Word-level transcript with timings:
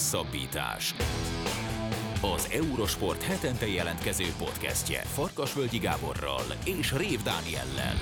Hosszabbítás. 0.00 0.94
Az 2.34 2.50
Eurosport 2.52 3.22
hetente 3.22 3.66
jelentkező 3.66 4.24
podcastje 4.38 5.00
Farkasvölgyi 5.00 5.78
Gáborral 5.78 6.42
és 6.64 6.92
Rév 6.92 7.22
Dániellel. 7.22 7.94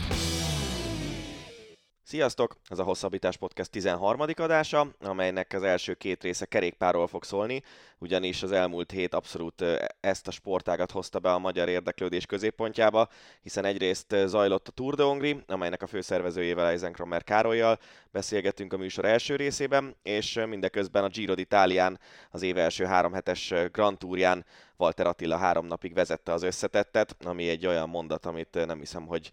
Sziasztok! 2.03 2.57
Ez 2.69 2.79
a 2.79 2.83
Hosszabbítás 2.83 3.37
Podcast 3.37 3.71
13. 3.71 4.21
adása, 4.21 4.87
amelynek 5.01 5.53
az 5.53 5.63
első 5.63 5.95
két 5.95 6.23
része 6.23 6.47
kerékpárról 6.47 7.07
fog 7.07 7.25
szólni, 7.25 7.63
ugyanis 7.99 8.43
az 8.43 8.53
elmúlt 8.53 8.91
hét 8.91 9.15
abszolút 9.15 9.65
ezt 10.01 10.29
a 10.29 10.31
sportágat 10.31 10.91
hozta 10.91 11.19
be 11.19 11.33
a 11.33 11.39
magyar 11.39 11.69
érdeklődés 11.69 12.27
középpontjába, 12.27 13.09
hiszen 13.43 13.65
egyrészt 13.65 14.15
zajlott 14.27 14.69
a 14.69 14.73
Tour 14.73 14.95
de 14.95 15.03
Hongri, 15.03 15.43
amelynek 15.47 15.83
a 15.83 15.87
főszervezőjével 15.87 16.67
Eisenkromer 16.67 17.25
Károlyjal 17.25 17.79
beszélgettünk 18.11 18.73
a 18.73 18.77
műsor 18.77 19.05
első 19.05 19.37
részében, 19.37 19.97
és 20.03 20.41
mindeközben 20.49 21.05
a 21.05 21.09
Giro 21.09 21.35
d'Italián 21.37 21.99
az 22.31 22.43
év 22.43 22.59
első 22.59 22.85
három 22.85 23.13
hetes 23.13 23.55
Grand 23.73 23.99
Tourján 23.99 24.45
Walter 24.77 25.07
Attila 25.07 25.37
három 25.37 25.67
napig 25.67 25.95
vezette 25.95 26.33
az 26.33 26.43
összetettet, 26.43 27.17
ami 27.25 27.49
egy 27.49 27.67
olyan 27.67 27.89
mondat, 27.89 28.27
amit 28.27 28.67
nem 28.67 28.79
hiszem, 28.79 29.07
hogy 29.07 29.31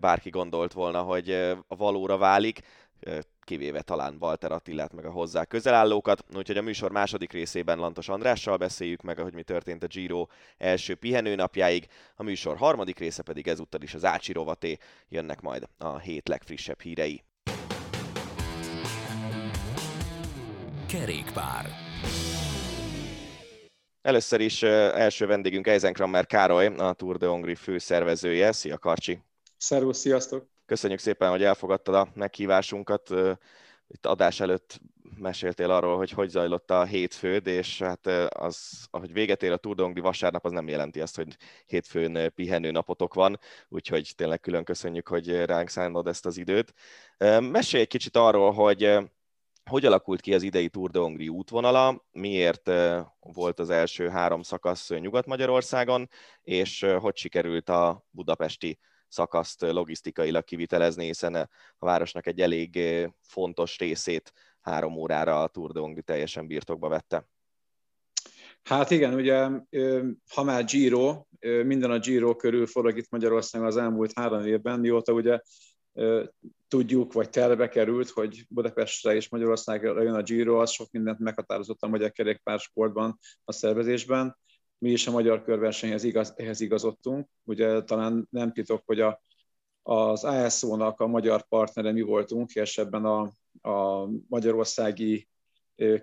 bárki 0.00 0.30
gondolt 0.30 0.72
volna, 0.72 1.02
hogy 1.02 1.56
valóra 1.68 2.16
válik 2.16 2.60
kivéve 3.44 3.82
talán 3.82 4.16
Walter 4.20 4.52
Attilát, 4.52 4.92
meg 4.92 5.04
a 5.04 5.10
hozzá 5.10 5.44
közelállókat. 5.44 6.24
Úgyhogy 6.36 6.56
a 6.56 6.62
műsor 6.62 6.90
második 6.90 7.32
részében 7.32 7.78
Lantos 7.78 8.08
Andrással 8.08 8.56
beszéljük 8.56 9.02
meg, 9.02 9.18
hogy 9.18 9.34
mi 9.34 9.42
történt 9.42 9.82
a 9.82 9.86
Giro 9.86 10.26
első 10.58 10.94
pihenőnapjáig. 10.94 11.86
A 12.16 12.22
műsor 12.22 12.56
harmadik 12.56 12.98
része 12.98 13.22
pedig 13.22 13.48
ezúttal 13.48 13.82
is 13.82 13.94
az 13.94 14.04
Ácsi 14.04 14.32
rovaté. 14.32 14.78
Jönnek 15.08 15.40
majd 15.40 15.68
a 15.78 15.98
hét 15.98 16.28
legfrissebb 16.28 16.80
hírei. 16.80 17.22
Kerékpár. 20.88 21.66
Először 24.02 24.40
is 24.40 24.62
első 24.62 25.26
vendégünk 25.26 25.66
Eisenkrammer 25.66 26.26
Károly, 26.26 26.66
a 26.66 26.92
Tour 26.92 27.16
de 27.16 27.26
Hongri 27.26 27.54
főszervezője. 27.54 28.52
Szia 28.52 28.78
Karcsi! 28.78 29.22
Szervusz, 29.56 29.98
sziasztok! 29.98 30.51
Köszönjük 30.72 31.00
szépen, 31.00 31.30
hogy 31.30 31.42
elfogadtad 31.42 31.94
a 31.94 32.08
meghívásunkat. 32.14 33.10
Itt 33.88 34.06
adás 34.06 34.40
előtt 34.40 34.80
meséltél 35.18 35.70
arról, 35.70 35.96
hogy 35.96 36.10
hogy 36.10 36.28
zajlott 36.28 36.70
a 36.70 36.84
hétfőd, 36.84 37.46
és 37.46 37.78
hát 37.78 38.06
az, 38.28 38.86
ahogy 38.90 39.12
véget 39.12 39.42
ér 39.42 39.52
a 39.52 39.56
Tour 39.56 40.00
vasárnap, 40.00 40.44
az 40.44 40.52
nem 40.52 40.68
jelenti 40.68 41.00
azt, 41.00 41.16
hogy 41.16 41.36
hétfőn 41.66 42.32
pihenő 42.34 42.70
napotok 42.70 43.14
van, 43.14 43.38
úgyhogy 43.68 44.12
tényleg 44.16 44.40
külön 44.40 44.64
köszönjük, 44.64 45.08
hogy 45.08 45.44
ránk 45.44 45.68
szánod 45.68 46.06
ezt 46.06 46.26
az 46.26 46.36
időt. 46.36 46.74
Mesélj 47.40 47.82
egy 47.82 47.88
kicsit 47.88 48.16
arról, 48.16 48.52
hogy 48.52 48.98
hogy 49.70 49.86
alakult 49.86 50.20
ki 50.20 50.34
az 50.34 50.42
idei 50.42 50.68
Tour 50.68 50.90
de 50.90 50.98
Hongri 50.98 51.28
útvonala, 51.28 52.04
miért 52.12 52.70
volt 53.20 53.58
az 53.58 53.70
első 53.70 54.08
három 54.08 54.42
szakasz 54.42 54.88
Nyugat-Magyarországon, 54.88 56.08
és 56.42 56.86
hogy 57.00 57.16
sikerült 57.16 57.68
a 57.68 58.04
budapesti 58.10 58.78
szakaszt 59.12 59.60
logisztikailag 59.60 60.44
kivitelezni, 60.44 61.04
hiszen 61.04 61.34
a 61.34 61.86
városnak 61.86 62.26
egy 62.26 62.40
elég 62.40 62.80
fontos 63.20 63.78
részét 63.78 64.32
három 64.60 64.96
órára 64.96 65.42
a 65.42 65.48
Tour 65.48 65.72
de 65.72 66.00
teljesen 66.00 66.46
birtokba 66.46 66.88
vette. 66.88 67.26
Hát 68.62 68.90
igen, 68.90 69.14
ugye 69.14 69.48
ha 70.34 70.42
már 70.42 70.64
Giro, 70.64 71.24
minden 71.40 71.90
a 71.90 71.98
Giro 71.98 72.36
körül 72.36 72.66
forog 72.66 72.96
itt 72.96 73.10
Magyarországon 73.10 73.66
az 73.66 73.76
elmúlt 73.76 74.12
három 74.14 74.46
évben, 74.46 74.80
mióta 74.80 75.12
ugye 75.12 75.40
tudjuk, 76.68 77.12
vagy 77.12 77.30
terve 77.30 77.68
került, 77.68 78.08
hogy 78.08 78.46
Budapestre 78.48 79.14
és 79.14 79.28
Magyarországra 79.28 80.02
jön 80.02 80.14
a 80.14 80.22
Giro, 80.22 80.60
az 80.60 80.70
sok 80.70 80.90
mindent 80.90 81.18
meghatározott 81.18 81.82
a 81.82 81.88
magyar 81.88 82.12
kerékpársportban, 82.12 83.18
a 83.44 83.52
szervezésben. 83.52 84.36
Mi 84.82 84.90
is 84.90 85.06
a 85.06 85.10
magyar 85.10 85.42
körversenyhez 85.42 86.04
igaz, 86.04 86.32
ehhez 86.36 86.60
igazodtunk. 86.60 87.28
Ugye 87.44 87.82
talán 87.82 88.26
nem 88.30 88.52
titok, 88.52 88.82
hogy 88.86 89.00
a, 89.00 89.22
az 89.82 90.24
ASO-nak 90.24 91.00
a 91.00 91.06
magyar 91.06 91.48
partnere 91.48 91.92
mi 91.92 92.00
voltunk, 92.00 92.50
és 92.50 92.78
ebben 92.78 93.04
a, 93.04 93.20
a 93.70 94.08
magyarországi 94.28 95.28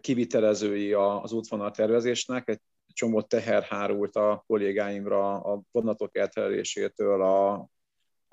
kivitelezői 0.01 0.93
az 0.93 1.31
útvonal 1.31 1.71
tervezésnek. 1.71 2.49
Egy 2.49 2.59
csomó 2.93 3.21
teher 3.21 3.63
hárult 3.63 4.15
a 4.15 4.43
kollégáimra 4.47 5.41
a 5.41 5.61
vonatok 5.71 6.17
elterelésétől, 6.17 7.21
a, 7.21 7.69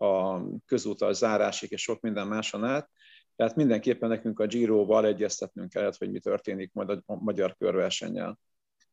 a 0.07 0.43
közútas 0.67 1.17
zárásig 1.17 1.71
és 1.71 1.83
sok 1.83 2.01
minden 2.01 2.27
máson 2.27 2.65
át. 2.65 2.91
Tehát 3.37 3.57
mindenképpen 3.57 4.09
nekünk 4.09 4.41
a 4.41 4.47
Giro-val 4.47 5.07
egyeztetnünk 5.07 5.71
kellett, 5.71 5.97
hogy 5.97 6.11
mi 6.11 6.19
történik 6.19 6.73
majd 6.73 6.91
a 6.91 7.03
magyar 7.07 7.57
körversennyel. 7.57 8.39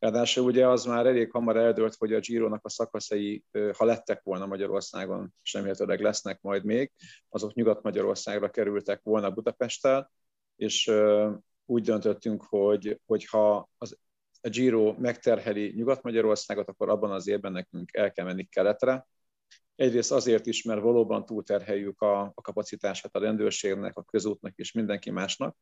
Ráadásul 0.03 0.43
ugye 0.43 0.67
az 0.67 0.85
már 0.85 1.05
elég 1.05 1.31
hamar 1.31 1.57
eldőlt, 1.57 1.95
hogy 1.95 2.13
a 2.13 2.19
Giro-nak 2.19 2.65
a 2.65 2.69
szakaszai, 2.69 3.43
ha 3.77 3.85
lettek 3.85 4.23
volna 4.23 4.45
Magyarországon, 4.45 5.33
és 5.43 5.53
remélhetőleg 5.53 6.01
lesznek 6.01 6.41
majd 6.41 6.63
még, 6.63 6.91
azok 7.29 7.53
Nyugat-Magyarországra 7.53 8.49
kerültek 8.49 8.99
volna 9.03 9.31
Budapesttel, 9.31 10.11
és 10.55 10.91
úgy 11.65 11.83
döntöttünk, 11.83 12.43
hogy, 12.43 12.99
hogyha 13.05 13.69
az, 13.77 13.97
a 14.41 14.49
Giro 14.49 14.95
megterheli 14.97 15.73
Nyugat-Magyarországot, 15.75 16.69
akkor 16.69 16.89
abban 16.89 17.11
az 17.11 17.27
évben 17.27 17.51
nekünk 17.51 17.93
el 17.93 18.11
kell 18.11 18.25
menni 18.25 18.43
keletre, 18.43 19.07
Egyrészt 19.75 20.11
azért 20.11 20.45
is, 20.45 20.63
mert 20.63 20.81
valóban 20.81 21.25
túlterheljük 21.25 22.01
a, 22.01 22.21
a 22.21 22.41
kapacitását 22.41 23.15
a 23.15 23.19
rendőrségnek, 23.19 23.97
a 23.97 24.03
közútnak 24.03 24.53
és 24.55 24.71
mindenki 24.71 25.09
másnak. 25.09 25.57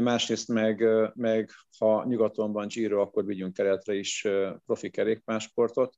Másrészt 0.00 0.48
meg, 0.48 0.84
meg 1.14 1.50
ha 1.78 2.04
nyugaton 2.04 2.52
van 2.52 2.68
Giro, 2.68 3.00
akkor 3.00 3.24
vigyünk 3.24 3.52
keletre 3.52 3.94
is 3.94 4.28
profi 4.66 4.90
kerékpársportot, 4.90 5.94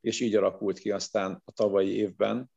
és 0.00 0.20
így 0.20 0.34
alakult 0.34 0.78
ki 0.78 0.90
aztán 0.90 1.42
a 1.44 1.52
tavalyi 1.52 1.96
évben, 1.96 2.50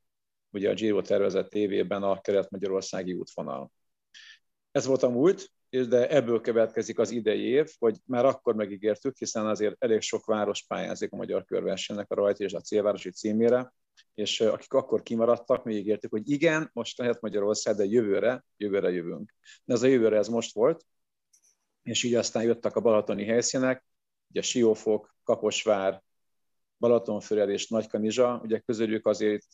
ugye 0.50 0.70
a 0.70 0.74
Giro 0.74 1.02
tervezett 1.02 1.54
évében 1.54 2.04
a 2.04 2.22
kelet-magyarországi 2.22 3.14
útvonal. 3.14 3.72
Ez 4.72 4.86
volt 4.86 5.04
a 5.04 5.10
múlt, 5.10 5.52
de 5.70 6.10
ebből 6.10 6.42
következik 6.42 7.00
az 7.00 7.12
idei 7.12 7.42
év, 7.42 7.72
hogy 7.80 7.98
már 8.06 8.26
akkor 8.26 8.56
megígértük, 8.56 9.18
hiszen 9.18 9.46
azért 9.46 9.84
elég 9.84 10.02
sok 10.02 10.26
város 10.26 10.66
pályázik 10.68 11.12
a 11.12 11.16
magyar 11.16 11.46
körversenynek 11.46 12.12
a 12.12 12.16
rajt 12.16 12.40
és 12.40 12.54
a 12.54 12.62
célvárosi 12.62 13.12
címére, 13.12 13.74
és 14.14 14.42
akik 14.42 14.74
akkor 14.74 15.02
kimaradtak, 15.02 15.64
még 15.64 15.78
ígértük, 15.78 16.12
hogy 16.12 16.30
igen, 16.30 16.70
most 16.74 16.98
lehet 16.98 17.22
Magyarország, 17.22 17.76
de 17.76 17.84
jövőre, 17.84 18.46
jövőre 18.58 18.90
jövünk. 18.92 19.34
De 19.64 19.74
ez 19.74 19.82
a 19.82 19.88
jövőre 19.88 20.18
ez 20.18 20.28
most 20.28 20.54
volt, 20.54 20.86
és 21.84 22.04
így 22.04 22.16
aztán 22.16 22.44
jöttek 22.44 22.76
a 22.76 22.82
balatoni 22.82 23.26
helyszínek, 23.26 23.86
ugye 24.30 24.42
Siófok, 24.42 25.16
Kaposvár, 25.24 26.04
Balatonfüred 26.80 27.50
és 27.50 27.68
Nagykanizsa, 27.68 28.40
ugye 28.44 28.60
közülük 28.60 29.08
azért 29.08 29.48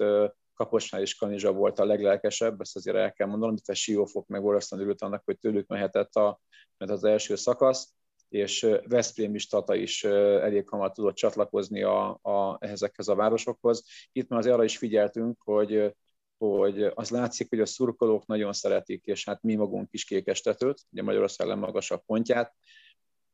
Kaposvár 0.53 1.01
és 1.01 1.15
Kanizsa 1.15 1.51
volt 1.51 1.79
a 1.79 1.85
leglelkesebb, 1.85 2.61
ezt 2.61 2.75
azért 2.75 2.97
el 2.97 3.13
kell 3.13 3.27
mondanom, 3.27 3.55
a 3.67 3.73
Siófok 3.73 4.27
meg 4.27 4.41
valószínűleg 4.41 4.89
örült 4.89 5.01
annak, 5.01 5.21
hogy 5.25 5.39
tőlük 5.39 5.67
mehetett 5.67 6.15
a, 6.15 6.39
mert 6.77 6.91
az 6.91 7.03
első 7.03 7.35
szakasz, 7.35 7.96
és 8.29 8.67
Veszprém 8.87 9.35
is, 9.35 9.47
Tata 9.47 9.75
is 9.75 10.03
elég 10.03 10.69
hamar 10.69 10.91
tudott 10.91 11.15
csatlakozni 11.15 11.83
a, 11.83 12.09
a, 12.21 12.57
ezekhez 12.59 13.07
a 13.07 13.15
városokhoz. 13.15 13.83
Itt 14.11 14.27
már 14.27 14.39
azért 14.39 14.55
arra 14.55 14.63
is 14.63 14.77
figyeltünk, 14.77 15.41
hogy 15.43 15.95
hogy 16.37 16.83
az 16.83 17.09
látszik, 17.09 17.49
hogy 17.49 17.59
a 17.59 17.65
szurkolók 17.65 18.25
nagyon 18.25 18.53
szeretik, 18.53 19.05
és 19.05 19.25
hát 19.25 19.41
mi 19.41 19.55
magunk 19.55 19.87
is 19.91 20.03
kékestetőt, 20.03 20.81
ugye 20.91 21.03
Magyarország 21.03 21.47
legmagasabb 21.47 22.01
pontját. 22.05 22.55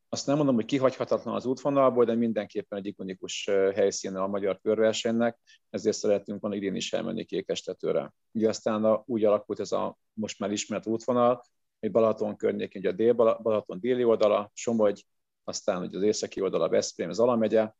Azt 0.09 0.27
nem 0.27 0.35
mondom, 0.35 0.55
hogy 0.55 0.65
kihagyhatatlan 0.65 1.35
az 1.35 1.45
útvonalból, 1.45 2.05
de 2.05 2.15
mindenképpen 2.15 2.79
egy 2.79 2.85
ikonikus 2.85 3.45
helyszíne 3.75 4.21
a 4.21 4.27
magyar 4.27 4.59
körversenynek, 4.61 5.39
ezért 5.69 5.95
szeretünk 5.95 6.41
van 6.41 6.53
idén 6.53 6.75
is 6.75 6.93
elmenni 6.93 7.25
kékestetőre. 7.25 8.13
Ugye 8.31 8.49
aztán 8.49 8.83
a, 8.83 9.03
úgy 9.05 9.23
alakult 9.23 9.59
ez 9.59 9.71
a 9.71 9.97
most 10.13 10.39
már 10.39 10.51
ismert 10.51 10.85
útvonal, 10.85 11.43
egy 11.83 11.91
Balaton 11.91 12.35
környékén, 12.35 12.81
ugye 12.81 12.89
a 12.89 12.93
dél 12.93 13.13
Balaton 13.13 13.79
déli 13.79 14.03
oldala, 14.03 14.51
Somogy, 14.53 15.05
aztán 15.43 15.81
ugye 15.81 15.97
az 15.97 16.03
északi 16.03 16.41
oldala 16.41 16.69
Veszprém, 16.69 17.09
az 17.09 17.19
Alamegye, 17.19 17.71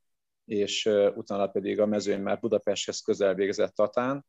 és 0.46 0.86
utána 1.16 1.48
pedig 1.48 1.80
a 1.80 1.86
mezőny 1.86 2.22
már 2.22 2.40
Budapesthez 2.40 3.00
közel 3.00 3.34
végzett 3.34 3.76
Tatán, 3.76 4.26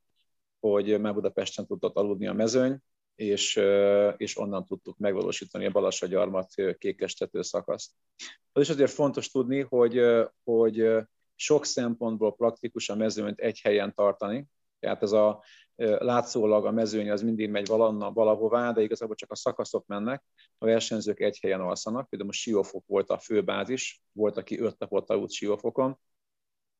hogy 0.60 1.00
már 1.00 1.14
Budapesten 1.14 1.66
tudott 1.66 1.96
aludni 1.96 2.26
a 2.26 2.32
mezőny, 2.32 2.78
és, 3.14 3.60
és 4.16 4.38
onnan 4.38 4.64
tudtuk 4.66 4.98
megvalósítani 4.98 5.66
a 5.66 5.70
Balassagyarmat 5.70 6.54
kékestető 6.78 7.42
szakaszt. 7.42 7.90
Az 8.52 8.62
is 8.62 8.68
azért 8.68 8.90
fontos 8.90 9.30
tudni, 9.30 9.60
hogy, 9.60 10.00
hogy 10.44 10.86
sok 11.34 11.64
szempontból 11.64 12.34
praktikus 12.34 12.88
a 12.88 12.96
mezőnyt 12.96 13.40
egy 13.40 13.60
helyen 13.60 13.94
tartani, 13.94 14.46
tehát 14.78 15.02
ez 15.02 15.12
a 15.12 15.42
látszólag 15.76 16.66
a 16.66 16.70
mezőny 16.70 17.10
az 17.10 17.22
mindig 17.22 17.50
megy 17.50 17.66
valanna, 17.66 18.12
valahová, 18.12 18.72
de 18.72 18.82
igazából 18.82 19.14
csak 19.14 19.30
a 19.30 19.34
szakaszok 19.34 19.86
mennek, 19.86 20.24
a 20.58 20.64
versenyzők 20.64 21.20
egy 21.20 21.38
helyen 21.40 21.60
alszanak, 21.60 22.08
például 22.08 22.30
most 22.30 22.40
Siófok 22.40 22.84
volt 22.86 23.10
a 23.10 23.18
főbázis, 23.18 24.02
volt, 24.12 24.36
aki 24.36 24.58
öt 24.58 24.78
napot 24.78 25.10
aludt 25.10 25.32
Siófokon. 25.32 25.98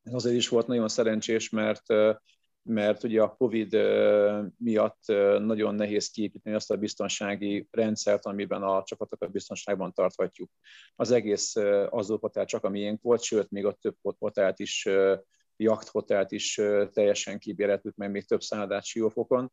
Ez 0.02 0.14
azért 0.14 0.36
is 0.36 0.48
volt 0.48 0.66
nagyon 0.66 0.88
szerencsés, 0.88 1.50
mert 1.50 1.82
mert 2.66 3.02
ugye 3.02 3.22
a 3.22 3.36
Covid 3.36 3.72
miatt 4.58 5.04
nagyon 5.38 5.74
nehéz 5.74 6.10
kiépíteni 6.10 6.56
azt 6.56 6.70
a 6.70 6.76
biztonsági 6.76 7.68
rendszert, 7.70 8.26
amiben 8.26 8.62
a 8.62 8.82
csapatokat 8.84 9.30
biztonságban 9.30 9.92
tarthatjuk. 9.92 10.50
Az 10.96 11.10
egész 11.10 11.54
azóhotel 11.90 12.44
csak 12.44 12.64
a 12.64 12.68
miénk 12.68 13.02
volt, 13.02 13.22
sőt, 13.22 13.50
még 13.50 13.66
a 13.66 13.72
több 13.72 13.96
hotelt 14.18 14.58
is, 14.58 14.88
hotelt 15.90 16.32
is 16.32 16.60
teljesen 16.92 17.38
kibéreltük, 17.38 17.96
meg 17.96 18.10
még 18.10 18.24
több 18.24 18.42
szállodát 18.42 18.84
Siófokon. 18.84 19.52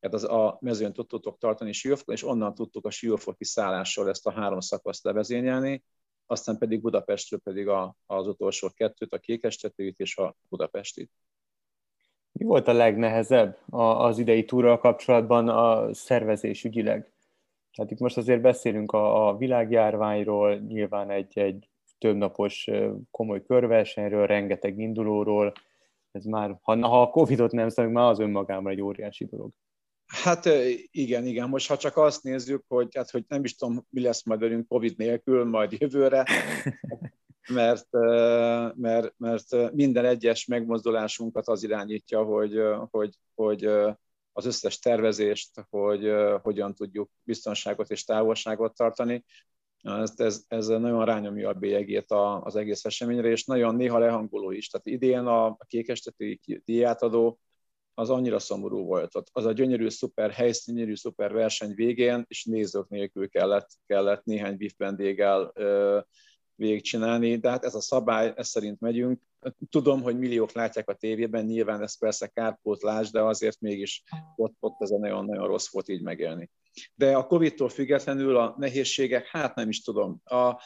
Tehát 0.00 0.16
az 0.16 0.24
a 0.24 0.58
mezőn 0.60 0.92
tudtuk 0.92 1.38
tartani 1.38 1.72
Siófokon, 1.72 2.14
és 2.14 2.24
onnan 2.24 2.54
tudtuk 2.54 2.86
a 2.86 2.90
Siófoki 2.90 3.44
szállással 3.44 4.08
ezt 4.08 4.26
a 4.26 4.32
három 4.32 4.60
szakaszt 4.60 5.04
levezényelni, 5.04 5.84
aztán 6.26 6.58
pedig 6.58 6.80
Budapestről 6.80 7.40
pedig 7.40 7.68
a, 7.68 7.96
az 8.06 8.26
utolsó 8.26 8.70
kettőt, 8.74 9.12
a 9.12 9.18
Kékestetőit 9.18 9.98
és 9.98 10.16
a 10.16 10.36
Budapestit. 10.48 11.10
Mi 12.32 12.44
volt 12.44 12.68
a 12.68 12.72
legnehezebb 12.72 13.58
az 13.70 14.18
idei 14.18 14.44
túrral 14.44 14.78
kapcsolatban 14.78 15.48
a 15.48 15.94
szervezés 15.94 16.64
ügyileg? 16.64 17.12
Tehát 17.72 17.90
itt 17.90 17.98
most 17.98 18.16
azért 18.16 18.40
beszélünk 18.40 18.92
a, 18.92 19.28
a 19.28 19.36
világjárványról, 19.36 20.54
nyilván 20.54 21.10
egy, 21.10 21.38
egy 21.38 21.68
többnapos 21.98 22.70
komoly 23.10 23.42
körversenyről, 23.42 24.26
rengeteg 24.26 24.78
indulóról. 24.78 25.52
Ez 26.10 26.24
már, 26.24 26.58
ha, 26.62 26.86
ha 26.86 27.02
a 27.02 27.10
Covid-ot 27.10 27.52
nem 27.52 27.68
szemünk, 27.68 27.94
már 27.94 28.10
az 28.10 28.18
önmagában 28.18 28.72
egy 28.72 28.80
óriási 28.80 29.24
dolog. 29.24 29.50
Hát 30.06 30.48
igen, 30.90 31.26
igen. 31.26 31.48
Most 31.48 31.68
ha 31.68 31.76
csak 31.76 31.96
azt 31.96 32.22
nézzük, 32.22 32.64
hogy, 32.68 32.94
hát, 32.94 33.10
hogy 33.10 33.24
nem 33.28 33.44
is 33.44 33.56
tudom, 33.56 33.86
mi 33.90 34.00
lesz 34.00 34.24
majd 34.24 34.40
velünk 34.40 34.68
Covid 34.68 34.96
nélkül, 34.96 35.44
majd 35.44 35.72
jövőre, 35.72 36.24
mert, 37.48 37.86
mert, 38.74 39.14
mert 39.16 39.72
minden 39.72 40.04
egyes 40.04 40.46
megmozdulásunkat 40.46 41.48
az 41.48 41.62
irányítja, 41.62 42.22
hogy, 42.22 42.60
hogy, 42.90 43.14
hogy 43.34 43.64
az 44.32 44.46
összes 44.46 44.78
tervezést, 44.78 45.66
hogy 45.70 46.12
hogyan 46.42 46.74
tudjuk 46.74 47.10
biztonságot 47.22 47.90
és 47.90 48.04
távolságot 48.04 48.74
tartani. 48.74 49.24
Ez, 49.86 50.12
ez, 50.16 50.44
ez 50.48 50.66
nagyon 50.66 51.04
rányomja 51.04 51.48
a 51.48 51.52
bélyegét 51.52 52.10
az 52.42 52.56
egész 52.56 52.84
eseményre, 52.84 53.28
és 53.28 53.44
nagyon 53.44 53.74
néha 53.74 53.98
lehangoló 53.98 54.50
is. 54.50 54.68
Tehát 54.68 54.86
idén 54.86 55.26
a 55.26 55.56
kékesteti 55.66 56.40
díjátadó 56.64 57.38
az 57.94 58.10
annyira 58.10 58.38
szomorú 58.38 58.84
volt. 58.84 59.10
Az 59.32 59.44
a 59.44 59.52
gyönyörű, 59.52 59.88
szuper 59.88 60.30
helyszín, 60.30 60.74
gyönyörű, 60.74 60.94
szuper 60.94 61.32
verseny 61.32 61.74
végén, 61.74 62.24
és 62.28 62.44
nézők 62.44 62.88
nélkül 62.88 63.28
kellett, 63.28 63.68
kellett 63.86 64.24
néhány 64.24 64.56
VIP 64.56 64.76
vendéggel 64.76 65.52
végigcsinálni, 66.54 67.36
de 67.36 67.50
hát 67.50 67.64
ez 67.64 67.74
a 67.74 67.80
szabály, 67.80 68.32
ez 68.36 68.48
szerint 68.48 68.80
megyünk. 68.80 69.20
Tudom, 69.70 70.02
hogy 70.02 70.18
milliók 70.18 70.52
látják 70.52 70.88
a 70.88 70.94
tévében, 70.94 71.44
nyilván 71.44 71.82
ez 71.82 71.98
persze 71.98 72.26
kárpótlás, 72.26 73.10
de 73.10 73.22
azért 73.22 73.60
mégis 73.60 74.02
ott, 74.36 74.56
ott 74.60 74.76
ez 74.78 74.90
a 74.90 74.98
nagyon-nagyon 74.98 75.46
rossz 75.46 75.70
volt 75.70 75.88
így 75.88 76.02
megélni. 76.02 76.50
De 76.94 77.16
a 77.16 77.26
Covid-tól 77.26 77.68
függetlenül 77.68 78.36
a 78.36 78.54
nehézségek, 78.58 79.26
hát 79.26 79.54
nem 79.54 79.68
is 79.68 79.82
tudom. 79.82 80.20
A, 80.24 80.62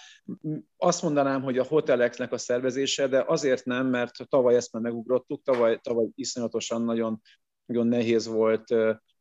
azt 0.76 1.02
mondanám, 1.02 1.42
hogy 1.42 1.58
a 1.58 1.64
hoteleknek 1.64 2.32
a 2.32 2.38
szervezése, 2.38 3.06
de 3.06 3.24
azért 3.26 3.64
nem, 3.64 3.86
mert 3.86 4.28
tavaly 4.28 4.56
ezt 4.56 4.72
már 4.72 4.82
megugrottuk, 4.82 5.42
tavaly, 5.42 5.78
tavaly 5.82 6.06
iszonyatosan 6.14 6.82
nagyon, 6.82 7.20
nagyon 7.66 7.86
nehéz 7.86 8.26
volt 8.26 8.74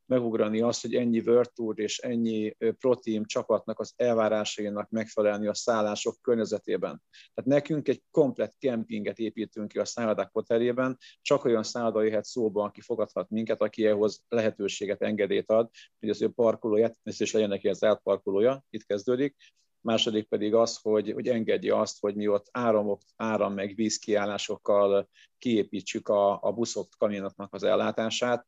megugrani 0.09 0.61
azt, 0.61 0.81
hogy 0.81 0.95
ennyi 0.95 1.23
Tour 1.53 1.79
és 1.79 1.97
ennyi 1.97 2.55
Pro 2.79 2.95
Team 2.95 3.25
csapatnak 3.25 3.79
az 3.79 3.93
elvárásainak 3.95 4.89
megfelelni 4.89 5.47
a 5.47 5.53
szállások 5.53 6.17
környezetében. 6.21 7.01
Tehát 7.33 7.49
nekünk 7.49 7.87
egy 7.87 8.03
komplet 8.11 8.55
kempinget 8.59 9.17
építünk 9.17 9.67
ki 9.67 9.79
a 9.79 9.85
szállodák 9.85 10.29
hoteljében, 10.31 10.97
csak 11.21 11.45
olyan 11.45 11.63
szálloda 11.63 12.03
jöhet 12.03 12.25
szóba, 12.25 12.63
aki 12.63 12.81
fogadhat 12.81 13.29
minket, 13.29 13.61
aki 13.61 13.85
ehhoz 13.85 14.23
lehetőséget, 14.27 15.01
engedélyt 15.01 15.49
ad, 15.49 15.69
hogy 15.99 16.09
az 16.09 16.21
ő 16.21 16.29
parkolóját, 16.29 16.97
is 17.03 17.31
legyen 17.31 17.49
neki 17.49 17.67
az 17.67 17.83
átparkolója, 17.83 18.63
itt 18.69 18.85
kezdődik, 18.85 19.35
második 19.81 20.27
pedig 20.27 20.53
az, 20.53 20.77
hogy, 20.81 21.11
hogy 21.11 21.27
engedje 21.27 21.79
azt, 21.79 21.99
hogy 21.99 22.15
mi 22.15 22.27
ott 22.27 22.47
áramok, 22.51 23.01
áram 23.15 23.53
meg 23.53 23.75
vízkiállásokkal 23.75 25.09
kiépítsük 25.37 26.07
a, 26.07 26.41
a 26.41 26.51
buszok, 26.51 26.87
kamionoknak 26.97 27.53
az 27.53 27.63
ellátását, 27.63 28.47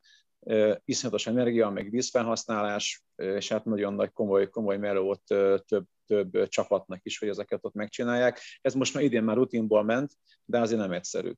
iszonyatos 0.85 1.27
energia, 1.27 1.69
meg 1.69 1.89
vízfelhasználás, 1.89 3.03
és 3.15 3.49
hát 3.49 3.65
nagyon 3.65 3.93
nagy 3.93 4.11
komoly, 4.11 4.49
komoly 4.49 4.77
melót 4.77 5.21
több, 5.65 5.85
több 6.05 6.47
csapatnak 6.47 6.99
is, 7.03 7.19
hogy 7.19 7.29
ezeket 7.29 7.59
ott 7.65 7.73
megcsinálják. 7.73 8.39
Ez 8.61 8.73
most 8.73 8.93
már 8.93 9.03
idén 9.03 9.23
már 9.23 9.35
rutinból 9.35 9.83
ment, 9.83 10.11
de 10.45 10.59
azért 10.59 10.79
nem 10.79 10.91
egyszerű. 10.91 11.31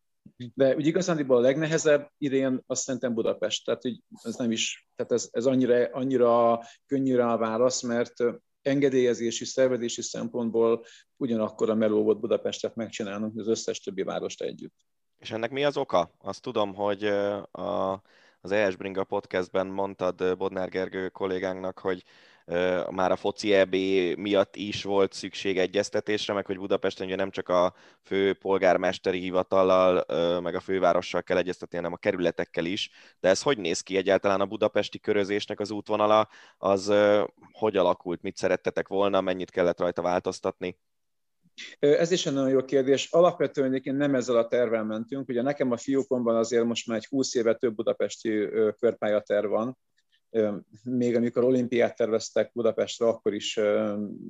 De 0.53 0.75
úgy 0.75 0.87
igazándiból 0.87 1.37
a 1.37 1.41
legnehezebb 1.41 2.11
idén 2.17 2.63
azt 2.67 2.81
szerintem 2.81 3.13
Budapest. 3.13 3.65
Tehát 3.65 3.85
úgy, 3.85 4.01
ez 4.23 4.35
nem 4.35 4.51
is, 4.51 4.87
tehát 4.95 5.11
ez, 5.11 5.27
ez 5.31 5.45
annyira, 5.45 5.85
annyira 5.91 6.59
könnyűre 6.85 7.25
a 7.25 7.37
válasz, 7.37 7.81
mert 7.81 8.13
engedélyezési, 8.61 9.45
szervezési 9.45 10.01
szempontból 10.01 10.85
ugyanakkor 11.17 11.69
a 11.69 11.75
meló 11.75 12.03
volt 12.03 12.19
Budapestet 12.19 12.75
megcsinálnunk, 12.75 13.39
az 13.39 13.47
összes 13.47 13.79
többi 13.79 14.03
várost 14.03 14.41
együtt. 14.41 14.75
És 15.19 15.31
ennek 15.31 15.51
mi 15.51 15.63
az 15.63 15.77
oka? 15.77 16.11
Azt 16.17 16.41
tudom, 16.41 16.75
hogy 16.75 17.03
a 17.51 18.01
az 18.45 18.51
ES 18.51 18.75
Bringa 18.75 19.03
podcastben 19.03 19.67
mondtad 19.67 20.37
Bodnár 20.37 20.69
Gergő 20.69 21.09
kollégánknak, 21.09 21.79
hogy 21.79 22.03
már 22.89 23.11
a 23.11 23.15
foci 23.15 23.53
EB 23.53 23.75
miatt 24.17 24.55
is 24.55 24.83
volt 24.83 25.13
szükség 25.13 25.57
egyeztetésre, 25.57 26.33
meg 26.33 26.45
hogy 26.45 26.57
Budapesten 26.57 27.05
ugye 27.05 27.15
nem 27.15 27.29
csak 27.29 27.49
a 27.49 27.73
fő 28.01 28.33
polgármesteri 28.33 29.19
hivatallal, 29.19 30.05
meg 30.41 30.55
a 30.55 30.59
fővárossal 30.59 31.23
kell 31.23 31.37
egyeztetni, 31.37 31.77
hanem 31.77 31.93
a 31.93 31.97
kerületekkel 31.97 32.65
is. 32.65 32.89
De 33.19 33.29
ez 33.29 33.41
hogy 33.41 33.57
néz 33.57 33.81
ki 33.81 33.97
egyáltalán 33.97 34.41
a 34.41 34.45
budapesti 34.45 34.99
körözésnek 34.99 35.59
az 35.59 35.71
útvonala? 35.71 36.27
Az 36.57 36.93
hogy 37.51 37.77
alakult? 37.77 38.21
Mit 38.21 38.37
szerettetek 38.37 38.87
volna? 38.87 39.21
Mennyit 39.21 39.51
kellett 39.51 39.79
rajta 39.79 40.01
változtatni? 40.01 40.77
Ez 41.79 42.11
is 42.11 42.25
egy 42.25 42.33
nagyon 42.33 42.49
jó 42.49 42.65
kérdés. 42.65 43.11
Alapvetően 43.11 43.73
én 43.73 43.95
nem 43.95 44.15
ezzel 44.15 44.37
a 44.37 44.47
tervel 44.47 44.83
mentünk. 44.83 45.29
Ugye 45.29 45.41
nekem 45.41 45.71
a 45.71 45.77
fiúkomban 45.77 46.35
azért 46.35 46.65
most 46.65 46.87
már 46.87 46.97
egy 46.97 47.05
20 47.05 47.35
éve 47.35 47.55
több 47.55 47.75
budapesti 47.75 48.49
körpályaterv 48.79 49.49
van. 49.49 49.77
Még 50.83 51.15
amikor 51.15 51.43
olimpiát 51.43 51.95
terveztek 51.95 52.51
Budapestre, 52.53 53.07
akkor 53.07 53.33
is 53.33 53.59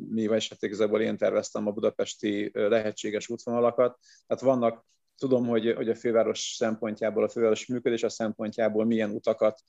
mi, 0.10 0.28
vagy 0.28 0.48
hát 0.48 0.64
igazából 0.64 1.02
én 1.02 1.18
terveztem 1.18 1.68
a 1.68 1.72
budapesti 1.72 2.52
lehetséges 2.54 3.30
útvonalakat. 3.30 4.00
Tehát 4.28 4.44
vannak 4.44 4.86
tudom, 5.18 5.48
hogy, 5.48 5.74
hogy 5.76 5.90
a 5.90 5.96
főváros 5.96 6.40
szempontjából, 6.40 7.24
a 7.24 7.30
főváros 7.30 7.66
működés 7.66 8.04
a 8.04 8.10
szempontjából 8.10 8.86
milyen 8.86 9.10
utakat, 9.10 9.60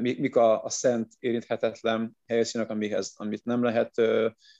mik 0.00 0.36
a, 0.36 0.64
a 0.64 0.68
szent 0.68 1.12
érinthetetlen 1.18 2.16
helyszínek, 2.26 2.70
amihez, 2.70 3.12
amit 3.16 3.44
nem 3.44 3.62
lehet 3.62 3.92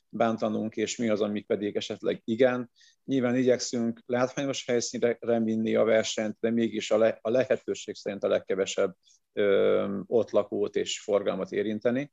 bántanunk, 0.09 0.77
és 0.77 0.97
mi 0.97 1.09
az, 1.09 1.21
ami 1.21 1.40
pedig 1.40 1.76
esetleg 1.76 2.23
igen. 2.25 2.71
Nyilván 3.04 3.37
igyekszünk 3.37 4.02
látványos 4.07 4.64
helyszínre 4.66 5.19
vinni 5.21 5.75
a 5.75 5.85
versenyt, 5.85 6.37
de 6.40 6.50
mégis 6.50 6.90
a, 6.90 6.99
le, 6.99 7.19
a 7.21 7.31
lehetőség 7.31 7.95
szerint 7.95 8.25
a 8.25 8.28
legkevesebb 8.28 8.97
ö, 9.33 9.99
ott 10.07 10.31
lakót 10.31 10.76
és 10.76 11.00
forgalmat 11.00 11.52
érinteni. 11.52 12.12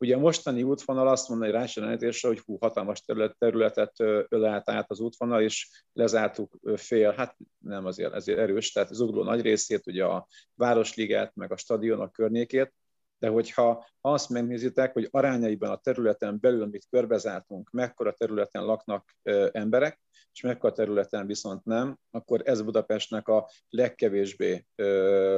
Ugye 0.00 0.16
a 0.16 0.18
mostani 0.18 0.62
útvonal 0.62 1.08
azt 1.08 1.28
mondja 1.28 1.46
egy 1.46 1.52
rácselentésre, 1.52 2.28
hogy 2.28 2.38
hú, 2.38 2.56
hatalmas 2.60 3.00
terület, 3.00 3.38
területet 3.38 3.92
ölelt 4.28 4.70
át 4.70 4.90
az 4.90 5.00
útvonal, 5.00 5.42
és 5.42 5.84
lezártuk 5.92 6.58
fél, 6.76 7.10
hát 7.10 7.36
nem 7.58 7.84
azért, 7.86 8.14
ezért 8.14 8.38
erős, 8.38 8.72
tehát 8.72 8.90
az 8.90 9.00
ugló 9.00 9.22
nagy 9.22 9.40
részét, 9.40 9.86
ugye 9.86 10.04
a 10.04 10.26
Városliget, 10.54 11.34
meg 11.34 11.52
a 11.52 11.56
stadionok 11.56 12.12
környékét, 12.12 12.72
de 13.18 13.28
hogyha 13.28 13.86
azt 14.00 14.28
megnézitek, 14.28 14.92
hogy 14.92 15.08
arányaiban 15.10 15.70
a 15.70 15.76
területen 15.76 16.38
belül, 16.40 16.62
amit 16.62 16.86
körbezártunk, 16.90 17.70
mekkora 17.70 18.12
területen 18.12 18.64
laknak 18.64 19.10
emberek, 19.52 20.00
és 20.32 20.40
mekkora 20.40 20.72
területen 20.72 21.26
viszont 21.26 21.64
nem, 21.64 21.98
akkor 22.10 22.40
ez 22.44 22.62
Budapestnek 22.62 23.28
a 23.28 23.48
legkevésbé 23.68 24.66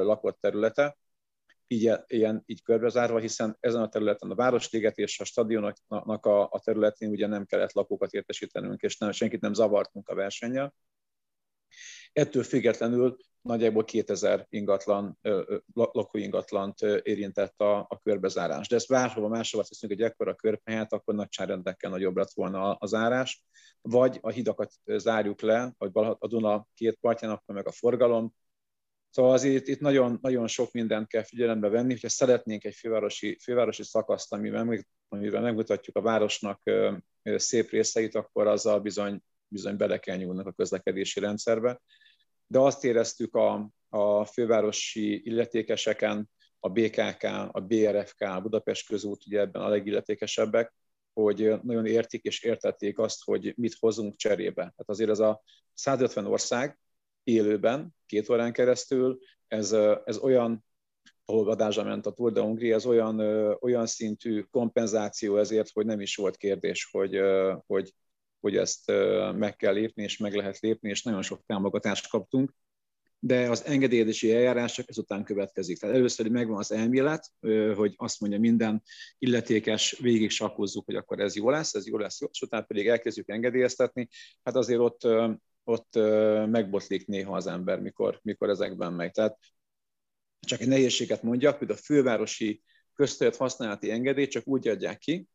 lakott 0.03 0.39
területe, 0.39 0.97
így, 1.73 1.91
ilyen, 2.07 2.43
így 2.45 2.63
körbezárva, 2.63 3.19
hiszen 3.19 3.57
ezen 3.59 3.81
a 3.81 3.89
területen 3.89 4.31
a 4.31 4.35
Városliget 4.35 4.97
és 4.97 5.19
a 5.19 5.23
stadionoknak 5.23 6.25
a, 6.25 6.41
a 6.51 6.59
területén 6.63 7.09
ugye 7.09 7.27
nem 7.27 7.45
kellett 7.45 7.73
lakókat 7.73 8.13
értesítenünk, 8.13 8.81
és 8.81 8.97
nem, 8.97 9.11
senkit 9.11 9.41
nem 9.41 9.53
zavartunk 9.53 10.09
a 10.09 10.15
versennyel. 10.15 10.73
Ettől 12.13 12.43
függetlenül 12.43 13.17
nagyjából 13.41 13.83
2000 13.83 14.45
ingatlan, 14.49 15.19
lakóingatlant 15.73 16.81
érintett 16.81 17.59
a, 17.61 17.77
a 17.77 17.99
körbezárás. 18.03 18.67
De 18.67 18.75
ezt 18.75 18.87
bárhova 18.87 19.27
máshova 19.27 19.63
teszünk 19.63 19.91
egy 19.91 20.01
ekkora 20.01 20.35
körpályát, 20.35 20.93
akkor 20.93 21.15
nagyságrendekkel 21.15 21.89
nagyobb 21.89 22.17
lett 22.17 22.31
volna 22.33 22.73
az 22.73 22.93
árás. 22.93 23.43
Vagy 23.81 24.17
a 24.21 24.29
hidakat 24.29 24.73
zárjuk 24.85 25.41
le, 25.41 25.73
vagy 25.77 25.91
a 26.19 26.27
Duna 26.27 26.67
két 26.73 26.97
partján, 27.01 27.31
akkor 27.31 27.55
meg 27.55 27.67
a 27.67 27.71
forgalom. 27.71 28.33
Szóval 29.13 29.31
azért 29.33 29.67
itt 29.67 29.79
nagyon, 29.79 30.17
nagyon 30.21 30.47
sok 30.47 30.71
mindent 30.71 31.07
kell 31.07 31.23
figyelembe 31.23 31.69
venni, 31.69 31.91
hogyha 31.91 32.09
szeretnénk 32.09 32.63
egy 32.63 32.75
fővárosi, 32.75 33.37
fővárosi 33.41 33.83
szakaszt, 33.83 34.33
amivel, 34.33 34.85
amivel 35.09 35.41
megmutatjuk 35.41 35.95
a 35.95 36.01
városnak 36.01 36.61
szép 37.23 37.69
részeit, 37.69 38.15
akkor 38.15 38.47
azzal 38.47 38.79
bizony, 38.79 39.21
bizony 39.47 39.77
bele 39.77 39.97
kell 39.97 40.17
nyúlnak 40.17 40.47
a 40.47 40.51
közlekedési 40.51 41.19
rendszerbe 41.19 41.81
de 42.53 42.59
azt 42.59 42.83
éreztük 42.83 43.35
a, 43.35 43.69
a 43.89 44.25
fővárosi 44.25 45.25
illetékeseken, 45.25 46.29
a 46.59 46.69
BKK, 46.69 47.23
a 47.51 47.59
BRFK, 47.67 48.21
a 48.21 48.41
Budapest 48.41 48.87
közút 48.87 49.25
ugye 49.25 49.39
ebben 49.39 49.61
a 49.61 49.67
legilletékesebbek, 49.67 50.73
hogy 51.13 51.53
nagyon 51.61 51.85
értik 51.85 52.23
és 52.23 52.43
értették 52.43 52.99
azt, 52.99 53.23
hogy 53.23 53.53
mit 53.57 53.75
hozunk 53.79 54.15
cserébe. 54.15 54.61
Tehát 54.61 54.85
azért 54.85 55.09
ez 55.09 55.19
a 55.19 55.43
150 55.73 56.25
ország 56.25 56.79
élőben, 57.23 57.95
két 58.05 58.29
órán 58.29 58.53
keresztül, 58.53 59.19
ez, 59.47 59.71
ez 60.05 60.17
olyan 60.17 60.65
ahol 61.25 61.49
adásra 61.49 61.83
ment 61.83 62.05
a 62.05 62.11
Tour 62.11 62.31
de 62.31 62.39
Hongrie, 62.39 62.75
ez 62.75 62.85
olyan, 62.85 63.19
olyan 63.59 63.85
szintű 63.85 64.41
kompenzáció 64.41 65.37
ezért, 65.37 65.69
hogy 65.69 65.85
nem 65.85 65.99
is 65.99 66.15
volt 66.15 66.37
kérdés, 66.37 66.89
hogy, 66.91 67.19
hogy, 67.67 67.93
hogy 68.39 68.57
ezt 68.57 68.91
meg 69.35 69.55
kell 69.55 69.73
lépni, 69.73 70.03
és 70.03 70.17
meg 70.17 70.33
lehet 70.35 70.59
lépni, 70.59 70.89
és 70.89 71.03
nagyon 71.03 71.21
sok 71.21 71.43
támogatást 71.45 72.09
kaptunk 72.09 72.53
de 73.25 73.49
az 73.49 73.65
engedélyezési 73.65 74.33
eljárás 74.33 74.73
csak 74.73 74.89
ezután 74.89 75.23
következik. 75.23 75.77
Tehát 75.79 75.95
először 75.95 76.29
megvan 76.29 76.57
az 76.57 76.71
elmélet, 76.71 77.31
hogy 77.75 77.93
azt 77.95 78.19
mondja 78.19 78.39
minden 78.39 78.83
illetékes, 79.17 79.97
végig 79.99 80.29
sakkozzuk, 80.29 80.85
hogy 80.85 80.95
akkor 80.95 81.19
ez 81.19 81.35
jó 81.35 81.49
lesz, 81.49 81.73
ez 81.73 81.87
jó 81.87 81.97
lesz, 81.97 82.21
és 82.31 82.41
utána 82.41 82.63
pedig 82.63 82.87
elkezdjük 82.87 83.29
engedélyeztetni. 83.29 84.07
Hát 84.43 84.55
azért 84.55 84.79
ott, 84.79 85.01
ott 85.63 85.95
megbotlik 86.47 87.07
néha 87.07 87.35
az 87.35 87.47
ember, 87.47 87.79
mikor, 87.79 88.19
mikor 88.23 88.49
ezekben 88.49 88.93
megy. 88.93 89.11
Tehát 89.11 89.39
csak 90.39 90.59
egy 90.59 90.67
nehézséget 90.67 91.23
mondjak, 91.23 91.57
hogy 91.57 91.69
a 91.69 91.75
fővárosi 91.75 92.63
közterület 92.93 93.39
használati 93.39 93.91
engedélyt 93.91 94.31
csak 94.31 94.47
úgy 94.47 94.67
adják 94.67 94.97
ki, 94.97 95.27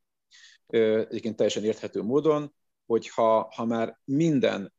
egyébként 0.67 1.37
teljesen 1.37 1.65
érthető 1.65 2.03
módon, 2.03 2.55
hogyha 2.89 3.49
ha 3.55 3.65
már 3.65 3.99
minden, 4.05 4.75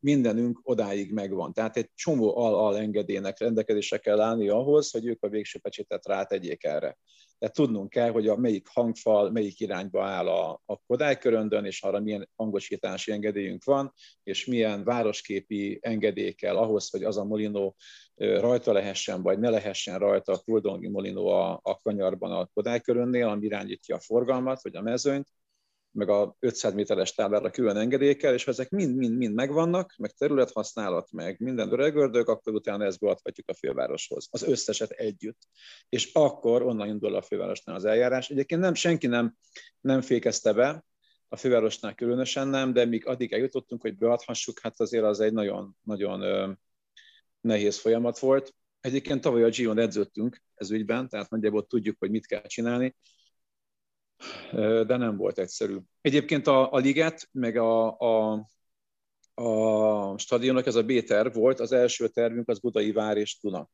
mindenünk 0.00 0.60
odáig 0.62 1.12
megvan. 1.12 1.52
Tehát 1.52 1.76
egy 1.76 1.90
csomó 1.94 2.36
al-al 2.36 2.78
engedélynek 2.78 3.38
rendelkezésre 3.38 3.98
kell 3.98 4.20
állni 4.20 4.48
ahhoz, 4.48 4.90
hogy 4.90 5.06
ők 5.06 5.22
a 5.22 5.28
végső 5.28 5.58
pecsétet 5.58 6.06
rátegyék 6.06 6.64
erre. 6.64 6.98
Tehát 7.38 7.54
tudnunk 7.54 7.90
kell, 7.90 8.10
hogy 8.10 8.28
a 8.28 8.36
melyik 8.36 8.68
hangfal 8.68 9.30
melyik 9.30 9.60
irányba 9.60 10.04
áll 10.04 10.28
a, 10.28 10.62
a 10.66 10.76
Kodály 10.86 11.18
és 11.62 11.82
arra 11.82 12.00
milyen 12.00 12.30
hangosítási 12.36 13.12
engedélyünk 13.12 13.64
van, 13.64 13.92
és 14.22 14.46
milyen 14.46 14.84
városképi 14.84 15.78
engedély 15.80 16.32
kell 16.32 16.56
ahhoz, 16.56 16.90
hogy 16.90 17.04
az 17.04 17.16
a 17.16 17.24
molinó 17.24 17.76
rajta 18.14 18.72
lehessen, 18.72 19.22
vagy 19.22 19.38
ne 19.38 19.50
lehessen 19.50 19.98
rajta 19.98 20.32
a 20.32 20.38
Kuldongi 20.44 20.88
molinó 20.88 21.26
a, 21.26 21.60
a 21.62 21.78
kanyarban 21.78 22.32
a 22.32 22.46
Kodály 22.54 22.80
ami 23.22 23.44
irányítja 23.44 23.96
a 23.96 24.00
forgalmat, 24.00 24.62
vagy 24.62 24.76
a 24.76 24.82
mezőnyt, 24.82 25.28
meg 25.94 26.08
a 26.08 26.36
500 26.38 26.74
méteres 26.74 27.14
táblára 27.14 27.50
külön 27.50 27.76
engedélyekkel, 27.76 28.34
és 28.34 28.44
ha 28.44 28.50
ezek 28.50 28.70
mind-mind-mind 28.70 29.34
megvannak, 29.34 29.94
meg 29.98 30.10
területhasználat, 30.10 31.12
meg 31.12 31.40
minden 31.40 31.72
öregördög, 31.72 32.28
akkor 32.28 32.54
utána 32.54 32.84
ezt 32.84 33.00
beadhatjuk 33.00 33.48
a 33.48 33.54
fővároshoz, 33.54 34.28
az 34.30 34.42
összeset 34.42 34.90
együtt. 34.90 35.38
És 35.88 36.10
akkor 36.12 36.62
onnan 36.62 36.88
indul 36.88 37.14
a 37.14 37.22
fővárosnál 37.22 37.76
az 37.76 37.84
eljárás. 37.84 38.30
Egyébként 38.30 38.60
nem, 38.60 38.74
senki 38.74 39.06
nem, 39.06 39.36
nem 39.80 40.00
fékezte 40.00 40.52
be, 40.52 40.84
a 41.28 41.36
fővárosnál 41.36 41.94
különösen 41.94 42.48
nem, 42.48 42.72
de 42.72 42.84
míg 42.84 43.06
addig 43.06 43.32
eljutottunk, 43.32 43.80
hogy 43.80 43.96
beadhassuk, 43.96 44.60
hát 44.60 44.80
azért 44.80 45.04
az 45.04 45.20
egy 45.20 45.32
nagyon, 45.32 45.76
nagyon 45.82 46.58
nehéz 47.40 47.78
folyamat 47.78 48.18
volt. 48.18 48.54
Egyébként 48.80 49.20
tavaly 49.20 49.42
a 49.42 49.48
Gion 49.48 49.78
edződtünk 49.78 50.42
ez 50.54 50.70
ügyben, 50.70 51.08
tehát 51.08 51.30
nagyjából 51.30 51.66
tudjuk, 51.66 51.96
hogy 51.98 52.10
mit 52.10 52.26
kell 52.26 52.42
csinálni 52.42 52.96
de 54.86 54.96
nem 54.96 55.16
volt 55.16 55.38
egyszerű. 55.38 55.76
Egyébként 56.00 56.46
a, 56.46 56.72
a 56.72 56.78
liget, 56.78 57.28
meg 57.32 57.56
a, 57.56 57.98
a, 57.98 58.32
a 59.34 60.18
stadionok, 60.18 60.66
ez 60.66 60.74
a 60.74 60.82
B-terv 60.82 61.34
volt, 61.34 61.60
az 61.60 61.72
első 61.72 62.08
tervünk 62.08 62.48
az 62.48 62.58
Budai 62.58 62.92
Vár 62.92 63.16
és 63.16 63.38
Duna 63.40 63.68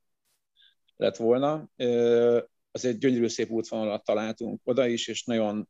lett 0.97 1.16
volna. 1.16 1.69
Az 2.71 2.85
egy 2.85 2.99
gyönyörű 2.99 3.28
szép 3.28 3.50
útvonalat 3.50 4.04
találtunk 4.04 4.61
oda 4.64 4.87
is, 4.87 5.09
és 5.09 5.25
nagyon 5.25 5.69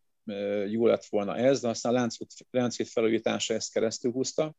jó 0.69 0.87
lett 0.87 1.05
volna 1.05 1.37
ez, 1.37 1.61
de 1.61 1.69
aztán 1.69 1.93
Lánchíd, 1.93 2.27
Lánchíd 2.51 2.87
felújítása 2.87 3.55
ezt 3.55 3.73
keresztül 3.73 4.13
húzta. 4.13 4.55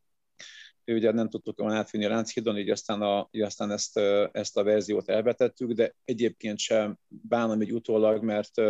Ugye 0.85 1.11
nem 1.11 1.29
tudtuk 1.29 1.59
volna 1.59 1.75
átvinni 1.75 2.05
a 2.05 2.09
Lánchídon, 2.09 2.57
így 2.57 2.69
aztán, 2.69 3.01
a, 3.01 3.27
így 3.31 3.41
aztán 3.41 3.71
ezt, 3.71 3.97
ezt 4.31 4.57
a 4.57 4.63
verziót 4.63 5.09
elvetettük, 5.09 5.71
de 5.71 5.95
egyébként 6.05 6.57
sem 6.57 6.97
bánom 7.07 7.61
egy 7.61 7.73
utólag, 7.73 8.23
mert 8.23 8.61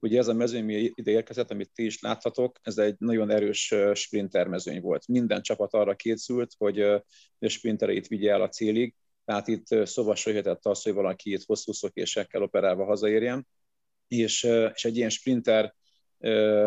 Ugye 0.00 0.18
ez 0.18 0.28
a 0.28 0.34
mezőny, 0.34 0.62
ami 0.62 0.90
ide 0.94 1.10
érkezett, 1.10 1.50
amit 1.50 1.72
ti 1.74 1.84
is 1.84 2.00
láthatok, 2.00 2.58
ez 2.62 2.78
egy 2.78 2.94
nagyon 2.98 3.30
erős 3.30 3.74
sprinter 3.94 4.46
mezőny 4.46 4.80
volt. 4.80 5.06
Minden 5.06 5.42
csapat 5.42 5.74
arra 5.74 5.94
készült, 5.96 6.54
hogy 6.58 6.80
a 6.80 7.04
sprintereit 7.46 8.06
vigye 8.06 8.30
el 8.30 8.42
a 8.42 8.48
célig, 8.48 8.94
tehát 9.24 9.48
itt 9.48 9.66
szóval 9.86 10.16
jöhetett 10.24 10.66
az, 10.66 10.82
hogy 10.82 10.92
valaki 10.92 11.32
itt 11.32 11.44
hosszú 11.44 11.72
szokésekkel 11.72 12.42
operálva 12.42 12.84
hazaérjen, 12.84 13.46
és, 14.08 14.42
és 14.74 14.84
egy 14.84 14.96
ilyen 14.96 15.10
sprinter 15.10 15.74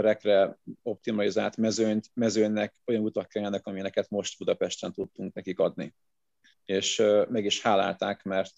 rekre 0.01 0.59
optimalizált 0.81 1.57
mezőnyt, 1.57 2.09
mezőnynek 2.13 2.75
olyan 2.85 3.03
utak 3.03 3.27
kellene, 3.27 3.59
amilyeneket 3.63 4.09
most 4.09 4.37
Budapesten 4.37 4.93
tudtunk 4.93 5.33
nekik 5.33 5.59
adni 5.59 5.93
és 6.65 7.03
meg 7.29 7.45
is 7.45 7.61
hálálták, 7.61 8.23
mert 8.23 8.53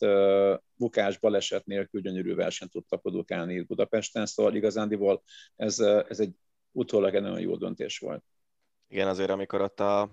bukás, 0.76 1.18
baleset 1.18 1.66
nélkül 1.66 2.02
gyönyörű 2.02 2.36
versenyt 2.36 2.72
tudtak 2.72 3.02
produkálni 3.02 3.54
itt 3.54 3.66
Budapesten, 3.66 4.26
szóval 4.26 4.56
igazándiból 4.56 5.24
ez, 5.56 5.80
ez 5.80 6.20
egy 6.20 6.32
utólag 6.72 7.16
egy 7.16 7.22
nagyon 7.22 7.40
jó 7.40 7.56
döntés 7.56 8.00
volt. 8.00 8.24
Igen, 8.88 9.08
azért 9.08 9.30
amikor 9.30 9.62
ott 9.62 9.80
a 9.80 10.10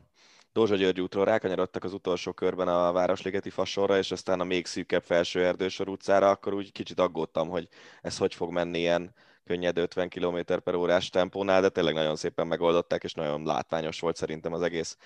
Dózsa 0.53 0.75
György 0.75 1.01
útról 1.01 1.25
rákanyarodtak 1.25 1.85
az 1.85 1.93
utolsó 1.93 2.33
körben 2.33 2.69
a 2.69 2.93
Városligeti 2.93 3.51
fasorra, 3.51 3.99
és 3.99 4.11
aztán 4.11 4.41
a 4.41 4.45
még 4.45 4.67
szűkebb 4.67 5.03
felső 5.03 5.45
erdősor 5.45 5.89
utcára, 5.89 6.31
akkor 6.31 6.55
úgy 6.55 6.73
kicsit 6.73 7.01
aggódtam, 7.01 7.49
hogy 7.49 7.69
ez 8.01 8.19
hogy 8.19 8.35
fog 8.35 8.53
menni 8.53 8.79
ilyen 8.79 9.15
könnyed 9.45 9.79
50 9.79 10.09
km 10.09 10.39
per 10.65 10.75
órás 10.75 11.09
tempónál, 11.09 11.61
de 11.61 11.69
tényleg 11.69 11.95
nagyon 11.95 12.17
szépen 12.17 12.47
megoldották, 12.47 13.05
és 13.05 13.15
nagyon 13.15 13.45
látványos 13.45 14.01
volt 14.01 14.17
szerintem 14.17 14.53
az 14.53 14.63
egész 14.63 14.97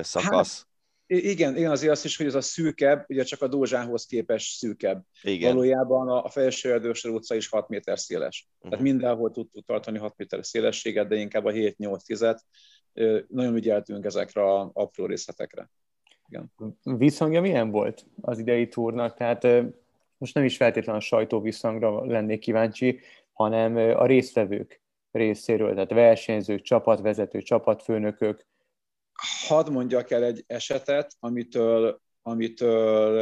szakasz. 0.00 0.58
Hát, 0.58 0.68
igen, 1.12 1.56
igen, 1.56 1.70
azért 1.70 1.92
azt 1.92 2.04
is, 2.04 2.16
hogy 2.16 2.26
ez 2.26 2.34
a 2.34 2.40
szűkebb, 2.40 3.04
ugye 3.08 3.22
csak 3.22 3.42
a 3.42 3.46
Dózsához 3.46 4.06
képes 4.06 4.44
szűkebb. 4.44 5.04
Igen. 5.22 5.54
Valójában 5.54 6.08
a, 6.08 6.24
a 6.24 6.28
felső 6.28 6.72
Erdősor 6.72 7.10
utca 7.10 7.34
is 7.34 7.48
6 7.48 7.68
méter 7.68 7.98
széles. 7.98 8.46
Uh-huh. 8.46 8.70
Tehát 8.70 8.84
mhm. 8.84 8.94
mindenhol 8.96 9.30
tudtuk 9.30 9.64
tartani 9.66 9.98
6 9.98 10.14
méter 10.16 10.44
szélességet, 10.44 11.08
de 11.08 11.16
inkább 11.16 11.44
a 11.44 11.52
7-8 11.52 12.00
tizet. 12.04 12.44
Nagyon 13.28 13.54
ügyeltünk 13.56 14.04
ezekre 14.04 14.42
a 14.42 14.70
apró 14.72 15.06
részletekre. 15.06 15.70
Igen. 16.28 16.52
Visszhangja 16.82 17.40
milyen 17.40 17.70
volt 17.70 18.06
az 18.20 18.38
idei 18.38 18.68
túrnak? 18.68 19.16
Tehát 19.16 19.46
most 20.18 20.34
nem 20.34 20.44
is 20.44 20.56
feltétlenül 20.56 21.00
a 21.00 21.04
sajtó 21.04 21.40
visszhangra 21.40 22.04
lennék 22.04 22.40
kíváncsi, 22.40 23.00
hanem 23.32 23.76
a 23.76 24.06
résztvevők 24.06 24.80
részéről, 25.10 25.74
tehát 25.74 25.90
versenyzők, 25.90 26.62
csapatvezető, 26.62 27.42
csapatfőnökök, 27.42 28.46
hadd 29.48 29.70
mondjak 29.70 30.10
el 30.10 30.24
egy 30.24 30.44
esetet, 30.46 31.16
amitől, 31.18 32.00
amitől 32.22 33.16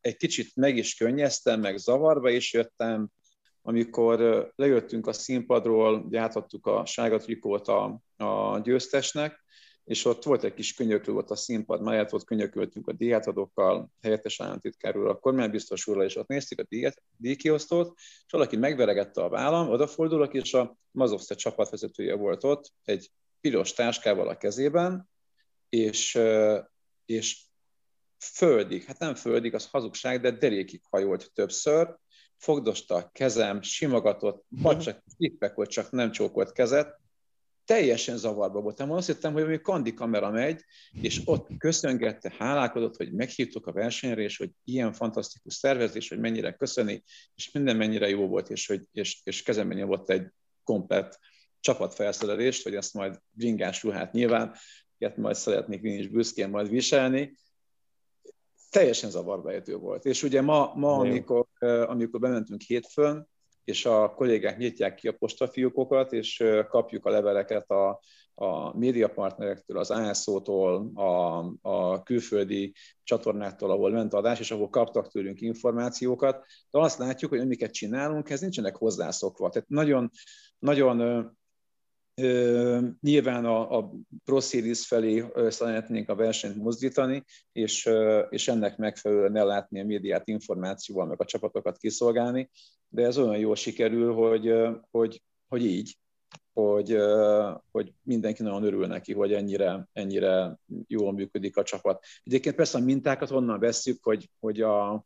egy 0.00 0.16
kicsit 0.16 0.56
meg 0.56 0.76
is 0.76 0.94
könnyeztem, 0.94 1.60
meg 1.60 1.76
zavarba 1.76 2.30
is 2.30 2.52
jöttem, 2.52 3.08
amikor 3.62 4.50
lejöttünk 4.56 5.06
a 5.06 5.12
színpadról, 5.12 6.06
gyártottuk 6.10 6.66
a 6.66 6.86
sárga 6.86 7.18
trikót 7.18 7.68
a, 7.68 8.00
a 8.16 8.58
győztesnek, 8.58 9.46
és 9.84 10.04
ott 10.04 10.24
volt 10.24 10.44
egy 10.44 10.54
kis 10.54 10.74
könyöklő 10.74 11.14
ott 11.14 11.30
a 11.30 11.36
színpad 11.36 11.82
mellett, 11.82 12.12
ott 12.12 12.24
könyököltünk 12.24 12.88
a 12.88 12.92
díjátadókkal, 12.92 13.90
helyettes 14.02 14.40
államtitkár 14.40 14.96
a 14.96 15.18
kormánybiztos 15.18 15.86
úrral, 15.86 16.04
és 16.04 16.16
ott 16.16 16.26
néztük 16.26 16.58
a 16.58 16.64
díjat, 16.68 17.02
díjkiosztót, 17.16 17.92
és 17.96 18.32
valaki 18.32 18.56
megveregette 18.56 19.22
a 19.22 19.28
vállam, 19.28 19.68
odafordulok, 19.68 20.34
és 20.34 20.54
a 20.54 20.76
Mazovsze 20.90 21.34
csapatvezetője 21.34 22.14
volt 22.14 22.44
ott, 22.44 22.72
egy 22.84 23.10
piros 23.40 23.72
táskával 23.72 24.28
a 24.28 24.36
kezében, 24.36 25.08
és, 25.68 26.18
és 27.04 27.42
földig, 28.18 28.84
hát 28.84 28.98
nem 28.98 29.14
földig, 29.14 29.54
az 29.54 29.66
hazugság, 29.70 30.20
de 30.20 30.30
derékig 30.30 30.80
hajolt 30.90 31.30
többször, 31.34 31.96
fogdosta 32.36 32.94
a 32.94 33.10
kezem, 33.12 33.62
simogatott, 33.62 34.44
vagy 34.48 34.78
csak 34.78 35.02
hogy 35.54 35.68
csak 35.68 35.90
nem 35.90 36.10
csókolt 36.10 36.52
kezet, 36.52 37.00
teljesen 37.68 38.16
zavarba 38.16 38.60
voltam. 38.60 38.90
Azt 38.90 39.06
hittem, 39.06 39.32
hogy 39.32 39.46
még 39.46 39.60
kandi 39.60 39.94
kamera 39.94 40.30
megy, 40.30 40.64
és 41.00 41.20
ott 41.24 41.48
köszöngette, 41.58 42.34
hálálkodott, 42.38 42.96
hogy 42.96 43.12
meghívtuk 43.12 43.66
a 43.66 43.72
versenyre, 43.72 44.22
és 44.22 44.36
hogy 44.36 44.50
ilyen 44.64 44.92
fantasztikus 44.92 45.54
szervezés, 45.54 46.08
hogy 46.08 46.18
mennyire 46.18 46.52
köszöni, 46.52 47.02
és 47.34 47.50
minden 47.50 47.76
mennyire 47.76 48.08
jó 48.08 48.26
volt, 48.26 48.50
és, 48.50 48.66
hogy, 48.66 48.82
és, 48.92 49.20
és 49.24 49.42
kezemben 49.42 49.76
nyomott 49.76 50.10
egy 50.10 50.26
komplet 50.62 51.18
csapatfelszerelést, 51.60 52.62
hogy 52.62 52.74
ezt 52.74 52.94
majd 52.94 53.20
bringás 53.30 53.82
ruhát 53.82 54.12
nyilván, 54.12 54.54
ilyet 54.98 55.16
majd 55.16 55.36
szeretnék 55.36 55.82
én 55.82 55.98
is 55.98 56.08
büszkén 56.08 56.48
majd 56.48 56.68
viselni, 56.68 57.36
teljesen 58.70 59.10
zavarba 59.10 59.50
ejtő 59.50 59.76
volt. 59.76 60.04
És 60.04 60.22
ugye 60.22 60.40
ma, 60.40 60.72
ma 60.74 60.92
amikor, 60.92 61.46
amikor 61.86 62.20
bementünk 62.20 62.60
hétfőn, 62.60 63.28
és 63.64 63.86
a 63.86 64.14
kollégák 64.14 64.58
nyitják 64.58 64.94
ki 64.94 65.08
a 65.08 65.12
postafiókokat, 65.12 66.12
és 66.12 66.44
kapjuk 66.68 67.06
a 67.06 67.10
leveleket 67.10 67.70
a, 67.70 68.00
a 68.34 68.76
médiapartnerektől, 68.78 69.78
az 69.78 69.90
ASO-tól, 69.90 70.90
a, 70.94 71.38
a 71.62 72.02
külföldi 72.02 72.74
csatornáktól, 73.02 73.70
ahol 73.70 73.90
ment 73.90 74.14
adás, 74.14 74.40
és 74.40 74.50
ahol 74.50 74.68
kaptak 74.68 75.10
tőlünk 75.10 75.40
információkat, 75.40 76.44
de 76.70 76.78
azt 76.78 76.98
látjuk, 76.98 77.30
hogy 77.30 77.40
amiket 77.40 77.72
csinálunk, 77.72 78.30
ez 78.30 78.40
nincsenek 78.40 78.76
hozzászokva. 78.76 79.48
Tehát 79.48 79.68
nagyon, 79.68 80.10
nagyon 80.58 81.37
Nyilván 83.00 83.44
a, 83.44 83.78
a 83.78 83.90
Pro 84.24 84.40
Series 84.40 84.86
felé 84.86 85.24
szeretnénk 85.48 86.08
a 86.08 86.14
versenyt 86.14 86.56
mozdítani, 86.56 87.24
és, 87.52 87.90
és 88.30 88.48
ennek 88.48 88.76
megfelelően 88.76 89.36
ellátni 89.36 89.80
a 89.80 89.84
médiát 89.84 90.28
információval, 90.28 91.06
meg 91.06 91.20
a 91.20 91.24
csapatokat 91.24 91.78
kiszolgálni, 91.78 92.50
de 92.88 93.02
ez 93.02 93.18
olyan 93.18 93.38
jól 93.38 93.56
sikerül, 93.56 94.12
hogy, 94.12 94.52
hogy, 94.90 95.22
hogy 95.48 95.64
így, 95.64 95.98
hogy, 96.52 96.96
hogy 97.70 97.92
mindenki 98.02 98.42
nagyon 98.42 98.62
örül 98.62 98.86
neki, 98.86 99.12
hogy 99.12 99.32
ennyire, 99.32 99.88
ennyire 99.92 100.58
jól 100.86 101.12
működik 101.12 101.56
a 101.56 101.62
csapat. 101.62 102.04
Egyébként 102.24 102.54
persze 102.54 102.78
a 102.78 102.84
mintákat 102.84 103.28
honnan 103.28 103.58
vesszük, 103.58 104.04
hogy, 104.04 104.30
hogy 104.40 104.60
a, 104.60 105.04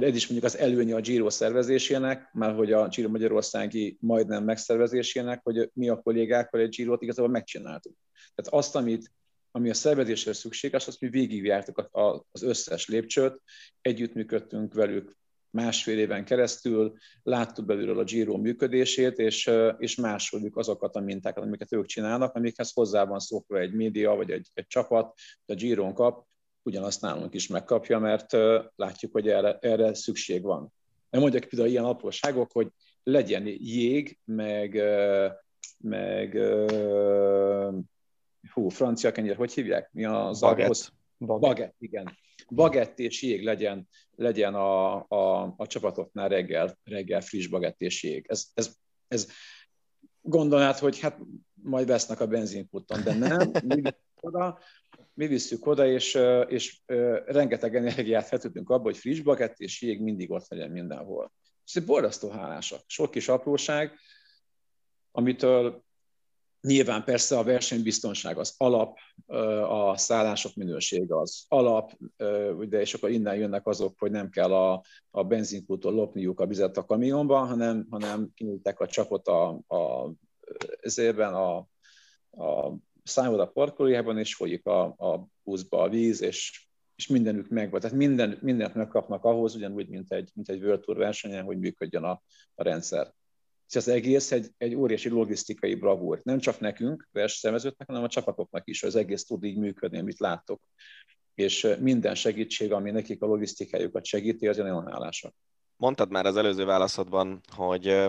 ez 0.00 0.14
is 0.14 0.28
mondjuk 0.28 0.52
az 0.52 0.58
előnye 0.58 0.94
a 0.94 1.00
Giro 1.00 1.30
szervezésének, 1.30 2.32
már 2.32 2.54
hogy 2.54 2.72
a 2.72 2.88
Giro 2.88 3.08
Magyarországi 3.08 3.96
majdnem 4.00 4.44
megszervezésének, 4.44 5.40
hogy 5.42 5.70
mi 5.72 5.88
a 5.88 6.00
kollégákkal 6.00 6.60
egy 6.60 6.68
Girot 6.68 7.02
igazából 7.02 7.30
megcsináltuk. 7.30 7.96
Tehát 8.34 8.64
azt, 8.64 8.76
amit, 8.76 9.12
ami 9.50 9.70
a 9.70 9.74
szervezésre 9.74 10.32
szükséges, 10.32 10.86
azt 10.86 11.00
mi 11.00 11.08
végigjártuk 11.08 11.88
az 12.30 12.42
összes 12.42 12.88
lépcsőt, 12.88 13.40
együttműködtünk 13.80 14.74
velük 14.74 15.16
másfél 15.50 15.98
éven 15.98 16.24
keresztül, 16.24 16.96
láttuk 17.22 17.66
belülről 17.66 17.98
a 17.98 18.04
Giro 18.04 18.36
működését, 18.36 19.18
és, 19.18 19.50
és 19.78 19.96
másoljuk 19.96 20.56
azokat 20.56 20.96
a 20.96 21.00
mintákat, 21.00 21.44
amiket 21.44 21.72
ők 21.72 21.86
csinálnak, 21.86 22.34
amikhez 22.34 22.72
hozzá 22.72 23.04
van 23.04 23.18
szokva 23.18 23.58
egy 23.58 23.72
média 23.72 24.14
vagy 24.14 24.30
egy, 24.30 24.48
egy 24.54 24.66
csapat, 24.66 25.14
a 25.46 25.54
Giron 25.54 25.94
kap, 25.94 26.26
ugyanazt 26.62 27.00
nálunk 27.00 27.34
is 27.34 27.46
megkapja, 27.46 27.98
mert 27.98 28.32
látjuk, 28.76 29.12
hogy 29.12 29.28
erre, 29.28 29.58
erre 29.60 29.94
szükség 29.94 30.42
van. 30.42 30.72
Nem 31.10 31.20
mondjak 31.20 31.44
például 31.44 31.70
ilyen 31.70 31.84
apróságok, 31.84 32.52
hogy 32.52 32.68
legyen 33.02 33.46
jég, 33.46 34.18
meg, 34.24 34.82
meg 35.78 36.38
hú, 38.52 38.68
francia 38.68 39.12
kenyér, 39.12 39.36
hogy 39.36 39.52
hívják? 39.52 39.90
Mi 39.92 40.04
az 40.04 40.40
Bagett. 40.40 40.92
Bagett, 41.18 41.74
igen. 41.78 42.16
Bagett 42.48 42.98
és 42.98 43.22
jég 43.22 43.44
legyen, 43.44 43.88
legyen 44.14 44.54
a, 44.54 44.94
a, 45.08 45.54
a 45.56 45.66
csapatoknál 45.66 46.28
reggel, 46.28 46.78
reggel 46.84 47.20
friss 47.20 47.46
bagett 47.46 47.80
és 47.80 48.02
jég. 48.02 48.26
Ez, 48.28 48.46
ez, 48.54 48.76
ez 49.08 49.28
gondolnád, 50.20 50.78
hogy 50.78 51.00
hát 51.00 51.18
majd 51.54 51.86
vesznek 51.86 52.20
a 52.20 52.26
benzinputon, 52.26 53.02
de 53.04 53.14
nem, 53.14 53.50
oda, 54.20 54.58
mi 55.14 55.26
visszük 55.26 55.66
oda, 55.66 55.86
és, 55.86 56.18
és 56.48 56.80
rengeteg 57.24 57.76
energiát 57.76 58.26
fetődünk 58.26 58.70
abba, 58.70 58.82
hogy 58.82 58.96
friss 58.96 59.20
bagett 59.20 59.58
és 59.58 59.82
jég 59.82 60.00
mindig 60.00 60.30
ott 60.30 60.48
legyen 60.48 60.70
mindenhol. 60.70 61.32
Ez 61.64 61.84
borzasztó 61.84 62.28
hálásak. 62.28 62.80
Sok 62.86 63.10
kis 63.10 63.28
apróság, 63.28 63.98
amitől 65.10 65.84
nyilván 66.60 67.04
persze 67.04 67.38
a 67.38 67.42
versenybiztonság 67.42 68.38
az 68.38 68.54
alap, 68.56 68.98
a 69.68 69.96
szállások 69.96 70.54
minősége 70.54 71.18
az 71.18 71.44
alap, 71.48 71.92
de 72.68 72.80
és 72.80 72.94
akkor 72.94 73.10
innen 73.10 73.36
jönnek 73.36 73.66
azok, 73.66 73.98
hogy 73.98 74.10
nem 74.10 74.30
kell 74.30 74.54
a, 74.54 74.82
a 75.10 75.24
benzinkútól 75.24 75.92
lopniuk 75.92 76.40
a 76.40 76.46
vizet 76.46 76.76
a 76.76 76.84
kamionban, 76.84 77.46
hanem, 77.48 77.86
hanem 77.90 78.30
kinyújták 78.34 78.80
a 78.80 78.86
csapot 78.86 79.28
a, 79.28 79.48
a 79.48 80.12
ezérben 80.80 81.34
a, 81.34 81.56
a 82.30 82.74
a 83.16 83.46
parkolójában, 83.46 84.18
és 84.18 84.34
folyik 84.34 84.66
a, 84.66 84.82
a 84.84 85.26
buszba 85.42 85.82
a 85.82 85.88
víz, 85.88 86.22
és, 86.22 86.66
és 86.94 87.06
mindenük 87.06 87.48
megvan. 87.48 87.80
Tehát 87.80 87.96
minden, 87.96 88.38
mindent 88.42 88.74
megkapnak 88.74 89.24
ahhoz, 89.24 89.54
ugyanúgy, 89.54 89.88
mint 89.88 90.12
egy, 90.12 90.30
mint 90.34 90.48
egy 90.48 90.62
World 90.62 90.80
Tour 90.80 90.96
versenyen, 90.96 91.44
hogy 91.44 91.58
működjön 91.58 92.04
a, 92.04 92.22
a 92.54 92.62
rendszer. 92.62 93.12
És 93.68 93.76
az 93.76 93.88
egész 93.88 94.32
egy, 94.32 94.50
egy 94.58 94.74
óriási 94.74 95.08
logisztikai 95.08 95.74
bravúr. 95.74 96.20
Nem 96.22 96.38
csak 96.38 96.60
nekünk, 96.60 97.08
versenyszervezőknek, 97.12 97.88
hanem 97.88 98.02
a 98.02 98.08
csapatoknak 98.08 98.68
is, 98.68 98.80
hogy 98.80 98.88
az 98.88 98.96
egész 98.96 99.24
tud 99.24 99.44
így 99.44 99.58
működni, 99.58 99.98
amit 99.98 100.18
láttok. 100.18 100.62
És 101.34 101.76
minden 101.80 102.14
segítség, 102.14 102.72
ami 102.72 102.90
nekik 102.90 103.22
a 103.22 103.26
logisztikájukat 103.26 104.04
segíti, 104.04 104.48
az 104.48 104.56
nagyon 104.56 104.86
hálásak. 104.86 105.34
Mondtad 105.76 106.10
már 106.10 106.26
az 106.26 106.36
előző 106.36 106.64
válaszodban, 106.64 107.40
hogy 107.56 108.08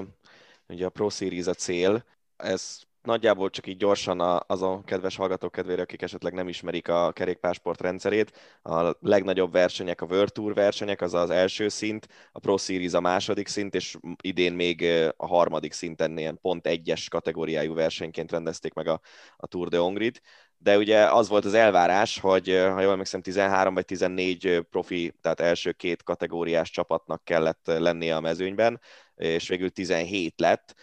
ugye 0.67 0.85
a 0.85 0.89
Pro 0.89 1.09
Series 1.09 1.47
a 1.47 1.53
cél, 1.53 2.05
ez 2.35 2.79
nagyjából 3.05 3.49
csak 3.49 3.67
így 3.67 3.77
gyorsan 3.77 4.43
azon 4.47 4.83
kedves 4.83 5.15
hallgatók 5.15 5.51
kedvére, 5.51 5.81
akik 5.81 6.01
esetleg 6.01 6.33
nem 6.33 6.47
ismerik 6.47 6.87
a 6.87 7.11
kerékpásport 7.11 7.81
rendszerét, 7.81 8.59
a 8.61 8.95
legnagyobb 8.99 9.51
versenyek 9.51 10.01
a 10.01 10.05
World 10.05 10.31
Tour 10.31 10.53
versenyek, 10.53 11.01
az 11.01 11.13
az 11.13 11.29
első 11.29 11.67
szint, 11.69 12.07
a 12.31 12.39
Pro 12.39 12.57
Series 12.57 12.93
a 12.93 12.99
második 12.99 13.47
szint, 13.47 13.75
és 13.75 13.97
idén 14.21 14.53
még 14.53 14.85
a 15.17 15.27
harmadik 15.27 15.73
szinten 15.73 16.17
ilyen 16.17 16.39
pont 16.41 16.67
egyes 16.67 17.09
kategóriájú 17.09 17.73
versenyként 17.73 18.31
rendezték 18.31 18.73
meg 18.73 18.87
a, 18.87 19.01
a 19.37 19.47
Tour 19.47 19.67
de 19.67 19.77
Hongrit. 19.77 20.21
De 20.57 20.77
ugye 20.77 21.05
az 21.05 21.27
volt 21.27 21.45
az 21.45 21.53
elvárás, 21.53 22.19
hogy 22.19 22.47
ha 22.47 22.81
jól 22.81 22.91
emlékszem, 22.91 23.21
13 23.21 23.73
vagy 23.73 23.85
14 23.85 24.65
profi, 24.69 25.13
tehát 25.21 25.39
első 25.39 25.71
két 25.71 26.03
kategóriás 26.03 26.69
csapatnak 26.69 27.23
kellett 27.23 27.61
lennie 27.65 28.15
a 28.15 28.19
mezőnyben, 28.19 28.81
és 29.15 29.47
végül 29.47 29.69
17 29.69 30.39
lett 30.39 30.75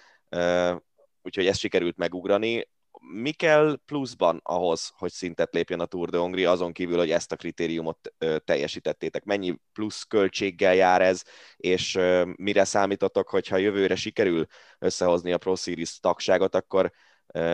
úgyhogy 1.22 1.46
ezt 1.46 1.58
sikerült 1.58 1.96
megugrani. 1.96 2.68
Mi 3.12 3.30
kell 3.30 3.78
pluszban 3.86 4.40
ahhoz, 4.42 4.90
hogy 4.96 5.10
szintet 5.12 5.54
lépjen 5.54 5.80
a 5.80 5.84
Tour 5.84 6.08
de 6.10 6.18
Hongrie, 6.18 6.50
azon 6.50 6.72
kívül, 6.72 6.98
hogy 6.98 7.10
ezt 7.10 7.32
a 7.32 7.36
kritériumot 7.36 8.14
teljesítettétek? 8.44 9.24
Mennyi 9.24 9.58
plusz 9.72 10.02
költséggel 10.02 10.74
jár 10.74 11.02
ez, 11.02 11.22
és 11.56 11.98
mire 12.36 12.64
számítotok, 12.64 13.28
hogyha 13.28 13.56
jövőre 13.56 13.94
sikerül 13.94 14.46
összehozni 14.78 15.32
a 15.32 15.38
Pro 15.38 15.56
Series 15.56 16.00
tagságot, 16.00 16.54
akkor 16.54 16.92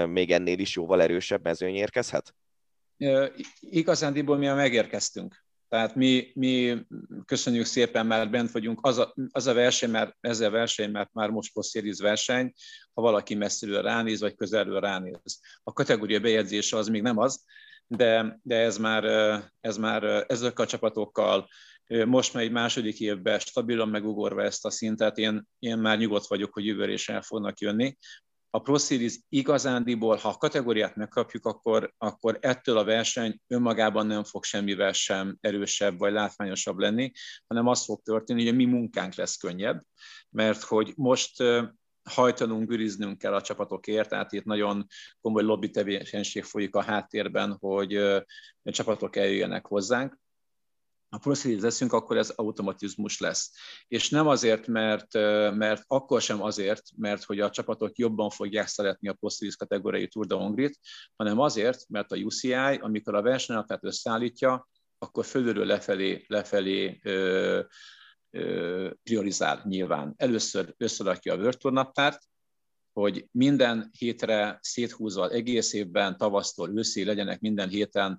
még 0.06 0.32
ennél 0.32 0.58
is 0.58 0.74
jóval 0.74 1.02
erősebb 1.02 1.42
mezőny 1.42 1.74
érkezhet? 1.74 2.34
Igazándiból 3.60 4.36
mi 4.36 4.46
megérkeztünk. 4.46 5.45
Tehát 5.68 5.94
mi, 5.94 6.30
mi 6.34 6.78
köszönjük 7.24 7.64
szépen, 7.64 8.06
már 8.06 8.30
bent 8.30 8.50
vagyunk. 8.50 8.78
Az 8.82 8.98
a, 8.98 9.14
az 9.30 9.46
a 9.46 9.54
verseny, 9.54 9.90
mert 9.90 10.16
ez 10.20 10.40
a 10.40 10.50
verseny, 10.50 10.90
mert 10.90 11.12
már 11.12 11.30
most 11.30 11.62
Series 11.62 11.98
verseny, 11.98 12.52
ha 12.94 13.02
valaki 13.02 13.34
messziről 13.34 13.82
ránéz, 13.82 14.20
vagy 14.20 14.34
közelről 14.34 14.80
ránéz. 14.80 15.40
A 15.62 15.72
kategória 15.72 16.20
bejegyzése 16.20 16.76
az 16.76 16.88
még 16.88 17.02
nem 17.02 17.18
az, 17.18 17.44
de, 17.86 18.38
de 18.42 18.56
ez 18.56 18.78
már, 18.78 19.04
ez 19.60 19.76
már 19.76 20.24
ezekkel 20.28 20.64
a 20.64 20.68
csapatokkal 20.68 21.48
most 22.06 22.34
már 22.34 22.42
egy 22.42 22.50
második 22.50 23.00
évben 23.00 23.38
stabilan 23.38 23.88
megugorva 23.88 24.42
ezt 24.42 24.64
a 24.64 24.70
szintet, 24.70 25.18
én, 25.18 25.46
én 25.58 25.78
már 25.78 25.98
nyugodt 25.98 26.26
vagyok, 26.26 26.52
hogy 26.52 26.66
jövőre 26.66 26.92
is 26.92 27.08
el 27.08 27.22
fognak 27.22 27.58
jönni 27.58 27.96
a 28.50 28.58
Pro 28.58 28.78
Series 28.78 29.18
igazándiból, 29.28 30.16
ha 30.16 30.28
a 30.28 30.36
kategóriát 30.36 30.96
megkapjuk, 30.96 31.46
akkor, 31.46 31.92
akkor 31.98 32.38
ettől 32.40 32.78
a 32.78 32.84
verseny 32.84 33.40
önmagában 33.46 34.06
nem 34.06 34.24
fog 34.24 34.44
semmivel 34.44 34.92
sem 34.92 35.36
erősebb 35.40 35.98
vagy 35.98 36.12
látványosabb 36.12 36.78
lenni, 36.78 37.12
hanem 37.46 37.66
az 37.66 37.84
fog 37.84 38.02
történni, 38.02 38.44
hogy 38.44 38.52
a 38.52 38.56
mi 38.56 38.64
munkánk 38.64 39.14
lesz 39.14 39.36
könnyebb, 39.36 39.82
mert 40.30 40.62
hogy 40.62 40.92
most 40.96 41.42
hajtanunk, 42.10 42.68
güriznünk 42.68 43.18
kell 43.18 43.34
a 43.34 43.42
csapatokért, 43.42 44.08
tehát 44.08 44.32
itt 44.32 44.44
nagyon 44.44 44.86
komoly 45.20 45.42
lobby 45.42 45.70
tevékenység 45.70 46.44
folyik 46.44 46.74
a 46.74 46.82
háttérben, 46.82 47.56
hogy 47.60 47.96
a 47.96 48.24
csapatok 48.70 49.16
eljöjjenek 49.16 49.66
hozzánk 49.66 50.18
ha 51.08 51.18
proceedings 51.18 51.62
leszünk, 51.62 51.92
akkor 51.92 52.16
ez 52.16 52.30
automatizmus 52.30 53.20
lesz. 53.20 53.52
És 53.88 54.10
nem 54.10 54.26
azért, 54.26 54.66
mert, 54.66 55.12
mert 55.54 55.82
akkor 55.86 56.20
sem 56.20 56.42
azért, 56.42 56.82
mert 56.96 57.24
hogy 57.24 57.40
a 57.40 57.50
csapatok 57.50 57.98
jobban 57.98 58.30
fogják 58.30 58.66
szeretni 58.66 59.08
a 59.08 59.12
proceedings 59.12 59.56
kategóriai 59.56 60.08
Tour 60.08 60.26
de 60.26 60.34
Hongrit, 60.34 60.78
hanem 61.16 61.40
azért, 61.40 61.88
mert 61.88 62.12
a 62.12 62.16
UCI, 62.16 62.52
amikor 62.54 63.14
a 63.14 63.22
versenynapját 63.22 63.84
összeállítja, 63.84 64.68
akkor 64.98 65.24
fölülről 65.24 65.66
lefelé, 65.66 66.24
lefelé 66.26 67.00
ö, 67.02 67.60
ö, 68.30 68.90
priorizál 69.02 69.62
nyilván. 69.64 70.14
Először 70.16 70.74
összerakja 70.76 71.32
a 71.32 71.36
World 71.36 71.58
Tour 71.58 71.74
naptárt, 71.74 72.22
hogy 72.92 73.28
minden 73.30 73.90
hétre 73.98 74.58
széthúzva 74.62 75.30
egész 75.30 75.72
évben, 75.72 76.16
tavasztól 76.16 76.78
őszi 76.78 77.04
legyenek 77.04 77.40
minden 77.40 77.68
héten 77.68 78.18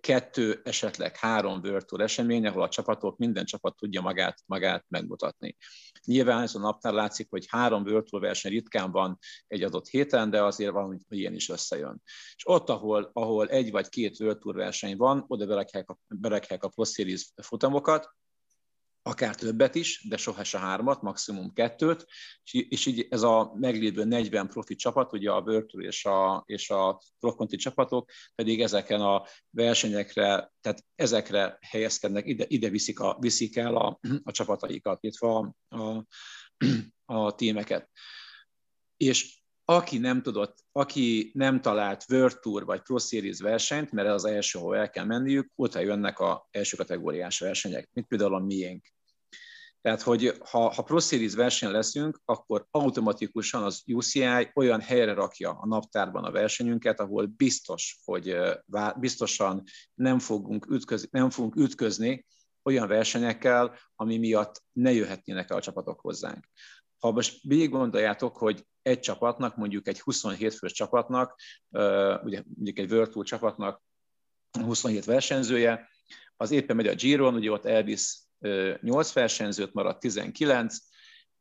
kettő, 0.00 0.60
esetleg 0.64 1.16
három 1.16 1.60
World 1.62 1.84
Tour 1.84 2.00
esemény, 2.00 2.46
ahol 2.46 2.62
a 2.62 2.68
csapatok, 2.68 3.16
minden 3.16 3.44
csapat 3.44 3.76
tudja 3.76 4.00
magát, 4.00 4.38
magát 4.46 4.84
megmutatni. 4.88 5.56
Nyilván 6.04 6.42
ez 6.42 6.54
a 6.54 6.58
napnál 6.58 6.92
látszik, 6.92 7.26
hogy 7.30 7.46
három 7.48 7.82
World 7.82 8.20
verseny 8.20 8.52
ritkán 8.52 8.90
van 8.90 9.18
egy 9.46 9.62
adott 9.62 9.88
héten, 9.88 10.30
de 10.30 10.42
azért 10.42 10.72
van, 10.72 10.86
hogy 10.86 11.00
ilyen 11.08 11.34
is 11.34 11.48
összejön. 11.48 12.02
És 12.36 12.42
ott, 12.46 12.68
ahol, 12.68 13.10
ahol 13.12 13.48
egy 13.48 13.70
vagy 13.70 13.88
két 13.88 14.20
World 14.20 14.38
Tour 14.38 14.54
verseny 14.54 14.96
van, 14.96 15.24
oda 15.28 15.46
berekják 15.46 15.90
a, 15.90 15.98
berekják 16.08 16.64
a 16.64 16.68
Pro 16.68 16.84
Series 16.84 17.32
futamokat, 17.42 18.14
akár 19.06 19.34
többet 19.34 19.74
is, 19.74 20.06
de 20.08 20.16
soha 20.16 20.44
se 20.44 20.58
hármat, 20.58 21.02
maximum 21.02 21.52
kettőt, 21.52 22.06
és 22.50 22.86
így 22.86 23.06
ez 23.10 23.22
a 23.22 23.52
meglévő 23.54 24.04
40 24.04 24.48
profi 24.48 24.74
csapat, 24.74 25.12
ugye 25.12 25.30
a 25.30 25.42
Virtual 25.42 25.84
és 25.84 26.04
a, 26.04 26.42
és 26.46 26.70
a 26.70 27.00
Proconti 27.18 27.56
csapatok 27.56 28.10
pedig 28.34 28.60
ezeken 28.60 29.00
a 29.00 29.26
versenyekre, 29.50 30.52
tehát 30.60 30.84
ezekre 30.94 31.58
helyezkednek, 31.60 32.26
ide, 32.26 32.44
ide 32.48 32.68
viszik, 32.68 33.00
a, 33.00 33.16
viszik 33.20 33.56
el 33.56 33.76
a, 33.76 33.98
a 34.22 34.30
csapataikat, 34.30 35.02
illetve 35.02 35.28
a, 35.28 35.54
a, 35.68 36.06
a 37.04 37.34
tímeket. 37.34 37.90
És 38.96 39.40
aki 39.68 39.98
nem 39.98 40.22
tudott, 40.22 40.64
aki 40.72 41.30
nem 41.34 41.60
talált 41.60 42.04
World 42.08 42.38
Tour 42.38 42.64
vagy 42.64 42.80
Pro 42.80 42.98
Series 42.98 43.40
versenyt, 43.40 43.92
mert 43.92 44.08
az 44.08 44.24
első, 44.24 44.58
ahol 44.58 44.76
el 44.76 44.90
kell 44.90 45.04
menniük, 45.04 45.50
ott 45.54 45.74
jönnek 45.74 46.18
a 46.18 46.48
első 46.50 46.76
kategóriás 46.76 47.38
versenyek, 47.38 47.88
mint 47.92 48.06
például 48.06 48.34
a 48.34 48.38
miénk. 48.38 48.94
Tehát, 49.80 50.02
hogy 50.02 50.36
ha, 50.50 50.72
ha 50.74 50.82
Pro 50.82 51.00
Series 51.00 51.34
versenyen 51.34 51.74
leszünk, 51.74 52.20
akkor 52.24 52.66
automatikusan 52.70 53.62
az 53.62 53.82
UCI 53.86 54.50
olyan 54.54 54.80
helyre 54.80 55.14
rakja 55.14 55.50
a 55.50 55.66
naptárban 55.66 56.24
a 56.24 56.30
versenyünket, 56.30 57.00
ahol 57.00 57.26
biztos, 57.26 58.00
hogy 58.04 58.36
biztosan 58.96 59.62
nem 59.94 60.18
fogunk 60.18 60.66
ütközni, 60.70 61.08
nem 61.10 61.30
fogunk 61.30 61.56
ütközni 61.56 62.26
olyan 62.62 62.88
versenyekkel, 62.88 63.78
ami 63.94 64.18
miatt 64.18 64.62
ne 64.72 64.92
jöhetnének 64.92 65.50
el 65.50 65.56
a 65.56 65.60
csapatok 65.60 66.00
hozzánk. 66.00 66.48
Ha 66.98 67.10
most 67.10 67.38
végig 67.42 67.70
gondoljátok, 67.70 68.36
hogy 68.36 68.66
egy 68.82 69.00
csapatnak, 69.00 69.56
mondjuk 69.56 69.88
egy 69.88 70.00
27 70.00 70.54
fős 70.54 70.72
csapatnak, 70.72 71.40
ugye 72.22 72.42
mondjuk 72.54 72.78
egy 72.78 72.92
World 72.92 73.10
Tour 73.10 73.24
csapatnak 73.24 73.82
27 74.58 75.04
versenyzője, 75.04 75.88
az 76.36 76.50
éppen 76.50 76.76
megy 76.76 76.86
a 76.86 76.94
Giron, 76.94 77.34
ugye 77.34 77.50
ott 77.50 77.64
elvisz 77.64 78.26
8 78.80 79.12
versenyzőt, 79.12 79.72
maradt 79.72 80.00
19, 80.00 80.76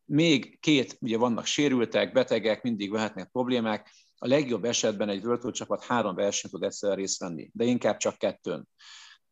még 0.06 0.60
két, 0.60 0.98
ugye 1.00 1.18
vannak 1.18 1.46
sérültek, 1.46 2.12
betegek, 2.12 2.64
mindig 2.64 2.92
vehetnek 2.92 3.30
problémák, 3.32 3.92
a 4.18 4.28
legjobb 4.28 4.66
esetben 4.66 5.10
egy 5.10 5.24
World 5.24 5.40
Tour 5.40 5.54
csapat 5.54 5.84
három 5.84 6.16
versenyt 6.16 6.54
tud 6.54 6.64
egyszerre 6.64 6.94
részt 6.94 7.20
venni, 7.20 7.50
de 7.54 7.64
inkább 7.64 7.98
csak 7.98 8.18
kettőn. 8.18 8.70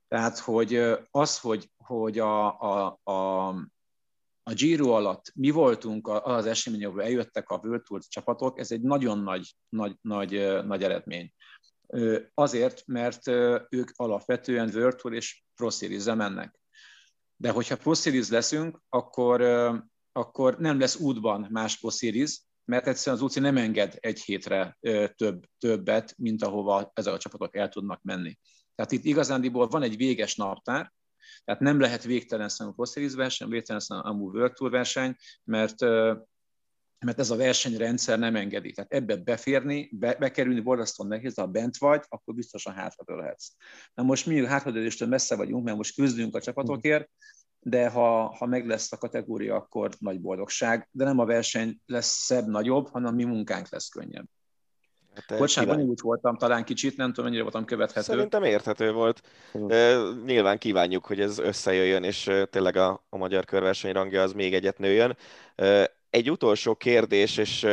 Tehát, 0.07 0.37
hogy 0.37 0.75
az, 1.11 1.39
hogy, 1.39 1.69
hogy 1.77 2.19
a, 2.19 2.59
a, 2.59 2.99
a, 3.03 3.55
a 4.43 4.53
Giro 4.53 4.89
alatt 4.89 5.31
mi 5.35 5.49
voltunk 5.49 6.07
az 6.07 6.45
esemény, 6.45 6.85
ahol 6.85 7.03
eljöttek 7.03 7.49
a 7.49 7.59
World 7.63 7.83
Tour 7.83 8.01
csapatok, 8.03 8.59
ez 8.59 8.71
egy 8.71 8.81
nagyon 8.81 9.19
nagy, 9.19 9.55
nagy, 9.69 9.95
nagy, 10.01 10.31
nagy 10.65 10.83
eredmény. 10.83 11.33
Azért, 12.33 12.83
mert 12.85 13.27
ők 13.69 13.91
alapvetően 13.95 14.69
World 14.73 14.95
Tour 14.95 15.13
és 15.13 15.43
Pro 15.55 15.69
series 15.69 16.03
mennek. 16.03 16.59
De 17.35 17.51
hogyha 17.51 17.77
Pro 17.77 17.93
Series 17.93 18.29
leszünk, 18.29 18.81
akkor, 18.89 19.41
akkor 20.11 20.57
nem 20.57 20.79
lesz 20.79 20.95
útban 20.95 21.47
más 21.51 21.79
Pro 21.79 21.89
Series, 21.89 22.41
mert 22.65 22.87
egyszerűen 22.87 23.21
az 23.21 23.29
UCI 23.29 23.39
nem 23.39 23.57
enged 23.57 23.95
egy 23.99 24.21
hétre 24.21 24.77
több, 25.15 25.45
többet, 25.57 26.13
mint 26.17 26.43
ahova 26.43 26.91
ezek 26.93 27.13
a 27.13 27.17
csapatok 27.17 27.55
el 27.55 27.69
tudnak 27.69 28.01
menni. 28.01 28.37
Tehát 28.75 28.91
itt 28.91 29.03
igazándiból 29.03 29.67
van 29.67 29.81
egy 29.81 29.97
véges 29.97 30.35
naptár, 30.35 30.93
tehát 31.43 31.61
nem 31.61 31.79
lehet 31.79 32.03
végtelen 32.03 32.49
a 32.57 32.71
Pro 32.71 32.85
verseny, 33.15 33.49
végtelen 33.49 33.81
a 33.87 34.11
World 34.11 34.53
Tour 34.53 34.71
verseny, 34.71 35.15
mert 35.43 35.75
mert 37.03 37.19
ez 37.19 37.29
a 37.29 37.35
versenyrendszer 37.35 38.19
nem 38.19 38.35
engedi. 38.35 38.71
Tehát 38.71 38.91
ebbe 38.91 39.15
beférni, 39.15 39.89
be, 39.91 40.15
bekerülni 40.19 40.59
borzasztóan 40.59 41.09
nehéz, 41.09 41.33
de 41.33 41.41
ha 41.41 41.47
bent 41.47 41.77
vagy, 41.77 42.03
akkor 42.09 42.33
biztosan 42.33 42.73
hátradőlhetsz. 42.73 43.47
Na 43.93 44.03
most 44.03 44.25
mi 44.25 44.45
hátradőléstől 44.45 45.07
messze 45.07 45.35
vagyunk, 45.35 45.63
mert 45.63 45.77
most 45.77 45.95
küzdünk 45.95 46.35
a 46.35 46.41
csapatokért, 46.41 47.09
de 47.59 47.89
ha, 47.89 48.35
ha 48.35 48.45
meg 48.45 48.67
lesz 48.67 48.91
a 48.91 48.97
kategória, 48.97 49.55
akkor 49.55 49.91
nagy 49.99 50.21
boldogság. 50.21 50.89
De 50.91 51.03
nem 51.03 51.19
a 51.19 51.25
verseny 51.25 51.79
lesz 51.85 52.23
szebb, 52.23 52.47
nagyobb, 52.47 52.87
hanem 52.87 53.15
mi 53.15 53.23
munkánk 53.23 53.69
lesz 53.69 53.89
könnyebb. 53.89 54.25
Hát 55.15 55.39
Bocsánat, 55.39 55.77
úgy 55.77 55.99
voltam 56.01 56.37
talán 56.37 56.63
kicsit, 56.63 56.97
nem 56.97 57.07
tudom, 57.07 57.25
mennyire 57.25 57.41
voltam 57.43 57.65
követhető. 57.65 58.01
Szerintem 58.01 58.43
érthető 58.43 58.91
volt. 58.91 59.21
Uh, 59.51 60.23
nyilván 60.25 60.57
kívánjuk, 60.57 61.05
hogy 61.05 61.19
ez 61.19 61.39
összejöjjön, 61.39 62.03
és 62.03 62.31
tényleg 62.49 62.75
a, 62.75 63.05
a 63.09 63.17
magyar 63.17 63.45
körverseny 63.45 63.93
rangja 63.93 64.21
az 64.21 64.33
még 64.33 64.53
egyet 64.53 64.77
nőjön. 64.77 65.17
Egy 66.09 66.31
utolsó 66.31 66.75
kérdés, 66.75 67.37
és 67.37 67.67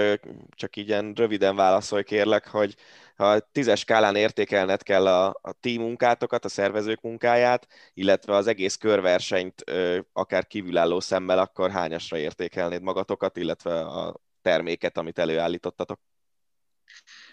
csak 0.50 0.76
így 0.76 0.96
röviden 1.14 1.57
válaszolj 1.57 2.03
kérlek, 2.03 2.48
hogy 2.48 2.76
ha 3.16 3.38
tízes 3.53 3.81
skálán 3.81 4.16
értékelned 4.16 4.83
kell 4.83 5.07
a, 5.07 5.26
a 5.26 5.53
ti 5.61 5.79
munkátokat, 5.79 6.44
a 6.44 6.48
szervezők 6.48 7.00
munkáját, 7.00 7.66
illetve 7.94 8.35
az 8.35 8.46
egész 8.46 8.76
körversenyt 8.76 9.64
akár 10.12 10.46
kívülálló 10.46 11.00
szemmel, 11.00 11.38
akkor 11.38 11.70
hányasra 11.70 12.18
értékelnéd 12.18 12.83
magatokat, 12.83 13.37
illetve 13.37 13.81
a 13.81 14.20
terméket, 14.42 14.98
amit 14.98 15.18
előállítottatok? 15.18 16.00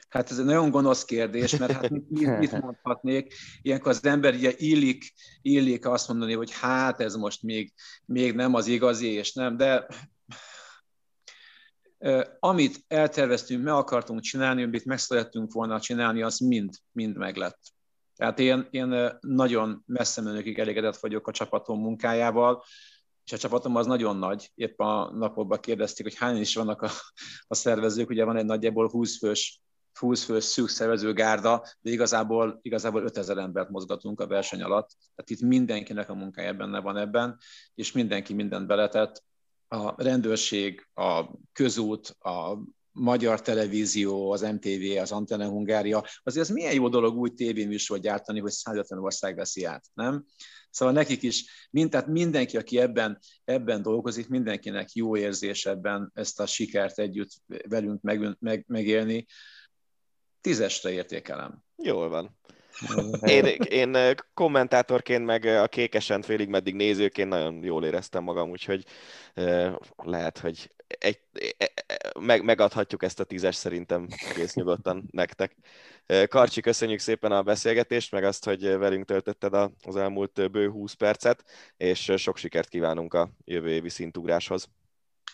Hát 0.10 0.32
ez 0.32 0.40
egy 0.40 0.46
nagyon 0.46 0.70
gonosz 0.70 1.06
kérdés, 1.06 1.58
mert 1.58 1.72
hát 1.72 1.90
mit, 1.90 2.10
mit 2.40 2.52
mondhatnék? 2.62 3.34
Ilyenkor 3.62 3.92
az 3.92 4.06
ember 4.06 4.34
ugye 4.34 4.54
illik, 4.58 5.14
illik 5.42 5.88
azt 5.88 6.08
mondani, 6.08 6.34
hogy 6.34 6.52
hát 6.52 7.00
ez 7.00 7.16
most 7.16 7.44
még, 7.44 7.74
még 8.06 8.36
nem 8.36 8.54
az 8.54 8.68
igazi, 8.68 9.08
és 9.08 9.34
nem, 9.34 9.58
de 9.58 9.88
amit 12.40 12.84
elterveztünk, 12.88 13.64
meg 13.64 13.74
akartunk 13.74 14.22
csinálni, 14.22 14.64
amit 14.64 14.86
meg 14.86 14.98
szerettünk 14.98 15.52
volna 15.54 15.80
csinálni, 15.80 16.22
az 16.22 16.38
mind, 16.38 16.74
mind 16.92 17.18
meglett. 17.18 17.60
Tehát 18.16 18.40
én, 18.40 18.68
én 18.72 19.18
nagyon 19.20 19.84
messze 19.86 20.22
menőkig 20.22 20.60
elégedett 20.60 20.98
vagyok 20.98 21.28
a 21.28 21.32
csapatom 21.32 21.80
munkájával, 21.80 22.64
és 23.26 23.32
a 23.32 23.38
csapatom 23.38 23.76
az 23.76 23.86
nagyon 23.86 24.18
nagy. 24.18 24.52
Épp 24.56 24.80
a 24.80 25.12
napokban 25.12 25.60
kérdezték, 25.60 26.06
hogy 26.06 26.16
hány 26.16 26.38
is 26.38 26.56
vannak 26.56 26.82
a, 26.82 26.90
a 27.48 27.56
szervezők, 27.56 28.10
ugye 28.10 28.24
van 28.24 28.38
egy 28.38 28.46
nagyjából 28.46 28.90
20 28.90 29.18
fős 29.18 29.62
20 29.98 30.24
fős 30.24 30.44
szűk 30.44 30.70
szervezőgárda, 30.70 31.66
de 31.82 31.92
igazából, 31.92 32.60
igazából 32.62 33.04
5000 33.04 33.38
embert 33.38 33.70
mozgatunk 33.70 34.20
a 34.20 34.28
verseny 34.28 34.62
alatt. 34.62 34.90
Tehát 35.16 35.30
itt 35.30 35.42
mindenkinek 35.42 36.10
a 36.10 36.16
munkája 36.16 36.54
benne 36.54 36.80
van 36.80 36.98
ebben, 36.98 37.38
és 37.76 37.92
mindenki 37.92 38.34
mindent 38.34 38.68
beletett 38.68 39.24
a 39.68 40.04
rendőrség, 40.04 40.88
a 40.94 41.24
közút, 41.54 42.08
a 42.08 42.58
magyar 42.92 43.42
televízió, 43.42 44.32
az 44.32 44.42
MTV, 44.42 44.98
az 45.00 45.12
Antenne 45.12 45.46
Hungária, 45.46 46.06
azért 46.24 46.50
ez 46.50 46.54
milyen 46.54 46.74
jó 46.74 46.90
dolog 46.90 47.18
úgy 47.18 47.34
tévéműsor 47.34 48.00
gyártani, 48.00 48.40
hogy 48.40 48.52
150 48.52 49.00
ország 49.00 49.36
veszi 49.36 49.64
át, 49.64 49.86
nem? 49.94 50.26
Szóval 50.70 50.94
nekik 50.94 51.24
is, 51.24 51.68
mind, 51.72 51.90
tehát 51.90 52.08
mindenki, 52.08 52.58
aki 52.58 52.80
ebben, 52.80 53.20
ebben 53.44 53.82
dolgozik, 53.82 54.30
mindenkinek 54.30 54.92
jó 54.94 55.18
érzés 55.18 55.66
ebben 55.66 56.12
ezt 56.14 56.40
a 56.40 56.46
sikert 56.46 57.00
együtt 57.00 57.32
velünk 57.68 58.02
meg, 58.02 58.38
meg, 58.40 58.64
megélni. 58.68 59.26
Tízesre 60.48 60.92
értékelem. 60.92 61.64
Jól 61.76 62.10
van. 62.10 62.38
Én, 63.22 63.46
én 63.70 64.16
kommentátorként, 64.34 65.26
meg 65.26 65.46
a 65.46 65.68
kékesen 65.68 66.22
félig 66.22 66.50
meddig 66.50 66.76
nézőként 66.76 67.30
nagyon 67.30 67.64
jól 67.64 67.86
éreztem 67.86 68.24
magam, 68.24 68.50
úgyhogy 68.50 68.86
lehet, 69.96 70.38
hogy 70.40 70.74
egy, 70.88 71.20
meg, 72.20 72.44
megadhatjuk 72.44 73.04
ezt 73.04 73.20
a 73.20 73.24
tízes 73.24 73.56
szerintem 73.56 74.08
kész 74.34 74.54
nyugodtan 74.54 75.08
nektek. 75.12 75.56
Karcsi, 76.28 76.62
köszönjük 76.62 77.00
szépen 77.00 77.32
a 77.32 77.44
beszélgetést, 77.44 78.12
meg 78.12 78.24
azt, 78.24 78.46
hogy 78.46 78.78
velünk 78.78 79.06
töltötted 79.06 79.54
az 79.84 79.96
elmúlt 79.96 80.52
bő 80.52 80.70
20 80.70 80.94
percet, 80.94 81.44
és 81.78 82.14
sok 82.18 82.38
sikert 82.38 82.70
kívánunk 82.70 83.14
a 83.14 83.30
jövő 83.44 83.70
évi 83.70 83.90
szintugráshoz. 83.90 84.70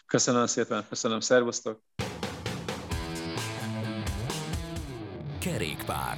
Köszönöm 0.06 0.45
szépen, 0.45 0.86
köszönöm, 0.89 1.19
szervusztok! 1.19 1.82
Kerékpár. 5.43 6.17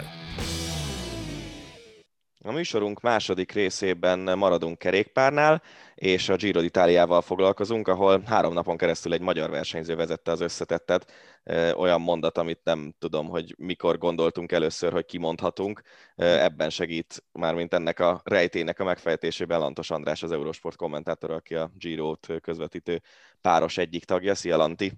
A 2.44 2.52
műsorunk 2.52 3.02
második 3.02 3.52
részében 3.52 4.38
maradunk 4.38 4.78
kerékpárnál, 4.78 5.62
és 5.96 6.30
a 6.30 6.36
Giro 6.36 6.62
d'Italiával 6.64 7.22
foglalkozunk, 7.24 7.88
ahol 7.88 8.22
három 8.26 8.54
napon 8.54 8.78
keresztül 8.78 9.14
egy 9.14 9.22
magyar 9.22 9.50
versenyző 9.50 9.96
vezette 9.96 10.32
az 10.32 10.42
összetettet. 10.42 11.12
Olyan 11.76 12.02
mondat, 12.02 12.38
amit 12.38 12.60
nem 12.64 12.96
tudom, 13.00 13.28
hogy 13.28 13.56
mikor 13.58 13.98
gondoltunk 13.98 14.52
először, 14.52 14.92
hogy 14.92 15.06
kimondhatunk. 15.06 15.82
Ebben 16.16 16.70
segít, 16.70 17.24
mármint 17.32 17.74
ennek 17.74 18.00
a 18.00 18.22
rejtének 18.24 18.80
a 18.80 18.84
megfejtésében 18.84 19.60
Lantos 19.60 19.92
András, 19.92 20.24
az 20.24 20.32
Eurosport 20.32 20.76
kommentátor, 20.76 21.32
aki 21.32 21.56
a 21.56 21.72
Giro-t 21.78 22.28
közvetítő 22.42 23.02
páros 23.42 23.78
egyik 23.78 24.06
tagja. 24.06 24.36
Szia, 24.36 24.58
Lanti! 24.58 24.92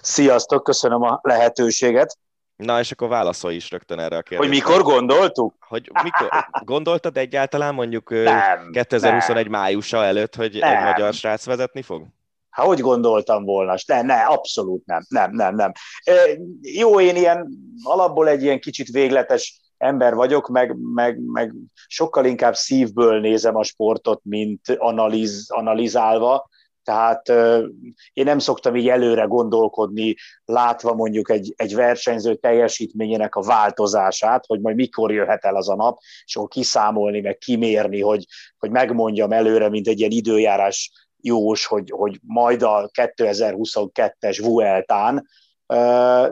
Sziasztok, 0.00 0.62
köszönöm 0.62 1.02
a 1.02 1.18
lehetőséget! 1.22 2.18
Na, 2.56 2.78
és 2.78 2.90
akkor 2.90 3.08
válaszolj 3.08 3.54
is 3.54 3.70
rögtön 3.70 3.98
erre 3.98 4.16
a 4.16 4.22
kérdésre. 4.22 4.54
Hogy 4.54 4.64
mikor 4.64 4.82
gondoltuk? 4.82 5.54
Hogy 5.68 5.90
mikor, 6.02 6.28
gondoltad 6.64 7.16
egyáltalán 7.16 7.74
mondjuk 7.74 8.10
nem, 8.10 8.70
2021 8.72 9.48
nem. 9.48 9.60
májusa 9.60 10.04
előtt, 10.04 10.34
hogy 10.34 10.56
nem. 10.58 10.76
egy 10.76 10.82
magyar 10.84 11.14
srác 11.14 11.44
vezetni 11.44 11.82
fog? 11.82 12.06
Hát 12.50 12.66
hogy 12.66 12.80
gondoltam 12.80 13.44
volna? 13.44 13.74
Nem, 13.86 14.06
nem, 14.06 14.30
abszolút 14.30 14.86
nem, 14.86 15.02
nem, 15.08 15.30
nem, 15.32 15.54
nem. 15.54 15.72
Jó, 16.60 17.00
én 17.00 17.16
ilyen 17.16 17.48
alapból 17.82 18.28
egy 18.28 18.42
ilyen 18.42 18.60
kicsit 18.60 18.88
végletes 18.88 19.60
ember 19.78 20.14
vagyok, 20.14 20.48
meg, 20.48 20.76
meg, 20.94 21.18
meg 21.20 21.54
sokkal 21.86 22.24
inkább 22.24 22.54
szívből 22.54 23.20
nézem 23.20 23.56
a 23.56 23.64
sportot, 23.64 24.20
mint 24.24 24.60
analiz, 24.78 25.50
analizálva, 25.50 26.48
tehát 26.86 27.28
én 28.12 28.24
nem 28.24 28.38
szoktam 28.38 28.76
így 28.76 28.88
előre 28.88 29.24
gondolkodni, 29.24 30.14
látva 30.44 30.94
mondjuk 30.94 31.30
egy, 31.30 31.54
egy 31.56 31.74
versenyző 31.74 32.34
teljesítményének 32.34 33.34
a 33.34 33.42
változását, 33.42 34.44
hogy 34.46 34.60
majd 34.60 34.76
mikor 34.76 35.12
jöhet 35.12 35.44
el 35.44 35.56
az 35.56 35.68
a 35.68 35.74
nap, 35.74 35.98
és 36.24 36.36
akkor 36.36 36.48
kiszámolni, 36.48 37.20
meg 37.20 37.38
kimérni, 37.38 38.00
hogy, 38.00 38.24
hogy 38.58 38.70
megmondjam 38.70 39.32
előre, 39.32 39.68
mint 39.68 39.88
egy 39.88 39.98
ilyen 39.98 40.10
időjárás 40.10 40.90
jós, 41.20 41.66
hogy, 41.66 41.90
hogy 41.90 42.18
majd 42.22 42.62
a 42.62 42.90
2022-es 42.92 44.40
Vueltán, 44.42 45.26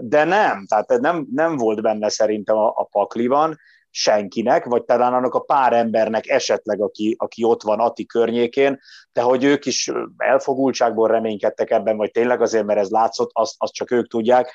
de 0.00 0.24
nem, 0.24 0.66
tehát 0.66 1.00
nem, 1.00 1.26
nem 1.32 1.56
volt 1.56 1.82
benne 1.82 2.08
szerintem 2.08 2.56
a, 2.56 2.66
a 2.66 2.84
pakliban 2.90 3.58
senkinek, 3.96 4.64
vagy 4.64 4.84
talán 4.84 5.14
annak 5.14 5.34
a 5.34 5.40
pár 5.40 5.72
embernek 5.72 6.28
esetleg, 6.28 6.80
aki, 6.80 7.16
aki 7.18 7.44
ott 7.44 7.62
van 7.62 7.80
Ati 7.80 8.06
környékén, 8.06 8.80
de 9.12 9.20
hogy 9.20 9.44
ők 9.44 9.66
is 9.66 9.90
elfogultságból 10.16 11.08
reménykedtek 11.08 11.70
ebben, 11.70 11.96
vagy 11.96 12.10
tényleg 12.10 12.40
azért, 12.40 12.64
mert 12.64 12.78
ez 12.78 12.88
látszott, 12.88 13.30
azt, 13.32 13.54
azt 13.58 13.72
csak 13.72 13.90
ők 13.90 14.08
tudják. 14.08 14.52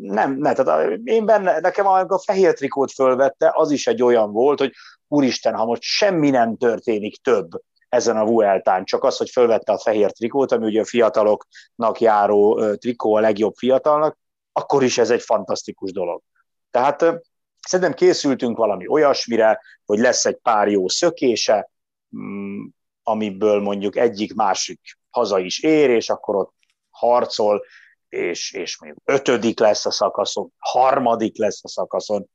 Nem, 0.00 0.32
nem, 0.32 0.54
tehát 0.54 0.98
én 1.04 1.26
benne, 1.26 1.60
nekem 1.60 1.86
a 1.86 2.18
fehér 2.18 2.52
trikót 2.52 2.92
fölvette, 2.92 3.52
az 3.54 3.70
is 3.70 3.86
egy 3.86 4.02
olyan 4.02 4.32
volt, 4.32 4.58
hogy 4.58 4.72
úristen, 5.08 5.54
ha 5.54 5.64
most 5.64 5.82
semmi 5.82 6.30
nem 6.30 6.56
történik 6.56 7.22
több, 7.22 7.48
ezen 7.88 8.16
a 8.16 8.24
Vueltán, 8.24 8.84
csak 8.84 9.04
az, 9.04 9.16
hogy 9.16 9.30
fölvette 9.30 9.72
a 9.72 9.78
fehér 9.78 10.12
trikót, 10.12 10.52
ami 10.52 10.66
ugye 10.66 10.80
a 10.80 10.84
fiataloknak 10.84 12.00
járó 12.00 12.74
trikó 12.74 13.14
a 13.14 13.20
legjobb 13.20 13.54
fiatalnak, 13.54 14.18
akkor 14.52 14.82
is 14.82 14.98
ez 14.98 15.10
egy 15.10 15.22
fantasztikus 15.22 15.92
dolog. 15.92 16.22
Tehát 16.70 17.20
szerintem 17.66 17.94
készültünk 17.94 18.56
valami 18.56 18.88
olyasmire, 18.88 19.60
hogy 19.84 19.98
lesz 19.98 20.24
egy 20.24 20.36
pár 20.36 20.68
jó 20.68 20.88
szökése, 20.88 21.70
mm, 22.16 22.64
amiből 23.02 23.60
mondjuk 23.60 23.96
egyik 23.96 24.34
másik 24.34 24.80
haza 25.10 25.38
is 25.38 25.62
ér, 25.62 25.90
és 25.90 26.10
akkor 26.10 26.36
ott 26.36 26.54
harcol, 26.90 27.64
és, 28.08 28.52
és 28.52 28.80
még 28.80 28.94
ötödik 29.04 29.58
lesz 29.58 29.86
a 29.86 29.90
szakaszon, 29.90 30.52
harmadik 30.58 31.38
lesz 31.38 31.64
a 31.64 31.68
szakaszon. 31.68 32.28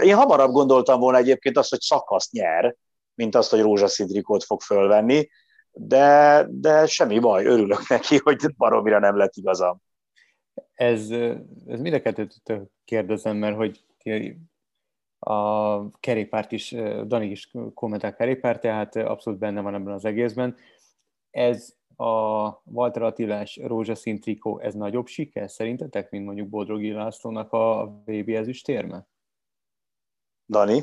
Én 0.00 0.14
hamarabb 0.14 0.50
gondoltam 0.50 1.00
volna 1.00 1.18
egyébként 1.18 1.56
azt, 1.56 1.70
hogy 1.70 1.80
szakaszt 1.80 2.32
nyer, 2.32 2.76
mint 3.14 3.34
azt, 3.34 3.50
hogy 3.50 3.60
rózsaszín 3.60 4.06
trikót 4.06 4.44
fog 4.44 4.60
fölvenni, 4.60 5.28
de, 5.72 6.46
de 6.50 6.86
semmi 6.86 7.18
baj, 7.18 7.44
örülök 7.44 7.88
neki, 7.88 8.18
hogy 8.22 8.54
baromira 8.56 8.98
nem 8.98 9.16
lett 9.16 9.34
igazam. 9.34 9.82
Ez, 10.74 11.10
ez 11.66 11.80
mind 11.80 11.94
a 11.94 12.00
kettőt 12.00 12.42
kérdezem, 12.84 13.36
mert 13.36 13.56
hogy 13.56 13.84
a 15.18 15.90
kerékpárt 15.90 16.52
is, 16.52 16.70
Dani 17.06 17.30
is 17.30 17.50
kommentál 17.74 18.14
kerékpárt, 18.14 18.60
tehát 18.60 18.96
abszolút 18.96 19.38
benne 19.38 19.60
van 19.60 19.74
ebben 19.74 19.92
az 19.92 20.04
egészben. 20.04 20.56
Ez 21.30 21.74
a 21.96 22.48
Walter 22.64 23.02
Attilás 23.02 23.56
rózsaszín 23.56 24.20
trikó, 24.20 24.58
ez 24.58 24.74
nagyobb 24.74 25.06
siker 25.06 25.50
szerintetek, 25.50 26.10
mint 26.10 26.24
mondjuk 26.24 26.48
Bodrogi 26.48 26.92
Lászlónak 26.92 27.52
a 27.52 27.86
VB 28.04 28.28
ezüstérme? 28.28 29.06
Dani? 30.48 30.82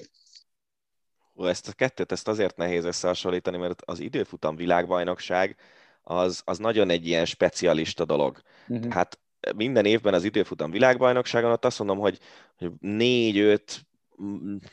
ezt 1.36 1.68
a 1.68 1.74
kettőt 1.74 2.12
ezt 2.12 2.28
azért 2.28 2.58
nehéz 2.58 2.86
összehasonlítani, 2.86 3.58
mert 3.58 3.82
az 3.82 4.00
időfutam 4.00 4.56
világbajnokság 4.56 5.56
az, 6.02 6.42
az 6.46 6.58
nagyon 6.58 6.90
egy 6.90 7.08
ilyen 7.08 7.26
specialista 7.26 8.06
dolog. 8.06 8.42
Uh-huh. 8.68 8.92
Hát 8.92 9.20
minden 9.56 9.86
évben 9.86 10.14
az 10.14 10.24
időfutam 10.24 10.72
világbajnokságon 10.72 11.52
ott 11.52 11.66
azt 11.66 11.80
mondom, 11.80 11.98
hogy, 11.98 12.20
hogy 12.58 12.72
négy-öt, 12.80 13.86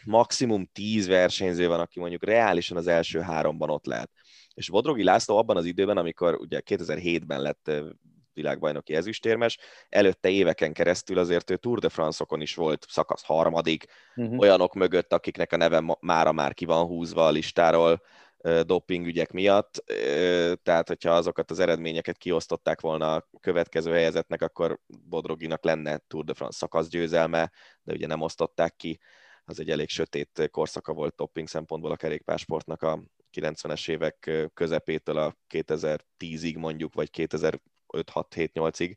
maximum 0.04 0.70
tíz 0.72 1.07
versenyző 1.07 1.68
van, 1.68 1.81
aki 1.81 2.00
mondjuk 2.00 2.24
reálisan 2.24 2.76
az 2.76 2.87
első 2.87 3.20
háromban 3.20 3.70
ott 3.70 3.87
lehet. 3.87 4.11
És 4.54 4.68
Vodrogi 4.68 5.04
László 5.04 5.37
abban 5.37 5.57
az 5.57 5.64
időben, 5.64 5.96
amikor 5.96 6.35
ugye 6.35 6.61
2007-ben 6.66 7.42
lett 7.42 7.70
világbajnoki 8.33 8.94
ezüstérmes, 8.94 9.59
előtte 9.88 10.28
éveken 10.28 10.72
keresztül 10.72 11.18
azért 11.18 11.50
ő 11.50 11.57
Tour 11.57 11.78
de 11.78 11.88
France-okon 11.88 12.40
is 12.40 12.54
volt 12.54 12.87
szakasz 12.88 13.24
harmadik, 13.24 13.85
uh-huh. 14.16 14.38
olyanok 14.38 14.74
mögött, 14.74 15.12
akiknek 15.12 15.52
a 15.52 15.57
neve 15.57 15.96
mára 16.00 16.33
már 16.33 16.54
ki 16.54 16.64
van 16.64 16.87
húzva 16.87 17.26
a 17.26 17.31
listáról, 17.31 18.02
dopingügyek 18.62 19.31
miatt, 19.33 19.85
tehát 20.62 20.88
hogyha 20.88 21.11
azokat 21.11 21.51
az 21.51 21.59
eredményeket 21.59 22.16
kiosztották 22.16 22.81
volna 22.81 23.14
a 23.14 23.29
következő 23.40 23.92
helyezetnek, 23.92 24.42
akkor 24.42 24.79
Bodroginak 24.87 25.64
lenne 25.64 25.98
Tour 25.98 26.24
de 26.24 26.35
France 26.35 26.59
szakasz 26.59 26.88
győzelme, 26.88 27.53
de 27.83 27.92
ugye 27.92 28.07
nem 28.07 28.20
osztották 28.20 28.77
ki, 28.77 29.01
az 29.44 29.61
egy 29.61 29.70
elég 29.70 29.88
sötét 29.88 30.48
korszaka 30.51 30.92
volt 30.92 31.14
doping 31.14 31.48
szempontból 31.48 31.90
a 31.90 31.96
kerékpársportnak 31.96 32.83
a 32.83 33.03
90-es 33.33 33.88
évek 33.88 34.48
közepétől 34.55 35.16
a 35.18 35.37
2010-ig 35.48 36.59
mondjuk, 36.59 36.94
vagy 36.94 37.11
5-6-7-8-ig. 37.12 38.96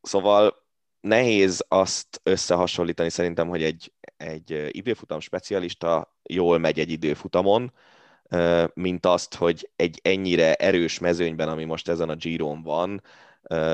Szóval 0.00 0.65
nehéz 1.00 1.64
azt 1.68 2.20
összehasonlítani 2.22 3.10
szerintem, 3.10 3.48
hogy 3.48 3.62
egy, 3.62 3.92
egy 4.16 4.68
időfutam 4.70 5.20
specialista 5.20 6.16
jól 6.22 6.58
megy 6.58 6.78
egy 6.78 6.90
időfutamon, 6.90 7.72
mint 8.74 9.06
azt, 9.06 9.34
hogy 9.34 9.70
egy 9.76 10.00
ennyire 10.02 10.54
erős 10.54 10.98
mezőnyben, 10.98 11.48
ami 11.48 11.64
most 11.64 11.88
ezen 11.88 12.08
a 12.08 12.14
Giron 12.14 12.62
van, 12.62 13.02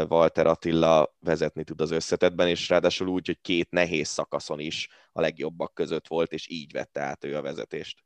Walter 0.08 0.46
Attila 0.46 1.16
vezetni 1.20 1.64
tud 1.64 1.80
az 1.80 1.90
összetetben, 1.90 2.48
és 2.48 2.68
ráadásul 2.68 3.08
úgy, 3.08 3.26
hogy 3.26 3.40
két 3.40 3.70
nehéz 3.70 4.08
szakaszon 4.08 4.58
is 4.58 4.88
a 5.12 5.20
legjobbak 5.20 5.74
között 5.74 6.06
volt, 6.06 6.32
és 6.32 6.48
így 6.48 6.72
vette 6.72 7.00
át 7.00 7.24
ő 7.24 7.36
a 7.36 7.42
vezetést. 7.42 8.04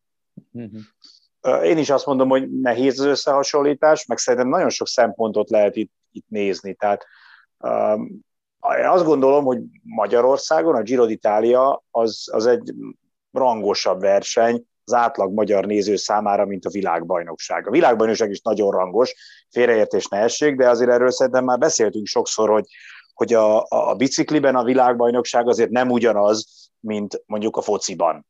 Mm-hmm. 0.58 1.62
Én 1.62 1.78
is 1.78 1.90
azt 1.90 2.06
mondom, 2.06 2.28
hogy 2.28 2.60
nehéz 2.60 3.00
az 3.00 3.06
összehasonlítás, 3.06 4.06
meg 4.06 4.18
szerintem 4.18 4.48
nagyon 4.48 4.70
sok 4.70 4.88
szempontot 4.88 5.50
lehet 5.50 5.76
itt, 5.76 5.92
itt 6.10 6.28
nézni. 6.28 6.74
Tehát 6.74 7.06
um, 7.58 8.20
azt 8.68 9.04
gondolom, 9.04 9.44
hogy 9.44 9.58
Magyarországon 9.82 10.74
a 10.74 10.82
Giro 10.82 11.06
d'Italia 11.08 11.80
az, 11.90 12.28
az 12.32 12.46
egy 12.46 12.74
rangosabb 13.32 14.00
verseny 14.00 14.64
az 14.84 14.94
átlag 14.94 15.32
magyar 15.32 15.64
néző 15.64 15.96
számára, 15.96 16.44
mint 16.44 16.64
a 16.64 16.70
világbajnokság. 16.70 17.66
A 17.66 17.70
világbajnokság 17.70 18.30
is 18.30 18.40
nagyon 18.40 18.70
rangos, 18.70 19.14
félreértés 19.50 20.06
ne 20.06 20.18
essék, 20.18 20.56
de 20.56 20.68
azért 20.68 20.90
erről 20.90 21.10
szerintem 21.10 21.44
már 21.44 21.58
beszéltünk 21.58 22.06
sokszor, 22.06 22.48
hogy, 22.48 22.64
hogy 23.14 23.34
a, 23.34 23.66
a, 23.68 23.94
bicikliben 23.96 24.56
a 24.56 24.64
világbajnokság 24.64 25.48
azért 25.48 25.70
nem 25.70 25.90
ugyanaz, 25.90 26.46
mint 26.80 27.22
mondjuk 27.26 27.56
a 27.56 27.60
fociban. 27.60 28.26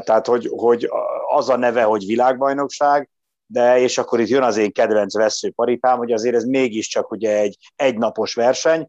Tehát, 0.00 0.26
hogy, 0.26 0.48
hogy 0.56 0.88
az 1.28 1.48
a 1.48 1.56
neve, 1.56 1.82
hogy 1.82 2.06
világbajnokság, 2.06 3.10
de 3.46 3.80
és 3.80 3.98
akkor 3.98 4.20
itt 4.20 4.28
jön 4.28 4.42
az 4.42 4.56
én 4.56 4.72
kedvenc 4.72 5.14
veszőparipám, 5.14 5.98
hogy 5.98 6.12
azért 6.12 6.34
ez 6.34 6.44
mégiscsak 6.44 7.10
ugye 7.10 7.38
egy 7.38 7.56
egynapos 7.76 8.34
verseny, 8.34 8.88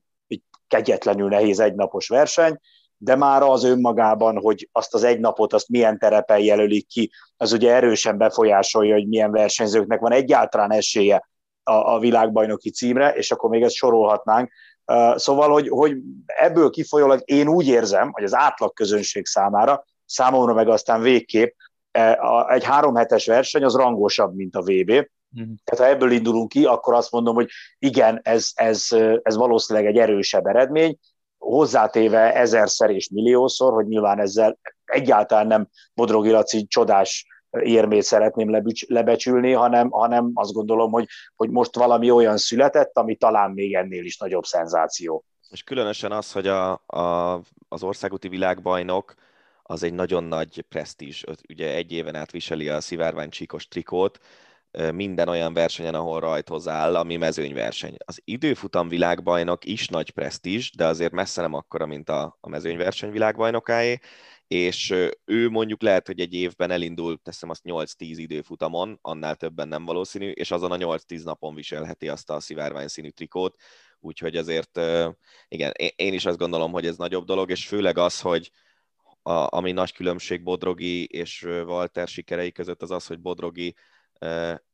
kegyetlenül 0.73 1.29
nehéz 1.29 1.59
egynapos 1.59 2.07
verseny, 2.07 2.59
de 2.97 3.15
már 3.15 3.41
az 3.41 3.63
önmagában, 3.63 4.37
hogy 4.37 4.69
azt 4.71 4.93
az 4.93 5.03
egy 5.03 5.19
napot, 5.19 5.53
azt 5.53 5.69
milyen 5.69 5.97
terepen 5.97 6.39
jelölik 6.39 6.87
ki, 6.87 7.11
az 7.37 7.51
ugye 7.51 7.73
erősen 7.73 8.17
befolyásolja, 8.17 8.93
hogy 8.93 9.07
milyen 9.07 9.31
versenyzőknek 9.31 9.99
van 9.99 10.11
egyáltalán 10.11 10.71
esélye 10.71 11.29
a, 11.63 11.73
a 11.73 11.99
világbajnoki 11.99 12.69
címre, 12.69 13.13
és 13.13 13.31
akkor 13.31 13.49
még 13.49 13.61
ezt 13.61 13.75
sorolhatnánk. 13.75 14.51
Szóval, 15.15 15.49
hogy, 15.49 15.69
hogy 15.69 15.97
ebből 16.25 16.69
kifolyólag 16.69 17.21
én 17.25 17.47
úgy 17.47 17.67
érzem, 17.67 18.11
hogy 18.11 18.23
az 18.23 18.35
átlag 18.35 18.73
közönség 18.73 19.25
számára 19.25 19.83
számomra 20.05 20.53
meg 20.53 20.67
aztán 20.67 21.01
végképp 21.01 21.53
e, 21.91 22.19
egy 22.47 22.63
három 22.63 22.95
hetes 22.95 23.25
verseny 23.25 23.63
az 23.63 23.75
rangosabb, 23.75 24.35
mint 24.35 24.55
a 24.55 24.61
VB. 24.61 25.07
Mm. 25.41 25.53
Tehát 25.63 25.85
ha 25.85 25.95
ebből 25.95 26.11
indulunk 26.11 26.49
ki, 26.49 26.65
akkor 26.65 26.93
azt 26.93 27.11
mondom, 27.11 27.35
hogy 27.35 27.49
igen, 27.79 28.19
ez, 28.23 28.49
ez, 28.53 28.87
ez 29.21 29.35
valószínűleg 29.35 29.87
egy 29.89 29.97
erősebb 29.97 30.45
eredmény, 30.45 30.97
hozzátéve 31.37 32.35
ezerszer 32.35 32.89
és 32.89 33.09
milliószor, 33.09 33.73
hogy 33.73 33.87
nyilván 33.87 34.19
ezzel 34.19 34.59
egyáltalán 34.85 35.47
nem 35.47 35.67
Bodrogi 35.93 36.29
Laci 36.29 36.67
csodás 36.67 37.27
érmét 37.61 38.03
szeretném 38.03 38.61
lebecsülni, 38.87 39.51
hanem, 39.51 39.89
hanem 39.89 40.31
azt 40.33 40.53
gondolom, 40.53 40.91
hogy, 40.91 41.07
hogy 41.35 41.49
most 41.49 41.75
valami 41.75 42.11
olyan 42.11 42.37
született, 42.37 42.97
ami 42.97 43.15
talán 43.15 43.51
még 43.51 43.73
ennél 43.73 44.05
is 44.05 44.17
nagyobb 44.17 44.43
szenzáció. 44.43 45.25
És 45.49 45.63
különösen 45.63 46.11
az, 46.11 46.31
hogy 46.31 46.47
a, 46.47 46.71
a, 46.85 47.33
az 47.69 47.83
országúti 47.83 48.27
világbajnok 48.27 49.13
az 49.63 49.83
egy 49.83 49.93
nagyon 49.93 50.23
nagy 50.23 50.65
presztízs. 50.69 51.23
Ugye 51.49 51.73
egy 51.73 51.91
éven 51.91 52.15
át 52.15 52.31
viseli 52.31 52.69
a 52.69 52.81
szivárvány 52.81 53.29
csíkos 53.29 53.67
trikót, 53.67 54.19
minden 54.93 55.27
olyan 55.27 55.53
versenyen, 55.53 55.95
ahol 55.95 56.19
rajthoz 56.19 56.67
áll, 56.67 56.95
ami 56.95 57.17
mezőnyverseny. 57.17 57.95
Az 58.05 58.21
időfutam 58.23 58.87
világbajnok 58.87 59.65
is 59.65 59.87
nagy 59.87 60.11
presztízs, 60.11 60.71
de 60.71 60.85
azért 60.85 61.11
messze 61.11 61.41
nem 61.41 61.53
akkora, 61.53 61.85
mint 61.85 62.09
a, 62.09 62.37
a 62.39 62.49
mezőnyverseny 62.49 63.11
világbajnokáé, 63.11 63.99
és 64.47 64.95
ő 65.25 65.49
mondjuk 65.49 65.81
lehet, 65.81 66.07
hogy 66.07 66.19
egy 66.19 66.33
évben 66.33 66.71
elindul, 66.71 67.21
teszem 67.21 67.49
azt 67.49 67.61
8-10 67.65 67.85
időfutamon, 67.97 68.97
annál 69.01 69.35
többen 69.35 69.67
nem 69.67 69.85
valószínű, 69.85 70.29
és 70.29 70.51
azon 70.51 70.71
a 70.71 70.77
8-10 70.77 71.23
napon 71.23 71.55
viselheti 71.55 72.07
azt 72.07 72.29
a 72.29 72.39
szivárvány 72.39 72.87
színű 72.87 73.09
trikót, 73.09 73.55
úgyhogy 73.99 74.35
azért 74.35 74.79
igen, 75.47 75.71
én 75.95 76.13
is 76.13 76.25
azt 76.25 76.37
gondolom, 76.37 76.71
hogy 76.71 76.85
ez 76.85 76.97
nagyobb 76.97 77.25
dolog, 77.25 77.49
és 77.49 77.67
főleg 77.67 77.97
az, 77.97 78.21
hogy 78.21 78.51
a, 79.21 79.57
ami 79.57 79.71
nagy 79.71 79.93
különbség 79.93 80.43
Bodrogi 80.43 81.05
és 81.05 81.43
Walter 81.43 82.07
sikerei 82.07 82.51
között 82.51 82.81
az 82.81 82.91
az, 82.91 83.07
hogy 83.07 83.19
Bodrogi 83.19 83.75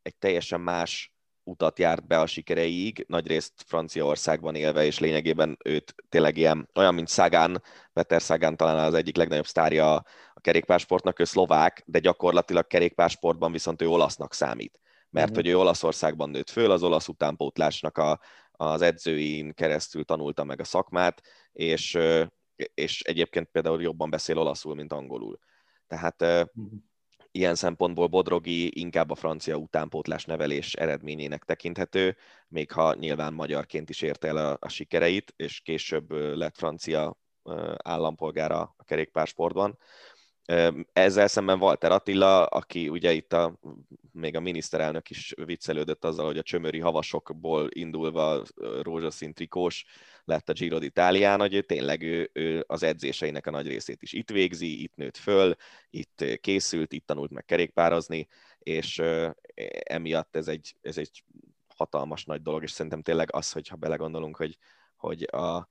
egy 0.01 0.15
teljesen 0.19 0.61
más 0.61 1.13
utat 1.49 1.79
járt 1.79 2.07
be 2.07 2.19
a 2.19 2.25
sikereiig, 2.25 3.05
nagyrészt 3.07 3.53
Franciaországban 3.65 4.55
élve, 4.55 4.85
és 4.85 4.99
lényegében 4.99 5.57
őt 5.63 5.95
tényleg 6.09 6.37
ilyen, 6.37 6.69
olyan, 6.75 6.93
mint 6.93 7.07
Szagán, 7.07 7.63
Peter 7.93 8.21
Szagán 8.21 8.57
talán 8.57 8.85
az 8.85 8.93
egyik 8.93 9.15
legnagyobb 9.15 9.45
sztárja 9.45 9.95
a 10.33 10.39
kerékpársportnak, 10.41 11.19
ő 11.19 11.23
szlovák, 11.23 11.83
de 11.85 11.99
gyakorlatilag 11.99 12.67
kerékpársportban 12.67 13.51
viszont 13.51 13.81
ő 13.81 13.87
olasznak 13.87 14.33
számít. 14.33 14.79
Mert 15.09 15.31
mm. 15.31 15.33
hogy 15.33 15.47
ő 15.47 15.57
Olaszországban 15.57 16.29
nőtt 16.29 16.49
föl, 16.49 16.71
az 16.71 16.83
olasz 16.83 17.07
utánpótlásnak 17.07 17.97
a, 17.97 18.19
az 18.51 18.81
edzőin 18.81 19.53
keresztül 19.53 20.05
tanulta 20.05 20.43
meg 20.43 20.59
a 20.59 20.63
szakmát, 20.63 21.21
és, 21.51 21.97
és 22.73 23.01
egyébként 23.01 23.47
például 23.51 23.81
jobban 23.81 24.09
beszél 24.09 24.37
olaszul, 24.37 24.75
mint 24.75 24.93
angolul. 24.93 25.39
Tehát 25.87 26.23
mm 26.59 26.65
ilyen 27.39 27.55
szempontból 27.55 28.07
Bodrogi 28.07 28.79
inkább 28.79 29.09
a 29.09 29.15
francia 29.15 29.55
utánpótlás 29.55 30.25
nevelés 30.25 30.73
eredményének 30.73 31.43
tekinthető, 31.43 32.17
még 32.47 32.71
ha 32.71 32.95
nyilván 32.95 33.33
magyarként 33.33 33.89
is 33.89 34.01
érte 34.01 34.27
el 34.27 34.37
a, 34.37 34.57
a 34.59 34.69
sikereit, 34.69 35.33
és 35.35 35.59
később 35.61 36.11
lett 36.11 36.57
francia 36.57 37.17
állampolgára 37.77 38.73
a 38.77 38.83
kerékpársportban. 38.83 39.77
Ezzel 40.93 41.27
szemben 41.27 41.61
Walter 41.61 41.91
Attila, 41.91 42.45
aki 42.45 42.89
ugye 42.89 43.11
itt 43.11 43.33
a, 43.33 43.59
még 44.11 44.35
a 44.35 44.39
miniszterelnök 44.39 45.09
is 45.09 45.33
viccelődött 45.45 46.05
azzal, 46.05 46.25
hogy 46.25 46.37
a 46.37 46.41
csömöri 46.41 46.79
havasokból 46.79 47.69
indulva 47.73 48.43
rózsaszín 48.81 49.33
trikós 49.33 49.85
lett 50.23 50.49
a 50.49 50.53
Giro 50.53 50.77
d'Italián, 50.81 51.35
hogy 51.39 51.53
ő 51.53 51.61
tényleg 51.61 52.01
ő, 52.01 52.29
ő 52.33 52.63
az 52.67 52.83
edzéseinek 52.83 53.47
a 53.47 53.51
nagy 53.51 53.67
részét 53.67 54.01
is 54.01 54.13
itt 54.13 54.29
végzi, 54.29 54.81
itt 54.81 54.95
nőtt 54.95 55.17
föl, 55.17 55.55
itt 55.89 56.25
készült, 56.41 56.93
itt 56.93 57.05
tanult 57.05 57.31
meg 57.31 57.45
kerékpározni, 57.45 58.27
és 58.59 59.01
emiatt 59.83 60.35
ez 60.35 60.47
egy, 60.47 60.75
ez 60.81 60.97
egy 60.97 61.23
hatalmas 61.75 62.25
nagy 62.25 62.41
dolog, 62.41 62.63
és 62.63 62.71
szerintem 62.71 63.01
tényleg 63.01 63.35
az, 63.35 63.51
hogyha 63.51 63.75
belegondolunk, 63.75 64.37
hogy, 64.37 64.57
hogy 64.95 65.23
a, 65.23 65.67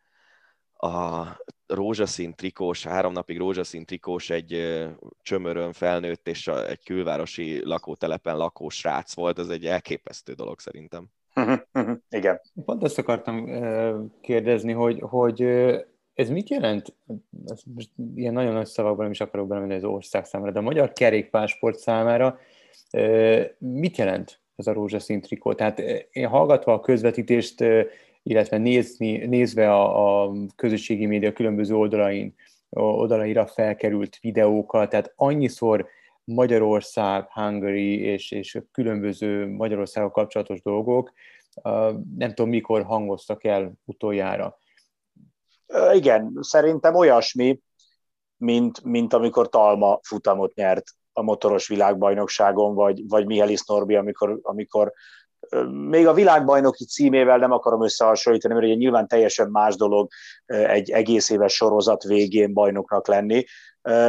a 0.79 1.27
rózsaszín 1.67 2.35
trikós, 2.35 2.85
három 2.85 3.13
napig 3.13 3.39
rózsaszín 3.39 3.85
trikós 3.85 4.31
egy 4.31 4.79
csömörön 5.23 5.73
felnőtt 5.73 6.29
és 6.29 6.47
egy 6.47 6.85
külvárosi 6.85 7.65
lakótelepen 7.65 8.37
lakó 8.37 8.69
srác 8.69 9.15
volt, 9.15 9.39
ez 9.39 9.49
egy 9.49 9.67
elképesztő 9.67 10.33
dolog 10.33 10.61
szerintem. 10.61 11.07
Igen. 12.11 12.41
Pont 12.65 12.85
ezt 12.85 12.99
akartam 12.99 13.51
kérdezni, 14.21 14.73
hogy, 14.73 15.01
hogy 15.01 15.43
ez 16.15 16.29
mit 16.29 16.49
jelent? 16.49 16.95
Ez 17.47 17.63
most 17.75 17.91
ilyen 18.15 18.33
nagyon 18.33 18.53
nagy 18.53 18.67
szavakban 18.67 19.03
nem 19.03 19.13
is 19.13 19.21
akarok 19.21 19.47
belemenni 19.47 19.75
az 19.75 19.85
ország 19.85 20.25
számára, 20.25 20.53
de 20.53 20.59
a 20.59 20.63
magyar 20.63 20.93
kerékpársport 20.93 21.79
számára 21.79 22.39
mit 23.59 23.97
jelent 23.97 24.41
ez 24.57 24.67
a 24.67 24.73
rózsaszín 24.73 25.21
trikó? 25.21 25.53
Tehát 25.53 25.79
én 26.11 26.27
hallgatva 26.27 26.73
a 26.73 26.81
közvetítést 26.81 27.65
illetve 28.23 28.59
nézni, 28.59 29.17
nézve 29.17 29.73
a, 29.73 30.23
a 30.25 30.33
közösségi 30.57 31.07
média 31.07 31.33
különböző 31.33 31.75
oldalain, 31.75 32.35
oldalaira 32.71 33.47
felkerült 33.47 34.19
videókat, 34.21 34.91
tehát 34.91 35.13
annyiszor 35.17 35.89
Magyarország, 36.25 37.29
Hungary 37.33 38.01
és, 38.01 38.31
és 38.31 38.59
különböző 38.73 39.49
Magyarországgal 39.49 40.11
kapcsolatos 40.11 40.63
dolgok, 40.63 41.13
nem 42.17 42.35
tudom 42.35 42.49
mikor 42.49 42.83
hangoztak 42.83 43.45
el 43.45 43.73
utoljára. 43.85 44.59
Igen, 45.93 46.39
szerintem 46.41 46.95
olyasmi, 46.95 47.61
mint, 48.37 48.85
mint 48.85 49.13
amikor 49.13 49.49
Talma 49.49 49.99
futamot 50.03 50.55
nyert 50.55 50.85
a 51.13 51.23
motoros 51.23 51.69
világbajnokságon, 51.69 52.75
vagy, 52.75 53.09
vagy 53.09 53.27
Mihelis 53.27 53.65
Norbi, 53.67 53.95
amikor, 53.95 54.39
amikor 54.43 54.93
még 55.71 56.07
a 56.07 56.13
világbajnoki 56.13 56.85
címével 56.85 57.39
nem 57.39 57.53
akarom 57.53 57.83
összehasonlítani, 57.83 58.55
mert 58.55 58.67
ugye 58.67 58.75
nyilván 58.75 59.09
teljesen 59.09 59.51
más 59.51 59.77
dolog 59.77 60.09
egy 60.47 60.91
egész 60.91 61.31
éves 61.31 61.55
sorozat 61.55 62.03
végén 62.03 62.53
bajnoknak 62.53 63.09
lenni, 63.09 63.45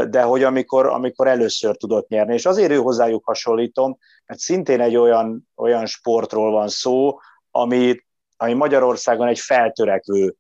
de 0.10 0.22
hogy 0.22 0.44
amikor, 0.44 0.86
amikor 0.86 1.28
először 1.28 1.78
tudott 1.78 2.08
nyerni, 2.08 2.34
és 2.34 2.46
azért 2.46 2.72
ő 2.72 2.76
hozzájuk 2.76 3.26
hasonlítom, 3.26 3.98
mert 4.26 4.40
szintén 4.40 4.82
egy 4.82 4.96
olyan, 4.96 5.50
olyan 5.56 5.86
sportról 5.86 6.52
van 6.52 6.68
szó, 6.68 7.20
ami, 7.52 7.96
ami 8.38 8.54
Magyarországon 8.54 9.28
egy 9.28 9.40
feltörekvő 9.40 10.36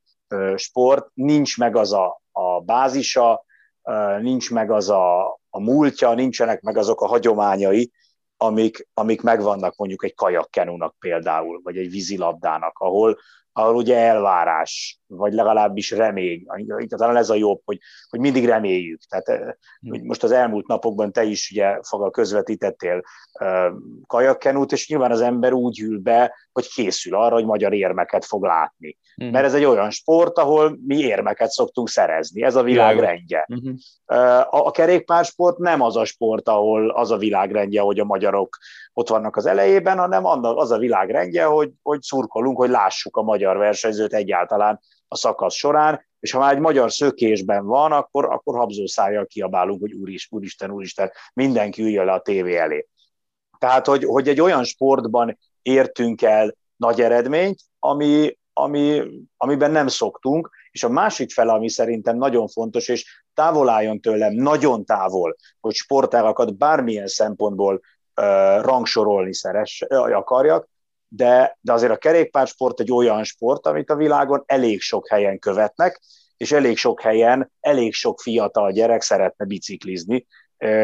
sport, 0.55 1.07
nincs 1.13 1.57
meg 1.57 1.75
az 1.75 1.93
a, 1.93 2.21
a 2.31 2.61
bázisa, 2.61 3.45
nincs 4.21 4.51
meg 4.51 4.71
az 4.71 4.89
a, 4.89 5.27
a 5.49 5.59
múltja, 5.59 6.13
nincsenek 6.13 6.61
meg 6.61 6.77
azok 6.77 7.01
a 7.01 7.07
hagyományai, 7.07 7.91
amik, 8.41 8.87
amik 8.93 9.21
megvannak 9.21 9.75
mondjuk 9.75 10.03
egy 10.03 10.15
kajakkenúnak 10.15 10.95
például, 10.99 11.61
vagy 11.63 11.77
egy 11.77 11.89
vízilabdának, 11.89 12.77
ahol, 12.79 13.19
ahol 13.59 13.75
ugye 13.75 13.97
elvárás, 13.97 14.99
vagy 15.07 15.33
legalábbis 15.33 15.91
remény, 15.91 16.45
talán 16.87 17.15
ez 17.15 17.29
a 17.29 17.35
jobb, 17.35 17.61
hogy, 17.65 17.79
hogy 18.09 18.19
mindig 18.19 18.45
reméljük. 18.45 19.01
Tehát 19.09 19.55
hmm. 19.79 19.89
hogy 19.89 20.03
most 20.03 20.23
az 20.23 20.31
elmúlt 20.31 20.67
napokban 20.67 21.11
te 21.11 21.23
is 21.23 21.51
ugye 21.51 21.79
faga 21.81 22.09
közvetítettél 22.09 23.01
uh, 23.39 23.71
kajakkenút, 24.07 24.71
és 24.71 24.89
nyilván 24.89 25.11
az 25.11 25.21
ember 25.21 25.53
úgy 25.53 25.79
ül 25.79 25.99
be, 25.99 26.33
hogy 26.51 26.67
készül 26.67 27.15
arra, 27.15 27.33
hogy 27.33 27.45
magyar 27.45 27.73
érmeket 27.73 28.25
fog 28.25 28.43
látni. 28.43 28.97
Hmm. 29.15 29.29
Mert 29.29 29.45
ez 29.45 29.53
egy 29.53 29.65
olyan 29.65 29.89
sport, 29.89 30.37
ahol 30.37 30.79
mi 30.85 30.97
érmeket 30.97 31.49
szoktunk 31.49 31.89
szerezni, 31.89 32.43
ez 32.43 32.55
a 32.55 32.63
világrendje. 32.63 33.47
Uh, 34.05 34.17
a, 34.39 34.65
a 34.65 34.71
kerékpársport 34.71 35.57
nem 35.57 35.81
az 35.81 35.95
a 35.95 36.05
sport, 36.05 36.47
ahol 36.47 36.89
az 36.89 37.11
a 37.11 37.17
világrendje, 37.17 37.81
hogy 37.81 37.99
a 37.99 38.05
magyarok 38.05 38.57
ott 38.99 39.09
vannak 39.09 39.35
az 39.35 39.45
elejében, 39.45 39.97
hanem 39.97 40.25
az 40.25 40.71
a 40.71 40.77
világrendje, 40.77 41.45
hogy, 41.45 41.71
hogy 41.81 42.01
szurkolunk, 42.01 42.57
hogy 42.57 42.69
lássuk 42.69 43.17
a 43.17 43.21
magyar 43.21 43.57
versenyzőt 43.57 44.13
egyáltalán 44.13 44.79
a 45.07 45.15
szakasz 45.15 45.53
során, 45.53 46.05
és 46.19 46.31
ha 46.31 46.39
már 46.39 46.53
egy 46.53 46.59
magyar 46.59 46.91
szökésben 46.91 47.65
van, 47.65 47.91
akkor, 47.91 48.25
akkor 48.25 48.57
habzószájjal 48.57 49.25
kiabálunk, 49.25 49.81
hogy 49.81 49.93
úristen, 49.93 50.39
úristen, 50.39 50.71
úristen, 50.71 51.11
mindenki 51.33 51.81
üljön 51.81 52.05
le 52.05 52.11
a 52.11 52.21
tévé 52.21 52.55
elé. 52.55 52.87
Tehát, 53.57 53.85
hogy, 53.85 54.03
hogy 54.03 54.27
egy 54.27 54.41
olyan 54.41 54.63
sportban 54.63 55.37
értünk 55.61 56.21
el 56.21 56.55
nagy 56.75 57.01
eredményt, 57.01 57.59
ami, 57.79 58.37
ami, 58.53 59.01
amiben 59.37 59.71
nem 59.71 59.87
szoktunk, 59.87 60.49
és 60.71 60.83
a 60.83 60.89
másik 60.89 61.31
fele, 61.31 61.51
ami 61.51 61.69
szerintem 61.69 62.17
nagyon 62.17 62.47
fontos, 62.47 62.87
és 62.87 63.23
távol 63.33 63.69
álljon 63.69 63.99
tőlem, 63.99 64.33
nagyon 64.33 64.85
távol, 64.85 65.35
hogy 65.59 65.73
sportágakat 65.73 66.57
bármilyen 66.57 67.07
szempontból 67.07 67.81
rangsorolni 68.61 69.33
szeres, 69.33 69.85
akarjak, 69.89 70.67
de, 71.07 71.57
de 71.61 71.73
azért 71.73 71.91
a 71.91 71.97
kerékpársport 71.97 72.79
egy 72.79 72.91
olyan 72.91 73.23
sport, 73.23 73.67
amit 73.67 73.89
a 73.89 73.95
világon 73.95 74.43
elég 74.45 74.81
sok 74.81 75.07
helyen 75.07 75.39
követnek, 75.39 75.99
és 76.37 76.51
elég 76.51 76.77
sok 76.77 77.01
helyen 77.01 77.51
elég 77.59 77.93
sok 77.93 78.19
fiatal 78.19 78.71
gyerek 78.71 79.01
szeretne 79.01 79.45
biciklizni, 79.45 80.27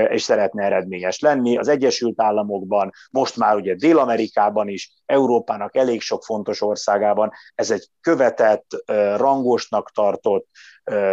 és 0.07 0.21
szeretne 0.21 0.63
eredményes 0.63 1.19
lenni. 1.19 1.57
Az 1.57 1.67
Egyesült 1.67 2.21
Államokban, 2.21 2.91
most 3.11 3.37
már 3.37 3.55
ugye 3.55 3.75
Dél-Amerikában 3.75 4.67
is, 4.67 4.91
Európának 5.05 5.75
elég 5.75 6.01
sok 6.01 6.23
fontos 6.23 6.61
országában 6.61 7.31
ez 7.55 7.71
egy 7.71 7.87
követett, 8.01 8.65
rangosnak 9.15 9.91
tartott, 9.91 10.47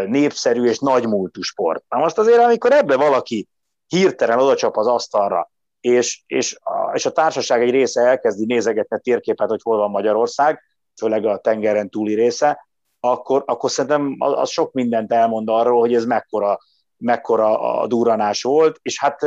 népszerű 0.07 0.65
és 0.65 0.79
nagy 0.79 1.07
múltú 1.07 1.41
sport. 1.41 1.85
Na 1.89 1.99
most 1.99 2.19
azért, 2.19 2.39
amikor 2.39 2.73
ebbe 2.73 2.97
valaki 2.97 3.49
hirtelen 3.87 4.39
odacsap 4.39 4.77
az 4.77 4.87
asztalra, 4.87 5.52
és, 5.83 6.23
és, 6.27 6.59
a, 6.61 6.95
és 6.95 7.07
a 7.07 7.13
társaság 7.13 7.63
egy 7.63 7.71
része 7.71 8.01
elkezdi 8.01 8.45
nézegetni 8.45 8.97
a 8.97 9.01
térképet, 9.01 9.49
hogy 9.49 9.61
hol 9.63 9.77
van 9.77 9.91
Magyarország, 9.91 10.63
főleg 10.97 11.25
a 11.25 11.39
tengeren 11.39 11.89
túli 11.89 12.15
része, 12.15 12.67
akkor, 13.01 13.43
akkor 13.47 13.71
szerintem 13.71 14.17
az, 14.19 14.33
az 14.37 14.51
sok 14.51 14.73
mindent 14.73 15.13
elmond 15.13 15.49
arról, 15.49 15.81
hogy 15.81 15.95
ez 15.95 16.05
mekkora, 16.05 16.59
mekkora 16.97 17.81
a 17.81 17.87
duranás 17.87 18.43
volt, 18.43 18.79
és 18.83 19.01
hát 19.01 19.23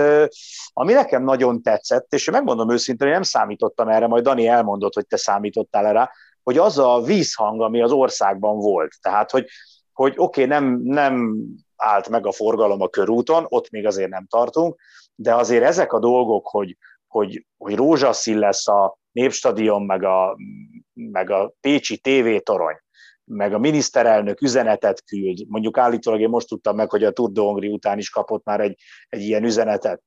ami 0.73 0.93
nekem 0.93 1.23
nagyon 1.23 1.61
tetszett, 1.61 2.13
és 2.13 2.29
megmondom 2.29 2.71
őszintén, 2.71 3.07
hogy 3.07 3.15
nem 3.15 3.25
számítottam 3.25 3.87
erre, 3.87 4.07
majd 4.07 4.23
Dani 4.23 4.47
elmondott, 4.47 4.93
hogy 4.93 5.07
te 5.07 5.17
számítottál 5.17 5.85
erre, 5.85 6.11
hogy 6.43 6.57
az 6.57 6.77
a 6.77 7.01
vízhang, 7.01 7.61
ami 7.61 7.81
az 7.81 7.91
országban 7.91 8.57
volt, 8.57 8.91
tehát, 9.01 9.31
hogy, 9.31 9.47
hogy 9.93 10.13
oké, 10.15 10.43
okay, 10.43 10.45
nem, 10.45 10.79
nem 10.83 11.37
állt 11.75 12.09
meg 12.09 12.25
a 12.25 12.31
forgalom 12.31 12.81
a 12.81 12.87
körúton, 12.87 13.45
ott 13.49 13.69
még 13.69 13.85
azért 13.85 14.09
nem 14.09 14.27
tartunk, 14.29 14.75
de 15.15 15.35
azért 15.35 15.63
ezek 15.63 15.93
a 15.93 15.99
dolgok, 15.99 16.47
hogy, 16.47 16.77
hogy, 17.07 17.45
hogy 17.57 17.75
rózsaszín 17.75 18.39
lesz 18.39 18.67
a 18.67 18.97
Népstadion, 19.11 19.81
meg 19.81 20.03
a, 20.03 20.37
meg 20.93 21.29
a 21.29 21.53
Pécsi 21.59 21.97
tévétorony, 21.97 22.75
meg 23.23 23.53
a 23.53 23.57
miniszterelnök 23.57 24.41
üzenetet 24.41 25.03
küld, 25.03 25.37
mondjuk 25.47 25.77
állítólag 25.77 26.19
én 26.19 26.29
most 26.29 26.47
tudtam 26.47 26.75
meg, 26.75 26.89
hogy 26.89 27.03
a 27.03 27.11
Tour 27.11 27.31
de 27.31 27.41
Hongrie 27.41 27.71
után 27.71 27.97
is 27.97 28.09
kapott 28.09 28.43
már 28.45 28.59
egy, 28.59 28.77
egy 29.09 29.21
ilyen 29.21 29.43
üzenetet, 29.43 30.01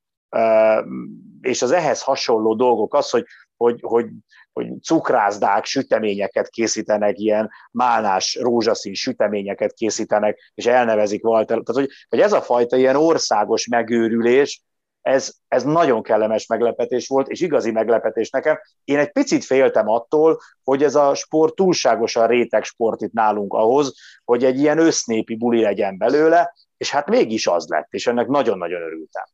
és 1.41 1.63
az 1.63 1.71
ehhez 1.71 2.03
hasonló 2.03 2.55
dolgok 2.55 2.95
az, 2.95 3.11
hogy 3.11 3.25
hogy, 3.59 3.79
hogy, 3.81 4.07
hogy 4.53 4.83
cukrászdák, 4.83 5.65
süteményeket 5.65 6.49
készítenek, 6.49 7.19
ilyen 7.19 7.51
málnás, 7.71 8.39
rózsaszín 8.41 8.95
süteményeket 8.95 9.73
készítenek, 9.73 10.53
és 10.55 10.67
elnevezik 10.67 11.25
Walter. 11.25 11.59
Tehát, 11.59 11.83
hogy, 11.83 11.89
hogy 12.09 12.21
ez 12.21 12.33
a 12.33 12.43
fajta 12.43 12.77
ilyen 12.77 12.97
országos 12.97 13.67
megőrülés, 13.67 14.63
ez, 15.09 15.35
ez 15.49 15.65
nagyon 15.65 16.03
kellemes 16.03 16.47
meglepetés 16.47 17.09
volt, 17.09 17.29
és 17.29 17.41
igazi 17.41 17.71
meglepetés 17.71 18.31
nekem. 18.31 18.61
Én 18.85 18.99
egy 18.99 19.13
picit 19.13 19.45
féltem 19.45 19.89
attól, 19.89 20.41
hogy 20.65 20.83
ez 20.83 20.95
a 20.95 21.15
sport 21.15 21.55
túlságosan 21.55 22.27
réteg 22.27 22.65
sport 22.65 23.01
itt 23.01 23.13
nálunk 23.13 23.53
ahhoz, 23.53 23.95
hogy 24.25 24.45
egy 24.45 24.59
ilyen 24.59 24.79
össznépi 24.79 25.37
buli 25.37 25.63
legyen 25.63 25.99
belőle, 25.99 26.55
és 26.77 26.91
hát 26.91 27.09
mégis 27.09 27.47
az 27.47 27.67
lett, 27.69 27.89
és 27.91 28.07
ennek 28.07 28.27
nagyon-nagyon 28.27 28.83
örültem. 28.83 29.25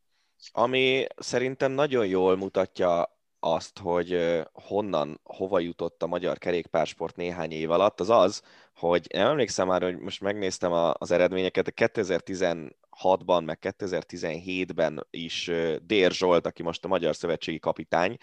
Ami 0.51 1.05
szerintem 1.15 1.71
nagyon 1.71 2.05
jól 2.05 2.37
mutatja 2.37 3.14
azt, 3.45 3.79
hogy 3.79 4.41
honnan, 4.53 5.19
hova 5.23 5.59
jutott 5.59 6.03
a 6.03 6.07
magyar 6.07 6.37
kerékpársport 6.37 7.15
néhány 7.15 7.51
év 7.51 7.71
alatt, 7.71 7.99
az 7.99 8.09
az, 8.09 8.43
hogy 8.75 9.07
nem 9.13 9.27
emlékszem 9.27 9.67
már, 9.67 9.81
hogy 9.81 9.97
most 9.97 10.21
megnéztem 10.21 10.71
az 10.71 11.11
eredményeket, 11.11 11.73
2016-ban, 11.75 13.45
meg 13.45 13.57
2017-ben 13.61 15.07
is 15.09 15.51
Dér 15.81 16.11
Zsolt, 16.11 16.45
aki 16.45 16.63
most 16.63 16.85
a 16.85 16.87
Magyar 16.87 17.15
Szövetségi 17.15 17.59
kapitány, 17.59 18.17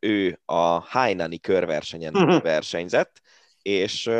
ő 0.00 0.40
a 0.44 0.78
Hainani 0.78 1.38
körversenyen 1.38 2.16
uh-huh. 2.16 2.42
versenyzett, 2.42 3.20
és 3.62 4.10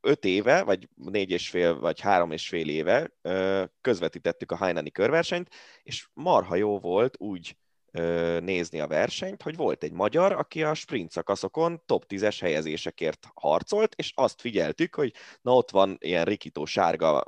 öt 0.00 0.24
éve, 0.24 0.62
vagy 0.62 0.88
négy 0.94 1.30
és 1.30 1.48
fél, 1.48 1.78
vagy 1.78 2.00
három 2.00 2.30
és 2.30 2.48
fél 2.48 2.68
éve 2.68 3.10
közvetítettük 3.80 4.52
a 4.52 4.56
Hainani 4.56 4.90
körversenyt, 4.90 5.48
és 5.82 6.08
marha 6.14 6.54
jó 6.54 6.78
volt 6.78 7.14
úgy 7.18 7.56
nézni 8.40 8.80
a 8.80 8.86
versenyt, 8.86 9.42
hogy 9.42 9.56
volt 9.56 9.82
egy 9.82 9.92
magyar, 9.92 10.32
aki 10.32 10.62
a 10.62 10.74
sprint 10.74 11.10
szakaszokon 11.10 11.82
top 11.86 12.04
10-es 12.08 12.36
helyezésekért 12.40 13.26
harcolt, 13.34 13.94
és 13.94 14.12
azt 14.14 14.40
figyeltük, 14.40 14.94
hogy 14.94 15.12
na 15.42 15.54
ott 15.54 15.70
van 15.70 15.96
ilyen 16.00 16.24
rikító 16.24 16.64
sárga 16.64 17.22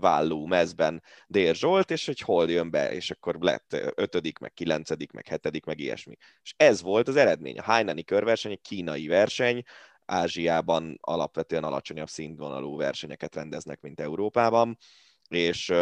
vállú 0.00 0.46
mezben 0.46 1.02
Dér 1.26 1.54
Zsolt, 1.54 1.90
és 1.90 2.06
hogy 2.06 2.20
hol 2.20 2.50
jön 2.50 2.70
be, 2.70 2.92
és 2.92 3.10
akkor 3.10 3.36
lett 3.40 3.76
ötödik, 3.94 4.38
meg 4.38 4.52
kilencedik, 4.52 5.12
meg 5.12 5.26
hetedik, 5.26 5.64
meg 5.64 5.80
ilyesmi. 5.80 6.16
És 6.42 6.54
ez 6.56 6.82
volt 6.82 7.08
az 7.08 7.16
eredmény. 7.16 7.58
A 7.58 7.62
Hainani 7.62 8.02
körverseny 8.02 8.52
egy 8.52 8.60
kínai 8.60 9.06
verseny, 9.06 9.62
Ázsiában 10.04 10.98
alapvetően 11.00 11.64
alacsonyabb 11.64 12.08
színvonalú 12.08 12.76
versenyeket 12.76 13.34
rendeznek, 13.34 13.80
mint 13.80 14.00
Európában, 14.00 14.78
és 15.28 15.72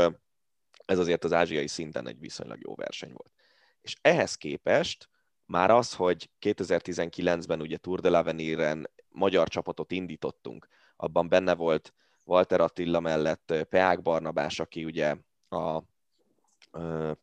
ez 0.85 0.99
azért 0.99 1.25
az 1.25 1.33
ázsiai 1.33 1.67
szinten 1.67 2.09
egy 2.09 2.19
viszonylag 2.19 2.59
jó 2.61 2.75
verseny 2.75 3.13
volt. 3.13 3.33
És 3.81 3.97
ehhez 4.01 4.35
képest 4.35 5.09
már 5.45 5.71
az, 5.71 5.95
hogy 5.95 6.31
2019-ben 6.41 7.61
ugye 7.61 7.77
Tour 7.77 8.01
de 8.01 8.09
l'Avenir-en 8.13 8.91
magyar 9.09 9.49
csapatot 9.49 9.93
indítottunk, 9.93 10.69
abban 10.97 11.29
benne 11.29 11.55
volt 11.55 11.95
Walter 12.25 12.61
Attila 12.61 13.01
mellett 13.01 13.55
Peák 13.69 14.03
Barnabás, 14.03 14.61
aki 14.61 14.85
ugye 14.85 15.17
a 15.49 15.83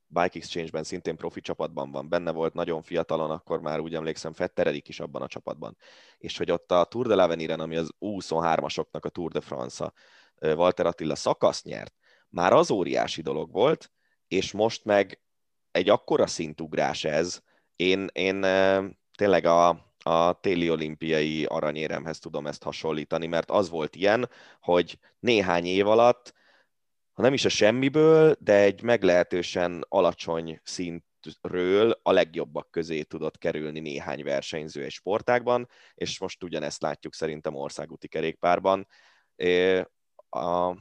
Bike 0.07 0.37
Exchange-ben 0.39 0.83
szintén 0.83 1.15
profi 1.15 1.41
csapatban 1.41 1.91
van, 1.91 2.09
benne 2.09 2.31
volt 2.31 2.53
nagyon 2.53 2.81
fiatalon, 2.81 3.31
akkor 3.31 3.61
már 3.61 3.79
úgy 3.79 3.95
emlékszem 3.95 4.33
Fetteredik 4.33 4.87
is 4.87 4.99
abban 4.99 5.21
a 5.21 5.27
csapatban. 5.27 5.77
És 6.17 6.37
hogy 6.37 6.51
ott 6.51 6.71
a 6.71 6.83
Tour 6.83 7.07
de 7.07 7.15
l'Avenir-en, 7.15 7.59
ami 7.59 7.75
az 7.75 7.91
U23-asoknak 7.99 9.01
a 9.01 9.09
Tour 9.09 9.31
de 9.31 9.41
France-a, 9.41 9.93
Walter 10.39 10.85
Attila 10.85 11.15
szakasz 11.15 11.63
nyert, 11.63 11.95
már 12.29 12.53
az 12.53 12.71
óriási 12.71 13.21
dolog 13.21 13.51
volt, 13.51 13.91
és 14.27 14.51
most 14.51 14.85
meg 14.85 15.21
egy 15.77 15.89
akkora 15.89 16.27
szintugrás 16.27 17.03
ez, 17.03 17.41
én, 17.75 18.09
én 18.13 18.41
tényleg 19.17 19.45
a, 19.45 19.69
a 20.03 20.39
téli 20.39 20.69
olimpiai 20.69 21.45
aranyéremhez 21.45 22.19
tudom 22.19 22.47
ezt 22.47 22.63
hasonlítani, 22.63 23.27
mert 23.27 23.51
az 23.51 23.69
volt 23.69 23.95
ilyen, 23.95 24.29
hogy 24.59 24.99
néhány 25.19 25.65
év 25.65 25.87
alatt 25.87 26.35
ha 27.17 27.23
nem 27.23 27.33
is 27.33 27.45
a 27.45 27.49
semmiből, 27.49 28.35
de 28.39 28.53
egy 28.53 28.81
meglehetősen 28.81 29.85
alacsony 29.89 30.59
szintről 30.63 31.99
a 32.03 32.11
legjobbak 32.11 32.71
közé 32.71 33.01
tudott 33.01 33.37
kerülni 33.37 33.79
néhány 33.79 34.23
versenyző 34.23 34.83
egy 34.83 34.91
sportágban, 34.91 35.69
és 35.95 36.19
most 36.19 36.43
ugyanezt 36.43 36.81
látjuk 36.81 37.13
szerintem 37.13 37.55
országúti 37.55 38.07
kerékpárban. 38.07 38.87
A 40.29 40.75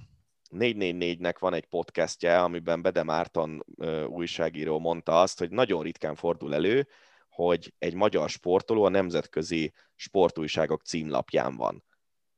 444-nek 0.50 1.38
van 1.38 1.54
egy 1.54 1.66
podcastje, 1.66 2.42
amiben 2.42 2.82
Bede 2.82 3.02
Márton 3.02 3.64
újságíró 4.06 4.78
mondta 4.78 5.20
azt, 5.20 5.38
hogy 5.38 5.50
nagyon 5.50 5.82
ritkán 5.82 6.14
fordul 6.14 6.54
elő, 6.54 6.88
hogy 7.28 7.74
egy 7.78 7.94
magyar 7.94 8.28
sportoló 8.28 8.84
a 8.84 8.88
nemzetközi 8.88 9.72
sportújságok 9.94 10.82
címlapján 10.82 11.56
van. 11.56 11.84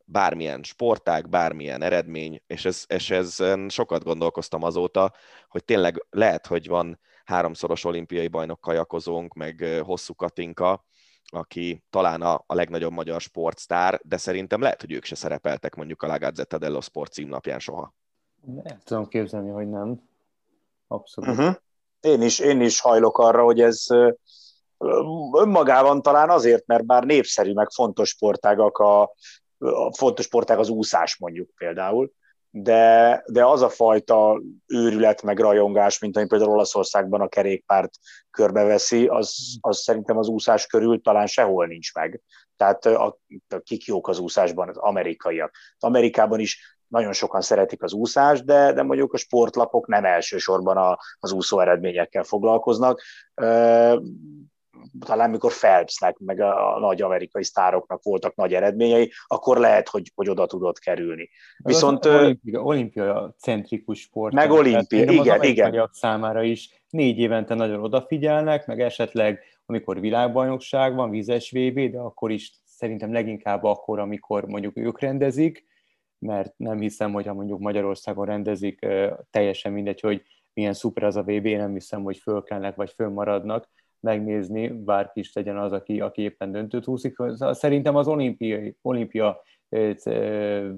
Bármilyen 0.04 0.62
sportág, 0.62 1.28
bármilyen 1.28 1.82
eredmény, 1.82 2.42
és 2.46 2.64
ez, 2.64 2.84
és 2.86 3.11
ez 3.11 3.36
sokat 3.68 4.04
gondolkoztam 4.04 4.62
azóta, 4.62 5.12
hogy 5.48 5.64
tényleg 5.64 6.06
lehet, 6.11 6.46
hogy 6.46 6.66
van 6.66 7.00
háromszoros 7.24 7.84
olimpiai 7.84 8.28
bajnok 8.28 8.61
kajakozónk, 8.61 9.34
meg 9.34 9.80
hosszú 9.82 10.14
Katinka, 10.14 10.84
aki 11.31 11.83
talán 11.91 12.22
a, 12.22 12.45
a 12.47 12.55
legnagyobb 12.55 12.93
magyar 12.93 13.20
sportsztár, 13.20 14.01
de 14.05 14.16
szerintem 14.16 14.61
lehet, 14.61 14.81
hogy 14.81 14.93
ők 14.93 15.05
se 15.05 15.14
szerepeltek 15.14 15.74
mondjuk 15.74 16.03
a 16.03 16.07
La 16.07 16.18
Gazzetta 16.18 16.59
dello 16.59 16.81
Sport 16.81 17.12
címlapján 17.12 17.59
soha. 17.59 17.95
Nem 18.45 18.79
tudom 18.85 19.09
képzelni, 19.09 19.51
hogy 19.51 19.68
nem. 19.68 20.03
Abszolút. 20.87 21.31
Uh-huh. 21.31 21.55
Én, 22.01 22.22
is, 22.22 22.39
én 22.39 22.61
is 22.61 22.81
hajlok 22.81 23.18
arra, 23.18 23.43
hogy 23.43 23.61
ez 23.61 23.87
önmagában 25.33 26.03
talán 26.03 26.31
azért, 26.31 26.66
mert 26.66 26.87
bár 26.87 27.05
népszerű, 27.05 27.53
meg 27.53 27.70
fontos 27.70 28.09
sportágak 28.09 28.79
a, 28.79 29.03
a 29.59 29.95
fontos 29.97 30.24
sportág 30.24 30.59
az 30.59 30.68
úszás 30.68 31.16
mondjuk 31.16 31.51
például, 31.57 32.12
de, 32.51 33.22
de 33.26 33.44
az 33.44 33.62
a 33.62 33.68
fajta 33.68 34.40
őrület 34.66 35.22
meg 35.22 35.38
rajongás, 35.38 35.99
mint 35.99 36.16
ami 36.16 36.26
például 36.26 36.51
Olaszországban 36.51 37.20
a 37.20 37.28
kerékpárt 37.28 37.90
körbeveszi, 38.30 39.07
az, 39.07 39.57
az 39.61 39.78
szerintem 39.78 40.18
az 40.18 40.28
úszás 40.28 40.66
körül 40.66 41.01
talán 41.01 41.26
sehol 41.26 41.66
nincs 41.66 41.94
meg. 41.94 42.20
Tehát 42.57 42.86
a, 42.86 43.07
a 43.49 43.59
kik 43.64 43.84
jók 43.84 44.09
az 44.09 44.18
úszásban, 44.18 44.68
az 44.68 44.76
amerikaiak. 44.76 45.51
Az 45.76 45.84
Amerikában 45.84 46.40
is 46.40 46.76
nagyon 46.86 47.12
sokan 47.12 47.40
szeretik 47.40 47.82
az 47.82 47.92
úszást, 47.92 48.44
de, 48.44 48.72
de 48.72 48.82
mondjuk 48.82 49.12
a 49.12 49.16
sportlapok 49.16 49.86
nem 49.86 50.05
elsősorban 50.05 50.76
a, 50.76 50.99
az 51.18 51.32
úszó 51.32 51.61
eredményekkel 51.61 52.22
foglalkoznak 52.22 53.03
talán 55.07 55.31
mikor 55.31 55.53
Phelpsnek, 55.53 56.18
meg 56.18 56.41
a, 56.41 56.76
a 56.76 56.79
nagy 56.79 57.03
amerikai 57.03 57.45
sztároknak 57.45 58.03
voltak 58.03 58.35
nagy 58.35 58.55
eredményei, 58.55 59.11
akkor 59.26 59.59
lehet, 59.59 59.89
hogy, 59.89 60.12
hogy 60.14 60.29
oda 60.29 60.47
tudott 60.47 60.79
kerülni. 60.79 61.29
Viszont... 61.57 62.05
olimpia, 62.05 62.62
olimpia 62.62 63.35
centrikus 63.39 64.01
sport. 64.01 64.35
Meg 64.35 64.51
olimpia, 64.51 65.12
igen, 65.12 65.43
igen. 65.43 65.91
számára 65.93 66.43
is 66.43 66.83
négy 66.91 67.18
évente 67.18 67.55
nagyon 67.55 67.83
odafigyelnek, 67.83 68.66
meg 68.66 68.81
esetleg, 68.81 69.43
amikor 69.66 70.01
világbajnokság 70.01 70.95
van, 70.95 71.11
vízes 71.11 71.51
VB, 71.51 71.91
de 71.91 71.99
akkor 71.99 72.31
is 72.31 72.53
szerintem 72.64 73.12
leginkább 73.12 73.64
akkor, 73.64 73.99
amikor 73.99 74.45
mondjuk 74.45 74.76
ők 74.76 75.01
rendezik, 75.01 75.66
mert 76.18 76.55
nem 76.57 76.81
hiszem, 76.81 77.12
hogy 77.12 77.26
ha 77.26 77.35
mondjuk 77.35 77.61
Magyarországon 77.61 78.26
rendezik, 78.26 78.87
teljesen 79.31 79.72
mindegy, 79.72 80.01
hogy 80.01 80.22
milyen 80.53 80.72
szuper 80.72 81.03
az 81.03 81.16
a 81.16 81.22
VB, 81.22 81.47
nem 81.47 81.72
hiszem, 81.72 82.03
hogy 82.03 82.18
fölkelnek 82.18 82.74
vagy 82.74 82.93
fölmaradnak, 82.93 83.68
megnézni, 84.01 84.68
bárki 84.68 85.20
is 85.20 85.32
legyen 85.32 85.59
az, 85.59 85.72
aki, 85.72 86.01
aki 86.01 86.22
éppen 86.22 86.53
döntőt 86.53 86.84
húzik. 86.84 87.16
Szerintem 87.36 87.96
az 87.96 88.09
olimpiai, 88.09 88.76
olimpia 88.82 89.42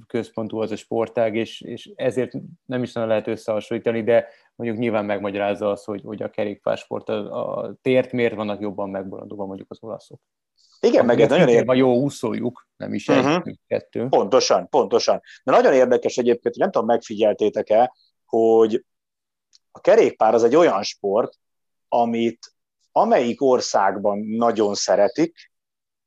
központú 0.06 0.58
az 0.58 0.70
a 0.70 0.76
sportág, 0.76 1.36
és, 1.36 1.60
és 1.60 1.90
ezért 1.94 2.32
nem 2.66 2.82
is 2.82 2.92
lehet 2.92 3.26
összehasonlítani, 3.26 4.02
de 4.02 4.26
mondjuk 4.54 4.78
nyilván 4.80 5.04
megmagyarázza 5.04 5.70
az, 5.70 5.84
hogy, 5.84 6.02
hogy 6.04 6.22
a 6.22 6.30
kerékpársport 6.30 7.08
a, 7.08 7.58
a 7.58 7.74
tért 7.82 8.12
miért 8.12 8.34
vannak 8.34 8.60
jobban 8.60 8.90
megbolondulva 8.90 9.46
mondjuk 9.46 9.70
az 9.70 9.78
olaszok. 9.80 10.20
Igen, 10.80 11.04
meg 11.04 11.20
ez 11.20 11.28
nagyon 11.28 11.48
érdekes. 11.48 11.76
jó 11.76 11.94
úszójuk, 11.94 12.68
nem 12.76 12.94
is 12.94 13.08
uh-huh. 13.08 13.42
egy, 13.44 13.58
kettő. 13.66 14.06
Pontosan, 14.08 14.68
pontosan. 14.68 15.20
De 15.44 15.52
nagyon 15.52 15.72
érdekes 15.72 16.16
egyébként, 16.16 16.56
nem 16.56 16.70
tudom, 16.70 16.86
megfigyeltétek-e, 16.86 17.94
hogy 18.24 18.84
a 19.70 19.80
kerékpár 19.80 20.34
az 20.34 20.44
egy 20.44 20.56
olyan 20.56 20.82
sport, 20.82 21.38
amit 21.88 22.54
amelyik 22.92 23.42
országban 23.42 24.18
nagyon 24.18 24.74
szeretik, 24.74 25.50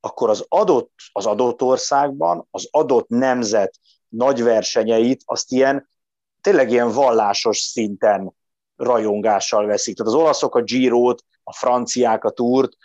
akkor 0.00 0.30
az 0.30 0.44
adott, 0.48 0.92
az 1.12 1.26
adott 1.26 1.62
országban, 1.62 2.46
az 2.50 2.68
adott 2.70 3.08
nemzet 3.08 3.74
nagy 4.08 4.42
versenyeit 4.42 5.22
azt 5.24 5.52
ilyen, 5.52 5.88
tényleg 6.40 6.70
ilyen 6.70 6.92
vallásos 6.92 7.58
szinten 7.58 8.34
rajongással 8.76 9.66
veszik. 9.66 9.96
Tehát 9.96 10.12
az 10.12 10.18
olaszok 10.20 10.54
a 10.54 10.62
Girót, 10.62 11.24
a 11.42 11.52
franciák 11.52 12.24
a 12.24 12.30
Túrt, 12.30 12.76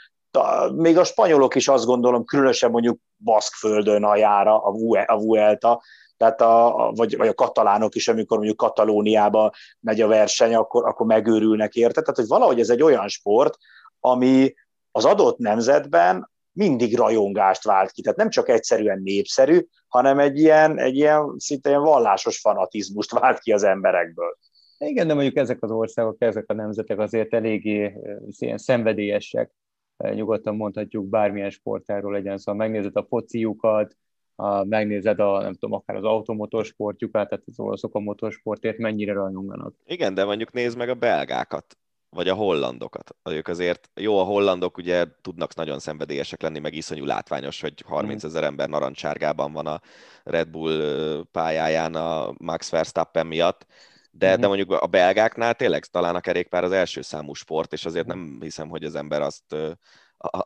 még 0.75 0.97
a 0.97 1.03
spanyolok 1.03 1.55
is 1.55 1.67
azt 1.67 1.85
gondolom, 1.85 2.25
különösen 2.25 2.71
mondjuk 2.71 2.99
Baszkföldön 3.23 4.03
a 4.03 4.15
jára, 4.15 4.63
a 5.05 5.17
Vuelta, 5.17 5.81
tehát 6.17 6.41
a, 6.41 6.87
a, 6.87 6.91
vagy, 6.91 7.17
vagy 7.17 7.27
a 7.27 7.33
katalánok 7.33 7.95
is, 7.95 8.07
amikor 8.07 8.37
mondjuk 8.37 8.57
Katalóniába 8.57 9.51
megy 9.79 10.01
a 10.01 10.07
verseny, 10.07 10.55
akkor, 10.55 10.87
akkor 10.87 11.05
megőrülnek 11.05 11.75
érte. 11.75 12.01
Tehát, 12.01 12.15
hogy 12.15 12.27
valahogy 12.27 12.59
ez 12.59 12.69
egy 12.69 12.81
olyan 12.81 13.07
sport, 13.07 13.57
ami 13.99 14.53
az 14.91 15.05
adott 15.05 15.37
nemzetben 15.37 16.29
mindig 16.51 16.95
rajongást 16.95 17.63
vált 17.63 17.91
ki. 17.91 18.01
Tehát 18.01 18.17
nem 18.17 18.29
csak 18.29 18.49
egyszerűen 18.49 19.01
népszerű, 19.01 19.65
hanem 19.87 20.19
egy 20.19 20.37
ilyen, 20.37 20.79
egy 20.79 20.95
ilyen 20.95 21.33
szinte 21.37 21.69
ilyen 21.69 21.81
vallásos 21.81 22.39
fanatizmust 22.39 23.11
vált 23.11 23.39
ki 23.39 23.51
az 23.51 23.63
emberekből. 23.63 24.37
Igen, 24.77 25.07
de 25.07 25.13
mondjuk 25.13 25.35
ezek 25.35 25.63
az 25.63 25.71
országok, 25.71 26.15
ezek 26.19 26.43
a 26.47 26.53
nemzetek 26.53 26.99
azért 26.99 27.33
eléggé 27.33 27.93
ilyen 28.39 28.57
szenvedélyesek. 28.57 29.51
Nyugodtan 29.97 30.55
mondhatjuk 30.55 31.05
bármilyen 31.05 31.49
sportáról 31.49 32.11
legyen, 32.11 32.37
szóval 32.37 32.55
megnézed 32.55 32.95
a 32.95 33.05
fociukat, 33.09 33.95
a, 34.35 34.63
megnézed 34.63 35.19
a, 35.19 35.41
nem 35.41 35.53
tudom, 35.53 35.73
akár 35.73 35.95
az 35.95 36.03
automotorsportjukat, 36.03 37.29
tehát 37.29 37.43
az 37.47 37.59
olaszok 37.59 37.95
a 37.95 37.99
motorsportért 37.99 38.77
mennyire 38.77 39.13
rajonganak. 39.13 39.73
Igen, 39.85 40.13
de 40.13 40.25
mondjuk 40.25 40.51
nézd 40.51 40.77
meg 40.77 40.89
a 40.89 40.93
belgákat 40.93 41.77
vagy 42.10 42.28
a 42.28 42.34
hollandokat. 42.34 43.16
Ők 43.24 43.47
azért, 43.47 43.89
jó, 43.95 44.20
a 44.20 44.24
hollandok 44.24 44.78
ugye 44.78 45.05
tudnak 45.22 45.55
nagyon 45.55 45.80
szenvedélyesek 45.80 46.41
lenni, 46.41 46.60
meg 46.60 46.74
iszonyú 46.74 47.05
látványos, 47.05 47.62
hogy 47.62 47.84
30 47.86 48.24
ezer 48.24 48.43
ember 48.43 48.70
narancsárgában 48.70 49.53
van 49.53 49.68
a 49.68 49.82
Red 50.24 50.49
Bull 50.49 51.26
pályáján 51.32 51.95
a 51.95 52.34
Max 52.38 52.70
Verstappen 52.70 53.28
miatt, 53.28 53.66
de, 54.12 54.36
de 54.36 54.47
mondjuk 54.47 54.72
a 54.72 54.88
belgáknál 54.88 55.53
tényleg 55.53 55.86
talán 55.86 56.16
a 56.16 56.20
kerékpár 56.20 56.64
az 56.64 56.72
első 56.72 57.01
számú 57.01 57.34
sport, 57.34 57.74
és 57.74 57.86
azért 57.86 58.07
nem 58.07 58.38
hiszem, 58.41 58.70
hogy 58.70 58.84
az 58.84 58.95
ember 58.95 59.22
azt 59.22 59.55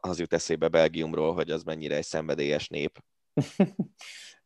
az 0.02 0.20
jut 0.20 0.34
eszébe 0.34 0.68
Belgiumról, 0.68 1.34
hogy 1.34 1.52
az 1.52 1.64
mennyire 1.64 1.96
egy 1.96 2.06
szenvedélyes 2.06 2.68
nép. 2.68 3.04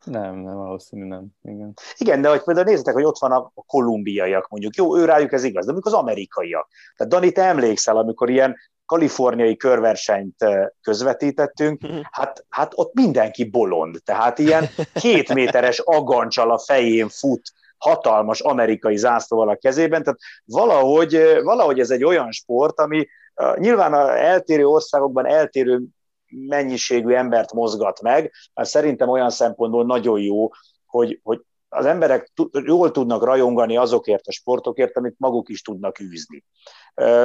Nem, 0.09 0.35
nem, 0.35 0.55
valószínű 0.55 1.05
nem. 1.05 1.25
Igen. 1.43 1.73
Igen, 1.97 2.21
de 2.21 2.29
hogy 2.29 2.43
például 2.43 2.65
nézzétek, 2.65 2.93
hogy 2.93 3.03
ott 3.03 3.19
van 3.19 3.31
a 3.31 3.51
kolumbiaiak 3.65 4.47
mondjuk. 4.49 4.75
Jó, 4.75 4.97
ő 4.97 5.05
rájuk 5.05 5.31
ez 5.31 5.43
igaz, 5.43 5.65
de 5.65 5.71
mondjuk 5.71 5.93
az 5.93 5.99
amerikaiak. 5.99 6.67
Tehát 6.95 7.13
Dani, 7.13 7.31
te 7.31 7.43
emlékszel, 7.43 7.97
amikor 7.97 8.29
ilyen 8.29 8.55
kaliforniai 8.85 9.55
körversenyt 9.55 10.45
közvetítettünk, 10.81 11.81
mhm. 11.81 11.99
hát, 12.11 12.45
hát 12.49 12.71
ott 12.75 12.93
mindenki 12.93 13.49
bolond, 13.49 13.97
tehát 14.05 14.39
ilyen 14.39 14.65
két 14.93 15.33
méteres 15.33 15.79
agancsal 15.79 16.51
a 16.51 16.59
fején 16.59 17.09
fut, 17.09 17.41
hatalmas 17.77 18.39
amerikai 18.39 18.97
zászlóval 18.97 19.49
a 19.49 19.55
kezében, 19.55 20.03
tehát 20.03 20.19
valahogy, 20.45 21.39
valahogy 21.43 21.79
ez 21.79 21.89
egy 21.89 22.03
olyan 22.03 22.31
sport, 22.31 22.79
ami 22.79 23.07
nyilván 23.55 23.93
a 23.93 24.17
eltérő 24.17 24.65
országokban 24.65 25.25
eltérő 25.25 25.81
mennyiségű 26.29 27.13
embert 27.13 27.53
mozgat 27.53 28.01
meg, 28.01 28.31
mert 28.53 28.69
szerintem 28.69 29.09
olyan 29.09 29.29
szempontból 29.29 29.85
nagyon 29.85 30.19
jó, 30.19 30.49
hogy, 30.85 31.19
hogy 31.23 31.41
az 31.69 31.85
emberek 31.85 32.31
jól 32.51 32.91
tudnak 32.91 33.23
rajongani 33.23 33.77
azokért 33.77 34.27
a 34.27 34.31
sportokért, 34.31 34.97
amit 34.97 35.15
maguk 35.17 35.49
is 35.49 35.61
tudnak 35.61 35.99
űzni. 35.99 36.43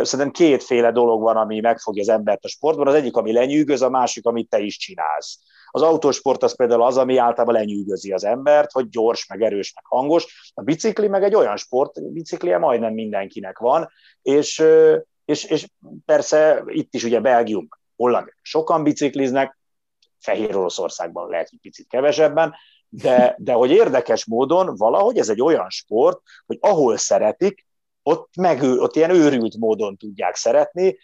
Szerintem 0.03 0.30
kétféle 0.30 0.92
dolog 0.92 1.22
van, 1.22 1.36
ami 1.36 1.61
megfogja 1.61 2.03
az 2.03 2.09
embert 2.09 2.44
a 2.44 2.48
sportban. 2.48 2.86
Az 2.86 2.94
egyik, 2.94 3.16
ami 3.16 3.32
lenyűgöz, 3.32 3.82
a 3.82 3.90
másik, 3.90 4.26
amit 4.26 4.48
te 4.48 4.59
is 4.59 4.76
csinálsz. 4.76 5.38
Az 5.70 5.82
autósport 5.82 6.42
az 6.42 6.57
például 6.57 6.82
az, 6.82 6.96
ami 6.96 7.16
általában 7.16 7.55
lenyűgözi 7.55 8.12
az 8.12 8.24
embert, 8.24 8.72
hogy 8.72 8.88
gyors, 8.88 9.26
meg 9.26 9.42
erős, 9.42 9.72
meg 9.74 9.84
hangos. 9.86 10.53
A 10.55 10.62
bicikli 10.62 11.09
meg 11.09 11.22
egy 11.22 11.34
olyan 11.34 11.57
sport, 11.57 11.96
a 11.96 12.00
biciklie 12.00 12.59
majdnem 12.59 12.92
mindenkinek 12.92 13.59
van, 13.59 13.88
és, 14.22 14.64
és, 15.24 15.44
és 15.44 15.66
persze 16.05 16.62
itt 16.66 16.94
is 16.94 17.05
ugye 17.05 17.20
Belgium 17.20 17.68
Holland 17.97 18.28
sokan 18.43 18.82
bicikliznek, 18.82 19.59
Fehér 20.18 20.57
Oroszországban 20.57 21.28
lehet 21.28 21.49
egy 21.53 21.59
picit 21.62 21.88
kevesebben, 21.88 22.55
de, 22.88 23.34
de 23.38 23.53
hogy 23.53 23.70
érdekes 23.70 24.24
módon 24.24 24.76
valahogy 24.76 25.18
ez 25.18 25.28
egy 25.28 25.43
olyan 25.43 25.70
sport, 25.70 26.20
hogy 26.47 26.59
ahol 26.61 26.97
szeretik, 26.97 27.66
ott, 28.03 28.36
meg, 28.36 28.62
ott 28.62 28.97
ilyen 28.97 29.11
őrült 29.11 29.57
módon 29.57 29.97
tudják 29.97 30.34
szeretni. 30.34 30.99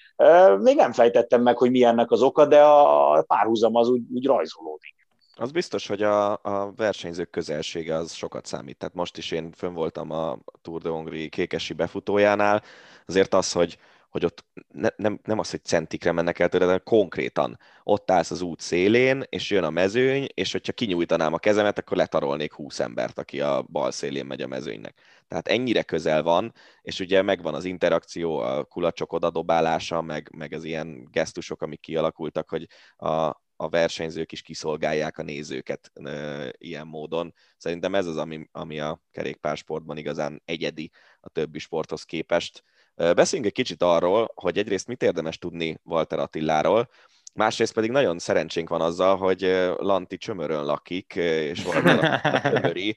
Még 0.59 0.77
nem 0.77 0.93
fejtettem 0.93 1.43
meg, 1.43 1.57
hogy 1.57 1.71
mi 1.71 1.85
ennek 1.85 2.11
az 2.11 2.23
oka, 2.23 2.47
de 2.47 2.63
a 2.63 3.23
párhuzam 3.23 3.75
az 3.75 3.89
úgy, 3.89 4.03
úgy 4.15 4.27
rajzolódik. 4.27 4.97
Az 5.37 5.51
biztos, 5.51 5.87
hogy 5.87 6.03
a, 6.03 6.33
a 6.33 6.73
versenyzők 6.77 7.31
közelsége 7.31 7.95
az 7.95 8.13
sokat 8.13 8.47
számít. 8.47 8.77
Tehát 8.77 8.95
most 8.95 9.17
is 9.17 9.31
én 9.31 9.53
fönn 9.53 9.75
voltam 9.75 10.11
a 10.11 10.39
Tour 10.63 10.81
de 10.83 10.89
Hongrie 10.89 11.29
kékesi 11.29 11.73
befutójánál, 11.73 12.63
azért 13.07 13.35
az, 13.35 13.53
hogy 13.53 13.79
hogy 14.09 14.25
ott 14.25 14.47
ne, 14.69 14.89
nem, 14.97 15.21
nem 15.23 15.39
az, 15.39 15.51
hogy 15.51 15.65
centikre 15.65 16.13
mennek 16.13 16.39
el 16.39 16.49
tőle, 16.49 16.67
de 16.67 16.79
konkrétan 16.79 17.59
ott 17.83 18.11
állsz 18.11 18.31
az 18.31 18.41
út 18.41 18.61
szélén, 18.61 19.23
és 19.29 19.51
jön 19.51 19.65
a 19.65 19.71
mezőny, 19.71 20.27
és 20.35 20.53
hogyha 20.53 20.73
kinyújtanám 20.73 21.33
a 21.33 21.39
kezemet, 21.39 21.79
akkor 21.79 21.97
letarolnék 21.97 22.53
20 22.53 22.81
embert, 22.81 23.19
aki 23.19 23.41
a 23.41 23.63
bal 23.63 23.91
szélén 23.91 24.27
megy 24.27 24.43
a 24.43 24.47
mezőnynek. 24.47 25.01
Tehát 25.29 25.49
ennyire 25.49 25.83
közel 25.83 26.23
van, 26.23 26.53
és 26.83 27.01
ugye 27.01 27.23
megvan 27.23 27.55
az 27.55 27.65
interakció, 27.65 28.39
a 28.39 28.65
kulacsok 28.65 29.13
odadobálása, 29.13 30.03
meg, 30.03 30.31
meg 30.37 30.53
az 30.53 30.65
ilyen 30.65 31.09
gesztusok, 31.11 31.63
amik 31.63 31.81
kialakultak, 31.81 32.49
hogy 32.49 32.67
a, 32.97 33.35
a 33.61 33.69
versenyzők 33.69 34.33
is 34.33 34.43
kiszolgálják 34.43 35.19
a 35.19 35.23
nézőket 35.23 35.91
ö, 35.95 36.49
ilyen 36.59 36.87
módon. 36.87 37.35
Szerintem 37.57 37.95
ez 37.95 38.07
az, 38.07 38.17
ami, 38.17 38.49
ami 38.53 38.81
a 38.81 39.03
kerékpársportban 39.11 39.97
igazán 39.97 40.43
egyedi 40.45 40.91
a 41.21 41.29
többi 41.29 41.59
sporthoz 41.59 42.03
képest. 42.03 42.65
Beszéljünk 42.99 43.51
egy 43.51 43.65
kicsit 43.65 43.83
arról, 43.83 44.33
hogy 44.35 44.59
egyrészt 44.59 44.87
mit 44.87 45.03
érdemes 45.03 45.39
tudni 45.39 45.81
Walter 45.85 46.19
Attiláról, 46.19 46.89
másrészt 47.35 47.73
pedig 47.73 47.91
nagyon 47.91 48.19
szerencsénk 48.19 48.69
van 48.69 48.81
azzal, 48.81 49.17
hogy 49.17 49.43
Lanti 49.77 50.17
csömörön 50.17 50.65
lakik, 50.65 51.15
és 51.17 51.65
Walter 51.67 52.21
csömöri. 52.53 52.97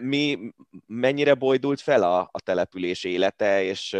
Mi, 0.00 0.38
mennyire 0.86 1.34
bojdult 1.34 1.80
fel 1.80 2.02
a, 2.02 2.18
a 2.32 2.40
település 2.40 3.04
élete, 3.04 3.62
és 3.62 3.90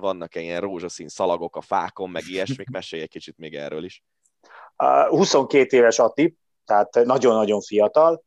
vannak-e 0.00 0.40
ilyen 0.40 0.60
rózsaszín 0.60 1.08
szalagok 1.08 1.56
a 1.56 1.60
fákon, 1.60 2.10
meg 2.10 2.22
ilyesmik? 2.26 2.68
Mesélj 2.68 3.02
egy 3.02 3.08
kicsit 3.08 3.38
még 3.38 3.54
erről 3.54 3.84
is. 3.84 4.02
22 5.08 5.76
éves 5.76 5.98
Ati, 5.98 6.36
tehát 6.64 7.04
nagyon-nagyon 7.04 7.60
fiatal, 7.60 8.22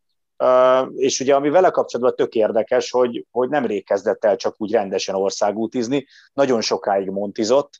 és 0.96 1.20
ugye 1.20 1.36
ami 1.36 1.50
vele 1.50 1.70
kapcsolatban 1.70 2.16
tök 2.16 2.34
érdekes, 2.34 2.92
hogy, 2.92 3.26
hogy 3.32 3.50
nemrég 3.50 3.86
kezdett 3.86 4.26
el 4.26 4.36
csak 4.36 4.56
úgy 4.58 4.72
rendesen 4.72 5.16
országútizni, 5.16 6.06
nagyon 6.34 6.62
sokáig 6.62 7.10
montizott, 7.10 7.80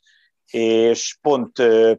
és 0.50 1.18
pont, 1.22 1.52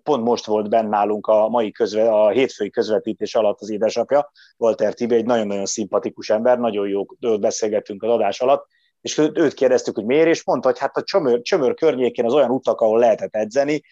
pont 0.04 0.24
most 0.24 0.46
volt 0.46 0.70
benne 0.70 0.88
nálunk 0.88 1.28
a 1.28 1.48
mai 1.50 1.72
közve, 1.72 2.12
a 2.12 2.30
hétfői 2.30 2.70
közvetítés 2.70 3.36
alatt 3.36 3.62
az 3.62 3.70
édesapja, 3.70 4.32
Walter 4.58 4.94
Tibi, 4.94 5.16
egy 5.16 5.26
nagyon-nagyon 5.26 5.66
szimpatikus 5.66 6.30
ember, 6.30 6.60
nagyon 6.60 6.88
jó 6.88 7.06
beszélgettünk 7.38 8.04
az 8.04 8.10
adás 8.10 8.42
alatt, 8.42 8.68
és 9.02 9.18
őt 9.18 9.54
kérdeztük, 9.54 9.96
hogy 9.96 10.06
miért, 10.06 10.28
és 10.28 10.46
mondta, 10.46 10.68
hogy 10.68 10.80
hát 10.80 10.98
a 10.98 11.04
csömör, 11.04 11.42
csömör 11.42 11.74
környékén 11.74 12.26
az 12.26 12.34
olyan 12.34 12.50
utak, 12.50 12.82
ahol 12.82 13.00
lehetett 13.00 13.36
edzeni, 13.36 13.84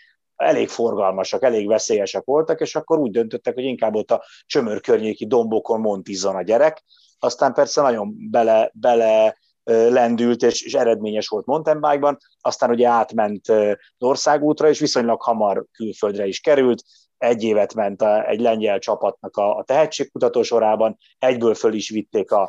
elég 0.42 0.70
forgalmasak, 0.70 1.44
elég 1.44 1.68
veszélyesek 1.68 2.24
voltak, 2.24 2.60
és 2.60 2.76
akkor 2.76 3.00
úgy 3.00 3.12
döntöttek, 3.12 3.54
hogy 3.54 3.64
inkább 3.64 3.96
ott 3.96 4.12
a 4.12 4.24
csömör 4.46 4.82
környéki 4.82 5.28
dombokon 5.28 5.80
montizzon 5.80 6.36
a 6.36 6.42
gyerek. 6.42 6.84
Aztán 7.20 7.54
persze 7.54 7.82
nagyon 7.82 8.16
bele, 8.32 8.72
bele 8.74 9.38
lendült, 9.64 10.44
és, 10.44 10.62
és 10.64 10.74
eredményes 10.74 11.28
volt 11.28 11.46
mountain 11.46 11.82
bike-ban, 11.82 12.18
aztán 12.42 12.70
ugye 12.70 12.88
átment 12.88 13.50
az 13.50 13.78
országútra, 13.98 14.70
és 14.70 14.80
viszonylag 14.80 15.22
hamar 15.22 15.66
külföldre 15.72 16.26
is 16.26 16.40
került, 16.40 16.84
egy 17.18 17.44
évet 17.44 17.74
ment 17.74 18.02
a, 18.02 18.28
egy 18.28 18.40
lengyel 18.40 18.80
csapatnak 18.80 19.38
a, 19.38 19.58
a 19.58 19.64
tehetségkutató 19.64 20.44
sorában, 20.44 20.98
egyből 21.20 21.54
föl 21.54 21.74
is 21.74 21.90
vitték 21.90 22.32
a, 22.32 22.42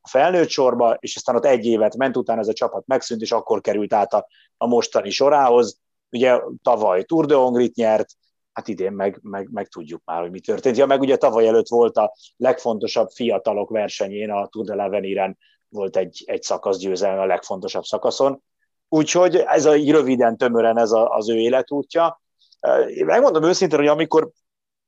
a 0.00 0.08
felnőtt 0.08 0.48
sorba, 0.48 0.96
és 1.00 1.16
aztán 1.16 1.36
ott 1.36 1.44
egy 1.44 1.66
évet 1.66 1.96
ment, 1.96 2.16
utána 2.16 2.40
ez 2.40 2.48
a 2.48 2.52
csapat 2.52 2.86
megszűnt, 2.86 3.20
és 3.20 3.32
akkor 3.32 3.60
került 3.60 3.92
át 3.92 4.12
a, 4.12 4.26
a 4.56 4.66
mostani 4.66 5.10
sorához. 5.10 5.78
Ugye 6.10 6.40
tavaly 6.62 7.04
Tour 7.04 7.26
de 7.26 7.34
Hongrit 7.34 7.74
nyert, 7.74 8.08
hát 8.52 8.68
idén 8.68 8.92
meg, 8.92 9.18
meg, 9.22 9.48
meg 9.52 9.68
tudjuk 9.68 10.02
már, 10.04 10.20
hogy 10.20 10.30
mi 10.30 10.40
történt. 10.40 10.76
Ja, 10.76 10.86
meg 10.86 11.00
ugye 11.00 11.16
tavaly 11.16 11.46
előtt 11.46 11.68
volt 11.68 11.96
a 11.96 12.12
legfontosabb 12.36 13.08
fiatalok 13.10 13.70
versenyén, 13.70 14.30
a 14.30 14.46
Tour 14.46 14.66
de 14.66 14.74
Laveniren 14.74 15.38
volt 15.68 15.96
egy, 15.96 16.22
egy 16.26 16.42
szakasz 16.42 16.78
győzelme 16.78 17.20
a 17.20 17.26
legfontosabb 17.26 17.84
szakaszon. 17.84 18.42
Úgyhogy 18.88 19.36
ez 19.36 19.64
a 19.64 19.72
röviden, 19.72 20.36
tömören 20.36 20.78
ez 20.78 20.90
a, 20.90 21.08
az 21.08 21.28
ő 21.28 21.36
életútja. 21.36 22.20
Én 22.88 23.04
megmondom 23.04 23.42
őszintén, 23.42 23.78
hogy 23.78 23.88
amikor 23.88 24.30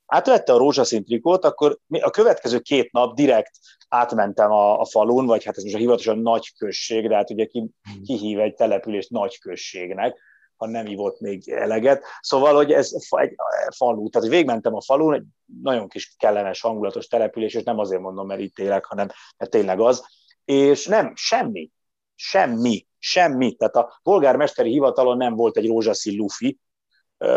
átvette 0.07 0.53
a 0.53 0.57
rózsaszín 0.57 1.05
trikót, 1.05 1.45
akkor 1.45 1.79
a 2.01 2.11
következő 2.11 2.59
két 2.59 2.93
nap 2.93 3.15
direkt 3.15 3.51
átmentem 3.89 4.51
a, 4.51 4.81
a 4.81 4.85
falun, 4.85 5.27
vagy 5.27 5.45
hát 5.45 5.57
ez 5.57 5.63
most 5.63 5.75
a 5.75 5.79
hivatalosan 5.79 6.19
nagy 6.19 6.53
község, 6.59 7.09
de 7.09 7.15
hát 7.15 7.31
ugye 7.31 7.45
ki, 7.45 7.71
ki 8.05 8.17
hív 8.17 8.41
egy 8.41 8.55
települést 8.55 9.11
nagy 9.11 9.39
községnek, 9.39 10.19
ha 10.63 10.69
nem 10.69 10.87
ivott 10.87 11.21
még 11.21 11.49
eleget. 11.49 12.05
Szóval, 12.21 12.55
hogy 12.55 12.73
ez 12.73 12.91
egy 13.11 13.35
falu, 13.77 14.09
tehát 14.09 14.29
végmentem 14.29 14.75
a 14.75 14.81
falun, 14.81 15.15
egy 15.15 15.25
nagyon 15.63 15.89
kis 15.89 16.15
kellemes, 16.19 16.61
hangulatos 16.61 17.07
település, 17.07 17.55
és 17.55 17.63
nem 17.63 17.79
azért 17.79 18.01
mondom, 18.01 18.27
mert 18.27 18.41
itt 18.41 18.59
élek, 18.59 18.85
hanem 18.85 19.09
mert 19.37 19.51
tényleg 19.51 19.81
az. 19.81 20.05
És 20.45 20.87
nem, 20.87 21.13
semmi, 21.15 21.71
semmi, 22.15 22.87
semmi. 22.99 23.53
Tehát 23.53 23.77
a 23.77 24.01
polgármesteri 24.03 24.71
hivatalon 24.71 25.17
nem 25.17 25.35
volt 25.35 25.57
egy 25.57 25.67
rózsaszín 25.67 26.17
lufi, 26.17 26.59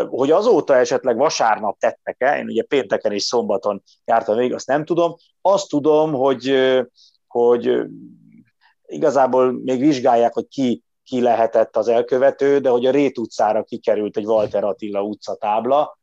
hogy 0.08 0.30
azóta 0.30 0.76
esetleg 0.76 1.16
vasárnap 1.16 1.78
tettek-e, 1.78 2.38
én 2.38 2.46
ugye 2.46 2.62
pénteken 2.62 3.12
és 3.12 3.22
szombaton 3.22 3.82
jártam 4.04 4.36
végig, 4.36 4.54
azt 4.54 4.66
nem 4.66 4.84
tudom. 4.84 5.14
Azt 5.40 5.68
tudom, 5.68 6.12
hogy, 6.12 6.54
hogy 7.26 7.78
igazából 8.86 9.52
még 9.52 9.78
vizsgálják, 9.78 10.32
hogy 10.32 10.48
ki 10.48 10.84
ki 11.06 11.20
lehetett 11.20 11.76
az 11.76 11.88
elkövető, 11.88 12.58
de 12.58 12.68
hogy 12.68 12.86
a 12.86 12.90
Rét 12.90 13.18
utcára 13.18 13.62
kikerült 13.62 14.16
egy 14.16 14.26
Walter 14.26 14.64
Attila 14.64 15.02
utca 15.02 15.34
tábla, 15.34 15.98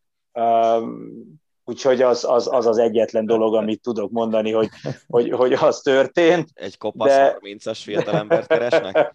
Úgyhogy 1.65 2.01
az 2.01 2.23
az, 2.23 2.47
az 2.51 2.65
az 2.65 2.77
egyetlen 2.77 3.25
dolog, 3.25 3.55
amit 3.55 3.81
tudok 3.81 4.11
mondani, 4.11 4.51
hogy, 4.51 4.69
hogy, 5.07 5.29
hogy 5.29 5.53
az 5.53 5.79
történt. 5.79 6.49
Egy 6.53 6.77
kopasz 6.77 7.09
de... 7.09 7.37
30-as 7.39 7.79
fiatalembert 7.83 8.47
keresnek? 8.47 9.13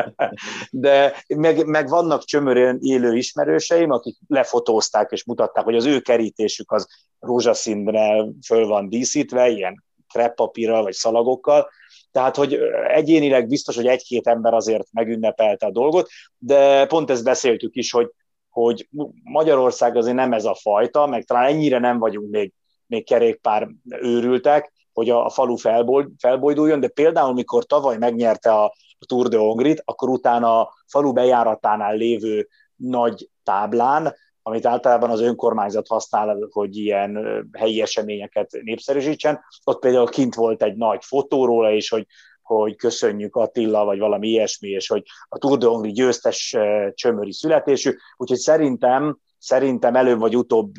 De 0.70 1.24
meg, 1.28 1.66
meg 1.66 1.88
vannak 1.88 2.24
csömörön 2.24 2.78
élő 2.80 3.16
ismerőseim, 3.16 3.90
akik 3.90 4.18
lefotózták 4.26 5.10
és 5.10 5.24
mutatták, 5.24 5.64
hogy 5.64 5.76
az 5.76 5.84
ő 5.84 6.00
kerítésük 6.00 6.72
az 6.72 6.86
rózsaszínre 7.18 8.24
föl 8.46 8.66
van 8.66 8.88
díszítve, 8.88 9.48
ilyen 9.48 9.84
kreppapírral 10.12 10.82
vagy 10.82 10.92
szalagokkal, 10.92 11.68
tehát, 12.12 12.36
hogy 12.36 12.58
egyénileg 12.88 13.48
biztos, 13.48 13.76
hogy 13.76 13.86
egy-két 13.86 14.26
ember 14.26 14.54
azért 14.54 14.92
megünnepelte 14.92 15.66
a 15.66 15.70
dolgot, 15.70 16.08
de 16.38 16.86
pont 16.86 17.10
ezt 17.10 17.24
beszéltük 17.24 17.74
is, 17.76 17.90
hogy 17.90 18.10
hogy 18.50 18.88
Magyarország 19.22 19.96
azért 19.96 20.16
nem 20.16 20.32
ez 20.32 20.44
a 20.44 20.54
fajta, 20.54 21.06
meg 21.06 21.24
talán 21.24 21.46
ennyire 21.46 21.78
nem 21.78 21.98
vagyunk 21.98 22.30
még, 22.30 22.52
még 22.86 23.06
kerékpár 23.06 23.68
őrültek, 23.88 24.72
hogy 24.92 25.10
a, 25.10 25.24
a 25.24 25.30
falu 25.30 25.56
felboly, 25.56 26.06
felbojduljon, 26.18 26.80
de 26.80 26.88
például, 26.88 27.32
mikor 27.32 27.64
tavaly 27.64 27.96
megnyerte 27.96 28.52
a, 28.52 28.64
a 28.98 29.06
Tour 29.06 29.28
de 29.28 29.36
Hongrit, 29.36 29.82
akkor 29.84 30.08
utána 30.08 30.60
a 30.60 30.72
falu 30.86 31.12
bejáratánál 31.12 31.96
lévő 31.96 32.48
nagy 32.76 33.28
táblán, 33.42 34.14
amit 34.50 34.66
általában 34.66 35.10
az 35.10 35.20
önkormányzat 35.20 35.86
használ, 35.88 36.48
hogy 36.50 36.76
ilyen 36.76 37.18
helyi 37.52 37.80
eseményeket 37.80 38.58
népszerűsítsen. 38.62 39.40
Ott 39.64 39.80
például 39.80 40.08
kint 40.08 40.34
volt 40.34 40.62
egy 40.62 40.76
nagy 40.76 41.04
fotó 41.04 41.44
róla, 41.44 41.72
és 41.72 41.88
hogy 41.88 42.06
hogy 42.42 42.76
köszönjük 42.76 43.36
Attila, 43.36 43.84
vagy 43.84 43.98
valami 43.98 44.28
ilyesmi, 44.28 44.68
és 44.68 44.88
hogy 44.88 45.02
a 45.28 45.38
Tour 45.38 45.58
de 45.58 45.66
Hongri 45.66 45.92
győztes 45.92 46.56
csömöri 46.94 47.32
születésű, 47.32 47.90
úgyhogy 48.16 48.38
szerintem 48.38 49.18
szerintem 49.38 49.96
előbb 49.96 50.18
vagy 50.18 50.36
utóbb 50.36 50.72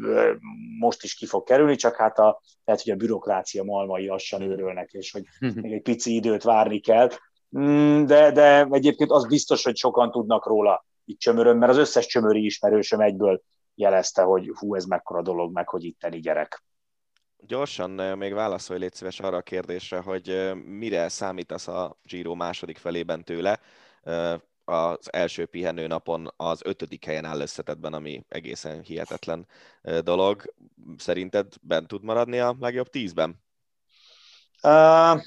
most 0.79 1.03
is 1.03 1.15
ki 1.15 1.25
fog 1.25 1.43
kerülni, 1.43 1.75
csak 1.75 1.95
hát 1.95 2.19
a, 2.19 2.41
lehet, 2.65 2.81
hogy 2.81 2.91
a 2.91 2.95
bürokrácia 2.95 3.63
malmai 3.63 4.07
lassan 4.07 4.41
őrölnek, 4.41 4.91
és 4.91 5.11
hogy 5.11 5.23
még 5.55 5.71
egy 5.71 5.81
pici 5.81 6.15
időt 6.15 6.43
várni 6.43 6.79
kell. 6.79 7.09
Mm, 7.57 8.05
de, 8.05 8.31
de 8.31 8.67
egyébként 8.71 9.11
az 9.11 9.27
biztos, 9.27 9.63
hogy 9.63 9.75
sokan 9.77 10.11
tudnak 10.11 10.45
róla 10.45 10.85
itt 11.05 11.19
csömörön, 11.19 11.57
mert 11.57 11.71
az 11.71 11.77
összes 11.77 12.05
csömöri 12.05 12.45
ismerősöm 12.45 12.99
egyből 12.99 13.41
jelezte, 13.75 14.21
hogy 14.21 14.51
hú, 14.59 14.75
ez 14.75 14.85
mekkora 14.85 15.21
dolog, 15.21 15.53
meg 15.53 15.69
hogy 15.69 15.83
itteni 15.83 16.19
gyerek. 16.19 16.63
Gyorsan 17.37 18.17
még 18.17 18.33
válaszolj 18.33 18.79
légy 18.79 18.93
szíves 18.93 19.19
arra 19.19 19.37
a 19.37 19.41
kérdésre, 19.41 19.99
hogy 19.99 20.51
mire 20.65 21.09
számítasz 21.09 21.67
a 21.67 21.97
Giro 22.03 22.35
második 22.35 22.77
felében 22.77 23.23
tőle. 23.23 23.59
Az 24.63 25.13
első 25.13 25.45
pihenő 25.45 25.87
napon 25.87 26.33
az 26.37 26.61
ötödik 26.65 27.05
helyen 27.05 27.25
áll 27.25 27.39
összetetben, 27.39 27.93
ami 27.93 28.25
egészen 28.27 28.81
hihetetlen 28.81 29.47
dolog. 30.03 30.53
Szerinted 30.97 31.53
bent 31.61 31.87
tud 31.87 32.03
maradni 32.03 32.39
a 32.39 32.55
legjobb 32.59 32.89
tízben? 32.89 33.43
Uh, 34.63 35.21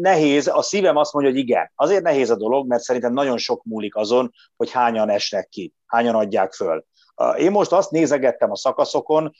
nehéz, 0.00 0.46
a 0.46 0.62
szívem 0.62 0.96
azt 0.96 1.12
mondja, 1.12 1.32
hogy 1.32 1.40
igen. 1.40 1.72
Azért 1.74 2.02
nehéz 2.02 2.30
a 2.30 2.36
dolog, 2.36 2.66
mert 2.66 2.82
szerintem 2.82 3.12
nagyon 3.12 3.38
sok 3.38 3.62
múlik 3.64 3.96
azon, 3.96 4.32
hogy 4.56 4.70
hányan 4.70 5.10
esnek 5.10 5.48
ki, 5.48 5.72
hányan 5.86 6.14
adják 6.14 6.52
föl. 6.52 6.84
Uh, 7.16 7.40
én 7.40 7.50
most 7.50 7.72
azt 7.72 7.90
nézegettem 7.90 8.50
a 8.50 8.56
szakaszokon, 8.56 9.32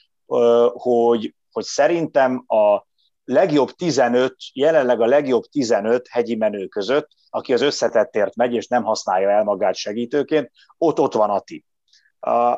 hogy, 0.73 1.35
hogy 1.53 1.65
szerintem 1.65 2.45
a 2.47 2.87
legjobb 3.25 3.71
15, 3.71 4.35
jelenleg 4.53 5.01
a 5.01 5.07
legjobb 5.07 5.45
15 5.45 6.09
hegyi 6.11 6.35
menő 6.35 6.67
között, 6.67 7.09
aki 7.31 7.53
az 7.53 7.61
összetettért 7.61 8.37
megy, 8.37 8.55
és 8.55 8.67
nem 8.67 8.83
használja 8.83 9.31
el 9.31 9.45
magát 9.45 9.75
segítőként, 9.75 10.51
ott 10.79 11.01
ott 11.01 11.15
van 11.15 11.31
Ati. 11.31 11.65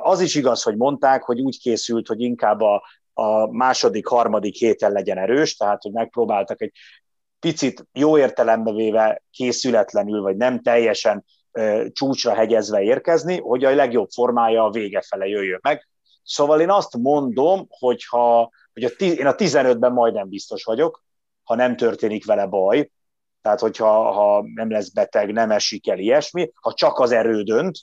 Az 0.02 0.20
is 0.20 0.34
igaz, 0.34 0.62
hogy 0.62 0.76
mondták, 0.76 1.22
hogy 1.22 1.40
úgy 1.40 1.58
készült, 1.58 2.06
hogy 2.06 2.20
inkább 2.20 2.60
a, 2.60 2.82
a 3.18 3.52
második, 3.52 4.06
harmadik 4.06 4.54
héten 4.54 4.92
legyen 4.92 5.18
erős, 5.18 5.56
tehát 5.56 5.82
hogy 5.82 5.92
megpróbáltak 5.92 6.62
egy 6.62 6.72
picit 7.38 7.86
jó 7.92 8.18
értelembe 8.18 8.72
véve 8.72 9.22
készületlenül, 9.30 10.20
vagy 10.20 10.36
nem 10.36 10.62
teljesen 10.62 11.24
csúcsra 11.92 12.34
hegyezve 12.34 12.82
érkezni, 12.82 13.40
hogy 13.40 13.64
a 13.64 13.74
legjobb 13.74 14.08
formája 14.08 14.64
a 14.64 14.70
vége 14.70 15.00
fele 15.00 15.26
jöjjön 15.26 15.58
meg. 15.62 15.88
Szóval 16.22 16.60
én 16.60 16.70
azt 16.70 16.96
mondom, 16.96 17.66
hogy, 17.68 18.04
ha, 18.08 18.50
hogy 18.72 18.84
a, 18.84 18.88
én 19.04 19.26
a 19.26 19.34
15-ben 19.34 19.92
majdnem 19.92 20.28
biztos 20.28 20.64
vagyok, 20.64 21.04
ha 21.42 21.54
nem 21.54 21.76
történik 21.76 22.24
vele 22.24 22.46
baj, 22.46 22.90
tehát 23.42 23.60
hogyha 23.60 24.12
ha 24.12 24.44
nem 24.54 24.70
lesz 24.70 24.88
beteg, 24.88 25.32
nem 25.32 25.50
esik 25.50 25.88
el 25.88 25.98
ilyesmi, 25.98 26.50
ha 26.54 26.72
csak 26.72 26.98
az 26.98 27.12
erő 27.12 27.42
dönt, 27.42 27.78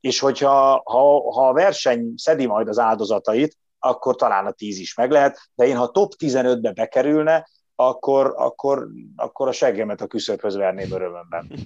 és 0.00 0.18
hogyha 0.18 0.82
ha, 0.84 1.32
ha 1.32 1.48
a 1.48 1.52
verseny 1.52 2.12
szedi 2.16 2.46
majd 2.46 2.68
az 2.68 2.78
áldozatait, 2.78 3.56
akkor 3.78 4.16
talán 4.16 4.46
a 4.46 4.52
10 4.52 4.78
is 4.78 4.94
meg 4.94 5.10
lehet, 5.10 5.38
de 5.54 5.66
én 5.66 5.76
ha 5.76 5.90
top 5.90 6.12
15-be 6.18 6.72
bekerülne, 6.72 7.48
akkor, 7.74 8.34
akkor, 8.36 8.88
akkor 9.16 9.48
a 9.48 9.52
seggemet 9.52 10.00
a 10.00 10.06
küszöbhöz 10.06 10.56
verném 10.56 10.92
örömömben. 10.92 11.50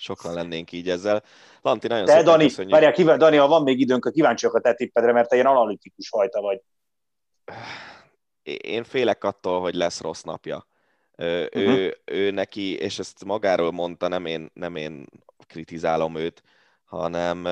sokan 0.00 0.34
lennénk 0.34 0.72
így 0.72 0.88
ezzel. 0.88 1.22
Lanti, 1.62 1.86
nagyon 1.86 2.04
De 2.04 2.22
Dani, 2.22 2.44
köszönjük. 2.44 2.72
várjál, 2.72 2.92
kíván, 2.92 3.18
Dani, 3.18 3.36
ha 3.36 3.48
van 3.48 3.62
még 3.62 3.80
időnk, 3.80 4.10
kíváncsiak 4.12 4.54
a 4.54 4.60
te 4.60 4.74
tippedre, 4.74 5.12
mert 5.12 5.28
te 5.28 5.34
ilyen 5.34 5.46
analitikus 5.46 6.08
fajta 6.08 6.40
vagy. 6.40 6.60
Én 8.62 8.84
félek 8.84 9.24
attól, 9.24 9.60
hogy 9.60 9.74
lesz 9.74 10.00
rossz 10.00 10.22
napja. 10.22 10.66
Ő, 11.16 11.50
uh-huh. 11.54 11.62
ő, 11.62 12.00
ő 12.04 12.30
neki, 12.30 12.76
és 12.76 12.98
ezt 12.98 13.24
magáról 13.24 13.70
mondta, 13.70 14.08
nem 14.08 14.26
én, 14.26 14.50
nem 14.54 14.76
én 14.76 15.06
kritizálom 15.46 16.16
őt, 16.16 16.42
hanem 16.84 17.44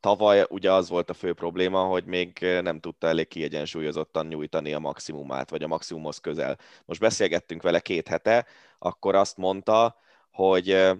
tavaly 0.00 0.44
ugye 0.48 0.72
az 0.72 0.88
volt 0.88 1.10
a 1.10 1.14
fő 1.14 1.32
probléma, 1.32 1.84
hogy 1.84 2.04
még 2.04 2.38
nem 2.62 2.80
tudta 2.80 3.06
elég 3.06 3.28
kiegyensúlyozottan 3.28 4.26
nyújtani 4.26 4.72
a 4.72 4.78
maximumát, 4.78 5.50
vagy 5.50 5.62
a 5.62 5.66
maximumhoz 5.66 6.18
közel. 6.18 6.58
Most 6.84 7.00
beszélgettünk 7.00 7.62
vele 7.62 7.80
két 7.80 8.08
hete, 8.08 8.46
akkor 8.78 9.14
azt 9.14 9.36
mondta, 9.36 9.96
hogy 10.30 10.90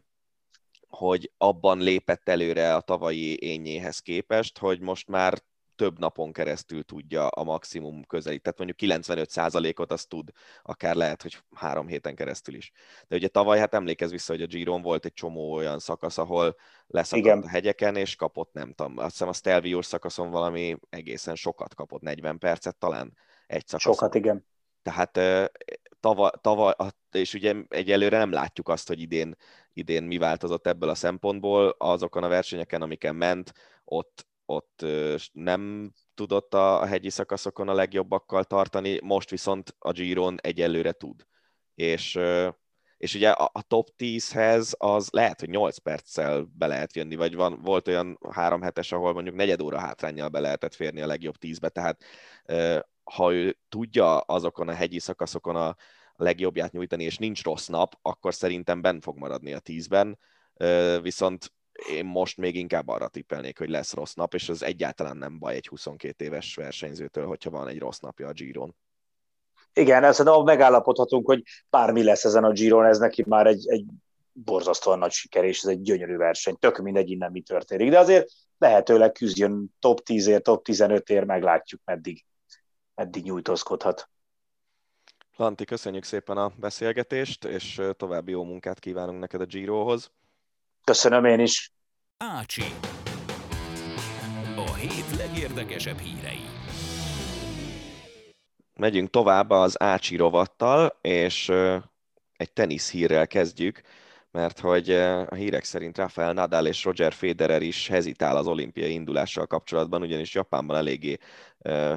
hogy 0.88 1.32
abban 1.38 1.78
lépett 1.78 2.28
előre 2.28 2.74
a 2.74 2.80
tavalyi 2.80 3.44
ényéhez 3.44 3.98
képest, 3.98 4.58
hogy 4.58 4.80
most 4.80 5.08
már 5.08 5.42
több 5.80 5.98
napon 5.98 6.32
keresztül 6.32 6.84
tudja 6.84 7.28
a 7.28 7.44
maximum 7.44 8.04
közelít. 8.04 8.42
Tehát 8.42 8.58
mondjuk 8.58 8.92
95%-ot 8.92 9.92
azt 9.92 10.08
tud, 10.08 10.30
akár 10.62 10.94
lehet, 10.94 11.22
hogy 11.22 11.42
három 11.54 11.86
héten 11.86 12.14
keresztül 12.14 12.54
is. 12.54 12.72
De 13.08 13.16
ugye 13.16 13.28
tavaly, 13.28 13.58
hát 13.58 13.74
emlékez 13.74 14.10
vissza, 14.10 14.32
hogy 14.32 14.42
a 14.42 14.46
Giron 14.46 14.82
volt 14.82 15.04
egy 15.04 15.12
csomó 15.12 15.52
olyan 15.52 15.78
szakasz, 15.78 16.18
ahol 16.18 16.56
leszakadt 16.86 17.26
Igen. 17.26 17.42
a 17.42 17.48
hegyeken, 17.48 17.96
és 17.96 18.16
kapott, 18.16 18.52
nem 18.52 18.72
tudom, 18.72 18.98
azt 18.98 19.10
hiszem 19.10 19.28
a 19.28 19.32
Stelvio 19.32 19.82
szakaszon 19.82 20.30
valami 20.30 20.76
egészen 20.90 21.34
sokat 21.34 21.74
kapott, 21.74 22.00
40 22.00 22.38
percet 22.38 22.76
talán 22.76 23.16
egy 23.46 23.66
szakaszon. 23.66 23.92
Sokat, 23.92 24.14
igen. 24.14 24.46
Tehát 24.82 25.18
tavaly, 26.00 26.30
tava, 26.40 26.76
és 27.10 27.34
ugye 27.34 27.54
egyelőre 27.68 28.18
nem 28.18 28.32
látjuk 28.32 28.68
azt, 28.68 28.88
hogy 28.88 29.00
idén, 29.00 29.36
idén 29.72 30.02
mi 30.02 30.18
változott 30.18 30.66
ebből 30.66 30.88
a 30.88 30.94
szempontból. 30.94 31.74
Azokon 31.78 32.22
a 32.22 32.28
versenyeken, 32.28 32.82
amiken 32.82 33.14
ment, 33.14 33.52
ott, 33.84 34.28
ott 34.50 34.86
nem 35.32 35.92
tudott 36.14 36.54
a 36.54 36.86
hegyi 36.86 37.10
szakaszokon 37.10 37.68
a 37.68 37.74
legjobbakkal 37.74 38.44
tartani, 38.44 39.00
most 39.02 39.30
viszont 39.30 39.74
a 39.78 39.92
Giron 39.92 40.38
egyelőre 40.40 40.92
tud. 40.92 41.26
És, 41.74 42.18
és 42.96 43.14
ugye 43.14 43.30
a, 43.30 43.62
top 43.62 43.88
10-hez 43.98 44.76
az 44.76 45.08
lehet, 45.10 45.40
hogy 45.40 45.48
8 45.48 45.78
perccel 45.78 46.50
be 46.52 46.66
lehet 46.66 46.96
jönni, 46.96 47.16
vagy 47.16 47.34
van, 47.34 47.60
volt 47.62 47.88
olyan 47.88 48.18
három 48.30 48.62
hetes, 48.62 48.92
ahol 48.92 49.12
mondjuk 49.12 49.34
negyed 49.34 49.60
óra 49.60 49.78
hátrányjal 49.78 50.28
be 50.28 50.40
lehetett 50.40 50.74
férni 50.74 51.00
a 51.00 51.06
legjobb 51.06 51.34
10-be, 51.40 51.68
tehát 51.68 52.02
ha 53.04 53.32
ő 53.32 53.58
tudja 53.68 54.18
azokon 54.18 54.68
a 54.68 54.74
hegyi 54.74 54.98
szakaszokon 54.98 55.56
a 55.56 55.76
legjobbját 56.14 56.72
nyújtani, 56.72 57.04
és 57.04 57.18
nincs 57.18 57.42
rossz 57.42 57.66
nap, 57.66 57.98
akkor 58.02 58.34
szerintem 58.34 58.80
ben 58.80 59.00
fog 59.00 59.18
maradni 59.18 59.52
a 59.52 59.58
tízben, 59.58 60.18
viszont 61.02 61.52
én 61.88 62.04
most 62.04 62.36
még 62.36 62.56
inkább 62.56 62.88
arra 62.88 63.08
tippelnék, 63.08 63.58
hogy 63.58 63.68
lesz 63.68 63.94
rossz 63.94 64.14
nap, 64.14 64.34
és 64.34 64.48
ez 64.48 64.62
egyáltalán 64.62 65.16
nem 65.16 65.38
baj 65.38 65.54
egy 65.54 65.66
22 65.66 66.24
éves 66.24 66.54
versenyzőtől, 66.54 67.26
hogyha 67.26 67.50
van 67.50 67.68
egy 67.68 67.78
rossz 67.78 67.98
napja 67.98 68.28
a 68.28 68.32
Giron. 68.32 68.76
Igen, 69.72 70.04
ezt 70.04 70.20
a 70.20 70.42
megállapodhatunk, 70.42 71.26
hogy 71.26 71.42
bármi 71.70 72.02
lesz 72.02 72.24
ezen 72.24 72.44
a 72.44 72.52
Giron, 72.52 72.84
ez 72.84 72.98
neki 72.98 73.24
már 73.26 73.46
egy, 73.46 73.68
egy 73.68 73.84
borzasztóan 74.32 74.98
nagy 74.98 75.12
siker, 75.12 75.44
és 75.44 75.62
ez 75.62 75.68
egy 75.68 75.82
gyönyörű 75.82 76.16
verseny. 76.16 76.56
Tök 76.58 76.78
mindegy 76.78 77.10
innen 77.10 77.30
mi 77.30 77.40
történik, 77.40 77.90
de 77.90 77.98
azért 77.98 78.30
lehetőleg 78.58 79.12
küzdjön 79.12 79.74
top 79.78 80.00
10-ért, 80.04 80.42
top 80.42 80.66
15-ért, 80.68 81.26
meglátjuk, 81.26 81.80
meddig 81.84 82.24
eddig 83.00 83.24
nyújtózkodhat. 83.24 84.08
Lanti, 85.36 85.64
köszönjük 85.64 86.04
szépen 86.04 86.36
a 86.36 86.52
beszélgetést, 86.56 87.44
és 87.44 87.80
további 87.96 88.30
jó 88.30 88.44
munkát 88.44 88.78
kívánunk 88.78 89.20
neked 89.20 89.40
a 89.40 89.44
Girohoz. 89.44 90.10
Köszönöm 90.90 91.24
én 91.24 91.40
is. 91.40 91.72
Ácsi. 92.16 92.62
A 94.56 94.74
hét 94.74 95.16
legérdekesebb 95.16 95.98
hírei. 95.98 96.40
Megyünk 98.74 99.10
tovább 99.10 99.50
az 99.50 99.82
Ácsi 99.82 100.16
rovattal, 100.16 100.98
és 101.00 101.48
egy 102.36 102.52
tenisz 102.52 102.90
hírrel 102.90 103.26
kezdjük, 103.26 103.80
mert 104.30 104.60
hogy 104.60 104.90
a 104.90 105.34
hírek 105.34 105.64
szerint 105.64 105.98
Rafael 105.98 106.32
Nadal 106.32 106.66
és 106.66 106.84
Roger 106.84 107.12
Federer 107.12 107.62
is 107.62 107.88
hezitál 107.88 108.36
az 108.36 108.46
olimpiai 108.46 108.92
indulással 108.92 109.46
kapcsolatban, 109.46 110.02
ugyanis 110.02 110.34
Japánban 110.34 110.76
eléggé 110.76 111.16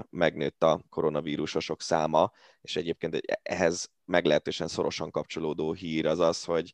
megnőtt 0.09 0.63
a 0.63 0.81
koronavírusosok 0.89 1.81
száma, 1.81 2.31
és 2.61 2.75
egyébként 2.75 3.21
ehhez 3.43 3.91
meglehetősen 4.05 4.67
szorosan 4.67 5.11
kapcsolódó 5.11 5.73
hír 5.73 6.05
az 6.05 6.19
az, 6.19 6.43
hogy 6.43 6.73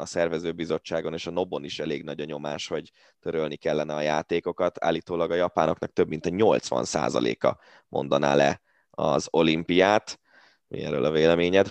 a 0.00 0.06
szervezőbizottságon 0.06 1.12
és 1.12 1.26
a 1.26 1.30
Nobon 1.30 1.64
is 1.64 1.78
elég 1.78 2.04
nagy 2.04 2.20
a 2.20 2.24
nyomás, 2.24 2.68
hogy 2.68 2.92
törölni 3.20 3.56
kellene 3.56 3.94
a 3.94 4.00
játékokat. 4.00 4.84
Állítólag 4.84 5.30
a 5.30 5.34
japánoknak 5.34 5.92
több 5.92 6.08
mint 6.08 6.26
a 6.26 6.30
80%-a 6.30 7.56
mondaná 7.88 8.34
le 8.34 8.60
az 8.90 9.28
olimpiát. 9.30 10.20
Mi 10.66 10.84
erről 10.84 11.04
a 11.04 11.10
véleményed? 11.10 11.70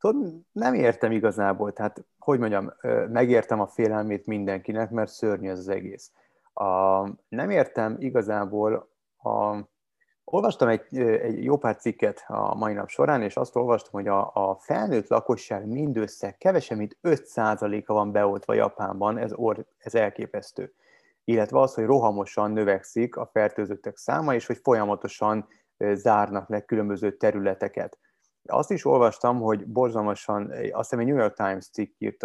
Tudod, 0.00 0.40
nem 0.52 0.74
értem 0.74 1.12
igazából, 1.12 1.72
tehát 1.72 2.04
hogy 2.18 2.38
mondjam, 2.38 2.72
megértem 3.08 3.60
a 3.60 3.66
félelmét 3.66 4.26
mindenkinek, 4.26 4.90
mert 4.90 5.10
szörnyű 5.10 5.48
ez 5.48 5.58
az 5.58 5.68
egész. 5.68 6.12
A, 6.52 7.04
nem 7.28 7.50
értem 7.50 7.96
igazából 7.98 8.88
a, 9.16 9.56
Olvastam 10.32 10.68
egy, 10.68 10.98
egy 10.98 11.44
jó 11.44 11.56
pár 11.56 11.76
cikket 11.76 12.24
a 12.26 12.54
mai 12.54 12.72
nap 12.72 12.88
során, 12.88 13.22
és 13.22 13.36
azt 13.36 13.56
olvastam, 13.56 13.92
hogy 13.92 14.08
a, 14.08 14.30
a 14.34 14.56
felnőtt 14.60 15.08
lakosság 15.08 15.66
mindössze 15.66 16.36
kevesebb, 16.38 16.78
mint 16.78 16.96
5%-a 17.02 17.92
van 17.92 18.12
beoltva 18.12 18.54
Japánban, 18.54 19.18
ez, 19.18 19.32
or, 19.34 19.66
ez 19.78 19.94
elképesztő. 19.94 20.72
Illetve 21.24 21.60
az, 21.60 21.74
hogy 21.74 21.84
rohamosan 21.84 22.50
növekszik 22.50 23.16
a 23.16 23.26
fertőzöttek 23.32 23.96
száma, 23.96 24.34
és 24.34 24.46
hogy 24.46 24.60
folyamatosan 24.62 25.48
zárnak 25.78 26.48
le 26.48 26.60
különböző 26.60 27.16
területeket. 27.16 27.98
Azt 28.44 28.70
is 28.70 28.84
olvastam, 28.84 29.40
hogy 29.40 29.66
borzalmasan, 29.66 30.50
azt 30.50 30.90
hiszem 30.90 30.98
egy 30.98 31.06
New 31.06 31.16
York 31.16 31.34
Times 31.34 31.68
cikk 31.70 31.94
írt, 31.98 32.22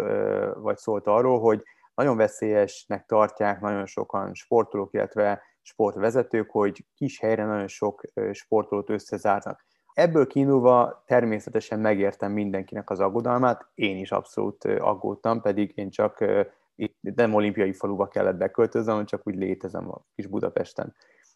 vagy 0.54 0.76
szólt 0.76 1.06
arról, 1.06 1.40
hogy 1.40 1.62
nagyon 1.94 2.16
veszélyesnek 2.16 3.06
tartják 3.06 3.60
nagyon 3.60 3.86
sokan 3.86 4.34
sportolók, 4.34 4.94
illetve 4.94 5.42
sportvezetők, 5.66 6.50
hogy 6.50 6.84
kis 6.94 7.18
helyre 7.18 7.44
nagyon 7.44 7.68
sok 7.68 8.02
sportolót 8.32 8.90
összezárnak. 8.90 9.64
Ebből 9.92 10.26
kiindulva 10.26 11.02
természetesen 11.06 11.80
megértem 11.80 12.32
mindenkinek 12.32 12.90
az 12.90 13.00
aggodalmát, 13.00 13.70
én 13.74 13.96
is 13.96 14.12
abszolút 14.12 14.64
aggódtam, 14.64 15.40
pedig 15.40 15.72
én 15.74 15.90
csak 15.90 16.24
itt 16.74 16.96
nem 17.00 17.34
olimpiai 17.34 17.72
faluba 17.72 18.08
kellett 18.08 18.36
beköltöznem, 18.36 19.04
csak 19.04 19.26
úgy 19.26 19.36
létezem 19.36 19.90
a 19.90 20.00
kis 20.14 20.26
Budapesten. 20.26 20.94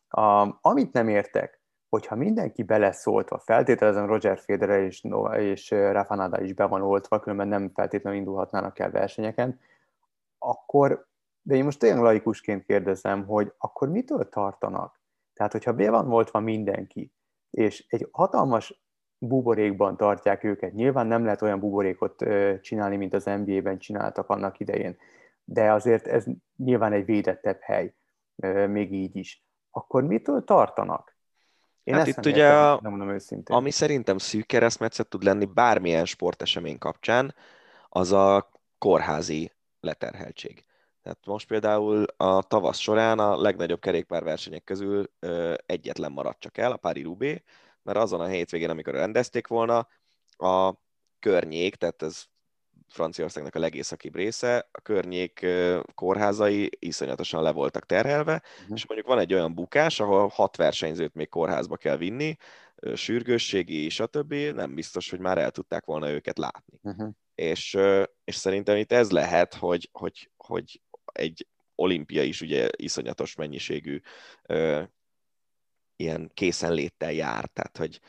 A, 0.08 0.58
amit 0.60 0.92
nem 0.92 1.08
értek, 1.08 1.60
hogyha 1.88 2.14
mindenki 2.14 2.62
beleszóltva, 2.62 3.38
feltételezem 3.38 4.06
Roger 4.06 4.38
Federer 4.38 4.82
és, 4.82 5.06
és 5.36 5.70
Rafa 5.70 6.14
Nadal 6.14 6.44
is 6.44 6.52
be 6.52 6.64
van 6.64 6.82
oltva, 6.82 7.20
különben 7.20 7.48
nem 7.48 7.70
feltétlenül 7.74 8.18
indulhatnának 8.18 8.78
el 8.78 8.90
versenyeken, 8.90 9.60
akkor 10.38 11.08
de 11.43 11.55
én 11.55 11.64
most 11.64 11.78
tényleg 11.78 12.03
laikusként 12.03 12.64
kérdezem, 12.64 13.24
hogy 13.26 13.53
akkor 13.59 13.88
mitől 13.88 14.28
tartanak? 14.28 15.01
Tehát, 15.32 15.53
hogyha 15.53 15.72
be 15.72 15.91
van 15.91 16.09
voltva 16.09 16.41
mindenki, 16.41 17.12
és 17.51 17.84
egy 17.88 18.09
hatalmas 18.11 18.82
buborékban 19.18 19.97
tartják 19.97 20.45
őket, 20.45 20.72
nyilván 20.72 21.07
nem 21.07 21.24
lehet 21.24 21.43
olyan 21.43 21.61
buborékot 21.61 22.24
csinálni, 22.61 22.97
mint 22.97 23.14
az 23.14 23.24
NBA-ben 23.24 23.78
csináltak 23.78 24.28
annak 24.28 24.61
idején, 24.61 24.97
de 25.45 25.72
azért 25.72 26.07
ez 26.07 26.24
nyilván 26.57 26.93
egy 26.93 27.05
védettebb 27.05 27.59
hely, 27.61 27.95
még 28.66 28.93
így 28.93 29.16
is. 29.16 29.45
Akkor 29.70 30.05
mitől 30.05 30.45
tartanak? 30.45 31.18
Én 31.82 31.95
hát 31.95 32.07
itt 32.07 32.26
ugye, 32.26 32.47
értem, 32.47 32.78
nem 32.80 32.91
mondom 32.91 33.11
őszintén. 33.11 33.57
ami 33.57 33.70
szerintem 33.70 34.18
szűk 34.18 34.47
keresztmetszet 34.47 35.09
tud 35.09 35.22
lenni 35.22 35.45
bármilyen 35.45 36.05
sportesemény 36.05 36.78
kapcsán, 36.78 37.34
az 37.88 38.12
a 38.12 38.51
kórházi 38.78 39.53
leterheltség. 39.80 40.64
Tehát 41.03 41.26
most 41.26 41.46
például 41.46 42.05
a 42.16 42.42
tavasz 42.42 42.78
során 42.78 43.18
a 43.18 43.40
legnagyobb 43.40 43.80
kerékpárversenyek 43.80 44.64
közül 44.64 45.11
ö, 45.18 45.55
egyetlen 45.66 46.12
maradt 46.12 46.40
csak 46.40 46.59
el, 46.59 46.72
a 46.72 46.76
Pári 46.76 47.03
Rubé, 47.03 47.42
mert 47.82 47.98
azon 47.98 48.20
a 48.20 48.26
hétvégén, 48.26 48.70
amikor 48.70 48.94
rendezték 48.94 49.46
volna, 49.46 49.88
a 50.36 50.74
környék, 51.18 51.74
tehát 51.74 52.03
ez 52.03 52.24
Franciaországnak 52.88 53.55
a 53.55 53.59
legészakibb 53.59 54.14
része, 54.14 54.68
a 54.72 54.80
környék 54.80 55.46
kórházai 55.94 56.70
iszonyatosan 56.78 57.42
le 57.42 57.53
voltak 57.53 57.86
terhelve, 57.86 58.42
uh-huh. 58.61 58.76
és 58.76 58.86
mondjuk 58.86 59.09
van 59.09 59.18
egy 59.18 59.34
olyan 59.34 59.55
bukás, 59.55 60.01
ahol 60.01 60.28
hat 60.28 60.57
versenyzőt 60.57 61.14
még 61.14 61.28
kórházba 61.28 61.76
kell 61.76 61.96
vinni, 61.96 62.36
sürgősségi, 62.94 63.88
stb. 63.88 64.34
Nem 64.34 64.74
biztos, 64.74 65.11
hogy 65.11 65.18
már 65.18 65.38
el 65.38 65.51
tudták 65.51 65.84
volna 65.84 66.11
őket 66.11 66.38
látni. 66.38 66.78
Uh-huh. 66.82 67.11
És, 67.34 67.78
és 68.24 68.34
szerintem 68.34 68.76
itt 68.76 68.92
ez 68.92 69.11
lehet, 69.11 69.55
hogy, 69.55 69.88
hogy, 69.92 70.30
hogy 70.36 70.80
egy 71.12 71.46
olimpia 71.74 72.22
is 72.22 72.40
ugye 72.40 72.68
iszonyatos 72.76 73.34
mennyiségű 73.34 74.00
ö, 74.46 74.82
ilyen 75.96 76.30
készenléttel 76.34 77.12
jár, 77.12 77.46
tehát 77.46 77.76
hogy 77.76 78.00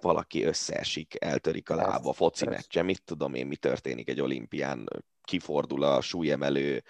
valaki 0.00 0.42
összeesik, 0.42 1.14
eltörik 1.18 1.70
a 1.70 1.74
lába, 1.74 2.12
foci 2.12 2.44
meccse, 2.44 2.82
mit 2.82 3.02
tudom 3.04 3.34
én, 3.34 3.46
mi 3.46 3.56
történik 3.56 4.08
egy 4.08 4.20
olimpián, 4.20 4.88
kifordul 5.22 5.82
a 5.82 6.00
súlyemelő 6.00 6.84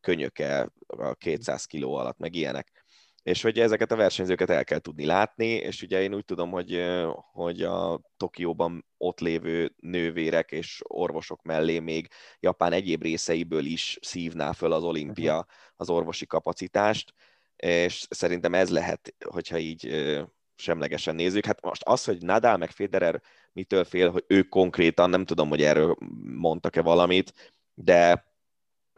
könyöke 0.00 0.72
a 0.86 1.14
200 1.14 1.64
kiló 1.64 1.94
alatt, 1.94 2.18
meg 2.18 2.34
ilyenek 2.34 2.84
és 3.26 3.42
hogy 3.42 3.58
ezeket 3.58 3.92
a 3.92 3.96
versenyzőket 3.96 4.50
el 4.50 4.64
kell 4.64 4.78
tudni 4.78 5.04
látni, 5.04 5.46
és 5.46 5.82
ugye 5.82 6.02
én 6.02 6.14
úgy 6.14 6.24
tudom, 6.24 6.50
hogy, 6.50 6.84
hogy 7.32 7.62
a 7.62 8.00
Tokióban 8.16 8.86
ott 8.96 9.20
lévő 9.20 9.74
nővérek 9.80 10.50
és 10.50 10.80
orvosok 10.82 11.42
mellé 11.42 11.78
még 11.78 12.08
Japán 12.40 12.72
egyéb 12.72 13.02
részeiből 13.02 13.64
is 13.64 13.98
szívná 14.00 14.52
föl 14.52 14.72
az 14.72 14.82
olimpia 14.82 15.34
mhm. 15.34 15.46
az 15.76 15.90
orvosi 15.90 16.26
kapacitást, 16.26 17.14
és 17.56 18.06
szerintem 18.10 18.54
ez 18.54 18.70
lehet, 18.70 19.14
hogyha 19.24 19.58
így 19.58 20.12
semlegesen 20.56 21.14
nézzük. 21.14 21.44
Hát 21.44 21.62
most 21.62 21.82
az, 21.82 22.04
hogy 22.04 22.22
Nadal 22.22 22.56
meg 22.56 22.70
Federer 22.70 23.22
mitől 23.52 23.84
fél, 23.84 24.10
hogy 24.10 24.24
ők 24.26 24.48
konkrétan, 24.48 25.10
nem 25.10 25.24
tudom, 25.24 25.48
hogy 25.48 25.62
erről 25.62 25.96
mondtak-e 26.22 26.82
valamit, 26.82 27.52
de 27.74 28.26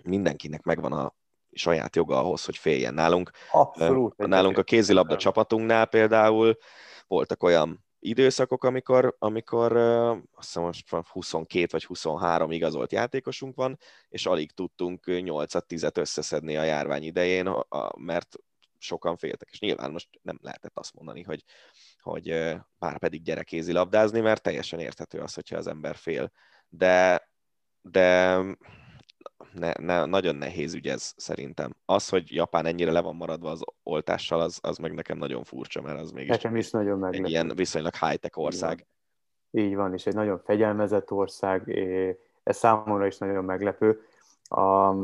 mindenkinek 0.02 0.62
megvan 0.62 0.92
a 0.92 1.17
saját 1.52 1.96
joga 1.96 2.18
ahhoz, 2.18 2.44
hogy 2.44 2.56
féljen 2.56 2.94
nálunk. 2.94 3.30
Abszolút. 3.52 4.16
Nálunk 4.16 4.58
a 4.58 4.62
kézilabda 4.62 5.16
csapatunknál 5.16 5.86
például 5.86 6.56
voltak 7.06 7.42
olyan 7.42 7.86
időszakok, 8.00 8.64
amikor, 8.64 9.16
amikor 9.18 9.76
azt 9.76 10.46
hiszem 10.46 10.62
most 10.62 10.88
22 11.08 11.66
vagy 11.70 11.84
23 11.84 12.50
igazolt 12.50 12.92
játékosunk 12.92 13.56
van, 13.56 13.78
és 14.08 14.26
alig 14.26 14.52
tudtunk 14.52 15.04
8-10-et 15.06 15.96
összeszedni 15.96 16.56
a 16.56 16.62
járvány 16.62 17.02
idején, 17.02 17.50
mert 17.96 18.36
sokan 18.78 19.16
féltek, 19.16 19.48
és 19.50 19.60
nyilván 19.60 19.90
most 19.90 20.08
nem 20.22 20.38
lehetett 20.42 20.78
azt 20.78 20.94
mondani, 20.94 21.22
hogy, 21.22 21.44
hogy 22.00 22.28
már 22.78 22.98
pedig 22.98 23.22
gyere 23.22 23.42
kézilabdázni, 23.42 24.20
mert 24.20 24.42
teljesen 24.42 24.78
érthető 24.78 25.18
az, 25.18 25.34
hogyha 25.34 25.56
az 25.56 25.66
ember 25.66 25.96
fél. 25.96 26.32
De, 26.68 27.28
de 27.80 28.38
ne, 29.52 29.72
ne, 29.80 30.04
nagyon 30.04 30.36
nehéz 30.36 30.74
ügy 30.74 30.86
ez 30.86 31.12
szerintem. 31.16 31.74
Az, 31.84 32.08
hogy 32.08 32.32
Japán 32.32 32.66
ennyire 32.66 32.92
le 32.92 33.00
van 33.00 33.16
maradva 33.16 33.50
az 33.50 33.60
oltással, 33.82 34.40
az, 34.40 34.58
az 34.62 34.76
meg 34.76 34.94
nekem 34.94 35.18
nagyon 35.18 35.44
furcsa, 35.44 35.80
mert 35.80 36.00
az 36.00 36.10
mégis 36.10 36.28
nekem 36.28 36.56
is 36.56 36.70
nagyon 36.70 36.98
meglepő. 36.98 37.24
egy 37.24 37.30
ilyen 37.30 37.52
viszonylag 37.54 37.94
high-tech 37.94 38.38
ország. 38.38 38.86
Így 39.50 39.74
van, 39.74 39.92
és 39.92 40.06
egy 40.06 40.14
nagyon 40.14 40.40
fegyelmezett 40.44 41.12
ország, 41.12 41.68
ez 42.42 42.56
számomra 42.56 43.06
is 43.06 43.18
nagyon 43.18 43.44
meglepő. 43.44 44.00
A, 44.44 44.94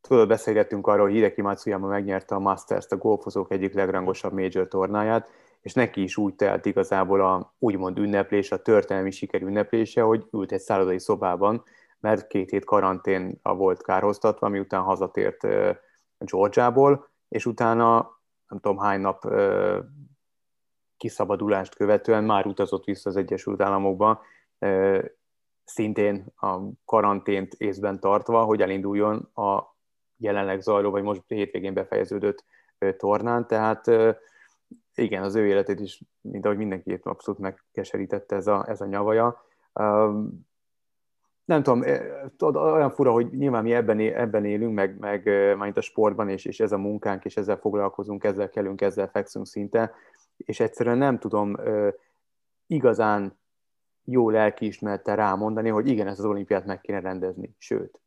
tudod, 0.00 0.28
beszélgettünk 0.28 0.86
arról, 0.86 1.04
hogy 1.04 1.14
Hideki 1.14 1.42
Matsuyama 1.42 1.86
megnyerte 1.86 2.34
a 2.34 2.38
Masters-t, 2.38 2.92
a 2.92 2.96
golfozók 2.96 3.52
egyik 3.52 3.74
legrangosabb 3.74 4.32
major 4.32 4.68
tornáját, 4.68 5.28
és 5.60 5.72
neki 5.72 6.02
is 6.02 6.16
úgy 6.16 6.34
telt 6.34 6.66
igazából 6.66 7.20
a 7.20 7.54
úgymond 7.58 7.98
ünneplés, 7.98 8.52
a 8.52 8.62
történelmi 8.62 9.10
siker 9.10 9.42
ünneplése, 9.42 10.02
hogy 10.02 10.26
ült 10.32 10.52
egy 10.52 10.60
szállodai 10.60 10.98
szobában, 10.98 11.64
mert 12.02 12.26
két 12.26 12.50
hét 12.50 12.64
karanténra 12.64 13.54
volt 13.54 13.82
kárhoztatva, 13.82 14.48
miután 14.48 14.82
hazatért 14.82 15.46
Georgiából, 16.18 17.08
és 17.28 17.46
utána 17.46 18.18
nem 18.48 18.60
tudom 18.60 18.78
hány 18.78 19.00
nap 19.00 19.26
kiszabadulást 20.96 21.74
követően 21.74 22.24
már 22.24 22.46
utazott 22.46 22.84
vissza 22.84 23.10
az 23.10 23.16
Egyesült 23.16 23.60
Államokba, 23.60 24.22
szintén 25.64 26.26
a 26.36 26.58
karantént 26.84 27.54
észben 27.54 28.00
tartva, 28.00 28.44
hogy 28.44 28.62
elinduljon 28.62 29.30
a 29.34 29.76
jelenleg 30.16 30.60
zajló, 30.60 30.90
vagy 30.90 31.02
most 31.02 31.22
hétvégén 31.26 31.74
befejeződött 31.74 32.44
tornán, 32.96 33.46
tehát 33.46 33.86
igen, 34.94 35.22
az 35.22 35.34
ő 35.34 35.46
életét 35.46 35.80
is, 35.80 36.02
mint 36.20 36.44
ahogy 36.44 36.56
mindenki 36.56 37.00
abszolút 37.02 37.40
megkeserítette 37.40 38.36
ez 38.36 38.46
a, 38.46 38.64
ez 38.68 38.80
a 38.80 38.86
nyavaja 38.86 39.44
nem 41.52 41.62
tudom, 42.36 42.62
olyan 42.72 42.90
fura, 42.90 43.12
hogy 43.12 43.30
nyilván 43.30 43.62
mi 43.62 43.72
ebben, 43.72 43.98
ebben 43.98 44.44
élünk, 44.44 44.74
meg, 44.74 44.98
meg 44.98 45.28
majd 45.56 45.76
a 45.76 45.80
sportban, 45.80 46.28
és, 46.28 46.44
és 46.44 46.60
ez 46.60 46.72
a 46.72 46.78
munkánk, 46.78 47.24
és 47.24 47.36
ezzel 47.36 47.56
foglalkozunk, 47.56 48.24
ezzel 48.24 48.48
kelünk, 48.48 48.80
ezzel 48.80 49.08
fekszünk 49.08 49.46
szinte, 49.46 49.94
és 50.36 50.60
egyszerűen 50.60 50.98
nem 50.98 51.18
tudom 51.18 51.56
igazán 52.66 53.38
jó 54.04 54.30
lelkiismerettel 54.30 55.16
rámondani, 55.16 55.68
hogy 55.68 55.88
igen, 55.88 56.06
ezt 56.06 56.18
az 56.18 56.24
olimpiát 56.24 56.66
meg 56.66 56.80
kéne 56.80 57.00
rendezni. 57.00 57.54
Sőt, 57.58 58.00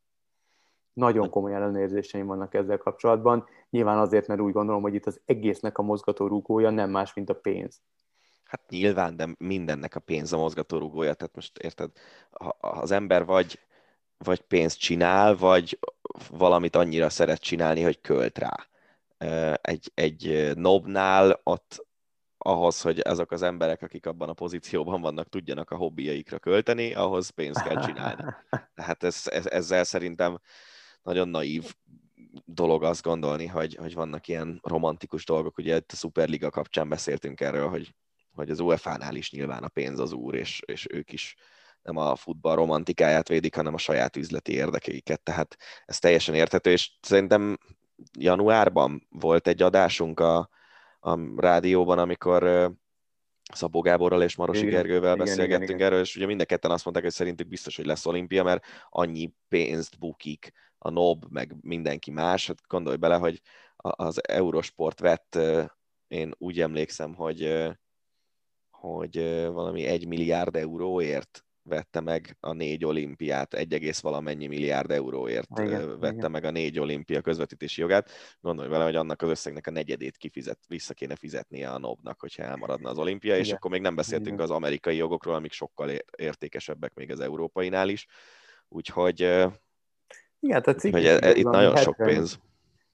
nagyon 0.94 1.30
komoly 1.30 1.54
ellenérzéseim 1.54 2.26
vannak 2.26 2.54
ezzel 2.54 2.78
kapcsolatban. 2.78 3.46
Nyilván 3.70 3.98
azért, 3.98 4.28
mert 4.28 4.42
úgy 4.42 4.54
gondolom, 4.54 4.82
hogy 4.82 4.94
itt 4.94 5.06
az 5.06 5.22
egésznek 5.26 5.78
a 5.78 5.82
mozgatórugója 5.82 6.70
nem 6.70 6.90
más, 6.90 7.14
mint 7.14 7.30
a 7.30 7.34
pénz. 7.34 7.82
Hát 8.46 8.70
nyilván, 8.70 9.16
de 9.16 9.36
mindennek 9.38 9.96
a 9.96 10.00
pénz 10.00 10.34
a 10.34 10.38
mozgatórugója. 10.38 11.14
Tehát 11.14 11.36
most 11.36 11.58
érted, 11.58 11.92
ha 12.32 12.58
az 12.60 12.92
ember 12.92 13.26
vagy, 13.26 13.60
vagy 14.18 14.42
pénzt 14.42 14.80
csinál, 14.80 15.36
vagy 15.36 15.80
valamit 16.30 16.76
annyira 16.76 17.10
szeret 17.10 17.42
csinálni, 17.42 17.82
hogy 17.82 18.02
költ 18.02 18.38
rá. 18.38 18.68
Egy, 19.62 19.92
egy 19.94 20.52
nobnál 20.56 21.40
ott 21.44 21.86
ahhoz, 22.38 22.82
hogy 22.82 23.00
ezek 23.00 23.32
az 23.32 23.42
emberek, 23.42 23.82
akik 23.82 24.06
abban 24.06 24.30
a 24.30 24.34
pozícióban 24.34 25.02
vannak, 25.02 25.30
tudjanak 25.30 25.72
a 25.72 25.76
hobbiaikra 25.76 26.40
költeni, 26.40 26.94
ahhoz 26.94 27.30
pénzt 27.30 27.64
kell 27.64 27.86
csinálni. 27.86 28.24
Tehát 28.76 29.04
ez, 29.04 29.22
ez, 29.26 29.46
ezzel 29.46 29.84
szerintem 29.84 30.40
nagyon 31.02 31.28
naív 31.28 31.76
dolog 32.46 32.84
azt 32.84 33.02
gondolni, 33.02 33.46
hogy, 33.46 33.76
hogy 33.76 33.94
vannak 33.94 34.28
ilyen 34.28 34.60
romantikus 34.64 35.26
dolgok. 35.26 35.58
Ugye 35.58 35.76
itt 35.76 35.92
a 35.92 35.96
Superliga 35.96 36.50
kapcsán 36.50 36.90
beszéltünk 36.90 37.42
erről, 37.42 37.70
hogy, 37.70 37.96
hogy 38.36 38.50
az 38.50 38.60
UEFA-nál 38.60 39.16
is 39.16 39.32
nyilván 39.32 39.64
a 39.64 39.68
pénz 39.68 40.00
az 40.00 40.12
úr, 40.12 40.36
és, 40.36 40.62
és 40.66 40.88
ők 40.90 41.12
is 41.12 41.36
nem 41.82 41.98
a 41.98 42.16
futball 42.16 42.56
romantikáját 42.56 43.28
védik, 43.28 43.56
hanem 43.56 43.74
a 43.74 43.78
saját 43.78 44.16
üzleti 44.16 44.54
érdekeiket. 44.54 45.24
Tehát 45.24 45.58
ez 45.86 46.00
teljesen 46.00 46.36
érthető, 46.36 46.72
és 46.72 46.92
szerintem 47.02 47.58
januárban 48.20 49.08
volt 49.10 49.48
egy 49.48 49.62
adásunk 49.62 50.20
a, 50.20 50.50
a 51.00 51.20
rádióban, 51.36 52.00
amikor 52.00 52.72
Szabó 53.54 53.80
Gáborral 53.82 54.24
és 54.24 54.36
Marosi 54.36 54.60
igen, 54.60 54.72
Gergővel 54.72 55.14
igen, 55.14 55.26
beszélgettünk 55.26 55.64
igen, 55.64 55.76
igen. 55.76 55.88
erről, 55.88 56.00
és 56.00 56.16
ugye 56.16 56.26
mind 56.26 56.42
a 56.42 56.46
ketten 56.46 56.72
azt 56.72 56.84
mondták, 56.84 57.06
hogy 57.06 57.16
szerintük 57.16 57.48
biztos, 57.48 57.76
hogy 57.76 57.86
lesz 57.86 58.06
olimpia, 58.06 58.44
mert 58.44 58.66
annyi 58.90 59.34
pénzt 59.48 60.00
bukik 60.00 60.52
a 60.78 60.90
NOB, 60.90 61.26
meg 61.30 61.56
mindenki 61.62 62.12
más. 62.12 62.48
Hát 62.48 62.58
gondolj 62.68 62.98
bele, 62.98 63.16
hogy 63.16 63.42
az 63.78 64.28
Eurosport 64.28 65.00
vett, 65.00 65.38
én 66.08 66.34
úgy 66.38 66.62
emlékszem, 66.62 67.14
hogy, 67.14 67.68
hogy 68.86 69.48
valami 69.52 69.86
egy 69.86 70.08
milliárd 70.08 70.56
euróért 70.56 71.46
vette 71.64 72.00
meg 72.00 72.38
a 72.40 72.54
négy 72.54 72.86
olimpiát, 72.86 73.54
egy 73.54 73.94
valamennyi 74.02 74.48
milliárd 74.48 74.92
euróért 74.92 75.60
igen, 75.60 76.00
vette 76.00 76.16
igen. 76.16 76.32
meg 76.32 76.44
a 76.44 76.52
négy 76.52 76.80
olimpia 76.80 77.22
közvetítési 77.22 77.82
jogát. 77.82 78.10
Gondolj 78.42 78.70
vele, 78.70 78.84
hogy 78.84 78.96
annak 78.96 79.22
az 79.22 79.30
összegnek 79.30 79.68
a 79.68 79.72
negyedét 79.72 80.18
kifizet, 80.18 80.60
vissza 80.68 80.94
kéne 80.94 81.16
fizetnie 81.16 81.70
a 81.70 81.78
NOB-nak, 81.78 82.20
hogyha 82.20 82.44
elmaradna 82.44 82.90
az 82.90 82.98
olimpia, 82.98 83.34
igen. 83.34 83.46
és 83.46 83.52
akkor 83.52 83.72
még 83.72 83.82
nem 83.82 83.96
beszéltünk 83.96 84.34
igen. 84.34 84.40
az 84.40 84.52
amerikai 84.52 84.96
jogokról, 84.96 85.36
amik 85.36 85.52
sokkal 85.52 85.90
értékesebbek 86.18 86.94
még 86.94 87.12
az 87.12 87.20
európainál 87.20 87.90
is. 87.90 88.08
Úgyhogy, 88.68 89.20
igen, 90.40 90.62
tehát 90.62 90.86
úgyhogy 90.86 91.06
e, 91.06 91.36
itt 91.36 91.44
nagyon 91.44 91.76
70, 91.76 91.84
sok 91.84 91.96
pénz. 91.96 92.40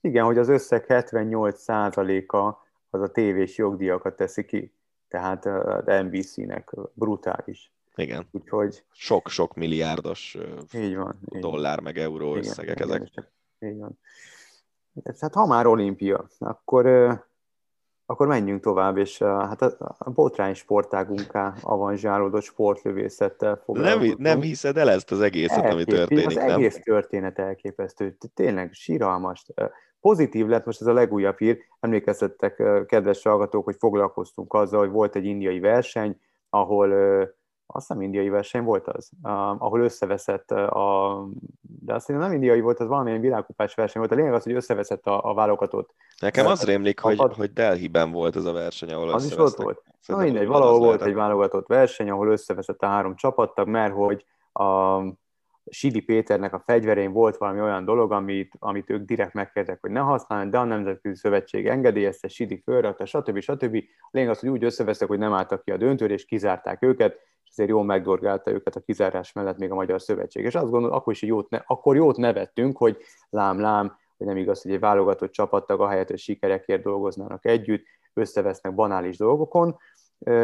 Igen, 0.02 0.26
hogy 0.26 0.38
az 0.38 0.50
összeg 0.50 0.86
78%-a 0.88 2.70
az 2.89 3.02
a 3.02 3.12
tévés 3.12 3.58
jogdíjakat 3.58 4.16
teszi 4.16 4.46
ki. 4.46 4.74
Tehát 5.12 5.45
az 5.45 5.84
NBC-nek 5.86 6.76
brutális. 6.93 7.72
Igen. 7.95 8.28
Úgyhogy... 8.32 8.86
Sok-sok 8.91 9.53
milliárdos 9.53 10.38
így 10.74 10.95
van, 10.95 11.20
dollár 11.39 11.80
meg 11.80 11.97
euró 11.97 12.30
igen, 12.30 12.49
összegek 12.49 12.80
igen, 12.80 12.89
ezek. 12.89 13.32
Így 13.59 13.78
van. 13.78 13.99
Hát 15.20 15.34
ha 15.34 15.45
már 15.45 15.66
olimpia, 15.66 16.28
akkor, 16.39 16.86
akkor 18.12 18.28
menjünk 18.28 18.62
tovább, 18.62 18.97
és 18.97 19.18
hát 19.18 19.62
a, 19.62 19.95
a 19.97 20.09
botrány 20.09 20.53
sportágunká 20.53 21.53
avanzsálódott 21.62 22.41
sportlövészettel 22.41 23.62
foglalkozunk. 23.66 24.18
Nem, 24.18 24.34
nem 24.34 24.41
hiszed 24.41 24.78
el 24.78 24.89
ezt 24.89 25.12
az 25.12 25.22
egészet, 25.22 25.57
Elkép, 25.57 25.72
ami 25.72 25.84
történik, 25.84 26.26
az 26.26 26.34
nem? 26.34 26.49
egész 26.49 26.80
történet 26.84 27.39
elképesztő. 27.39 28.18
Tényleg 28.34 28.74
síralmas. 28.74 29.45
Pozitív 29.99 30.47
lett 30.47 30.66
most 30.66 30.82
ez 30.82 30.88
a 30.88 30.93
legújabb 30.93 31.38
hír. 31.38 31.57
Emlékeztettek, 31.80 32.64
kedves 32.86 33.24
hallgatók, 33.24 33.64
hogy 33.64 33.76
foglalkoztunk 33.80 34.53
azzal, 34.53 34.80
hogy 34.80 34.91
volt 34.91 35.16
egy 35.16 35.26
indiai 35.26 35.59
verseny, 35.59 36.20
ahol 36.49 36.89
azt 37.74 37.88
hiszem 37.88 38.02
indiai 38.02 38.30
verseny 38.30 38.64
volt 38.64 38.88
az, 38.88 39.12
ahol 39.58 39.82
összeveszett 39.82 40.52
a, 40.52 41.28
de 41.62 41.94
azt 41.94 42.06
hiszem 42.06 42.22
nem 42.22 42.34
indiai 42.34 42.62
volt, 42.62 42.80
az 42.80 42.88
valamilyen 42.88 43.22
világkupás 43.22 43.76
verseny 43.76 44.02
volt. 44.02 44.14
A 44.14 44.16
lényeg 44.16 44.34
az, 44.34 44.44
hogy 44.44 44.54
összeveszett 44.54 45.06
a, 45.06 45.30
a 45.30 45.34
válogatott. 45.34 45.94
Nekem 46.20 46.46
az 46.46 46.64
rémlik, 46.64 47.00
hogy, 47.00 47.20
a, 47.20 47.34
hogy 47.36 47.54
Delhi-ben 47.54 48.12
volt 48.12 48.36
ez 48.36 48.46
a 48.46 48.54
verseny, 48.54 48.92
ahol 48.94 49.10
Az 49.10 49.26
is 49.26 49.38
ott 49.38 49.56
volt. 49.56 49.84
Na 50.08 50.18
mindegy, 50.18 50.48
valahol 50.48 50.80
volt 50.80 51.02
egy 51.02 51.14
válogatott 51.14 51.68
verseny, 51.68 52.10
ahol 52.10 52.28
összeveszett 52.28 52.82
a 52.82 52.88
három 52.88 53.16
csapattag, 53.16 53.68
mert 53.68 53.94
hogy 53.94 54.26
a 54.54 55.00
Sidi 55.70 56.02
Péternek 56.02 56.54
a 56.54 56.64
fegyverén 56.66 57.12
volt 57.12 57.38
valami 57.38 57.62
olyan 57.62 57.86
dolog, 57.86 58.12
amit, 58.12 58.54
amit 58.60 58.90
ők 58.90 59.06
direkt 59.06 59.34
megkérdeztek, 59.34 59.82
hogy 59.82 59.92
ne 59.92 60.00
használni, 60.00 60.50
de 60.50 60.58
a 60.58 60.64
Nemzetközi 60.64 61.16
Szövetség 61.16 61.68
engedélyezte, 61.68 62.28
Sidi 62.28 62.62
fölrakta, 62.66 63.06
stb. 63.06 63.40
stb. 63.40 63.84
A 64.00 64.10
lényeg 64.12 64.30
az, 64.30 64.40
hogy 64.40 64.50
úgy 64.50 64.64
összevesztek, 64.64 65.08
hogy 65.08 65.20
nem 65.20 65.34
álltak 65.34 65.64
ki 65.64 65.72
a 65.72 65.78
döntőre, 65.78 66.14
és 66.14 66.26
kizárták 66.26 66.82
őket, 66.82 67.20
azért 67.52 67.70
jól 67.70 67.84
megdorgálta 67.84 68.52
őket 68.52 68.76
a 68.76 68.80
kizárás 68.80 69.34
mellett 69.34 69.58
még 69.58 69.72
a 69.72 69.76
Magyar 69.76 70.02
Szövetség. 70.02 70.45
És 70.45 70.56
azt 70.56 70.70
gondolom, 70.70 70.95
akkor 70.95 71.14
is 71.14 71.22
jót, 71.22 71.49
ne, 71.49 71.62
akkor 71.66 71.95
jót 71.95 72.18
nevettünk, 72.18 72.78
hogy 72.78 72.97
lám-lám, 73.30 73.97
hogy 74.18 74.28
nem 74.28 74.38
igaz, 74.38 74.62
hogy 74.62 74.72
egy 74.72 74.80
válogatott 74.80 75.32
csapattag 75.32 75.82
ahelyett, 75.82 76.10
hogy 76.10 76.20
sikerekért 76.20 76.84
dolgoznának 76.84 77.45
együtt, 77.45 77.86
összevesznek 78.14 78.76
banális 78.76 79.18
dolgokon, 79.18 79.78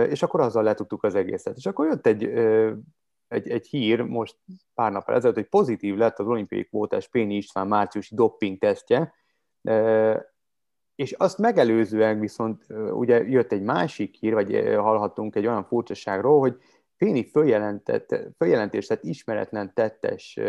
és 0.09 0.23
akkor 0.23 0.39
azzal 0.39 0.63
letudtuk 0.63 1.03
az 1.03 1.15
egészet. 1.15 1.57
És 1.57 1.65
akkor 1.65 1.85
jött 1.85 2.07
egy, 2.07 2.23
egy, 3.27 3.49
egy 3.49 3.67
hír 3.67 4.01
most 4.01 4.37
pár 4.73 4.91
nap 4.91 5.09
ezelőtt, 5.09 5.35
hogy 5.35 5.49
pozitív 5.49 5.95
lett 5.95 6.19
az 6.19 6.27
olimpiai 6.27 6.63
kvótás 6.63 7.07
Péni 7.07 7.35
István 7.35 7.67
márciusi 7.67 8.15
dopping 8.15 8.57
tesztje, 8.57 9.13
és 10.95 11.11
azt 11.11 11.37
megelőzően 11.37 12.19
viszont 12.19 12.65
ugye 12.91 13.23
jött 13.23 13.51
egy 13.51 13.61
másik 13.61 14.15
hír, 14.15 14.33
vagy 14.33 14.75
hallhattunk 14.75 15.35
egy 15.35 15.47
olyan 15.47 15.63
furcsaságról, 15.63 16.39
hogy 16.39 16.57
Féni 16.97 17.29
följelentést 18.37 18.87
tett 18.87 19.03
ismeretlen 19.03 19.73
tettes 19.73 20.39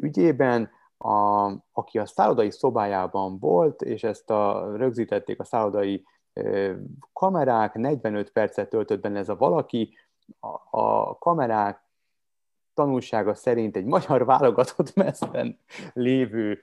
ügyében, 0.00 0.70
a, 0.98 1.50
aki 1.72 1.98
a 1.98 2.06
szállodai 2.06 2.50
szobájában 2.50 3.38
volt, 3.38 3.82
és 3.82 4.04
ezt 4.04 4.30
a, 4.30 4.72
rögzítették 4.76 5.40
a 5.40 5.44
szállodai 5.44 6.04
kamerák, 7.12 7.74
45 7.74 8.30
percet 8.30 8.68
töltött 8.68 9.00
benne 9.00 9.18
ez 9.18 9.28
a 9.28 9.36
valaki, 9.36 9.96
a, 10.40 10.78
a 10.80 11.18
kamerák 11.18 11.82
tanulsága 12.74 13.34
szerint 13.34 13.76
egy 13.76 13.84
magyar 13.84 14.24
válogatott 14.24 14.94
messzen 14.94 15.58
lévő 15.92 16.62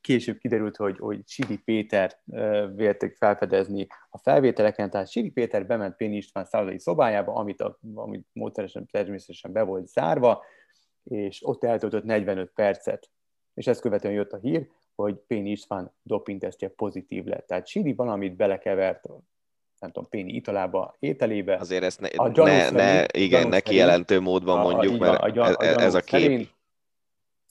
később 0.00 0.38
kiderült, 0.38 0.76
hogy, 0.76 0.98
hogy 0.98 1.20
Sidi 1.26 1.58
Péter 1.58 2.20
vélték 2.74 3.16
felfedezni 3.16 3.86
a 4.10 4.18
felvételeken, 4.18 4.90
tehát 4.90 5.10
Sidi 5.10 5.30
Péter 5.30 5.66
bement 5.66 5.96
Péni 5.96 6.16
István 6.16 6.44
szállodai 6.44 6.78
szobájába, 6.78 7.34
amit, 7.34 7.60
a, 7.60 7.78
amit 7.94 8.26
módszeresen 8.32 8.86
természetesen 8.86 9.52
be 9.52 9.62
volt 9.62 9.86
zárva, 9.86 10.42
és 11.04 11.46
ott 11.46 11.64
eltöltött 11.64 12.04
45 12.04 12.50
percet. 12.54 13.10
És 13.54 13.66
ezt 13.66 13.80
követően 13.80 14.14
jött 14.14 14.32
a 14.32 14.38
hír, 14.38 14.68
hogy 14.94 15.14
Péni 15.26 15.50
István 15.50 15.92
dopingtesztje 16.02 16.68
pozitív 16.68 17.24
lett. 17.24 17.46
Tehát 17.46 17.66
Sidi 17.66 17.92
valamit 17.92 18.36
belekevert 18.36 19.08
nem 19.82 19.90
tudom, 19.90 20.08
Péni 20.08 20.32
italába, 20.32 20.96
ételébe. 20.98 21.56
Azért 21.56 21.84
ezt 21.84 22.00
ne, 22.00 22.08
a 22.08 22.28
ne, 22.28 22.34
szerint, 22.34 22.72
ne 22.72 23.04
igen, 23.12 23.48
ne 23.48 23.60
kijelentő 23.60 24.20
módban 24.20 24.60
mondjuk, 24.60 25.02
a, 25.02 25.04
mert 25.04 25.36
a, 25.36 25.42
a, 25.42 25.48
a, 25.48 25.62
ez 25.62 25.94
a 25.94 26.00
kép. 26.00 26.20
Szerint, 26.20 26.54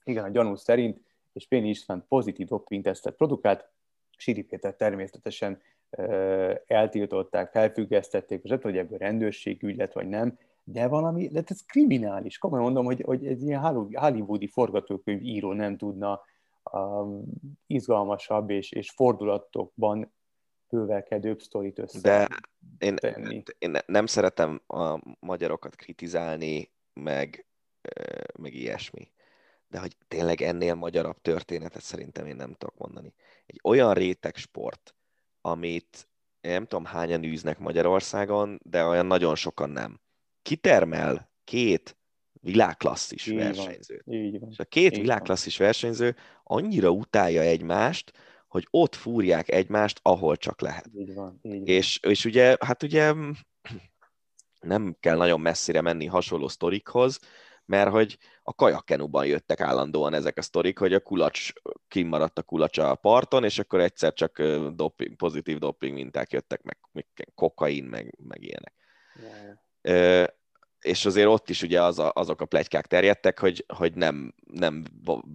igen, 0.04 0.24
a 0.24 0.30
gyanú 0.30 0.56
szerint 0.56 1.00
és 1.34 1.48
Péni 1.48 1.70
István 1.70 2.06
pozitív 2.08 2.48
doping-tesztet 2.48 3.16
produkált, 3.16 3.70
Siri 4.18 4.44
Péter 4.44 4.76
természetesen 4.76 5.62
eltiltották, 6.66 7.52
felfüggesztették, 7.52 8.44
most 8.44 8.62
hogy 8.62 8.78
ebből 8.78 8.98
rendőrségügy 8.98 9.76
lett, 9.76 9.94
vagy 9.94 10.08
nem, 10.08 10.38
de 10.64 10.88
valami, 10.88 11.28
de 11.28 11.44
ez 11.46 11.66
kriminális. 11.66 12.38
Komolyan 12.38 12.64
mondom, 12.64 12.86
hogy, 12.86 13.02
hogy 13.02 13.28
egy 13.28 13.42
ilyen 13.42 13.90
hollywoodi 13.94 14.48
forgatókönyv 14.48 15.22
író 15.22 15.54
nem 15.54 15.78
tudna 15.78 16.22
um, 16.72 17.24
izgalmasabb 17.68 18.50
és, 18.50 18.72
és 18.72 18.92
fordulatokban 18.92 20.14
bővelkedőbb 20.70 21.42
sztorit 21.42 21.80
össze. 21.80 22.00
De 22.02 22.28
én, 22.78 22.96
én 23.58 23.78
nem 23.86 24.06
szeretem 24.06 24.62
a 24.68 25.00
magyarokat 25.20 25.76
kritizálni, 25.76 26.72
meg, 26.94 27.46
meg 28.40 28.54
ilyesmi 28.54 29.12
de 29.72 29.80
hogy 29.80 29.96
tényleg 30.08 30.42
ennél 30.42 30.76
magyarabb 30.76 31.22
történetet 31.22 31.82
szerintem 31.82 32.26
én 32.26 32.36
nem 32.36 32.54
tudok 32.54 32.78
mondani. 32.78 33.14
Egy 33.46 33.60
olyan 33.64 33.94
réteg 33.94 34.36
sport, 34.36 34.96
amit 35.42 36.10
nem 36.42 36.66
tudom 36.66 36.86
hányan 36.86 37.24
űznek 37.24 37.60
Magyarországon, 37.60 38.60
de 38.64 38.84
olyan 38.84 39.06
nagyon 39.06 39.36
sokan 39.36 39.70
nem. 39.70 40.02
Kitermel 40.42 41.32
két 41.44 41.98
világklasszis 42.34 43.28
így 43.28 43.36
versenyzőt. 43.36 44.02
Van, 44.06 44.16
így 44.16 44.40
van, 44.40 44.50
és 44.50 44.60
a 44.60 44.66
két 44.66 44.96
világklasszis 44.96 45.58
van. 45.58 45.68
versenyző 45.68 46.16
annyira 46.44 46.90
utálja 46.90 47.42
egymást, 47.42 48.12
hogy 48.48 48.68
ott 48.70 48.96
fúrják 48.96 49.52
egymást, 49.52 50.00
ahol 50.02 50.38
csak 50.38 50.62
lehet. 50.62 50.90
Így 50.94 51.14
van, 51.14 51.40
így 51.42 51.58
van. 51.58 51.68
És, 51.68 52.00
és 52.02 52.26
ugye, 52.26 52.56
hát 52.60 52.84
ugye 52.84 53.14
nem 54.60 54.96
kell 55.00 55.18
nagyon 55.18 55.42
messzire 55.42 55.82
menni 55.82 56.06
hasonló 56.06 56.48
sztorikhoz, 56.48 57.20
mert 57.72 57.90
hogy 57.90 58.18
a 58.44 58.54
kajakenuban 58.54 59.26
jöttek 59.26 59.62
állandóan 59.62 60.14
ezek 60.14 60.38
a 60.38 60.42
sztorik, 60.42 60.78
hogy 60.78 60.94
a 60.94 61.00
kulacs, 61.00 61.52
kimaradt 61.88 62.38
a 62.38 62.44
kulacs 62.44 62.78
a 62.78 62.96
parton, 62.96 63.44
és 63.44 63.60
akkor 63.60 63.80
egyszer 63.80 64.14
csak 64.14 64.42
doping, 64.76 65.16
pozitív 65.16 65.58
doping 65.58 65.94
minták 65.94 66.32
jöttek, 66.32 66.62
meg, 66.64 66.78
meg 66.92 67.06
kokain, 67.36 67.84
meg, 67.84 68.16
meg 68.18 68.44
ilyenek. 68.44 68.74
Yeah 69.82 70.28
és 70.82 71.06
azért 71.06 71.28
ott 71.28 71.50
is 71.50 71.62
ugye 71.62 71.82
az 71.82 72.00
a, 72.00 72.12
azok 72.16 72.42
a 72.42 72.46
plegykák 72.46 72.86
terjedtek, 72.88 73.40
hogy, 73.40 73.66
hogy 73.78 73.94
nem, 73.96 74.34
nem 74.54 74.84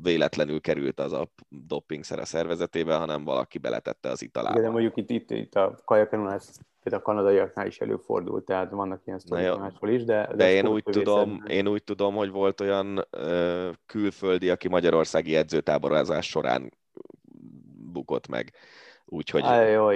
véletlenül 0.03 0.61
került 0.61 1.01
az 1.01 1.13
a 1.13 1.29
dopingszer 1.49 2.19
a 2.19 2.25
szervezetébe, 2.25 2.95
hanem 2.95 3.25
valaki 3.25 3.59
beletette 3.59 4.09
az 4.09 4.23
italába. 4.23 4.59
Igen, 4.59 4.65
de 4.65 4.71
mondjuk 4.71 4.97
itt, 4.97 5.11
itt, 5.11 5.31
itt 5.31 5.55
a 5.55 5.79
kajakenul 5.85 6.33
ez 6.33 6.51
például 6.83 7.05
a 7.07 7.13
kanadaiaknál 7.13 7.67
is 7.67 7.79
előfordult, 7.79 8.45
tehát 8.45 8.71
vannak 8.71 9.03
ilyen 9.05 9.21
máshol 9.59 9.89
is, 9.89 10.05
de... 10.05 10.27
De, 10.27 10.35
de 10.35 10.53
én, 10.53 10.67
úgy 10.67 10.83
tudom, 10.83 11.43
én 11.49 11.69
úgy 11.69 11.85
tudom, 11.85 12.15
hogy 12.15 12.31
volt 12.31 12.61
olyan 12.61 13.07
ö, 13.11 13.71
külföldi, 13.87 14.51
aki 14.51 14.69
magyarországi 14.69 15.37
edzőtáborázás 15.37 16.29
során 16.29 16.73
bukott 17.93 18.29
meg 18.29 18.53
úgyhogy 19.07 19.43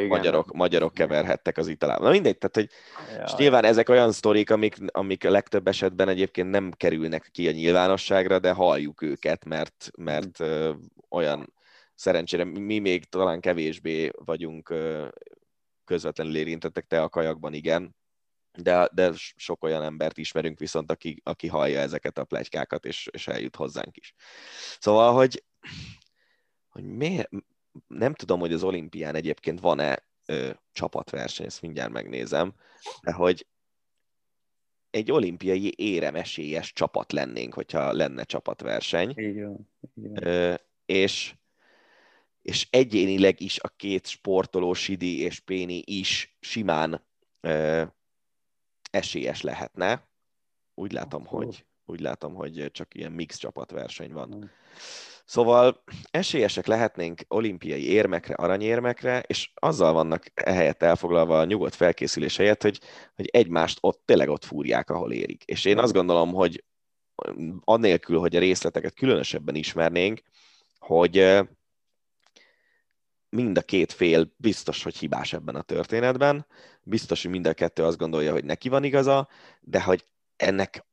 magyarok, 0.09 0.53
magyarok 0.53 0.95
keverhettek 0.95 1.59
az 1.59 1.69
italában. 1.69 2.05
Na 2.05 2.11
mindegy, 2.11 2.39
tehát 2.39 2.55
hogy 2.57 2.69
ja, 3.17 3.25
és 3.25 3.35
nyilván 3.35 3.65
ezek 3.65 3.89
olyan 3.89 4.13
sztorik, 4.13 4.51
amik, 4.51 4.77
amik 4.87 5.25
a 5.25 5.31
legtöbb 5.31 5.69
esetben 5.69 6.09
egyébként 6.09 6.51
nem 6.51 6.73
kerülnek 6.77 7.29
ki 7.33 7.49
a 7.49 7.53
nyilvánosságra, 7.53 8.39
de 8.39 8.53
halljuk 8.53 9.03
őket, 9.03 9.45
mert, 9.45 9.91
mert 9.97 10.41
ö, 10.41 10.73
olyan 11.09 11.53
szerencsére 11.95 12.45
mi 12.45 12.79
még 12.79 13.05
talán 13.05 13.41
kevésbé 13.41 14.11
vagyunk 14.25 14.71
ö, 14.71 15.09
közvetlenül 15.85 16.37
érintettek, 16.37 16.87
te 16.87 17.03
a 17.03 17.09
kajakban 17.09 17.53
igen, 17.53 17.97
de, 18.53 18.89
de 18.93 19.11
sok 19.37 19.65
olyan 19.65 19.83
embert 19.83 20.19
ismerünk 20.19 20.59
viszont, 20.59 20.91
aki, 20.91 21.21
aki 21.25 21.47
hallja 21.47 21.81
ezeket 21.81 22.19
a 22.19 22.25
plegykákat, 22.25 22.85
és, 22.85 23.09
és 23.13 23.29
eljut 23.29 23.57
hozzánk 23.57 23.97
is. 23.97 24.15
Szóval, 24.79 25.13
hogy, 25.13 25.45
hogy 26.69 26.85
miért, 26.85 27.29
nem 27.87 28.15
tudom, 28.15 28.41
hogy 28.41 28.53
az 28.53 28.63
olimpián 28.63 29.15
egyébként 29.15 29.61
van-e 29.61 30.05
ö, 30.27 30.51
csapatverseny, 30.73 31.47
ezt 31.47 31.63
mindjárt 31.63 31.93
megnézem, 31.93 32.55
de 33.03 33.13
hogy 33.13 33.47
egy 34.91 35.13
olimpiai 35.13 35.73
éremesélyes 35.77 36.73
csapat 36.73 37.13
lennénk, 37.13 37.55
hogyha 37.55 37.93
lenne 37.93 38.25
csapatverseny. 38.25 39.19
Így 39.19 39.43
van. 39.43 39.69
Így 39.95 40.09
van. 40.09 40.27
Ö, 40.27 40.55
és, 40.87 41.35
és 42.43 42.67
egyénileg 42.71 43.41
is 43.41 43.61
a 43.61 43.69
két 43.69 44.07
sportoló, 44.07 44.73
Sidi 44.73 45.21
és 45.21 45.41
Péni 45.41 45.83
is 45.85 46.37
simán 46.41 47.07
ö, 47.41 47.85
esélyes 48.91 49.41
lehetne. 49.41 50.09
Úgy 50.75 50.93
látom, 50.93 51.27
hogy 51.27 51.65
úgy 51.85 52.01
látom, 52.01 52.35
hogy 52.35 52.69
csak 52.73 52.95
ilyen 52.95 53.13
mix 53.13 53.37
csapatverseny 53.37 54.13
van. 54.13 54.51
Szóval 55.31 55.83
esélyesek 56.11 56.67
lehetnénk 56.67 57.21
olimpiai 57.29 57.91
érmekre, 57.91 58.35
aranyérmekre, 58.35 59.23
és 59.27 59.51
azzal 59.55 59.93
vannak 59.93 60.27
ehelyett 60.35 60.83
elfoglalva 60.83 61.39
a 61.39 61.45
nyugodt 61.45 61.75
felkészülés 61.75 62.37
helyett, 62.37 62.63
hogy, 62.63 62.81
hogy 63.15 63.27
egymást 63.33 63.79
ott 63.81 64.03
tényleg 64.05 64.29
ott 64.29 64.45
fúrják, 64.45 64.91
ahol 64.91 65.13
érik. 65.13 65.45
És 65.45 65.65
én 65.65 65.79
azt 65.79 65.93
gondolom, 65.93 66.33
hogy 66.33 66.65
annélkül, 67.65 68.19
hogy 68.19 68.37
a 68.37 68.39
részleteket 68.39 68.95
különösebben 68.95 69.55
ismernénk, 69.55 70.23
hogy 70.79 71.41
mind 73.29 73.59
a 73.59 73.63
két 73.63 73.93
fél 73.93 74.33
biztos, 74.37 74.83
hogy 74.83 74.97
hibás 74.97 75.33
ebben 75.33 75.55
a 75.55 75.63
történetben, 75.63 76.47
biztos, 76.83 77.23
hogy 77.23 77.31
mind 77.31 77.47
a 77.47 77.55
kettő 77.55 77.85
azt 77.85 77.99
gondolja, 77.99 78.33
hogy 78.33 78.45
neki 78.45 78.69
van 78.69 78.85
igaza, 78.85 79.29
de 79.61 79.83
hogy 79.83 80.05
ennek 80.37 80.87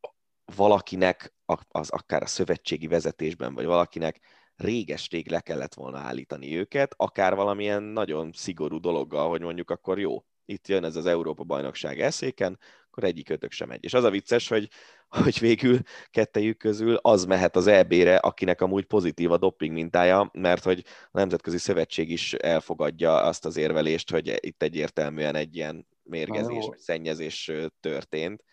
valakinek, 0.56 1.34
az 1.68 1.89
akár 1.89 2.22
a 2.22 2.26
szövetségi 2.26 2.88
vezetésben, 2.88 3.54
vagy 3.54 3.66
valakinek 3.66 4.20
réges-rég 4.56 5.30
le 5.30 5.39
kellett 5.39 5.74
volna 5.74 5.98
állítani 5.98 6.58
őket, 6.58 6.93
akár 6.98 7.36
valamilyen 7.36 7.84
nagyon 7.84 8.32
szigorú 8.34 8.80
dologgal, 8.80 9.30
hogy 9.30 9.41
mondjuk 9.41 9.70
akkor 9.70 10.00
jó, 10.00 10.24
itt 10.45 10.68
jön 10.68 10.84
ez 10.84 10.95
az 10.95 11.06
Európa-bajnokság 11.06 12.00
eszéken, 12.00 12.60
akkor 12.89 13.04
egyik 13.04 13.30
ötök 13.30 13.52
sem 13.52 13.68
megy. 13.68 13.84
És 13.84 13.93
az 13.93 14.04
a 14.04 14.10
vicces, 14.10 14.48
hogy, 14.48 14.70
hogy 15.08 15.39
végül 15.39 15.80
kettejük 16.10 16.58
közül 16.58 16.95
az 16.95 17.26
mehet 17.26 17.56
az 17.56 17.68
EB-re, 17.68 18.16
akinek 18.16 18.62
amúgy 18.62 18.86
pozitív 18.86 19.32
a 19.32 19.38
doping 19.38 19.74
mintája, 19.74 20.30
mert 20.34 20.64
hogy 20.64 20.84
a 20.86 21.18
Nemzetközi 21.18 21.58
Szövetség 21.58 22.10
is 22.10 22.34
elfogadja 22.34 23.22
azt 23.22 23.45
az 23.45 23.58
érvelést, 23.58 24.12
hogy 24.12 24.38
itt 24.39 24.64
egyértelműen 24.64 25.36
egy 25.36 25.56
ilyen 25.56 25.88
mérgezés 26.04 26.66
vagy 26.66 26.78
szennyezés 26.78 27.52
történt, 27.80 28.43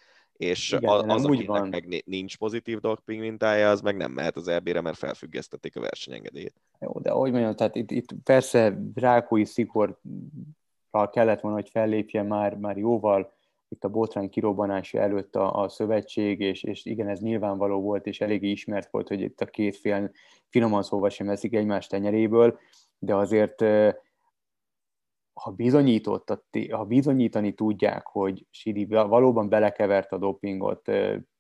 és 0.44 0.72
Igen, 0.72 0.90
az, 0.90 1.04
az 1.06 1.24
akinek 1.24 1.46
van. 1.46 1.68
meg 1.68 2.02
nincs 2.06 2.38
pozitív 2.38 2.78
doping 2.78 3.20
mintája, 3.20 3.70
az 3.70 3.80
meg 3.80 3.96
nem 3.96 4.12
mehet 4.12 4.36
az 4.36 4.48
EB-re, 4.48 4.80
mert 4.80 4.98
felfüggesztették 4.98 5.76
a 5.76 5.80
versenyengedélyét. 5.80 6.54
Jó, 6.80 6.92
de 7.00 7.10
ahogy 7.10 7.30
mondjam, 7.30 7.54
tehát 7.54 7.76
itt, 7.76 7.90
itt 7.90 8.12
persze 8.24 8.78
rákói 8.94 9.44
szigorral 9.44 9.98
kellett 11.10 11.40
volna, 11.40 11.56
hogy 11.56 11.68
fellépjen 11.70 12.26
már, 12.26 12.54
már 12.56 12.76
jóval 12.76 13.32
itt 13.68 13.84
a 13.84 13.88
botrány 13.88 14.28
kirobbanása 14.28 14.98
előtt 14.98 15.36
a, 15.36 15.62
a 15.62 15.68
szövetség, 15.68 16.40
és, 16.40 16.62
és 16.62 16.84
igen, 16.84 17.08
ez 17.08 17.20
nyilvánvaló 17.20 17.80
volt, 17.80 18.06
és 18.06 18.20
eléggé 18.20 18.50
ismert 18.50 18.90
volt, 18.90 19.08
hogy 19.08 19.20
itt 19.20 19.40
a 19.40 19.46
két 19.46 19.76
fél 19.76 20.10
finoman 20.48 20.82
szóval 20.82 21.08
sem 21.08 21.26
veszik 21.26 21.54
egymást 21.54 21.90
tenyeréből, 21.90 22.58
de 22.98 23.14
azért 23.14 23.64
ha, 25.34 25.50
bizonyított, 25.50 26.40
ha 26.70 26.84
bizonyítani 26.84 27.52
tudják, 27.52 28.06
hogy 28.06 28.46
Sidi 28.50 28.84
valóban 28.84 29.48
belekevert 29.48 30.12
a 30.12 30.18
dopingot 30.18 30.90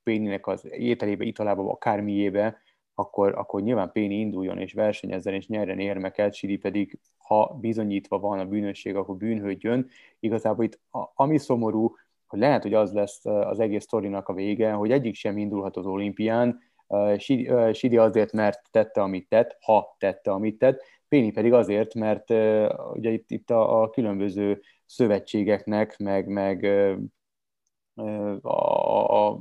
Péninek 0.02 0.46
az 0.46 0.66
ételébe, 0.70 1.24
italába, 1.24 1.70
akármiébe, 1.70 2.58
akkor, 2.94 3.38
akkor 3.38 3.62
nyilván 3.62 3.92
Péni 3.92 4.14
induljon 4.14 4.58
és 4.58 4.72
versenyezzen 4.72 5.34
és 5.34 5.46
nyerjen 5.46 5.78
érmeket, 5.78 6.34
Sidi 6.34 6.56
pedig, 6.56 6.98
ha 7.16 7.56
bizonyítva 7.60 8.18
van 8.18 8.38
a 8.38 8.46
bűnösség, 8.46 8.96
akkor 8.96 9.16
bűnhődjön. 9.16 9.88
Igazából 10.20 10.64
itt 10.64 10.80
a, 10.90 11.10
ami 11.14 11.38
szomorú, 11.38 11.94
hogy 12.26 12.38
lehet, 12.38 12.62
hogy 12.62 12.74
az 12.74 12.92
lesz 12.92 13.24
az 13.24 13.60
egész 13.60 13.82
sztorinak 13.82 14.28
a 14.28 14.32
vége, 14.32 14.72
hogy 14.72 14.90
egyik 14.90 15.14
sem 15.14 15.38
indulhat 15.38 15.76
az 15.76 15.86
olimpián, 15.86 16.60
Sidi 17.72 17.96
azért, 17.96 18.32
mert 18.32 18.60
tette, 18.70 19.02
amit 19.02 19.28
tett, 19.28 19.56
ha 19.60 19.96
tette, 19.98 20.30
amit 20.30 20.58
tett, 20.58 20.82
Péni 21.08 21.30
pedig 21.30 21.52
azért, 21.52 21.94
mert 21.94 22.30
ugye 22.92 23.10
itt, 23.10 23.30
itt 23.30 23.50
a, 23.50 23.82
a 23.82 23.90
különböző 23.90 24.60
szövetségeknek, 24.84 25.98
meg, 25.98 26.26
meg 26.26 26.64
a, 28.42 29.28
a 29.28 29.40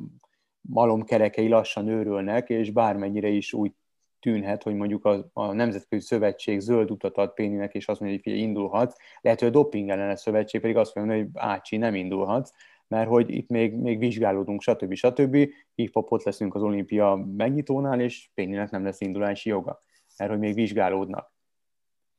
malomkerekei 0.61 1.47
lassan 1.47 1.87
őrülnek, 1.87 2.49
és 2.49 2.71
bármennyire 2.71 3.27
is 3.27 3.53
úgy 3.53 3.71
tűnhet, 4.19 4.63
hogy 4.63 4.75
mondjuk 4.75 5.05
a, 5.05 5.29
a 5.33 5.53
Nemzetközi 5.53 6.05
Szövetség 6.05 6.59
zöld 6.59 6.91
utat 6.91 7.17
ad 7.17 7.33
Péninek, 7.33 7.73
és 7.73 7.87
azt 7.87 7.99
mondja, 7.99 8.17
hogy 8.17 8.25
figyelj, 8.25 8.47
indulhatsz, 8.47 8.95
lehet, 9.21 9.39
hogy 9.39 9.47
a 9.47 9.51
doping 9.51 9.89
ellenes 9.89 10.19
szövetség 10.19 10.61
pedig 10.61 10.77
azt 10.77 10.95
mondja, 10.95 11.15
hogy 11.15 11.27
Ácsi, 11.33 11.77
nem 11.77 11.95
indulhatsz, 11.95 12.51
mert 12.87 13.09
hogy 13.09 13.29
itt 13.29 13.49
még, 13.49 13.73
még 13.73 13.99
vizsgálódunk, 13.99 14.61
stb. 14.61 14.93
stb. 14.93 15.35
Így 15.75 15.89
ott 15.93 16.23
leszünk 16.23 16.55
az 16.55 16.61
olimpia 16.61 17.15
megnyitónál, 17.37 17.99
és 18.01 18.29
Péninek 18.33 18.69
nem 18.69 18.83
lesz 18.83 19.01
indulási 19.01 19.49
joga, 19.49 19.81
mert 20.17 20.31
hogy 20.31 20.39
még 20.39 20.53
vizsgálódnak. 20.53 21.32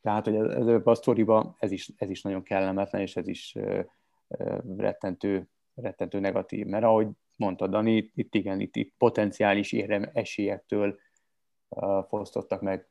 Tehát, 0.05 0.25
hogy 0.25 0.35
ez, 0.35 0.67
ez 0.67 0.81
a 0.85 0.95
sztoriba 0.95 1.57
ez 1.59 1.71
is, 1.71 1.91
ez 1.97 2.11
is 2.11 2.23
nagyon 2.23 2.43
kellemetlen, 2.43 3.03
és 3.03 3.17
ez 3.17 3.29
is 3.29 3.57
rettentő, 4.77 5.49
rettentő 5.75 6.21
negatív. 6.21 6.67
Mert 6.67 6.85
ahogy 6.85 7.09
mondta 7.37 7.67
Dani, 7.67 8.11
itt 8.15 8.35
igen, 8.35 8.61
itt, 8.61 8.77
itt 8.77 8.95
potenciális 8.99 9.73
érem 9.73 10.11
esélyektől 10.13 10.99
fosztottak 12.09 12.61
meg 12.61 12.89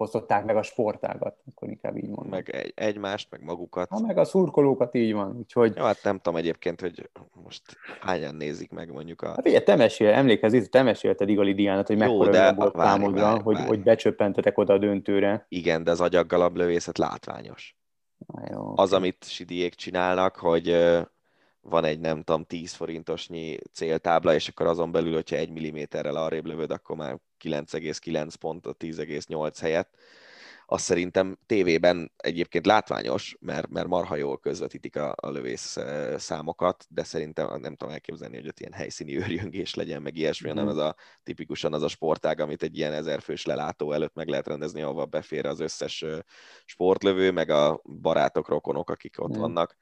fosztották 0.00 0.44
meg 0.44 0.56
a 0.56 0.62
sportágat, 0.62 1.36
akkor 1.48 1.68
inkább 1.68 1.96
így 1.96 2.08
mondom. 2.08 2.28
Meg 2.28 2.48
egy, 2.48 2.72
egymást, 2.76 3.30
meg 3.30 3.42
magukat. 3.42 3.88
Ha, 3.88 4.00
meg 4.00 4.18
a 4.18 4.24
szurkolókat 4.24 4.94
így 4.94 5.12
van, 5.12 5.36
úgyhogy... 5.38 5.76
Jó, 5.76 5.84
hát 5.84 5.98
nem 6.02 6.16
tudom 6.16 6.38
egyébként, 6.38 6.80
hogy 6.80 7.10
most 7.44 7.62
hányan 8.00 8.34
nézik 8.34 8.70
meg 8.70 8.92
mondjuk 8.92 9.22
a... 9.22 9.28
Hát 9.28 9.46
ugye, 9.46 9.62
te 9.62 9.76
mesél, 9.76 10.08
emlékezz, 10.08 10.68
te 10.70 10.82
mesélted 10.82 11.28
Igali 11.28 11.54
Diánat, 11.54 11.86
hogy 11.86 11.98
mekkora 11.98 12.54
volt 12.54 12.76
számodra, 12.76 13.22
várj, 13.22 13.42
hogy, 13.42 13.54
várj. 13.54 13.68
hogy 13.68 13.82
becsöppentetek 13.82 14.58
oda 14.58 14.74
a 14.74 14.78
döntőre. 14.78 15.46
Igen, 15.48 15.84
de 15.84 15.90
az 15.90 16.00
agyaggalap 16.00 16.56
látványos. 16.92 17.76
Na, 18.26 18.42
jó, 18.52 18.72
az, 18.76 18.92
amit 18.92 19.24
Sidiék 19.24 19.74
csinálnak, 19.74 20.36
hogy 20.36 20.76
van 21.60 21.84
egy 21.84 22.00
nem 22.00 22.22
tudom 22.22 22.44
10 22.44 22.72
forintosnyi 22.72 23.58
céltábla, 23.72 24.34
és 24.34 24.48
akkor 24.48 24.66
azon 24.66 24.92
belül, 24.92 25.14
hogyha 25.14 25.36
egy 25.36 25.50
milliméterrel 25.50 26.16
arrébb 26.16 26.46
lövöd, 26.46 26.70
akkor 26.70 26.96
már 26.96 27.18
9,9 27.42 28.34
pont 28.40 28.66
a 28.66 28.74
10,8 28.74 29.56
helyett. 29.60 29.94
Azt 30.72 30.84
szerintem 30.84 31.38
tévében 31.46 32.12
egyébként 32.16 32.66
látványos, 32.66 33.36
mert, 33.40 33.68
mert 33.68 33.86
marha 33.86 34.16
jól 34.16 34.38
közvetítik 34.38 34.96
a, 34.96 35.14
a 35.16 35.30
lövész 35.30 35.76
számokat, 36.16 36.86
de 36.88 37.04
szerintem 37.04 37.60
nem 37.60 37.76
tudom 37.76 37.94
elképzelni, 37.94 38.36
hogy 38.36 38.48
ott 38.48 38.60
ilyen 38.60 38.72
helyszíni 38.72 39.16
őrjöngés 39.16 39.74
legyen, 39.74 40.02
meg 40.02 40.16
ilyesmi, 40.16 40.48
hanem 40.48 40.68
ez 40.68 40.76
a 40.76 40.96
tipikusan 41.22 41.74
az 41.74 41.82
a 41.82 41.88
sportág, 41.88 42.40
amit 42.40 42.62
egy 42.62 42.76
ilyen 42.76 42.92
ezerfős 42.92 43.44
lelátó 43.44 43.92
előtt 43.92 44.14
meg 44.14 44.28
lehet 44.28 44.46
rendezni, 44.46 44.82
ahova 44.82 45.06
befér 45.06 45.46
az 45.46 45.60
összes 45.60 46.04
sportlövő, 46.64 47.30
meg 47.30 47.50
a 47.50 47.82
barátok, 48.00 48.48
rokonok, 48.48 48.90
akik 48.90 49.22
ott 49.22 49.36
mm. 49.36 49.40
vannak 49.40 49.78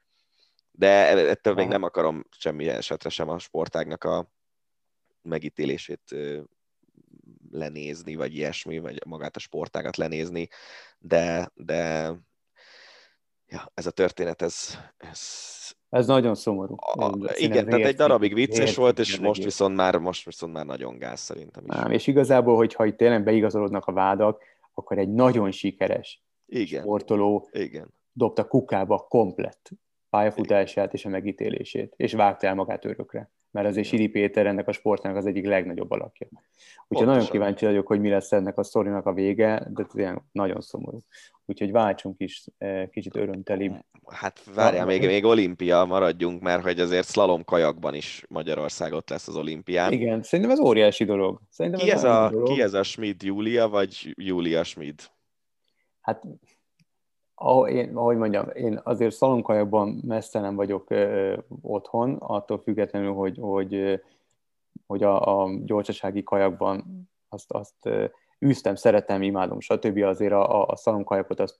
De 0.71 0.89
ettől 1.29 1.53
még 1.53 1.67
nem 1.67 1.83
akarom 1.83 2.23
semmi 2.37 2.67
esetre 2.67 3.09
sem 3.09 3.29
a 3.29 3.39
sportágnak 3.39 4.03
a 4.03 4.31
megítélését 5.21 6.15
lenézni, 7.51 8.15
vagy 8.15 8.35
ilyesmi, 8.35 8.79
vagy 8.79 9.05
magát 9.05 9.35
a 9.35 9.39
sportágat 9.39 9.97
lenézni, 9.97 10.47
de, 10.99 11.51
de 11.53 12.11
ja, 13.47 13.71
ez 13.73 13.85
a 13.85 13.91
történet, 13.91 14.41
ez, 14.41 14.77
ez 14.97 15.19
ez 15.89 16.07
nagyon 16.07 16.35
szomorú. 16.35 16.75
A, 16.77 17.17
igen, 17.35 17.65
tehát 17.65 17.85
egy 17.85 17.95
darabig 17.95 18.33
vicces 18.33 18.75
volt, 18.75 18.99
és 18.99 19.19
most 19.19 19.43
viszont, 19.43 19.75
már, 19.75 19.97
most 19.97 20.25
viszont 20.25 20.53
már 20.53 20.65
nagyon 20.65 20.97
gáz 20.97 21.19
szerintem 21.19 21.63
is. 21.65 21.75
Nem, 21.75 21.91
és 21.91 22.07
igazából, 22.07 22.55
hogyha 22.55 22.85
itt 22.85 22.97
tényleg 22.97 23.23
beigazolódnak 23.23 23.85
a 23.85 23.91
vádak, 23.91 24.43
akkor 24.73 24.97
egy 24.97 25.09
nagyon 25.09 25.51
sikeres 25.51 26.23
igen. 26.45 26.81
sportoló 26.81 27.49
igen. 27.51 27.93
dobta 28.11 28.47
kukába 28.47 28.97
komplett 28.97 29.69
pályafutását 30.09 30.93
és 30.93 31.05
a 31.05 31.09
megítélését, 31.09 31.93
és 31.95 32.13
vágta 32.13 32.47
el 32.47 32.55
magát 32.55 32.85
örökre. 32.85 33.31
Mert 33.51 33.67
azért 33.67 33.87
Sidi 33.87 34.07
Péter 34.07 34.45
ennek 34.45 34.67
a 34.67 34.71
sportnak 34.71 35.15
az 35.15 35.25
egyik 35.25 35.45
legnagyobb 35.45 35.91
alakja. 35.91 36.27
Úgyhogy 36.87 37.07
nagyon 37.07 37.25
kíváncsi 37.25 37.65
vagyok, 37.65 37.87
hogy 37.87 37.99
mi 37.99 38.09
lesz 38.09 38.31
ennek 38.31 38.57
a 38.57 38.63
sztorinak 38.63 39.05
a 39.05 39.13
vége, 39.13 39.67
de 39.69 39.83
tényleg 39.83 40.21
nagyon 40.31 40.61
szomorú. 40.61 40.99
Úgyhogy 41.45 41.71
váltsunk 41.71 42.19
is 42.19 42.45
eh, 42.57 42.87
kicsit 42.87 43.15
örömtelibb. 43.15 43.73
Hát 44.05 44.43
várjál, 44.53 44.85
még, 44.85 45.05
még 45.05 45.25
olimpia 45.25 45.85
maradjunk, 45.85 46.41
mert 46.41 46.63
hogy 46.63 46.79
azért 46.79 47.07
slalom 47.07 47.43
kajakban 47.43 47.93
is 47.93 48.23
Magyarország 48.29 48.93
ott 48.93 49.09
lesz 49.09 49.27
az 49.27 49.35
olimpián. 49.35 49.91
Igen, 49.91 50.23
szerintem 50.23 50.53
ez 50.53 50.59
óriási 50.59 51.03
dolog. 51.03 51.41
Szerintem 51.49 51.81
ki, 51.81 51.91
ez, 51.91 52.03
ez 52.03 52.11
a, 52.11 52.29
dolog. 52.29 52.47
ki 52.47 52.61
ez 52.61 52.73
a 52.73 52.83
Schmid 52.83 53.23
Júlia, 53.23 53.67
vagy 53.67 54.13
Júlia 54.15 54.63
Schmid? 54.63 55.01
Hát 56.01 56.23
ahogy, 57.41 57.71
én, 57.71 57.95
ahogy 57.95 58.17
mondjam, 58.17 58.49
én 58.53 58.79
azért 58.83 59.15
szalonkajakban 59.15 60.01
messze 60.05 60.39
nem 60.39 60.55
vagyok 60.55 60.89
ö, 60.89 61.37
otthon, 61.61 62.15
attól 62.15 62.57
függetlenül, 62.57 63.13
hogy, 63.13 63.37
hogy, 63.41 64.01
hogy 64.87 65.03
a, 65.03 65.41
a 65.41 65.49
gyorsasági 65.63 66.23
kajakban 66.23 67.09
azt, 67.29 67.51
azt 67.51 67.89
űztem, 68.45 68.75
szeretem, 68.75 69.21
imádom, 69.21 69.59
stb. 69.59 69.97
Azért 69.97 70.33
a, 70.33 70.67
a, 70.67 70.75
szalonkajakot 70.75 71.39
azt 71.39 71.59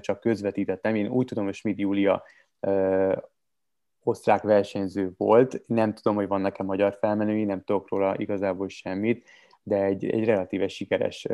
csak 0.00 0.20
közvetítettem. 0.20 0.94
Én 0.94 1.08
úgy 1.08 1.26
tudom, 1.26 1.44
hogy 1.44 1.54
Schmid 1.54 1.78
Júlia 1.78 2.22
ö, 2.60 3.16
osztrák 4.02 4.42
versenyző 4.42 5.14
volt. 5.16 5.62
Nem 5.66 5.94
tudom, 5.94 6.14
hogy 6.14 6.28
van 6.28 6.40
nekem 6.40 6.66
magyar 6.66 6.96
felmenői, 7.00 7.44
nem 7.44 7.62
tudok 7.64 7.90
róla 7.90 8.14
igazából 8.16 8.68
semmit, 8.68 9.28
de 9.62 9.82
egy, 9.82 10.04
egy 10.04 10.24
relatíve 10.24 10.68
sikeres 10.68 11.26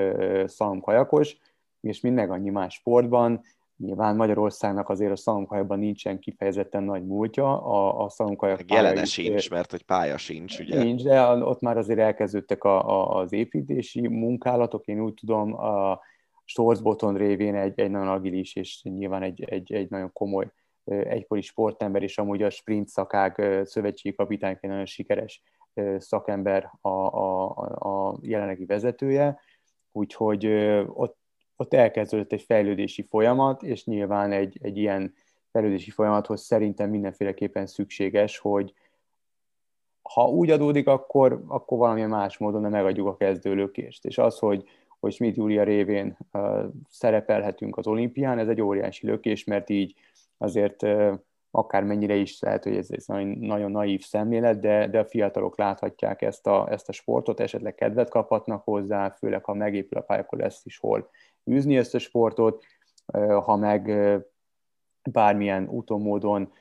szalomkajakos 0.45 1.36
és 1.83 2.01
minden 2.01 2.30
annyi 2.30 2.51
más 2.51 2.74
sportban. 2.74 3.41
Nyilván 3.76 4.16
Magyarországnak 4.16 4.89
azért 4.89 5.12
a 5.12 5.16
szalomkajakban 5.16 5.78
nincsen 5.78 6.18
kifejezetten 6.18 6.83
nagy 6.83 7.07
múltja. 7.07 7.62
A, 7.62 8.05
a 8.05 8.09
szalomkajak 8.09 8.70
jelene 8.70 9.05
sincs, 9.05 9.51
mert 9.51 9.70
hogy 9.70 9.83
pálya 9.83 10.16
sincs, 10.16 10.59
ugye? 10.59 10.83
Nincs, 10.83 11.03
de 11.03 11.22
ott 11.26 11.61
már 11.61 11.76
azért 11.76 11.99
elkezdődtek 11.99 12.64
a, 12.64 12.89
a, 12.89 13.20
az 13.20 13.33
építési 13.33 14.09
munkálatok. 14.09 14.87
Én 14.87 15.01
úgy 15.01 15.14
tudom, 15.14 15.55
a 15.55 16.01
Storzboton 16.45 17.16
révén 17.16 17.55
egy, 17.55 17.80
egy 17.80 17.91
nagyon 17.91 18.09
agilis 18.09 18.57
és 18.57 18.83
nyilván 18.83 19.22
egy, 19.22 19.45
egy, 19.45 19.72
egy 19.72 19.91
nagyon 19.91 20.12
komoly 20.12 20.51
egykori 20.85 21.41
sportember, 21.41 22.03
és 22.03 22.18
amúgy 22.18 22.43
a 22.43 22.51
sprint 22.51 22.89
szakág 22.89 23.61
szövetségi 23.64 24.14
kapitányként 24.14 24.72
nagyon 24.72 24.87
sikeres 24.87 25.43
szakember 25.99 26.70
a, 26.80 26.89
a, 26.89 27.49
a 27.78 28.18
jelenlegi 28.20 28.64
vezetője, 28.64 29.41
úgyhogy 29.93 30.47
ott 30.87 31.20
ott 31.63 31.75
elkezdődött 31.75 32.33
egy 32.33 32.43
fejlődési 32.43 33.03
folyamat, 33.03 33.63
és 33.63 33.85
nyilván 33.85 34.33
egy, 34.33 34.59
egy 34.63 34.77
ilyen 34.77 35.15
fejlődési 35.51 35.91
folyamathoz 35.91 36.43
szerintem 36.43 36.91
mindenféleképpen 36.91 37.67
szükséges, 37.67 38.39
hogy 38.39 38.75
ha 40.03 40.29
úgy 40.29 40.51
adódik, 40.51 40.87
akkor, 40.87 41.45
akkor 41.47 41.79
valamilyen 41.79 42.09
más 42.09 42.39
módon 42.39 42.71
megadjuk 42.71 43.07
a 43.07 43.17
kezdőlökést. 43.17 44.05
És 44.05 44.19
az, 44.19 44.39
hogy, 44.39 44.69
hogy 45.01 45.13
Schmidt 45.13 45.37
Júlia 45.37 45.63
révén 45.63 46.17
uh, 46.33 46.65
szerepelhetünk 46.89 47.77
az 47.77 47.87
olimpián, 47.87 48.39
ez 48.39 48.49
egy 48.49 48.61
óriási 48.61 49.07
lökés, 49.07 49.45
mert 49.45 49.71
így 49.71 49.95
azért 50.39 50.83
uh, 50.83 51.15
akármennyire 51.51 52.15
is 52.15 52.41
lehet, 52.41 52.65
hogy 52.65 52.77
ez, 52.77 52.91
ez 52.91 53.05
nagyon 53.39 53.71
naív 53.71 54.03
szemlélet, 54.03 54.61
de, 54.61 54.89
de 54.89 54.99
a 54.99 55.05
fiatalok 55.05 55.59
láthatják 55.59 56.23
ezt 56.23 56.47
a, 56.47 56.71
ezt 56.71 56.89
a 56.89 56.93
sportot, 56.93 57.41
esetleg 57.41 57.75
kedvet 57.75 58.09
kaphatnak 58.09 58.65
hozzá, 58.65 59.11
főleg 59.11 59.45
ha 59.45 59.55
megépül 59.55 59.99
a 59.99 60.03
pálya, 60.03 60.23
akkor 60.23 60.39
lesz 60.39 60.65
is 60.65 60.79
hol 60.79 61.11
űzni 61.51 61.76
ezt 61.76 61.95
a 61.95 61.99
sportot, 61.99 62.64
ha 63.45 63.57
meg 63.57 63.93
bármilyen 65.11 65.68
úton, 65.68 66.01
módon 66.01 66.53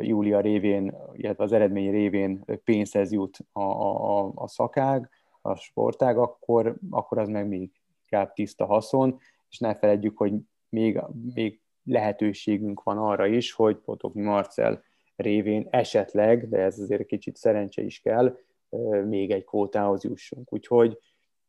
Júlia 0.00 0.40
révén, 0.40 0.96
illetve 1.12 1.44
az 1.44 1.52
eredmény 1.52 1.90
révén 1.90 2.44
pénzhez 2.64 3.12
jut 3.12 3.38
a, 3.52 3.62
a, 3.62 4.32
a 4.34 4.48
szakág, 4.48 5.10
a 5.42 5.54
sportág, 5.54 6.18
akkor, 6.18 6.76
akkor 6.90 7.18
az 7.18 7.28
meg 7.28 7.48
még 7.48 7.70
inkább 8.02 8.32
tiszta 8.32 8.66
haszon, 8.66 9.18
és 9.50 9.58
ne 9.58 9.74
feledjük, 9.74 10.18
hogy 10.18 10.32
még, 10.68 11.00
még 11.34 11.60
lehetőségünk 11.84 12.82
van 12.82 12.98
arra 12.98 13.26
is, 13.26 13.52
hogy 13.52 13.76
Potokni 13.76 14.22
Marcel 14.22 14.82
révén 15.16 15.66
esetleg, 15.70 16.48
de 16.48 16.58
ez 16.58 16.78
azért 16.78 17.06
kicsit 17.06 17.36
szerencse 17.36 17.82
is 17.82 18.00
kell, 18.00 18.38
még 19.04 19.30
egy 19.30 19.44
kvótához 19.44 20.04
jussunk. 20.04 20.52
Úgyhogy 20.52 20.98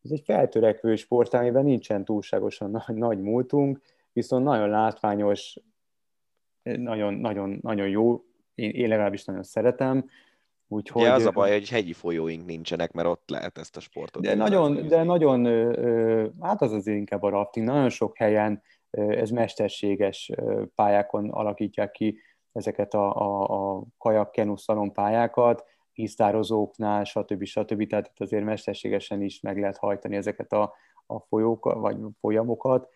ez 0.05 0.11
egy 0.11 0.23
feltörekvő 0.25 0.95
sport, 0.95 1.33
amiben 1.33 1.63
nincsen 1.63 2.05
túlságosan 2.05 2.71
nagy, 2.71 2.95
nagy 2.95 3.21
múltunk, 3.21 3.81
viszont 4.13 4.43
nagyon 4.43 4.69
látványos, 4.69 5.59
nagyon, 6.63 7.13
nagyon, 7.13 7.59
nagyon 7.61 7.87
jó, 7.87 8.23
én, 8.55 8.69
én 8.69 8.87
legalábbis 8.87 9.25
nagyon 9.25 9.43
szeretem, 9.43 10.05
Úgyhogy, 10.67 11.01
ja, 11.01 11.13
az 11.13 11.25
a 11.25 11.31
baj, 11.31 11.51
hogy 11.51 11.69
hegyi 11.69 11.93
folyóink 11.93 12.45
nincsenek, 12.45 12.91
mert 12.91 13.07
ott 13.07 13.29
lehet 13.29 13.57
ezt 13.57 13.77
a 13.77 13.79
sportot. 13.79 14.23
De 14.23 14.35
nagyon, 14.35 14.87
de 14.87 15.03
nagyon, 15.03 15.45
hát 16.41 16.61
az 16.61 16.71
azért 16.71 16.97
inkább 16.97 17.23
a 17.23 17.29
rafting, 17.29 17.65
nagyon 17.65 17.89
sok 17.89 18.17
helyen 18.17 18.61
ez 18.91 19.29
mesterséges 19.29 20.31
pályákon 20.75 21.29
alakítják 21.29 21.91
ki 21.91 22.19
ezeket 22.51 22.93
a, 22.93 23.15
a, 23.15 23.75
a 23.77 23.83
kajak, 23.97 24.31
kenu, 24.31 24.55
pályákat, 24.93 25.63
víztározóknál, 25.95 27.03
stb. 27.03 27.43
stb. 27.43 27.87
Tehát 27.87 28.07
itt 28.07 28.21
azért 28.21 28.43
mesterségesen 28.43 29.21
is 29.21 29.39
meg 29.39 29.59
lehet 29.59 29.77
hajtani 29.77 30.15
ezeket 30.15 30.51
a, 30.51 30.73
a 31.05 31.19
folyók, 31.19 31.73
vagy 31.73 31.97
folyamokat, 32.19 32.89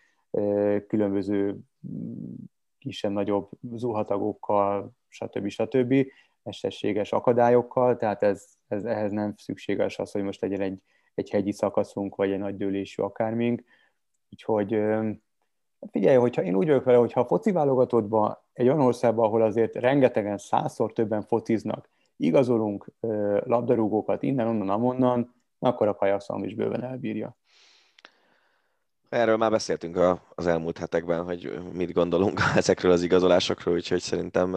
különböző 0.86 1.58
mm, 1.88 2.34
kisebb-nagyobb 2.78 3.48
zuhatagokkal, 3.72 4.92
stb. 5.08 5.48
stb. 5.48 6.06
mesterséges 6.42 7.12
akadályokkal, 7.12 7.96
tehát 7.96 8.22
ez, 8.22 8.46
ez, 8.68 8.84
ehhez 8.84 9.12
nem 9.12 9.34
szükséges 9.36 9.98
az, 9.98 10.10
hogy 10.10 10.22
most 10.22 10.40
legyen 10.40 10.60
egy, 10.60 10.78
egy 11.14 11.30
hegyi 11.30 11.52
szakaszunk, 11.52 12.14
vagy 12.14 12.30
egy 12.30 12.38
nagy 12.38 12.56
dőlésű 12.56 13.02
akármink. 13.02 13.62
Úgyhogy 14.30 14.80
figyelj, 15.90 16.16
hogyha 16.16 16.42
én 16.42 16.54
úgy 16.54 16.66
vagyok 16.66 16.84
vele, 16.84 16.98
hogyha 16.98 17.20
a 17.20 17.26
foci 17.26 17.52
válogatottban 17.52 18.38
egy 18.52 18.66
olyan 18.66 18.80
országban, 18.80 19.24
ahol 19.24 19.42
azért 19.42 19.74
rengetegen 19.74 20.38
százszor 20.38 20.92
többen 20.92 21.22
fociznak, 21.22 21.88
igazolunk 22.20 22.92
labdarúgókat 23.44 24.22
innen, 24.22 24.46
onnan, 24.46 24.68
amonnan, 24.68 25.34
akkor 25.58 25.88
a 25.88 25.94
kajakszalom 25.94 26.44
is 26.44 26.54
bőven 26.54 26.82
elbírja. 26.82 27.36
Erről 29.08 29.36
már 29.36 29.50
beszéltünk 29.50 29.98
az 30.34 30.46
elmúlt 30.46 30.78
hetekben, 30.78 31.24
hogy 31.24 31.60
mit 31.72 31.92
gondolunk 31.92 32.40
ezekről 32.56 32.92
az 32.92 33.02
igazolásokról, 33.02 33.74
úgyhogy 33.74 34.00
szerintem 34.00 34.56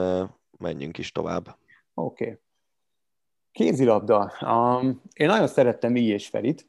menjünk 0.57 0.97
is 0.97 1.11
tovább. 1.11 1.57
Oké. 1.93 2.23
Okay. 2.23 2.37
Kézilabda. 3.51 4.31
Um, 4.41 5.01
én 5.13 5.27
nagyon 5.27 5.47
szerettem 5.47 5.95
így 5.95 6.07
és 6.07 6.27
Ferit, 6.27 6.67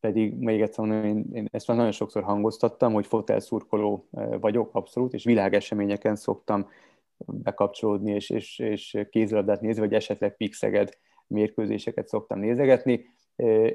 pedig 0.00 0.34
még 0.34 0.60
egyszer 0.60 0.84
mondom, 0.84 1.04
én, 1.04 1.26
én 1.32 1.48
ezt 1.50 1.66
már 1.66 1.76
nagyon 1.76 1.92
sokszor 1.92 2.22
hangoztattam, 2.22 2.92
hogy 2.92 3.06
fotelszurkoló 3.06 4.08
vagyok 4.40 4.74
abszolút, 4.74 5.12
és 5.12 5.24
világeseményeken 5.24 6.16
szoktam 6.16 6.68
bekapcsolódni, 7.26 8.10
és, 8.10 8.30
és, 8.30 8.58
és 8.58 9.06
kézilabdát 9.10 9.60
nézni, 9.60 9.80
vagy 9.80 9.94
esetleg 9.94 10.36
pixeged 10.36 10.98
mérkőzéseket 11.26 12.08
szoktam 12.08 12.38
nézegetni. 12.38 13.04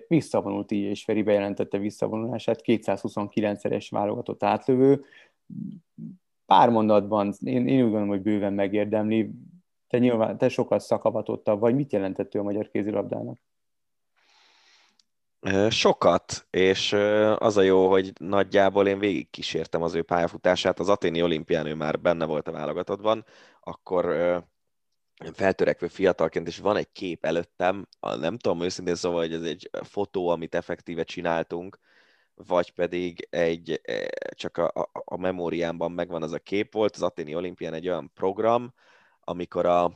Visszavonult 0.08 0.72
így, 0.72 0.84
és 0.84 1.04
Feri 1.04 1.24
bejelentette 1.24 1.78
visszavonulását, 1.78 2.62
229-es 2.66 3.88
válogatott 3.90 4.44
átlövő. 4.44 5.04
Pár 6.46 6.70
mondatban, 6.70 7.34
én, 7.44 7.68
én 7.68 7.76
úgy 7.76 7.82
gondolom, 7.82 8.08
hogy 8.08 8.22
bőven 8.22 8.54
megérdemli. 8.54 9.30
Te 9.88 9.98
nyilván, 9.98 10.38
te 10.38 10.50
sokkal 10.50 10.80
szakavatottabb 10.80 11.60
vagy, 11.60 11.76
mit 11.76 11.92
jelentett 11.92 12.36
ő 12.36 12.40
a 12.40 12.44
magyar 12.44 12.70
kézilabdának? 12.70 13.40
Sokat, 15.70 16.48
és 16.50 16.94
az 17.38 17.58
a 17.58 17.62
jó, 17.62 17.90
hogy 17.90 18.14
nagyjából 18.20 18.88
én 18.88 19.00
végig 19.00 19.30
kísértem 19.30 19.82
az 19.82 19.94
ő 19.94 20.02
pályafutását. 20.02 20.80
Az 20.80 20.90
aténi 20.90 21.22
olimpián 21.22 21.66
ő 21.66 21.76
már 21.76 22.00
benne 22.00 22.26
volt 22.26 22.48
a 22.48 22.52
válogatottban, 22.52 23.26
akkor 23.62 24.06
feltörekvő 25.34 25.88
fiatalként, 25.88 26.48
és 26.48 26.58
van 26.58 26.78
egy 26.78 26.92
kép 26.92 27.26
előttem, 27.26 27.88
nem 28.00 28.38
tudom 28.38 28.62
őszintén 28.62 28.96
szóval, 28.96 29.20
hogy 29.20 29.34
ez 29.34 29.44
egy 29.44 29.70
fotó, 29.84 30.28
amit 30.30 30.56
effektíve 30.56 31.04
csináltunk, 31.04 31.80
vagy 32.36 32.74
pedig 32.74 33.28
egy, 33.30 33.82
csak 34.32 34.58
a, 34.58 34.68
a, 34.68 34.90
a 35.06 35.18
memóriámban 35.18 35.92
megvan 35.92 36.24
az 36.24 36.32
a 36.32 36.40
kép. 36.40 36.74
Volt, 36.74 36.96
az 36.96 37.02
aténi 37.02 37.36
olimpián 37.36 37.74
egy 37.74 37.88
olyan 37.88 38.12
program, 38.14 38.74
amikor 39.20 39.66
a, 39.66 39.92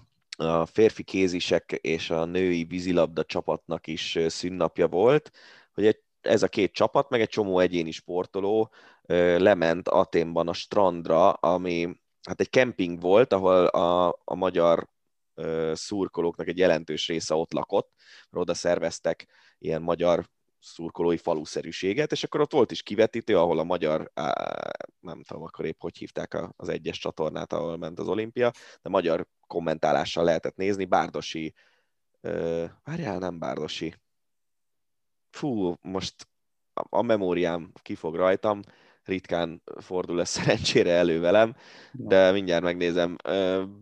a 0.45 0.65
férfi 0.65 1.03
kézisek 1.03 1.71
és 1.71 2.09
a 2.09 2.25
női 2.25 2.63
vízilabda 2.63 3.23
csapatnak 3.23 3.87
is 3.87 4.17
szünnapja 4.27 4.87
volt, 4.87 5.31
hogy 5.73 5.85
egy, 5.85 5.99
ez 6.21 6.43
a 6.43 6.47
két 6.47 6.73
csapat, 6.73 7.09
meg 7.09 7.21
egy 7.21 7.29
csomó 7.29 7.59
egyéni 7.59 7.91
sportoló 7.91 8.71
lement 9.37 9.87
Aténban 9.87 10.47
a 10.47 10.53
strandra, 10.53 11.31
ami 11.31 12.01
hát 12.21 12.39
egy 12.39 12.49
kemping 12.49 13.01
volt, 13.01 13.33
ahol 13.33 13.65
a, 13.65 14.07
a 14.23 14.35
magyar 14.35 14.87
szurkolóknak 15.73 16.47
egy 16.47 16.57
jelentős 16.57 17.07
része 17.07 17.33
ott 17.35 17.53
lakott, 17.53 17.91
oda 18.31 18.53
szerveztek 18.53 19.27
ilyen 19.57 19.81
magyar 19.81 20.29
szurkolói 20.61 21.17
faluszerűséget, 21.17 22.11
és 22.11 22.23
akkor 22.23 22.41
ott 22.41 22.51
volt 22.51 22.71
is 22.71 22.83
kivetítő, 22.83 23.37
ahol 23.37 23.59
a 23.59 23.63
magyar, 23.63 24.11
nem 24.99 25.23
tudom 25.23 25.43
akkor 25.43 25.65
épp 25.65 25.79
hogy 25.79 25.97
hívták 25.97 26.37
az 26.55 26.69
egyes 26.69 26.97
csatornát, 26.97 27.53
ahol 27.53 27.77
ment 27.77 27.99
az 27.99 28.07
olimpia, 28.07 28.51
de 28.81 28.89
magyar 28.89 29.27
kommentálással 29.47 30.23
lehetett 30.23 30.55
nézni, 30.55 30.85
Bárdosi, 30.85 31.53
várjál, 32.83 33.17
nem 33.17 33.39
Bárdosi, 33.39 33.93
fú, 35.29 35.73
most 35.81 36.27
a 36.73 37.01
memóriám 37.01 37.71
kifog 37.81 38.15
rajtam, 38.15 38.61
ritkán 39.03 39.61
fordul 39.79 40.19
ez 40.19 40.29
szerencsére 40.39 40.91
elő 40.91 41.19
velem, 41.19 41.55
de 41.91 42.31
mindjárt 42.31 42.63
megnézem. 42.63 43.15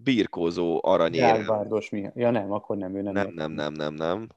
Birkózó 0.03 0.79
aranyérem. 0.83 1.45
Bárdos 1.45 1.89
mi? 1.89 2.09
Ja 2.15 2.31
nem, 2.31 2.51
akkor 2.51 2.77
nem, 2.77 2.95
ő 2.95 3.01
nem. 3.01 3.13
Nem, 3.13 3.31
nem, 3.33 3.51
nem, 3.51 3.73
nem, 3.73 3.93
nem. 3.93 4.29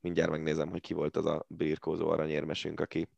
Mindjárt 0.00 0.30
megnézem, 0.30 0.70
hogy 0.70 0.80
ki 0.80 0.94
volt 0.94 1.16
az 1.16 1.26
a 1.26 1.44
birkózó 1.48 2.08
aranyérmesünk, 2.08 2.80
aki 2.80 3.08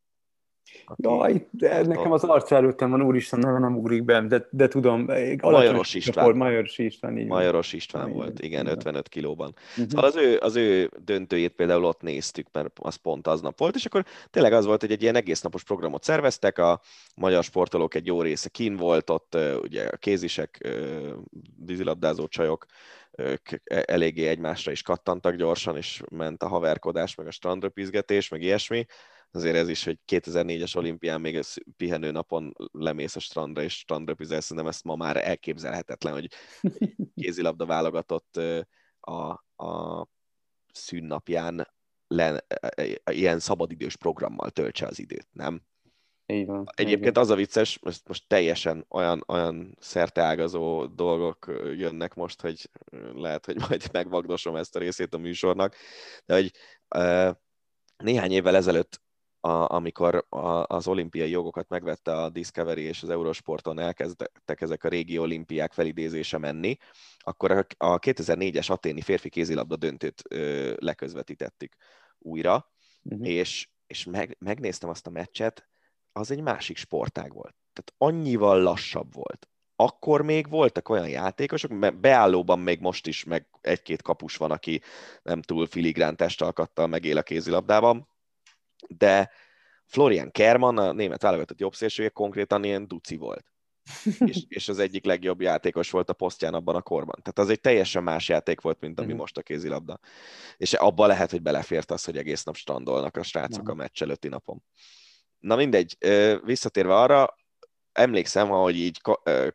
Jaj, 0.96 1.46
de 1.50 1.86
nekem 1.86 2.12
az 2.12 2.24
arc 2.24 2.52
előttem 2.52 2.90
van, 2.90 3.02
úristen, 3.02 3.38
neve 3.38 3.58
nem 3.58 3.76
ugrik 3.76 4.04
be, 4.04 4.20
de, 4.20 4.48
de 4.50 4.68
tudom. 4.68 5.04
Majoros 5.40 5.94
István. 5.94 6.36
Majoros 6.36 6.78
István, 6.78 7.18
így 7.18 7.26
Majoros 7.26 7.72
István 7.72 8.12
volt, 8.12 8.40
igen, 8.40 8.66
55 8.66 9.08
kilóban. 9.08 9.54
Uh-huh. 9.70 9.86
Szóval 9.88 10.04
az 10.04 10.16
ő, 10.16 10.38
az 10.38 10.56
ő 10.56 10.90
döntőjét 11.04 11.52
például 11.52 11.84
ott 11.84 12.00
néztük, 12.00 12.46
mert 12.52 12.78
az 12.78 12.94
pont 12.94 13.26
aznap 13.26 13.58
volt, 13.58 13.74
és 13.74 13.84
akkor 13.84 14.04
tényleg 14.30 14.52
az 14.52 14.66
volt, 14.66 14.80
hogy 14.80 14.92
egy 14.92 15.02
ilyen 15.02 15.16
egész 15.16 15.40
napos 15.40 15.64
programot 15.64 16.02
szerveztek, 16.02 16.58
a 16.58 16.80
magyar 17.14 17.44
sportolók 17.44 17.94
egy 17.94 18.06
jó 18.06 18.22
része 18.22 18.48
kín 18.48 18.76
volt, 18.76 19.10
ott 19.10 19.38
ugye 19.62 19.86
a 19.86 19.96
kézisek, 19.96 20.68
vízilabdázó 21.66 22.26
csajok, 22.26 22.66
ők 23.16 23.50
e, 23.52 23.84
eléggé 23.86 24.26
egymásra 24.26 24.72
is 24.72 24.82
kattantak 24.82 25.34
gyorsan, 25.34 25.76
és 25.76 26.02
ment 26.10 26.42
a 26.42 26.48
haverkodás, 26.48 27.14
meg 27.14 27.26
a 27.26 27.30
strandröpizgetés, 27.30 28.28
meg 28.28 28.42
ilyesmi 28.42 28.86
azért 29.36 29.56
ez 29.56 29.68
is, 29.68 29.84
hogy 29.84 29.98
2004-es 30.06 30.76
olimpián 30.76 31.20
még 31.20 31.44
pihenő 31.76 32.10
napon 32.10 32.54
lemész 32.72 33.16
a 33.16 33.20
strandra 33.20 33.62
és 33.62 33.78
strandröpizel, 33.78 34.40
szerintem 34.40 34.66
ezt 34.66 34.84
ma 34.84 34.96
már 34.96 35.16
elképzelhetetlen, 35.16 36.12
hogy 36.12 36.28
kézilabda 37.20 37.66
válogatott 37.66 38.40
a, 39.00 39.44
a 39.64 40.06
szűnnapján 40.72 41.74
le, 42.08 42.46
ilyen 43.10 43.38
szabadidős 43.38 43.96
programmal 43.96 44.50
töltse 44.50 44.86
az 44.86 44.98
időt, 44.98 45.28
nem? 45.32 45.62
Így 46.26 46.46
van. 46.46 46.66
Egyébként 46.76 47.18
az 47.18 47.30
a 47.30 47.34
vicces, 47.34 47.78
most, 47.78 48.08
most 48.08 48.28
teljesen 48.28 48.84
olyan, 48.88 49.24
olyan 49.26 49.76
szerteágazó 49.80 50.86
dolgok 50.86 51.46
jönnek 51.76 52.14
most, 52.14 52.40
hogy 52.40 52.70
lehet, 53.14 53.44
hogy 53.44 53.56
majd 53.68 53.88
megvagdosom 53.92 54.56
ezt 54.56 54.76
a 54.76 54.78
részét 54.78 55.14
a 55.14 55.18
műsornak, 55.18 55.74
de 56.24 56.34
hogy 56.34 56.50
néhány 57.96 58.32
évvel 58.32 58.56
ezelőtt 58.56 59.04
a, 59.46 59.74
amikor 59.74 60.26
a, 60.28 60.64
az 60.66 60.88
olimpiai 60.88 61.30
jogokat 61.30 61.68
megvette 61.68 62.12
a 62.12 62.28
Discovery 62.28 62.82
és 62.82 63.02
az 63.02 63.10
Eurosporton 63.10 63.78
elkezdtek 63.78 64.60
ezek 64.60 64.84
a 64.84 64.88
régi 64.88 65.18
olimpiák 65.18 65.72
felidézése 65.72 66.38
menni, 66.38 66.76
akkor 67.18 67.66
a 67.76 67.98
2004-es 67.98 68.70
aténi 68.70 69.00
férfi 69.00 69.28
kézilabda 69.28 69.76
döntőt 69.76 70.22
ö, 70.28 70.72
leközvetítettük 70.78 71.76
újra, 72.18 72.70
uh-huh. 73.02 73.28
és, 73.28 73.68
és 73.86 74.04
meg, 74.04 74.36
megnéztem 74.38 74.88
azt 74.88 75.06
a 75.06 75.10
meccset, 75.10 75.68
az 76.12 76.30
egy 76.30 76.40
másik 76.40 76.76
sportág 76.76 77.32
volt. 77.32 77.54
Tehát 77.72 78.14
annyival 78.14 78.62
lassabb 78.62 79.14
volt. 79.14 79.48
Akkor 79.76 80.22
még 80.22 80.48
voltak 80.48 80.88
olyan 80.88 81.08
játékosok, 81.08 82.00
beállóban 82.00 82.58
még 82.58 82.80
most 82.80 83.06
is 83.06 83.24
meg 83.24 83.46
egy-két 83.60 84.02
kapus 84.02 84.36
van, 84.36 84.50
aki 84.50 84.80
nem 85.22 85.42
túl 85.42 85.66
filigrán 85.66 86.16
testalkattal 86.16 86.86
megél 86.86 87.16
a 87.16 87.22
kézilabdában, 87.22 88.08
de 88.88 89.30
Florian 89.84 90.30
Kerman, 90.30 90.78
a 90.78 90.92
német 90.92 91.22
válogatott 91.22 91.60
jobb 91.60 91.74
szélsője 91.74 92.08
konkrétan 92.08 92.64
ilyen 92.64 92.88
duci 92.88 93.16
volt. 93.16 93.44
és, 94.26 94.44
és 94.48 94.68
az 94.68 94.78
egyik 94.78 95.04
legjobb 95.04 95.40
játékos 95.40 95.90
volt 95.90 96.10
a 96.10 96.12
posztján 96.12 96.54
abban 96.54 96.74
a 96.74 96.82
korban. 96.82 97.18
Tehát 97.22 97.38
az 97.38 97.48
egy 97.48 97.60
teljesen 97.60 98.02
más 98.02 98.28
játék 98.28 98.60
volt, 98.60 98.80
mint 98.80 99.00
ami 99.00 99.12
mm. 99.12 99.16
most 99.16 99.36
a 99.36 99.42
kézilabda. 99.42 99.98
És 100.56 100.72
abba 100.72 101.06
lehet, 101.06 101.30
hogy 101.30 101.42
belefért 101.42 101.90
az, 101.90 102.04
hogy 102.04 102.16
egész 102.16 102.44
nap 102.44 102.56
strandolnak 102.56 103.16
a 103.16 103.22
srácok 103.22 103.68
a 103.68 103.74
meccs 103.74 104.02
előtti 104.02 104.28
napon. 104.28 104.62
Na 105.38 105.56
mindegy, 105.56 105.96
visszatérve 106.44 106.94
arra, 106.94 107.36
emlékszem, 107.92 108.52
ahogy 108.52 108.76
így 108.76 109.00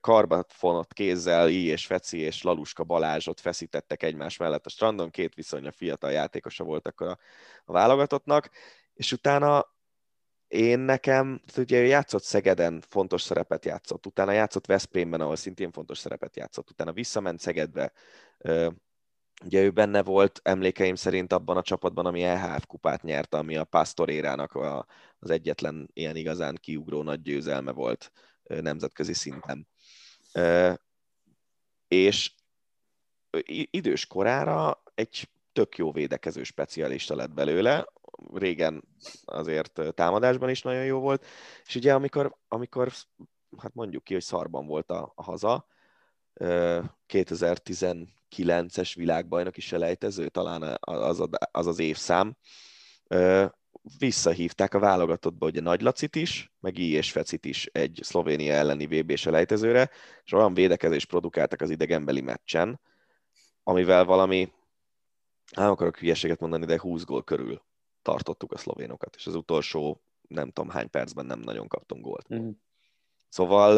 karba 0.01 0.45
fonott 0.47 0.93
kézzel 0.93 1.49
I 1.49 1.65
és 1.65 1.85
Feci 1.85 2.17
és 2.17 2.41
Laluska 2.41 2.83
Balázsot 2.83 3.39
feszítettek 3.39 4.03
egymás 4.03 4.37
mellett 4.37 4.65
a 4.65 4.69
strandon, 4.69 5.09
két 5.09 5.33
viszonylag 5.33 5.73
fiatal 5.73 6.11
játékosa 6.11 6.63
volt 6.63 6.87
akkor 6.87 7.07
a, 7.07 7.17
a 7.65 7.71
válogatottnak, 7.71 8.49
és 8.93 9.11
utána 9.11 9.65
én 10.47 10.79
nekem, 10.79 11.41
ugye 11.57 11.79
ő 11.79 11.85
játszott 11.85 12.23
Szegeden, 12.23 12.83
fontos 12.87 13.21
szerepet 13.21 13.65
játszott, 13.65 14.05
utána 14.05 14.31
játszott 14.31 14.65
Veszprémben, 14.65 15.21
ahol 15.21 15.35
szintén 15.35 15.71
fontos 15.71 15.97
szerepet 15.97 16.35
játszott, 16.35 16.69
utána 16.69 16.93
visszament 16.93 17.39
Szegedbe, 17.39 17.91
Ugye 19.43 19.61
ő 19.61 19.71
benne 19.71 20.03
volt 20.03 20.39
emlékeim 20.43 20.95
szerint 20.95 21.33
abban 21.33 21.57
a 21.57 21.61
csapatban, 21.61 22.05
ami 22.05 22.23
EHF 22.23 22.65
kupát 22.65 23.03
nyert, 23.03 23.33
ami 23.33 23.57
a 23.57 23.63
Pastorérának 23.63 24.53
a, 24.53 24.85
az 25.19 25.29
egyetlen 25.29 25.89
ilyen 25.93 26.15
igazán 26.15 26.57
kiugró 26.61 27.03
nagy 27.03 27.21
győzelme 27.21 27.71
volt 27.71 28.11
nemzetközi 28.43 29.13
szinten. 29.13 29.67
És 31.87 32.31
idős 33.71 34.07
korára 34.07 34.83
egy 34.95 35.29
tök 35.53 35.77
jó 35.77 35.91
védekező 35.91 36.43
specialista 36.43 37.15
lett 37.15 37.31
belőle, 37.31 37.87
régen 38.33 38.83
azért 39.25 39.81
támadásban 39.93 40.49
is 40.49 40.61
nagyon 40.61 40.85
jó 40.85 40.99
volt, 40.99 41.25
és 41.65 41.75
ugye 41.75 41.93
amikor, 41.93 42.37
amikor 42.47 42.91
hát 43.57 43.73
mondjuk 43.73 44.03
ki, 44.03 44.13
hogy 44.13 44.23
szarban 44.23 44.65
volt 44.65 44.89
a, 44.89 45.11
a 45.15 45.23
haza, 45.23 45.67
2019-es 47.07 48.91
világbajnoki 48.95 49.61
selejtező, 49.61 50.27
talán 50.29 50.77
az, 50.79 51.23
az 51.51 51.67
az 51.67 51.79
évszám, 51.79 52.37
visszahívták 53.97 54.73
a 54.73 54.79
válogatottba 54.79 55.45
ugye 55.45 55.61
Nagy 55.61 55.81
Lacit 55.81 56.15
is, 56.15 56.53
meg 56.59 56.77
I. 56.77 56.91
és 56.91 57.11
Fecit 57.11 57.45
is 57.45 57.65
egy 57.65 57.99
Szlovénia 58.03 58.53
elleni 58.53 58.85
VB 58.85 59.15
selejtezőre, 59.15 59.89
és 60.23 60.31
olyan 60.31 60.53
védekezést 60.53 61.07
produkáltak 61.07 61.61
az 61.61 61.69
idegenbeli 61.69 62.21
meccsen, 62.21 62.81
amivel 63.63 64.05
valami, 64.05 64.51
nem 65.55 65.69
akarok 65.69 65.97
hülyeséget 65.97 66.39
mondani, 66.39 66.65
de 66.65 66.79
20 66.79 67.03
gól 67.03 67.23
körül 67.23 67.61
tartottuk 68.01 68.51
a 68.51 68.57
szlovénokat, 68.57 69.15
és 69.15 69.27
az 69.27 69.35
utolsó 69.35 70.01
nem 70.27 70.51
tudom 70.51 70.69
hány 70.69 70.89
percben 70.89 71.25
nem 71.25 71.39
nagyon 71.39 71.67
kaptunk 71.67 72.03
gólt. 72.03 72.33
Mm. 72.33 72.49
Szóval 73.29 73.77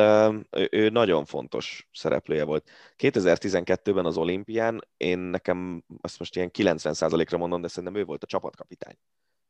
ő, 0.51 0.67
ő 0.71 0.89
nagyon 0.89 1.25
fontos 1.25 1.89
szereplője 1.93 2.43
volt. 2.43 2.69
2012-ben 2.97 4.05
az 4.05 4.17
olimpián 4.17 4.87
én 4.97 5.19
nekem 5.19 5.83
azt 6.01 6.19
most 6.19 6.35
ilyen 6.35 6.49
90%-ra 6.53 7.37
mondom, 7.37 7.61
de 7.61 7.67
szerintem 7.67 8.01
ő 8.01 8.05
volt 8.05 8.23
a 8.23 8.27
csapatkapitány 8.27 8.97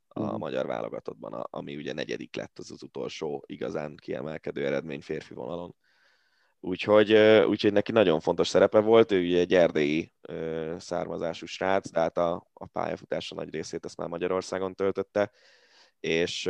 a 0.08 0.34
mm. 0.34 0.38
magyar 0.38 0.66
válogatottban, 0.66 1.34
ami 1.34 1.76
ugye 1.76 1.94
negyedik 1.94 2.36
lett 2.36 2.60
az 2.60 2.72
az 2.72 2.84
utolsó 2.84 3.44
igazán 3.46 3.96
kiemelkedő 3.96 4.66
eredmény 4.66 5.02
férfi 5.02 5.34
vonalon. 5.34 5.76
Úgyhogy, 6.66 7.14
úgyhogy 7.48 7.74
neki 7.74 7.92
nagyon 7.92 8.20
fontos 8.20 8.48
szerepe 8.48 8.80
volt, 8.80 9.12
ő 9.12 9.22
ugye 9.22 9.40
egy 9.40 9.54
erdélyi 9.54 10.14
származású 10.78 11.46
srác, 11.46 11.92
de 11.92 12.00
hát 12.00 12.18
a, 12.18 12.48
a 12.54 12.66
pályafutása 12.66 13.36
nagy 13.36 13.50
részét 13.50 13.86
ezt 13.86 13.98
már 13.98 14.08
Magyarországon 14.08 14.76
töltötte, 14.76 15.32
és, 16.00 16.50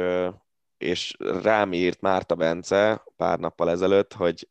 és 0.78 1.16
rám 1.18 1.74
írt 1.74 2.02
Márta 2.02 2.36
Bence 2.36 3.04
pár 3.16 3.40
nappal 3.40 3.70
ezelőtt, 3.70 4.14
hogy, 4.14 4.50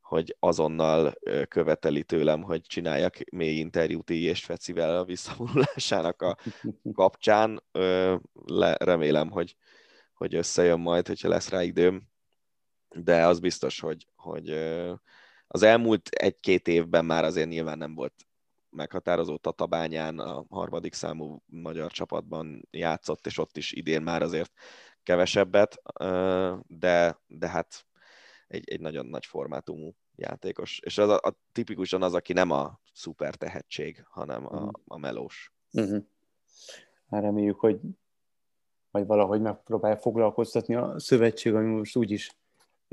hogy 0.00 0.36
azonnal 0.38 1.14
követeli 1.48 2.02
tőlem, 2.02 2.42
hogy 2.42 2.60
csináljak 2.60 3.16
mély 3.32 3.58
interjút 3.58 4.10
így 4.10 4.22
és 4.22 4.44
Fecivel 4.44 4.98
a 4.98 5.04
visszavonulásának 5.04 6.22
a 6.22 6.36
kapcsán. 6.94 7.62
Le, 8.46 8.76
remélem, 8.78 9.30
hogy, 9.30 9.56
hogy 10.14 10.34
összejön 10.34 10.80
majd, 10.80 11.06
hogyha 11.06 11.28
lesz 11.28 11.48
rá 11.48 11.62
időm 11.62 12.11
de 12.94 13.26
az 13.26 13.40
biztos, 13.40 13.80
hogy, 13.80 14.06
hogy 14.16 14.50
az 15.46 15.62
elmúlt 15.62 16.08
egy-két 16.08 16.68
évben 16.68 17.04
már 17.04 17.24
azért 17.24 17.48
nyilván 17.48 17.78
nem 17.78 17.94
volt 17.94 18.14
meghatározó 18.70 19.36
Tatabányán, 19.36 20.18
a 20.18 20.44
harmadik 20.48 20.92
számú 20.92 21.42
magyar 21.46 21.90
csapatban 21.90 22.68
játszott, 22.70 23.26
és 23.26 23.38
ott 23.38 23.56
is 23.56 23.72
idén 23.72 24.02
már 24.02 24.22
azért 24.22 24.52
kevesebbet, 25.02 25.82
de, 26.66 27.20
de 27.26 27.48
hát 27.48 27.86
egy, 28.46 28.70
egy 28.70 28.80
nagyon 28.80 29.06
nagy 29.06 29.26
formátumú 29.26 29.94
játékos. 30.16 30.80
És 30.84 30.98
az 30.98 31.08
a, 31.08 31.16
a, 31.16 31.36
tipikusan 31.52 32.02
az, 32.02 32.14
aki 32.14 32.32
nem 32.32 32.50
a 32.50 32.80
szuper 32.92 33.34
tehetség, 33.34 34.04
hanem 34.08 34.46
a, 34.46 34.70
a 34.84 34.98
melós. 34.98 35.52
Uh-huh. 35.72 36.04
Hát 37.10 37.22
reméljük, 37.22 37.60
hogy 37.60 37.80
majd 38.90 39.06
valahogy 39.06 39.40
megpróbálja 39.40 39.96
foglalkoztatni 39.96 40.74
a 40.74 40.98
szövetség, 40.98 41.54
ami 41.54 41.66
most 41.66 41.96
úgyis 41.96 42.36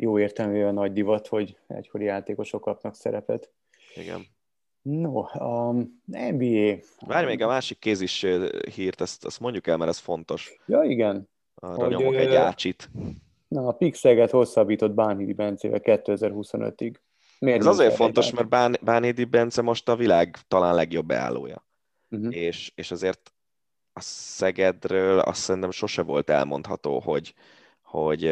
jó 0.01 0.19
értelműen 0.19 0.73
nagy 0.73 0.93
divat, 0.93 1.27
hogy 1.27 1.57
egykori 1.67 2.03
játékosok 2.03 2.61
kapnak 2.61 2.95
szerepet. 2.95 3.51
Igen. 3.95 4.25
No, 4.81 5.19
a 5.19 5.71
NBA... 6.11 6.75
Várj 6.99 7.25
még 7.25 7.41
a 7.41 7.47
másik 7.47 7.79
kézis 7.79 8.25
hírt, 8.75 9.01
ezt, 9.01 9.25
ezt 9.25 9.39
mondjuk 9.39 9.67
el, 9.67 9.77
mert 9.77 9.89
ez 9.89 9.97
fontos. 9.97 10.57
Ja, 10.65 10.83
igen. 10.83 11.29
Arra 11.55 11.85
hogy, 11.85 11.95
nyomok 11.95 12.15
egy 12.15 12.35
ácsit. 12.35 12.89
Na, 13.47 13.67
a 13.67 13.71
Pixeget 13.71 14.29
hosszabbított 14.29 14.91
Bánhidi 14.91 15.33
Bencével 15.33 15.79
2025-ig. 15.83 16.95
Miért 17.39 17.59
Ez 17.59 17.65
azért 17.65 17.95
fontos, 17.95 18.31
mert 18.31 18.47
Bán, 18.47 18.75
Bánhidi 18.81 19.23
Bence 19.23 19.61
most 19.61 19.89
a 19.89 19.95
világ 19.95 20.37
talán 20.47 20.75
legjobb 20.75 21.05
beállója. 21.05 21.65
Uh-huh. 22.09 22.35
És, 22.35 22.71
és 22.75 22.91
azért 22.91 23.33
a 23.93 24.01
Szegedről 24.01 25.19
azt 25.19 25.41
szerintem 25.41 25.71
sose 25.71 26.01
volt 26.01 26.29
elmondható, 26.29 26.99
hogy, 26.99 27.33
hogy 27.81 28.23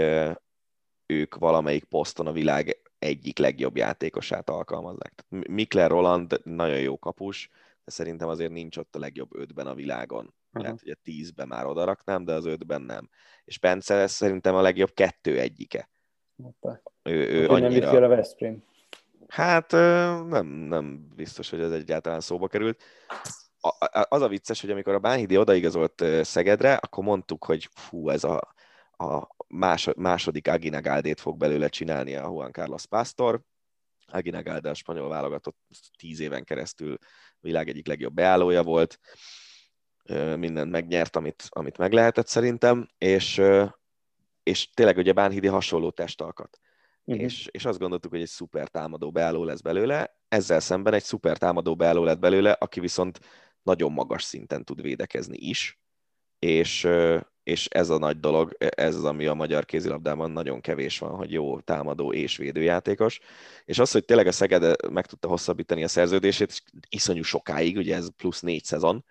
ők 1.08 1.36
valamelyik 1.36 1.84
poszton 1.84 2.28
a 2.28 2.32
világ 2.32 2.82
egyik 3.00 3.38
legjobb 3.38 3.78
játékosát 3.78 4.50
alkalmazzák. 4.50 5.26
Mikler 5.30 5.90
Roland 5.90 6.40
nagyon 6.44 6.80
jó 6.80 6.98
kapus, 7.00 7.50
de 7.86 7.92
szerintem 7.92 8.28
azért 8.28 8.52
nincs 8.52 8.78
ott 8.78 8.96
a 8.96 9.00
legjobb 9.00 9.36
ötben 9.36 9.68
a 9.68 9.74
világon. 9.74 10.26
Uh-huh. 10.26 10.62
Lehet, 10.64 10.80
hogy 10.80 10.90
a 10.90 10.98
tízben 11.04 11.48
már 11.48 11.66
odaraknám, 11.66 12.26
de 12.26 12.34
az 12.34 12.46
ötben 12.46 12.82
nem. 12.82 13.10
És 13.46 13.60
Bence 13.60 14.08
szerintem 14.08 14.56
a 14.56 14.62
legjobb 14.62 14.94
kettő 14.94 15.40
egyike. 15.40 15.90
Ő, 17.04 17.28
ő 17.28 17.48
annyira... 17.48 17.86
nem 17.86 17.96
el 17.96 18.12
a 18.12 18.16
Veszprém. 18.16 18.64
Hát 19.28 19.72
nem, 19.72 20.46
nem 20.46 21.08
biztos, 21.16 21.50
hogy 21.50 21.60
ez 21.60 21.72
egyáltalán 21.72 22.20
szóba 22.20 22.48
került. 22.48 22.84
Az 24.10 24.22
a 24.22 24.28
vicces, 24.28 24.62
hogy 24.62 24.72
amikor 24.72 24.94
a 24.94 25.00
Bánhidi 25.00 25.38
odaigazolt 25.38 26.04
Szegedre, 26.22 26.74
akkor 26.74 27.04
mondtuk, 27.04 27.46
hogy 27.46 27.70
fú, 27.72 28.10
ez 28.10 28.24
a, 28.24 28.54
a 28.98 29.28
második 29.96 30.48
Aguinagaldét 30.48 31.20
fog 31.20 31.38
belőle 31.38 31.68
csinálni 31.68 32.16
a 32.16 32.24
Juan 32.24 32.52
Carlos 32.52 32.86
Pastor. 32.86 33.42
Aguinagalde 34.08 34.70
a 34.70 34.74
spanyol 34.74 35.10
válogatott 35.10 35.58
tíz 35.98 36.20
éven 36.20 36.44
keresztül 36.44 36.98
világ 37.40 37.70
egyik 37.70 37.88
legjobb 37.88 38.14
beállója 38.14 38.64
volt, 38.64 39.00
mindent 40.36 40.72
megnyert, 40.72 41.16
amit, 41.16 41.44
amit 41.50 41.78
meg 41.78 41.94
lehetett 41.94 42.28
szerintem, 42.28 42.88
és, 42.98 43.42
és 44.44 44.70
tényleg 44.70 44.98
ugye 44.98 45.14
Bánhidi 45.14 45.48
hasonló 45.48 45.92
testalkat. 45.92 46.60
Uh-huh. 47.04 47.24
És, 47.24 47.48
és 47.52 47.66
azt 47.66 47.80
gondoltuk, 47.80 48.12
hogy 48.12 48.22
egy 48.22 48.28
szuper 48.28 48.68
támadó 48.68 49.12
beálló 49.12 49.44
lesz 49.44 49.62
belőle, 49.62 50.20
ezzel 50.28 50.60
szemben 50.60 50.94
egy 50.94 51.04
szuper 51.04 51.38
támadó 51.38 51.76
beálló 51.76 52.04
lett 52.04 52.20
belőle, 52.20 52.52
aki 52.52 52.80
viszont 52.80 53.20
nagyon 53.62 53.92
magas 53.92 54.24
szinten 54.24 54.64
tud 54.64 54.82
védekezni 54.82 55.38
is, 55.38 55.80
és, 56.40 56.88
és 57.48 57.66
ez 57.66 57.90
a 57.90 57.98
nagy 57.98 58.20
dolog, 58.20 58.56
ez 58.58 58.96
az, 58.96 59.04
ami 59.04 59.26
a 59.26 59.34
magyar 59.34 59.66
kézilabdában 59.66 60.32
nagyon 60.32 60.62
kevés 60.62 61.00
van, 61.00 61.16
hogy 61.16 61.32
jó 61.32 61.60
támadó 61.60 62.14
és 62.14 62.38
védőjátékos, 62.38 63.20
és 63.66 63.80
az, 63.80 63.92
hogy 63.92 64.06
tényleg 64.06 64.28
a 64.28 64.32
Szeged 64.32 64.92
meg 64.92 65.06
tudta 65.06 65.28
hosszabbítani 65.28 65.84
a 65.84 65.88
szerződését, 65.88 66.64
iszonyú 66.90 67.24
sokáig, 67.24 67.78
ugye 67.78 67.96
ez 67.96 68.10
plusz 68.16 68.42
négy 68.42 68.64
szezon, 68.64 69.06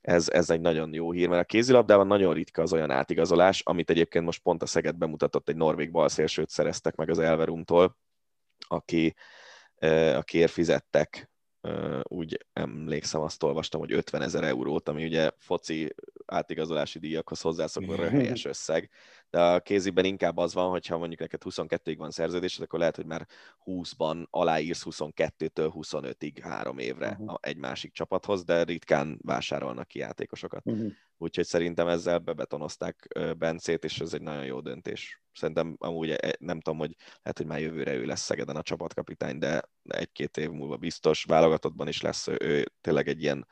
ez, 0.00 0.28
ez 0.28 0.50
egy 0.50 0.60
nagyon 0.60 0.92
jó 0.92 1.12
hír, 1.12 1.28
mert 1.28 1.42
a 1.42 1.46
kézilabdában 1.46 2.06
nagyon 2.06 2.34
ritka 2.34 2.62
az 2.62 2.72
olyan 2.72 2.90
átigazolás, 2.90 3.60
amit 3.60 3.90
egyébként 3.90 4.24
most 4.24 4.42
pont 4.42 4.62
a 4.62 4.66
Szeged 4.66 4.96
bemutatott, 4.96 5.48
egy 5.48 5.56
norvég 5.56 5.90
balszélsőt 5.90 6.50
szereztek 6.50 6.94
meg 6.94 7.10
az 7.10 7.18
Elverumtól, 7.18 7.96
aki, 8.68 9.14
akiért 10.14 10.52
fizettek 10.52 11.30
úgy 12.02 12.46
emlékszem, 12.52 13.20
azt 13.20 13.42
olvastam, 13.42 13.80
hogy 13.80 13.92
50 13.92 14.22
ezer 14.22 14.44
eurót, 14.44 14.88
ami 14.88 15.04
ugye 15.04 15.30
foci 15.38 15.94
átigazolási 16.26 16.98
díjakhoz 16.98 17.40
hozzászokva 17.40 18.08
helyes 18.08 18.44
összeg, 18.44 18.90
de 19.34 19.42
a 19.42 19.60
kéziben 19.60 20.04
inkább 20.04 20.36
az 20.36 20.54
van, 20.54 20.70
hogyha 20.70 20.98
mondjuk 20.98 21.20
neked 21.20 21.40
22-ig 21.44 21.94
van 21.98 22.10
szerződésed, 22.10 22.62
akkor 22.62 22.78
lehet, 22.78 22.96
hogy 22.96 23.06
már 23.06 23.26
20-ban 23.64 24.24
aláírsz 24.30 24.82
22-től 24.90 25.72
25-ig 25.74 26.38
három 26.42 26.78
évre 26.78 27.10
uh-huh. 27.10 27.36
egy 27.40 27.56
másik 27.56 27.92
csapathoz, 27.92 28.44
de 28.44 28.62
ritkán 28.62 29.18
vásárolnak 29.22 29.88
ki 29.88 29.98
játékosokat. 29.98 30.66
Uh-huh. 30.66 30.92
Úgyhogy 31.16 31.44
szerintem 31.44 31.88
ezzel 31.88 32.18
bebetonozták 32.18 33.08
Bencét, 33.38 33.84
és 33.84 34.00
ez 34.00 34.14
egy 34.14 34.22
nagyon 34.22 34.44
jó 34.44 34.60
döntés. 34.60 35.22
Szerintem 35.32 35.76
amúgy 35.78 36.10
e, 36.10 36.36
nem 36.38 36.60
tudom, 36.60 36.78
hogy 36.78 36.94
lehet, 37.22 37.38
hogy 37.38 37.46
már 37.46 37.60
jövőre 37.60 37.94
ő 37.94 38.04
lesz 38.04 38.20
Szegeden 38.20 38.56
a 38.56 38.62
csapatkapitány, 38.62 39.38
de 39.38 39.62
egy-két 39.82 40.36
év 40.36 40.50
múlva 40.50 40.76
biztos 40.76 41.24
válogatottban 41.24 41.88
is 41.88 42.00
lesz 42.00 42.26
ő, 42.26 42.36
ő 42.40 42.64
tényleg 42.80 43.08
egy 43.08 43.22
ilyen 43.22 43.46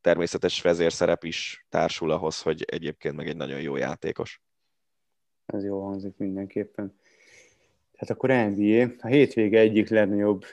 természetes 0.00 0.62
vezérszerep 0.62 1.24
is 1.24 1.66
társul 1.68 2.10
ahhoz, 2.10 2.40
hogy 2.40 2.62
egyébként 2.62 3.16
meg 3.16 3.28
egy 3.28 3.36
nagyon 3.36 3.60
jó 3.60 3.76
játékos. 3.76 4.42
Ez 5.46 5.64
jó 5.64 5.80
hangzik 5.80 6.16
mindenképpen. 6.16 6.94
Tehát 7.92 8.14
akkor 8.14 8.30
NBA, 8.30 8.94
a 8.98 9.06
hétvége 9.06 9.58
egyik 9.58 9.88
legnagyobb 9.88 10.44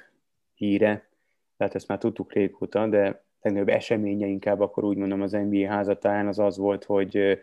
híre, 0.54 1.10
tehát 1.58 1.76
ezt 1.76 1.88
már 1.88 1.98
tudtuk 1.98 2.34
régóta, 2.34 2.88
de 2.88 3.24
legnagyobb 3.42 3.70
eseménye 3.70 4.28
inkább 4.28 4.60
akkor 4.60 4.84
úgy 4.84 4.98
mondom 4.98 5.22
az 5.22 5.32
NBA 5.32 5.68
házatáján 5.68 6.28
az 6.28 6.40
az 6.40 6.58
volt, 6.58 6.84
hogy 6.84 7.40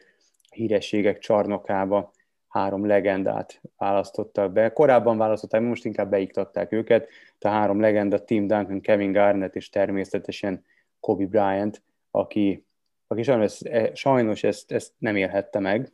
hírességek 0.51 1.19
csarnokába 1.19 2.13
három 2.49 2.87
legendát 2.87 3.61
választottak 3.77 4.53
be. 4.53 4.73
Korábban 4.73 5.19
választották, 5.19 5.61
most 5.61 5.85
inkább 5.85 6.11
beiktatták 6.11 6.73
őket. 6.73 7.09
A 7.39 7.49
három 7.49 7.81
legenda 7.81 8.25
Tim 8.25 8.47
Duncan, 8.47 8.81
Kevin 8.81 9.13
Garnett 9.13 9.57
és 9.57 9.69
természetesen 9.69 10.65
Kobe 11.01 11.27
Bryant, 11.27 11.83
aki, 12.11 12.67
aki 13.07 13.23
sajnos, 13.23 13.61
e, 13.63 13.95
sajnos 13.95 14.45
ezt, 14.45 14.73
ezt 14.73 14.93
nem 14.99 15.17
élhette 15.17 15.59
meg, 15.59 15.93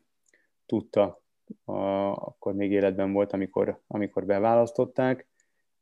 tudta, 0.67 1.24
a, 1.65 1.77
akkor 2.13 2.55
még 2.55 2.71
életben 2.71 3.13
volt, 3.13 3.33
amikor, 3.33 3.83
amikor 3.87 4.25
beválasztották, 4.25 5.29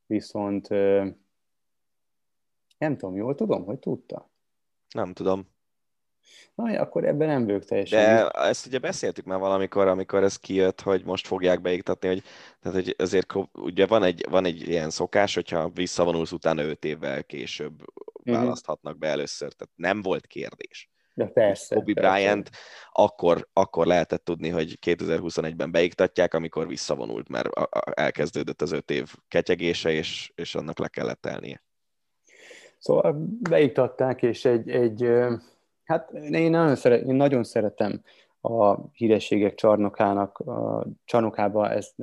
viszont 0.07 0.69
nem 2.79 2.97
tudom, 2.97 3.17
jól 3.17 3.35
tudom, 3.35 3.65
hogy 3.65 3.79
tudta? 3.79 4.31
Nem 4.95 5.13
tudom. 5.13 5.51
Na, 6.55 6.81
akkor 6.81 7.05
ebben 7.05 7.29
nem 7.29 7.45
vagyok 7.45 7.65
teljesen. 7.65 8.01
De 8.05 8.29
ezt 8.29 8.67
ugye 8.67 8.79
beszéltük 8.79 9.25
már 9.25 9.39
valamikor, 9.39 9.87
amikor 9.87 10.23
ez 10.23 10.37
kijött, 10.37 10.81
hogy 10.81 11.05
most 11.05 11.27
fogják 11.27 11.61
beiktatni, 11.61 12.09
hogy, 12.09 12.23
tehát, 12.61 12.79
hogy 12.79 12.95
azért 12.99 13.33
ugye 13.53 13.87
van 13.87 14.03
egy, 14.03 14.27
van 14.31 14.45
egy 14.45 14.69
ilyen 14.69 14.91
szokás, 14.91 15.35
hogyha 15.35 15.69
visszavonulsz 15.69 16.33
utána 16.33 16.63
5 16.63 16.85
évvel 16.85 17.25
később 17.25 17.73
mm-hmm. 17.79 18.41
választhatnak 18.41 18.99
be 18.99 19.09
először, 19.09 19.53
tehát 19.53 19.73
nem 19.77 20.03
volt 20.03 20.27
kérdés. 20.27 20.92
De 21.15 21.27
persze. 21.27 21.75
Kobe 21.75 21.93
persze. 21.93 22.11
Bryant 22.11 22.51
akkor, 22.93 23.49
akkor 23.53 23.87
lehetett 23.87 24.25
tudni, 24.25 24.49
hogy 24.49 24.79
2021-ben 24.87 25.71
beiktatják, 25.71 26.35
amikor 26.35 26.67
visszavonult, 26.67 27.29
mert 27.29 27.49
elkezdődött 27.95 28.63
az 28.63 28.73
öt 28.73 28.91
év 28.91 29.15
ketyegése, 29.29 29.91
és, 29.91 30.33
és 30.35 30.55
annak 30.55 30.79
le 30.79 30.89
kellett 30.89 31.21
telnie. 31.21 31.63
Szóval 32.79 33.17
beiktatták, 33.41 34.23
és 34.23 34.45
egy, 34.45 34.71
egy 34.71 35.11
hát 35.85 36.13
én 36.13 36.51
nagyon, 36.51 36.77
szeret, 36.77 37.07
én 37.07 37.15
nagyon 37.15 37.45
szeretem 37.45 38.03
a 38.41 38.89
hírességek 38.93 39.55
csarnokának, 39.55 40.39
a 40.39 40.87
csarnokába 41.05 41.71
ez, 41.71 41.95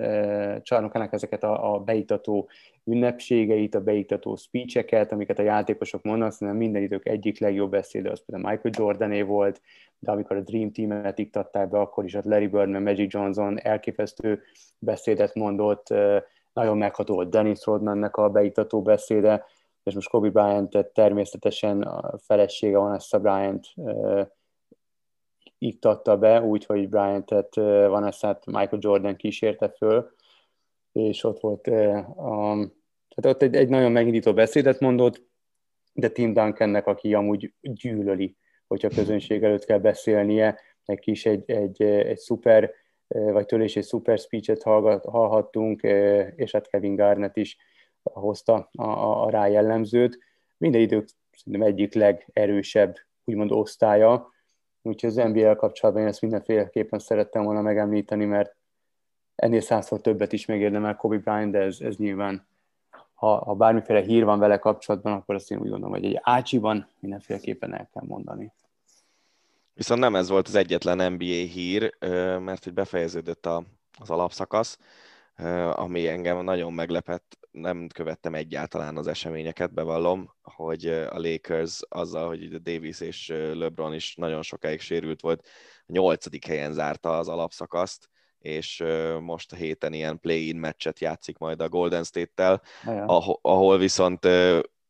csarnokának 0.61 1.13
ezeket 1.13 1.43
a, 1.43 1.73
a 1.73 1.79
beiktató 1.79 2.49
ünnepségeit, 2.89 3.75
a 3.75 3.81
beiktató 3.81 4.35
speecheket, 4.35 5.11
amiket 5.11 5.39
a 5.39 5.43
játékosok 5.43 6.03
mondanak, 6.03 6.33
szerintem 6.33 6.57
minden 6.57 6.81
idők 6.81 7.07
egyik 7.07 7.39
legjobb 7.39 7.71
beszéde 7.71 8.11
az 8.11 8.23
például 8.25 8.49
Michael 8.49 8.73
Jordané 8.77 9.21
volt, 9.21 9.61
de 9.99 10.11
amikor 10.11 10.35
a 10.35 10.41
Dream 10.41 10.71
Team-et 10.71 11.19
iktatták 11.19 11.69
be, 11.69 11.79
akkor 11.79 12.05
is 12.05 12.15
a 12.15 12.21
Larry 12.23 12.47
Bird, 12.47 12.69
Magic 12.69 13.13
Johnson 13.13 13.59
elképesztő 13.59 14.41
beszédet 14.79 15.35
mondott, 15.35 15.87
nagyon 16.53 16.77
megható 16.77 17.13
volt 17.13 17.29
Dennis 17.29 17.65
Rodmannek 17.65 18.15
a 18.15 18.29
beiktató 18.29 18.81
beszéde, 18.81 19.45
és 19.83 19.93
most 19.93 20.09
Kobe 20.09 20.29
Bryant 20.29 20.89
természetesen 20.93 21.81
a 21.81 22.17
felesége 22.17 22.77
Vanessa 22.77 23.19
Bryant 23.19 23.67
iktatta 25.57 26.17
be, 26.17 26.41
úgyhogy 26.41 26.89
Bryant-et 26.89 27.55
Vanessa-t 27.87 28.45
Michael 28.45 28.79
Jordan 28.79 29.15
kísérte 29.15 29.69
föl, 29.69 30.11
és 30.91 31.23
ott 31.23 31.39
volt, 31.39 31.67
a, 31.67 32.57
tehát 33.21 33.35
ott 33.35 33.41
egy, 33.41 33.55
egy 33.55 33.69
nagyon 33.69 33.91
megindító 33.91 34.33
beszédet 34.33 34.79
mondott, 34.79 35.27
de 35.93 36.09
Tim 36.09 36.33
Duncannek, 36.33 36.87
aki 36.87 37.13
amúgy 37.13 37.53
gyűlöli, 37.61 38.37
hogyha 38.67 38.89
közönség 38.89 39.43
előtt 39.43 39.65
kell 39.65 39.79
beszélnie, 39.79 40.59
neki 40.85 41.11
is 41.11 41.25
egy, 41.25 41.51
egy, 41.51 41.81
egy 41.81 42.17
szuper, 42.17 42.71
vagy 43.07 43.45
tőle 43.45 43.63
is 43.63 43.75
egy 43.75 43.83
szuper 43.83 44.19
speechet 44.19 44.63
hallhattunk, 45.03 45.81
és 46.35 46.51
hát 46.51 46.67
Kevin 46.67 46.95
Garnett 46.95 47.37
is 47.37 47.57
hozta 48.03 48.69
a, 48.71 48.83
a, 48.83 49.23
a 49.23 49.29
rá 49.29 49.47
jellemzőt. 49.47 50.19
Minden 50.57 50.81
idők 50.81 51.07
szerintem 51.31 51.67
egyik 51.67 51.93
legerősebb, 51.93 52.95
úgymond 53.23 53.51
osztálya, 53.51 54.33
úgyhogy 54.81 55.09
az 55.09 55.15
NBA 55.15 55.55
kapcsolatban 55.55 56.03
én 56.03 56.09
ezt 56.09 56.21
mindenféleképpen 56.21 56.99
szerettem 56.99 57.43
volna 57.43 57.61
megemlíteni, 57.61 58.25
mert 58.25 58.55
ennél 59.35 59.61
százszor 59.61 60.01
többet 60.01 60.33
is 60.33 60.45
megérdemel 60.45 60.95
Kobe 60.95 61.17
Bryant, 61.17 61.51
de 61.51 61.59
ez, 61.59 61.77
ez 61.79 61.95
nyilván, 61.95 62.47
ha, 63.19 63.43
ha 63.45 63.53
bármiféle 63.53 64.01
hír 64.01 64.23
van 64.23 64.39
vele 64.39 64.57
kapcsolatban, 64.57 65.13
akkor 65.13 65.35
azt 65.35 65.51
én 65.51 65.57
úgy 65.57 65.69
gondolom, 65.69 65.93
hogy 65.93 66.05
egy 66.05 66.19
ácsiban 66.21 66.87
mindenféleképpen 66.99 67.73
el 67.73 67.89
kell 67.93 68.03
mondani. 68.07 68.53
Viszont 69.73 69.99
nem 69.99 70.15
ez 70.15 70.29
volt 70.29 70.47
az 70.47 70.55
egyetlen 70.55 71.11
NBA 71.11 71.25
hír, 71.25 71.95
mert 72.39 72.63
hogy 72.63 72.73
befejeződött 72.73 73.45
a, 73.45 73.63
az 73.99 74.09
alapszakasz, 74.09 74.79
ami 75.73 76.07
engem 76.07 76.43
nagyon 76.43 76.73
meglepett, 76.73 77.37
nem 77.51 77.87
követtem 77.87 78.35
egyáltalán 78.35 78.97
az 78.97 79.07
eseményeket, 79.07 79.73
bevallom, 79.73 80.33
hogy 80.41 80.85
a 80.85 81.19
Lakers 81.19 81.79
azzal, 81.89 82.27
hogy 82.27 82.61
Davis 82.61 82.99
és 82.99 83.27
LeBron 83.53 83.93
is 83.93 84.15
nagyon 84.15 84.41
sokáig 84.41 84.79
sérült 84.79 85.21
volt, 85.21 85.47
a 85.87 85.91
nyolcadik 85.91 86.45
helyen 86.45 86.73
zárta 86.73 87.17
az 87.17 87.27
alapszakaszt, 87.27 88.09
és 88.39 88.83
most 89.21 89.51
a 89.51 89.55
héten 89.55 89.93
ilyen 89.93 90.19
play-in 90.19 90.55
meccset 90.55 90.99
játszik 90.99 91.37
majd 91.37 91.61
a 91.61 91.69
Golden 91.69 92.03
State-tel, 92.03 92.61
ahol 93.41 93.77
viszont 93.77 94.25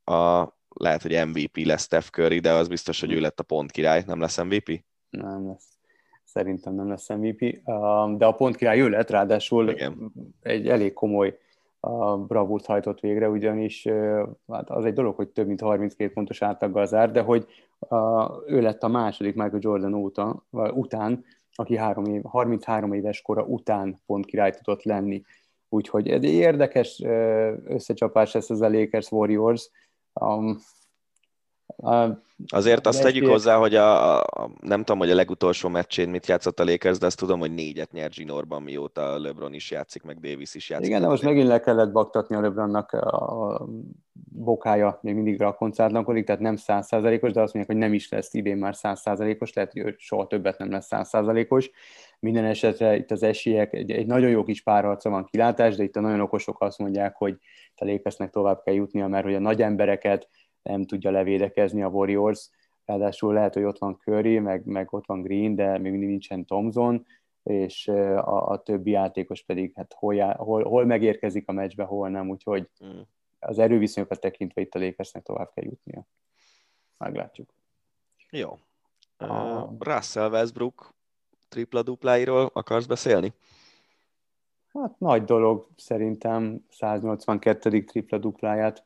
a, 0.04 0.54
lehet, 0.68 1.02
hogy 1.02 1.28
MVP 1.28 1.66
lesz 1.66 1.84
Steph 1.84 2.08
Curry, 2.08 2.40
de 2.40 2.52
az 2.52 2.68
biztos, 2.68 3.00
hogy 3.00 3.14
ő 3.14 3.20
lett 3.20 3.40
a 3.40 3.44
pont 3.44 3.72
király, 3.72 4.04
nem 4.06 4.20
lesz 4.20 4.38
MVP? 4.38 4.86
Nem 5.10 5.48
lesz. 5.48 5.68
Szerintem 6.24 6.74
nem 6.74 6.90
lesz 6.90 7.10
MVP, 7.10 7.62
de 8.18 8.26
a 8.26 8.32
pont 8.32 8.56
király 8.56 8.80
ő 8.80 8.90
lett, 8.90 9.10
ráadásul 9.10 9.70
Igen. 9.70 10.14
egy 10.42 10.68
elég 10.68 10.94
komoly 10.94 11.38
bravúrt 12.28 12.66
hajtott 12.66 13.00
végre, 13.00 13.30
ugyanis 13.30 13.88
hát 14.48 14.70
az 14.70 14.86
egy 14.86 14.94
dolog, 14.94 15.16
hogy 15.16 15.28
több 15.28 15.48
mint 15.48 15.62
32 15.62 16.14
pontos 16.14 16.42
átlaggal 16.42 16.86
zár, 16.86 17.12
de 17.12 17.22
hogy 17.22 17.46
ő 18.48 18.62
lett 18.62 18.84
a 18.84 18.88
második 18.88 19.36
Michael 19.36 19.60
Jordan 19.62 19.94
óta, 19.94 20.46
után, 20.52 21.26
aki 21.60 21.78
három 21.78 22.06
év, 22.06 22.24
33 22.24 22.94
éves 22.94 23.22
kora 23.22 23.44
után 23.44 24.02
pont 24.06 24.26
király 24.26 24.52
tudott 24.52 24.84
lenni. 24.84 25.22
Úgyhogy 25.70 26.10
egy 26.10 26.24
érdekes 26.24 27.02
összecsapás 27.66 28.36
ez 28.36 28.50
az 28.50 28.62
a 28.62 28.70
Lakers 28.70 29.12
Warriors. 29.12 29.70
Um, 30.14 30.60
Azért 32.48 32.88
azt 32.88 33.02
tegyük 33.02 33.28
hozzá, 33.28 33.58
hogy 33.58 33.76
a, 33.76 34.18
a, 34.20 34.50
nem 34.62 34.80
tudom, 34.80 34.98
hogy 34.98 35.12
a 35.12 35.16
legutolsó 35.16 35.70
meccsén 35.70 36.10
mit 36.10 36.28
játszott 36.28 36.60
a 36.60 36.64
Lakers, 36.64 36.98
de 36.98 37.06
azt 37.06 37.18
tudom, 37.18 37.40
hogy 37.40 37.54
négyet 37.54 37.92
nyert 37.92 38.14
Zsinorban, 38.14 38.62
mióta 38.62 39.20
LeBron 39.20 39.54
is 39.54 39.72
játszik, 39.72 40.04
meg 40.04 40.20
Davis 40.20 40.56
is 40.56 40.70
játszik. 40.70 40.88
Igen, 40.88 41.02
de 41.02 41.08
most 41.08 41.24
megint 41.24 41.48
le 41.48 41.60
kellett 41.60 41.92
baktatni 41.92 42.36
a 42.36 42.42
LeBronnak 42.42 42.92
a 42.92 43.68
bokája, 44.32 45.00
még 45.02 45.16
mindig 45.16 45.40
rakoncátlankodik, 45.40 46.26
tehát 46.26 46.42
nem 46.42 46.56
százszázalékos, 46.56 47.32
de 47.32 47.42
azt 47.42 47.54
mondják, 47.54 47.78
hogy 47.78 47.88
nem 47.88 47.96
is 47.96 48.10
lesz 48.10 48.34
idén 48.34 48.58
már 48.58 48.76
százszázalékos, 48.76 49.54
lehet, 49.54 49.72
hogy 49.72 49.96
soha 49.98 50.28
többet 50.28 50.58
nem 50.58 50.72
lesz 50.72 50.86
százszázalékos. 50.86 51.70
Minden 52.20 52.46
esetre 52.46 52.96
itt 52.96 53.12
az 53.12 53.24
esélyek, 53.24 53.74
egy, 53.74 53.92
egy 53.92 54.06
nagyon 54.06 54.30
jó 54.30 54.44
kis 54.44 54.62
párharca 54.62 55.10
van 55.10 55.26
kilátás, 55.26 55.76
de 55.76 55.84
itt 55.84 55.96
a 55.96 56.00
nagyon 56.02 56.20
okosok 56.20 56.62
azt 56.62 56.78
mondják, 56.78 57.16
hogy 57.16 57.38
a 57.76 57.86
Lakersnek 57.86 58.30
tovább 58.30 58.62
kell 58.64 58.74
jutnia, 58.74 59.08
mert 59.08 59.24
hogy 59.24 59.36
a 59.36 59.40
nagy 59.40 59.62
embereket, 59.62 60.28
nem 60.62 60.86
tudja 60.86 61.12
levédekezni 61.12 61.84
a 61.84 61.88
Warriors, 61.88 62.50
ráadásul 62.86 63.34
lehet, 63.34 63.54
hogy 63.54 63.64
ott 63.64 63.78
van 63.78 63.98
Curry, 63.98 64.40
meg, 64.40 64.66
meg 64.66 64.94
ott 64.94 65.06
van 65.06 65.22
Green, 65.22 65.56
de 65.56 65.78
még 65.78 65.92
mindig 65.92 66.10
nincsen 66.10 66.46
Thompson, 66.46 67.06
és 67.44 67.88
a, 67.88 68.50
a 68.50 68.62
többi 68.64 68.92
játékos 68.92 69.44
pedig 69.44 69.72
hát 69.76 69.94
hol, 69.94 70.16
já, 70.16 70.36
hol, 70.36 70.64
hol 70.64 70.86
megérkezik 70.86 71.48
a 71.48 71.52
meccsbe, 71.52 71.84
hol 71.84 72.10
nem, 72.10 72.30
úgyhogy 72.30 72.70
mm. 72.86 73.00
az 73.40 73.60
erőviszonyokat 73.60 74.20
tekintve 74.20 74.62
itt 74.62 74.76
a 74.76 74.80
Lakersnek 74.80 75.24
tovább 75.24 75.52
kell 75.54 75.66
jutnia. 75.66 76.06
Meglátjuk. 76.98 77.54
Jó. 78.30 78.60
Uh, 79.20 79.74
Russell 79.80 80.30
Westbrook 80.30 80.94
tripla-dupláiról 81.50 82.50
akarsz 82.54 82.86
beszélni? 82.86 83.34
Hát 84.74 85.00
nagy 85.00 85.24
dolog 85.24 85.68
szerintem 85.76 86.66
182. 86.70 87.84
tripla-dupláját 87.84 88.84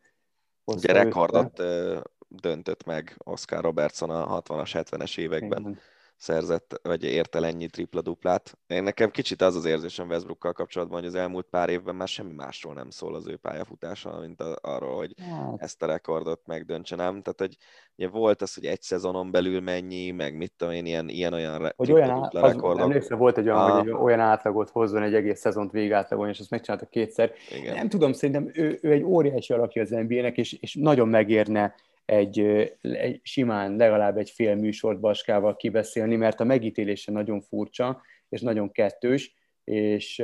Ugye 0.65 0.94
rekordot 0.94 1.61
döntött 2.27 2.85
meg 2.85 3.15
Oscar 3.18 3.64
Robertson 3.64 4.10
a 4.10 4.41
60-as, 4.41 4.69
70-es 4.73 5.18
években. 5.18 5.60
Igen 5.60 5.80
szerzett, 6.24 6.80
vagy 6.84 7.04
ért 7.04 7.36
el 7.36 7.45
ennyi 7.45 7.68
tripla-duplát. 7.68 8.58
Én 8.68 8.84
nekem 8.84 9.12
kicsit 9.12 9.41
az 9.41 9.56
az 9.56 9.66
érzésem 9.66 10.08
Westbrookkal 10.08 10.54
kapcsolatban, 10.54 11.00
hogy 11.00 11.08
az 11.08 11.16
elmúlt 11.16 11.45
pár 11.50 11.70
évben 11.70 11.95
már 11.95 12.08
semmi 12.08 12.34
másról 12.34 12.74
nem 12.74 12.90
szól 12.90 13.16
az 13.16 13.28
ő 13.28 13.36
pályafutása, 13.36 14.20
mint 14.20 14.41
a, 14.41 14.58
arról, 14.62 14.95
hogy 14.95 15.14
hát. 15.30 15.62
ezt 15.62 15.84
a 15.84 15.86
rekordot 15.86 16.41
megdöntse, 16.45 16.95
nem? 16.95 17.22
Tehát, 17.22 17.40
hogy 17.40 17.58
ugye 17.95 18.08
volt 18.08 18.41
az, 18.41 18.54
hogy 18.54 18.66
egy 18.66 18.82
szezonon 18.82 19.32
belül 19.32 19.62
mennyi, 19.62 20.12
meg 20.12 20.36
mit 20.38 20.54
tudom 20.58 20.74
én, 20.74 20.86
ilyen, 20.86 21.10
ilyen 21.10 21.34
olyan 21.34 21.74
hogy 21.76 21.91
olyan 21.91 22.10
az, 22.10 22.41
rekordok. 22.41 22.82
Emlékszel, 22.82 23.18
volt 23.18 23.38
egy 23.38 23.45
olyan, 23.45 23.58
a... 23.58 23.78
hogy 23.78 23.88
egy 23.88 23.94
olyan 23.94 24.20
átlagot 24.20 24.70
hozzon 24.70 25.02
egy 25.02 25.14
egész 25.14 25.40
szezont 25.40 25.72
végátlagon, 25.72 26.30
és 26.30 26.40
azt 26.40 26.50
megcsinálta 26.50 26.86
kétszer. 26.86 27.32
Igen. 27.60 27.76
Nem 27.76 27.90
tudom, 27.90 28.14
szerintem 28.14 28.50
ő, 28.54 28.80
ő 28.82 28.91
egy 28.91 29.04
óriási 29.04 29.54
alakja 29.54 29.82
az 29.82 29.90
NBA-nek, 29.90 30.38
és, 30.38 30.54
és 30.54 30.76
nagyon 30.76 31.08
megérne 31.08 31.76
egy, 32.06 32.40
egy 32.82 33.20
simán 33.24 33.76
legalább 33.76 34.18
egy 34.18 34.30
fél 34.30 34.56
műsort 34.56 35.00
Baskával 35.00 35.56
kibeszélni, 35.56 36.16
mert 36.16 36.40
a 36.40 36.44
megítélése 36.44 37.12
nagyon 37.12 37.42
furcsa, 37.42 38.02
és 38.30 38.42
nagyon 38.42 38.72
kettős, 38.72 39.36
és, 39.64 40.24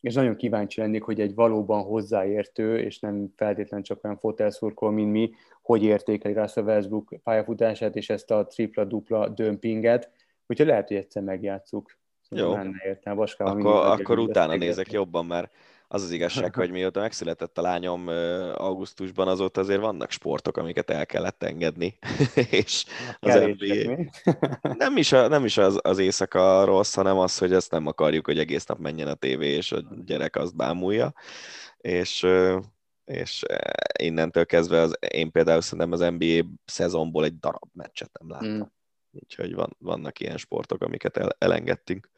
és 0.00 0.14
nagyon 0.14 0.36
kíváncsi 0.36 0.80
lennék, 0.80 1.02
hogy 1.02 1.20
egy 1.20 1.34
valóban 1.34 1.82
hozzáértő, 1.82 2.78
és 2.78 2.98
nem 2.98 3.32
feltétlenül 3.36 3.86
csak 3.86 4.04
olyan 4.04 4.18
fotelszurkol, 4.18 4.90
mint 4.90 5.10
mi, 5.10 5.30
hogy 5.62 5.82
értékeli 5.82 6.34
Russell 6.34 6.64
Westbrook 6.64 7.14
pályafutását, 7.22 7.96
és 7.96 8.10
ezt 8.10 8.30
a 8.30 8.46
tripla-dupla 8.46 9.28
dömpinget, 9.28 10.10
úgyhogy 10.46 10.66
lehet, 10.66 10.88
hogy 10.88 10.96
egyszer 10.96 11.22
megjátszuk. 11.22 11.98
Jó. 12.28 12.54
Értem, 12.84 13.18
akkor, 13.18 13.86
akkor 13.86 14.18
utána 14.18 14.56
nézek 14.56 14.92
jobban, 14.92 15.26
mert 15.26 15.52
az 15.88 16.02
az 16.02 16.10
igazság, 16.10 16.54
hogy 16.64 16.70
mióta 16.70 17.00
megszületett 17.00 17.58
a 17.58 17.62
lányom 17.62 18.08
augusztusban, 18.54 19.28
azóta 19.28 19.60
azért 19.60 19.80
vannak 19.80 20.10
sportok, 20.10 20.56
amiket 20.56 20.90
el 20.90 21.06
kellett 21.06 21.42
engedni, 21.42 21.98
és 22.50 22.84
az 23.20 23.34
NBA... 23.34 24.10
nem 24.84 24.96
is, 24.96 25.12
a, 25.12 25.28
nem 25.28 25.44
is 25.44 25.56
az, 25.56 25.78
az 25.82 25.98
éjszaka 25.98 26.64
rossz, 26.64 26.94
hanem 26.94 27.18
az, 27.18 27.38
hogy 27.38 27.52
ezt 27.52 27.70
nem 27.70 27.86
akarjuk, 27.86 28.26
hogy 28.26 28.38
egész 28.38 28.66
nap 28.66 28.78
menjen 28.78 29.08
a 29.08 29.14
tévé, 29.14 29.48
és 29.48 29.72
a 29.72 29.82
gyerek 30.04 30.36
azt 30.36 30.56
bámulja, 30.56 31.12
és 31.76 32.26
és 33.04 33.44
innentől 33.98 34.46
kezdve 34.46 34.80
az, 34.80 34.98
én 35.08 35.30
például 35.30 35.60
szerintem 35.60 35.92
az 35.92 36.14
NBA 36.18 36.46
szezonból 36.64 37.24
egy 37.24 37.38
darab 37.38 37.68
meccset 37.72 38.18
nem 38.18 38.30
láttam. 38.30 38.56
Mm. 38.56 38.60
Úgyhogy 39.10 39.54
van, 39.54 39.76
vannak 39.78 40.20
ilyen 40.20 40.36
sportok, 40.36 40.82
amiket 40.82 41.16
el, 41.16 41.36
elengedtünk. 41.38 42.10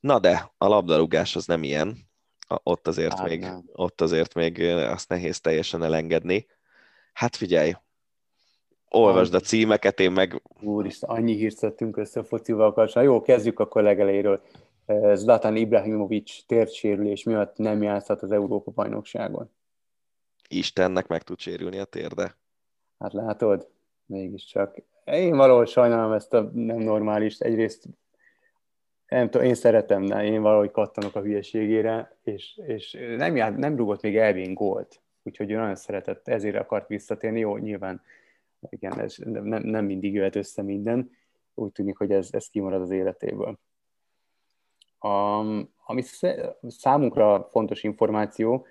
Na 0.00 0.18
de, 0.18 0.52
a 0.56 0.66
labdarúgás 0.66 1.36
az 1.36 1.46
nem 1.46 1.62
ilyen, 1.62 2.07
ott 2.62 2.86
azért, 2.86 3.18
hát 3.18 3.28
még, 3.28 3.46
ott 3.72 4.00
azért 4.00 4.34
még 4.34 4.60
azt 4.62 5.08
nehéz 5.08 5.40
teljesen 5.40 5.82
elengedni. 5.82 6.46
Hát 7.12 7.36
figyelj, 7.36 7.74
olvasd 8.88 9.34
a 9.34 9.40
címeket, 9.40 10.00
én 10.00 10.12
meg... 10.12 10.42
Úristen, 10.60 11.10
annyi 11.10 11.34
hírt 11.34 11.56
szedtünk 11.56 11.96
össze 11.96 12.20
a 12.20 12.24
focival 12.24 12.72
kapcsolatban. 12.72 13.14
Jó, 13.14 13.22
kezdjük 13.22 13.60
akkor 13.60 13.82
legelejéről. 13.82 14.42
Zlatan 15.14 15.56
Ibrahimovic 15.56 16.44
térdsérülés 16.46 17.22
miatt 17.22 17.56
nem 17.56 17.82
játszhat 17.82 18.22
az 18.22 18.32
Európa-bajnokságon. 18.32 19.50
Istennek 20.48 21.06
meg 21.06 21.22
tud 21.22 21.38
sérülni 21.38 21.78
a 21.78 21.84
térde. 21.84 22.36
Hát 22.98 23.12
látod, 23.12 23.68
mégiscsak. 24.06 24.76
Én 25.04 25.36
valahol 25.36 25.66
sajnálom 25.66 26.12
ezt 26.12 26.34
a 26.34 26.50
nem 26.54 26.78
normális. 26.78 27.38
Egyrészt 27.38 27.84
nem 29.08 29.30
tudom, 29.30 29.46
én 29.46 29.54
szeretem, 29.54 30.04
de 30.06 30.24
én 30.24 30.42
valahogy 30.42 30.70
kattanok 30.70 31.14
a 31.14 31.20
hülyeségére, 31.20 32.16
és, 32.22 32.60
és 32.66 32.98
nem, 33.16 33.36
jár, 33.36 33.56
nem 33.56 33.76
rúgott 33.76 34.02
még 34.02 34.16
Elvin 34.16 34.54
gólt, 34.54 35.00
úgyhogy 35.22 35.50
ő 35.50 35.56
nagyon 35.56 35.74
szeretett, 35.74 36.28
ezért 36.28 36.56
akart 36.56 36.88
visszatérni. 36.88 37.38
Jó, 37.38 37.56
nyilván 37.56 38.02
igen, 38.68 39.00
ez 39.00 39.16
nem, 39.24 39.62
nem 39.62 39.84
mindig 39.84 40.14
jöhet 40.14 40.36
össze 40.36 40.62
minden, 40.62 41.10
úgy 41.54 41.72
tűnik, 41.72 41.96
hogy 41.96 42.10
ez, 42.10 42.28
ez 42.30 42.48
kimarad 42.48 42.80
az 42.80 42.90
életéből. 42.90 43.58
A, 44.98 45.38
ami 45.84 46.02
számunkra 46.68 47.48
fontos 47.50 47.82
információ, 47.82 48.66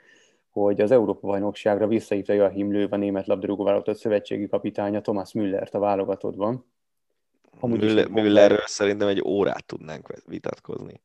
hogy 0.49 0.81
az 0.81 0.91
Európa-bajnokságra 0.91 1.87
visszahívta 1.87 2.33
Joachim 2.33 2.71
Löw, 2.71 2.87
a 2.89 2.95
német 2.95 3.27
labdarúgó 3.27 3.63
válogatott 3.63 3.97
szövetségi 3.97 4.47
kapitánya 4.47 5.01
Thomas 5.01 5.33
Müllert 5.33 5.73
a 5.73 5.79
válogatottban. 5.79 6.65
Müller, 7.61 8.07
Müllerről 8.07 8.63
szerintem 8.65 9.07
egy 9.07 9.21
órát 9.21 9.65
tudnánk 9.65 10.13
vitatkozni. 10.25 11.01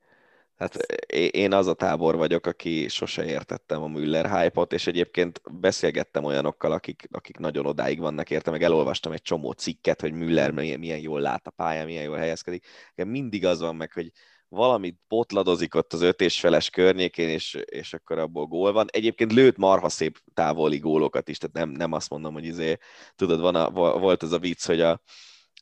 Hát 0.57 0.77
én 1.13 1.53
az 1.53 1.67
a 1.67 1.75
tábor 1.75 2.17
vagyok, 2.17 2.47
aki 2.47 2.89
sose 2.89 3.25
értettem 3.25 3.83
a 3.83 3.87
Müller 3.87 4.41
hype 4.41 4.63
és 4.63 4.87
egyébként 4.87 5.41
beszélgettem 5.61 6.25
olyanokkal, 6.25 6.73
akik, 6.73 7.09
akik 7.11 7.39
nagyon 7.39 7.67
odáig 7.67 7.99
vannak 8.01 8.31
érte, 8.31 8.51
meg 8.51 8.63
elolvastam 8.63 9.13
egy 9.13 9.23
csomó 9.23 9.53
cikket, 9.53 10.01
hogy 10.01 10.13
Müller 10.13 10.51
milyen, 10.51 10.79
milyen 10.79 10.99
jól 10.99 11.21
lát 11.21 11.47
a 11.47 11.51
pályán, 11.51 11.87
milyen 11.87 12.05
jól 12.05 12.17
helyezkedik. 12.17 12.67
Mindig 12.95 13.47
az 13.47 13.61
van 13.61 13.77
meg, 13.77 13.93
hogy 13.93 14.11
valamit 14.49 14.99
potladozik 15.09 15.75
ott 15.75 15.93
az 15.93 16.01
öt 16.01 16.21
és 16.21 16.41
feles 16.41 16.71
környékén, 16.71 17.29
és, 17.29 17.55
és 17.65 17.93
akkor 17.93 18.19
abból 18.19 18.47
gól 18.47 18.73
van. 18.73 18.87
Egyébként 18.91 19.33
lőtt 19.33 19.57
marha 19.57 19.89
szép 19.89 20.19
távoli 20.35 20.79
gólokat 20.79 21.29
is, 21.29 21.39
tehát 21.39 21.57
nem, 21.57 21.69
nem 21.69 21.93
azt 21.93 22.11
mondom, 22.11 22.33
hogy 22.33 22.45
izé, 22.45 22.77
tudod, 23.15 23.41
van 23.41 23.55
a, 23.55 23.71
volt 23.99 24.23
az 24.23 24.33
a 24.33 24.39
vicc, 24.39 24.67
hogy 24.67 24.81
a, 24.81 25.03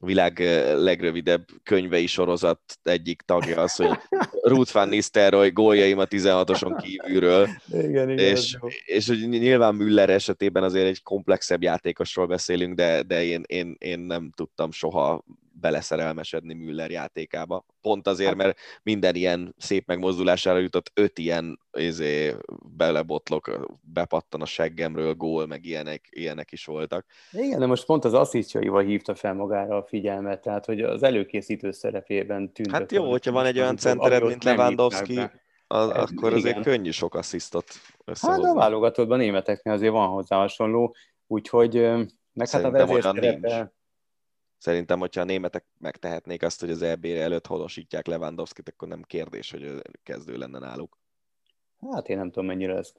világ 0.00 0.38
legrövidebb 0.76 1.44
könyvei 1.62 2.06
sorozat 2.06 2.60
egyik 2.82 3.22
tagja 3.22 3.62
az, 3.62 3.74
hogy 3.74 3.98
Ruth 4.42 4.72
van 4.72 4.88
Nistelrooy 4.88 5.50
góljaim 5.50 5.98
a 5.98 6.04
16-oson 6.04 6.76
kívülről. 6.82 7.48
Igen, 7.68 8.10
igen, 8.10 8.18
és, 8.18 8.56
és 8.84 9.08
hogy 9.08 9.28
nyilván 9.28 9.74
Müller 9.74 10.10
esetében 10.10 10.62
azért 10.62 10.86
egy 10.86 11.02
komplexebb 11.02 11.62
játékosról 11.62 12.26
beszélünk, 12.26 12.74
de, 12.74 13.02
de 13.02 13.24
én, 13.24 13.42
én, 13.46 13.76
én 13.78 13.98
nem 13.98 14.30
tudtam 14.36 14.72
soha 14.72 15.24
beleszerelmesedni 15.60 16.54
Müller 16.54 16.90
játékába. 16.90 17.64
Pont 17.80 18.06
azért, 18.06 18.28
hát- 18.28 18.38
mert 18.38 18.58
minden 18.82 19.14
ilyen 19.14 19.54
szép 19.58 19.86
megmozdulására 19.86 20.58
jutott 20.58 20.90
öt 20.94 21.18
ilyen 21.18 21.60
izé, 21.72 22.34
belebotlok, 22.76 23.66
bepattan 23.80 24.40
a 24.40 24.46
seggemről, 24.46 25.14
gól, 25.14 25.46
meg 25.46 25.64
ilyenek, 25.64 26.08
ilyenek 26.10 26.52
is 26.52 26.64
voltak. 26.64 27.06
Igen, 27.32 27.58
de 27.58 27.66
most 27.66 27.86
pont 27.86 28.04
az 28.04 28.14
asszisztjaival 28.14 28.82
hívta 28.82 29.14
fel 29.14 29.34
magára 29.34 29.76
a 29.76 29.84
figyelmet, 29.84 30.40
tehát 30.40 30.64
hogy 30.64 30.80
az 30.80 31.02
előkészítő 31.02 31.70
szerepében 31.70 32.52
tűnt. 32.52 32.70
Hát 32.70 32.92
jó, 32.92 33.10
hogyha 33.10 33.32
van 33.32 33.46
egy 33.46 33.58
olyan 33.58 33.76
centered, 33.76 34.24
mint 34.24 34.44
Lewandowski, 34.44 35.20
az, 35.66 35.88
akkor 35.88 36.32
azért 36.32 36.58
igen. 36.58 36.62
könnyű 36.62 36.90
sok 36.90 37.14
asszisztot 37.14 37.64
Hát 38.20 38.38
a 38.38 38.54
válogatottban 38.54 39.18
németeknél 39.18 39.74
azért 39.74 39.92
van 39.92 40.08
hozzá 40.08 40.36
hasonló, 40.36 40.94
úgyhogy 41.26 41.74
meg 42.32 42.50
hát 42.50 42.64
a 42.64 42.70
vezérszerepe, 42.70 43.72
Szerintem, 44.60 44.98
hogyha 44.98 45.20
a 45.20 45.24
németek 45.24 45.64
megtehetnék 45.78 46.42
azt, 46.42 46.60
hogy 46.60 46.70
az 46.70 46.82
eb 46.82 47.04
előtt 47.04 47.46
honosítják 47.46 48.06
Lewandowski-t, 48.06 48.68
akkor 48.68 48.88
nem 48.88 49.02
kérdés, 49.02 49.50
hogy 49.50 49.82
kezdő 50.02 50.36
lenne 50.36 50.58
náluk. 50.58 50.98
Hát 51.92 52.08
én 52.08 52.16
nem 52.16 52.30
tudom, 52.30 52.46
mennyire 52.46 52.72
lesz 52.72 52.94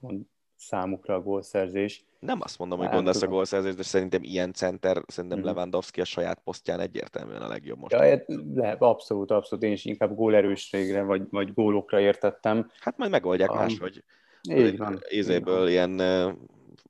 számukra 0.56 1.16
a 1.16 1.22
gólszerzés. 1.22 2.04
Nem 2.20 2.40
azt 2.42 2.58
mondom, 2.58 2.80
hogy 2.80 2.90
gond 2.90 3.06
lesz 3.06 3.22
a 3.22 3.28
gólszerzés, 3.28 3.76
de 3.76 3.84
szerintem 3.84 4.24
ilyen 4.24 4.54
center, 4.54 5.04
szerintem 5.08 5.40
mm. 5.40 5.44
Lewandowski 5.44 6.02
a 6.02 6.06
saját 6.06 6.40
posztján 6.44 6.80
egyértelműen 6.80 7.42
a 7.42 7.48
legjobb 7.48 7.78
most. 7.78 7.94
Ja, 7.94 8.00
hát 8.00 8.26
le, 8.54 8.76
abszolút, 8.80 9.32
abszolút. 9.32 9.64
Én 9.64 9.72
is 9.72 9.86
inkább 9.86 10.16
gólerősségre, 10.16 11.02
vagy, 11.02 11.24
vagy 11.30 11.54
gólokra 11.54 12.00
értettem. 12.00 12.72
Hát 12.80 12.98
majd 12.98 13.12
megoldják 13.12 13.52
um, 13.52 13.58
máshogy. 13.58 14.04
Így 14.50 14.78
van. 14.78 15.00
Ézéből 15.10 15.68
ilyen 15.68 16.02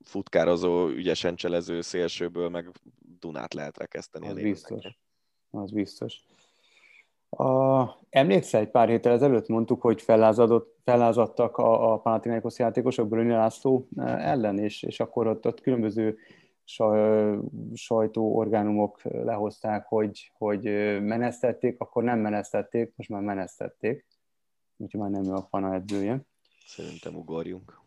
futkározó, 0.04 0.88
ügyesen 0.88 1.36
cselező 1.36 1.80
szélsőből, 1.80 2.48
meg 2.48 2.70
Dunát 3.22 3.54
lehet 3.54 3.78
rekeszteni. 3.78 4.28
Az 4.28 4.34
biztos. 4.34 4.98
Az 5.50 5.70
biztos. 5.70 6.20
A, 7.28 7.84
emlékszel, 8.10 8.60
egy 8.60 8.70
pár 8.70 8.88
héttel 8.88 9.12
ezelőtt 9.12 9.48
mondtuk, 9.48 9.80
hogy 9.82 10.02
fellázadott, 10.02 10.76
fellázadtak 10.84 11.56
a, 11.56 11.92
a 11.92 11.98
Panathinaikos 11.98 12.58
játékosok 12.58 13.08
Bruni 13.08 13.30
László 13.30 13.88
eh, 13.96 14.30
ellen, 14.30 14.58
és, 14.58 14.82
és 14.82 15.00
akkor 15.00 15.26
ott, 15.26 15.46
ott 15.46 15.60
különböző 15.60 16.18
sajtóorgánumok 17.74 19.02
lehozták, 19.02 19.86
hogy, 19.86 20.30
hogy 20.38 20.62
menesztették, 21.02 21.80
akkor 21.80 22.02
nem 22.02 22.18
menesztették, 22.18 22.92
most 22.96 23.08
már 23.08 23.22
menesztették, 23.22 24.06
úgyhogy 24.76 25.00
már 25.00 25.10
nem 25.10 25.24
ő 25.24 25.32
a 25.32 25.46
Pana 25.50 25.74
edzője. 25.74 26.20
Szerintem 26.66 27.14
ugorjunk. 27.14 27.80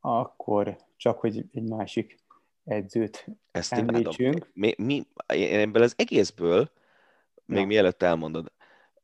Akkor 0.00 0.76
csak, 0.96 1.20
hogy 1.20 1.44
egy 1.52 1.68
másik 1.68 2.23
edzőt 2.64 3.26
Ezt 3.50 3.72
említsünk. 3.72 4.50
Mi, 4.52 4.74
mi, 4.76 5.06
én 5.34 5.58
ebből 5.58 5.82
az 5.82 5.94
egészből, 5.96 6.70
még 7.46 7.60
ja. 7.60 7.66
mielőtt 7.66 8.02
elmondod, 8.02 8.52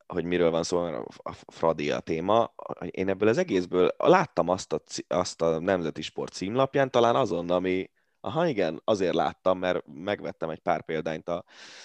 hogy 0.07 0.23
miről 0.23 0.51
van 0.51 0.63
szó, 0.63 0.77
a 1.17 1.33
Fradi 1.47 1.91
a 1.91 1.99
téma, 1.99 2.53
én 2.85 3.09
ebből 3.09 3.27
az 3.29 3.37
egészből 3.37 3.95
láttam 3.97 4.49
azt 4.49 4.73
a, 4.73 4.81
azt 5.07 5.41
a 5.41 5.59
Nemzeti 5.59 6.01
Sport 6.01 6.33
címlapján, 6.33 6.91
talán 6.91 7.15
azon, 7.15 7.49
ami, 7.49 7.89
aha 8.19 8.47
igen, 8.47 8.81
azért 8.83 9.13
láttam, 9.13 9.59
mert 9.59 9.83
megvettem 9.85 10.49
egy 10.49 10.59
pár 10.59 10.85
példányt 10.85 11.29
a 11.29 11.43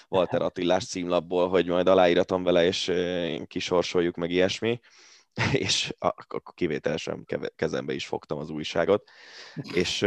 Walter 0.09 0.41
Attillás 0.41 0.85
címlapból, 0.85 1.49
hogy 1.49 1.67
majd 1.67 1.87
aláíratom 1.87 2.43
vele, 2.43 2.65
és 2.65 2.91
kisorsoljuk 3.47 4.15
meg 4.15 4.31
ilyesmi, 4.31 4.79
és 5.51 5.93
akkor 5.97 6.41
kivételesen 6.53 7.25
kezembe 7.55 7.93
is 7.93 8.05
fogtam 8.05 8.37
az 8.37 8.49
újságot, 8.49 9.09
és 9.73 10.05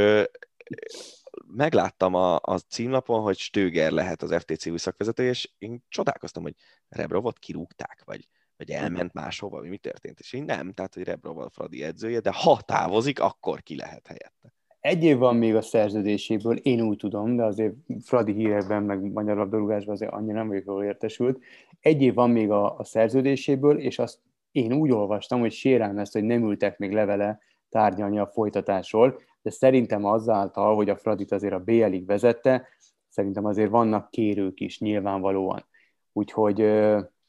megláttam 1.46 2.14
a, 2.14 2.34
a 2.34 2.58
címlapon, 2.68 3.22
hogy 3.22 3.38
Stöger 3.38 3.90
lehet 3.90 4.22
az 4.22 4.34
FTC 4.34 4.66
új 4.66 4.78
szakvezető, 4.78 5.28
és 5.28 5.50
én 5.58 5.84
csodálkoztam, 5.88 6.42
hogy 6.42 6.54
Rebrovot 6.88 7.38
kirúgták, 7.38 8.02
vagy, 8.04 8.28
vagy 8.56 8.70
elment 8.70 9.12
máshova, 9.12 9.58
vagy 9.58 9.68
mi 9.68 9.76
történt. 9.76 10.20
És 10.20 10.32
én 10.32 10.44
nem, 10.44 10.72
tehát, 10.72 10.94
hogy 10.94 11.02
Rebrov 11.02 11.38
a 11.38 11.50
Fradi 11.50 11.82
edzője, 11.82 12.20
de 12.20 12.32
ha 12.34 12.60
távozik, 12.60 13.20
akkor 13.20 13.62
ki 13.62 13.76
lehet 13.76 14.06
helyette. 14.06 14.54
Egy 14.80 15.04
év 15.04 15.18
van 15.18 15.36
még 15.36 15.54
a 15.54 15.62
szerződéséből, 15.62 16.56
én 16.56 16.80
úgy 16.80 16.96
tudom, 16.96 17.36
de 17.36 17.44
azért 17.44 17.74
Fradi 18.04 18.32
hírekben, 18.32 18.82
meg 18.82 19.12
magyar 19.12 19.36
labdarúgásban 19.36 19.94
azért 19.94 20.12
annyira 20.12 20.38
nem 20.38 20.48
vagyok 20.48 20.64
jól 20.64 20.84
értesült. 20.84 21.42
Egy 21.80 22.02
év 22.02 22.14
van 22.14 22.30
még 22.30 22.50
a, 22.50 22.78
a 22.78 22.84
szerződéséből, 22.84 23.78
és 23.78 23.98
azt 23.98 24.18
én 24.52 24.72
úgy 24.72 24.90
olvastam, 24.90 25.40
hogy 25.40 25.52
sérelmezt, 25.52 26.12
hogy 26.12 26.24
nem 26.24 26.42
ültek 26.42 26.78
még 26.78 26.92
levele 26.92 27.40
tárgyalni 27.68 28.18
a 28.18 28.26
folytatásról, 28.26 29.20
de 29.42 29.50
szerintem 29.50 30.04
azáltal, 30.04 30.74
hogy 30.74 30.88
a 30.88 30.96
Fradit 30.96 31.32
azért 31.32 31.54
a 31.54 31.58
BL-ig 31.58 32.06
vezette, 32.06 32.68
szerintem 33.08 33.44
azért 33.44 33.70
vannak 33.70 34.10
kérők 34.10 34.60
is 34.60 34.80
nyilvánvalóan. 34.80 35.64
Úgyhogy 36.12 36.58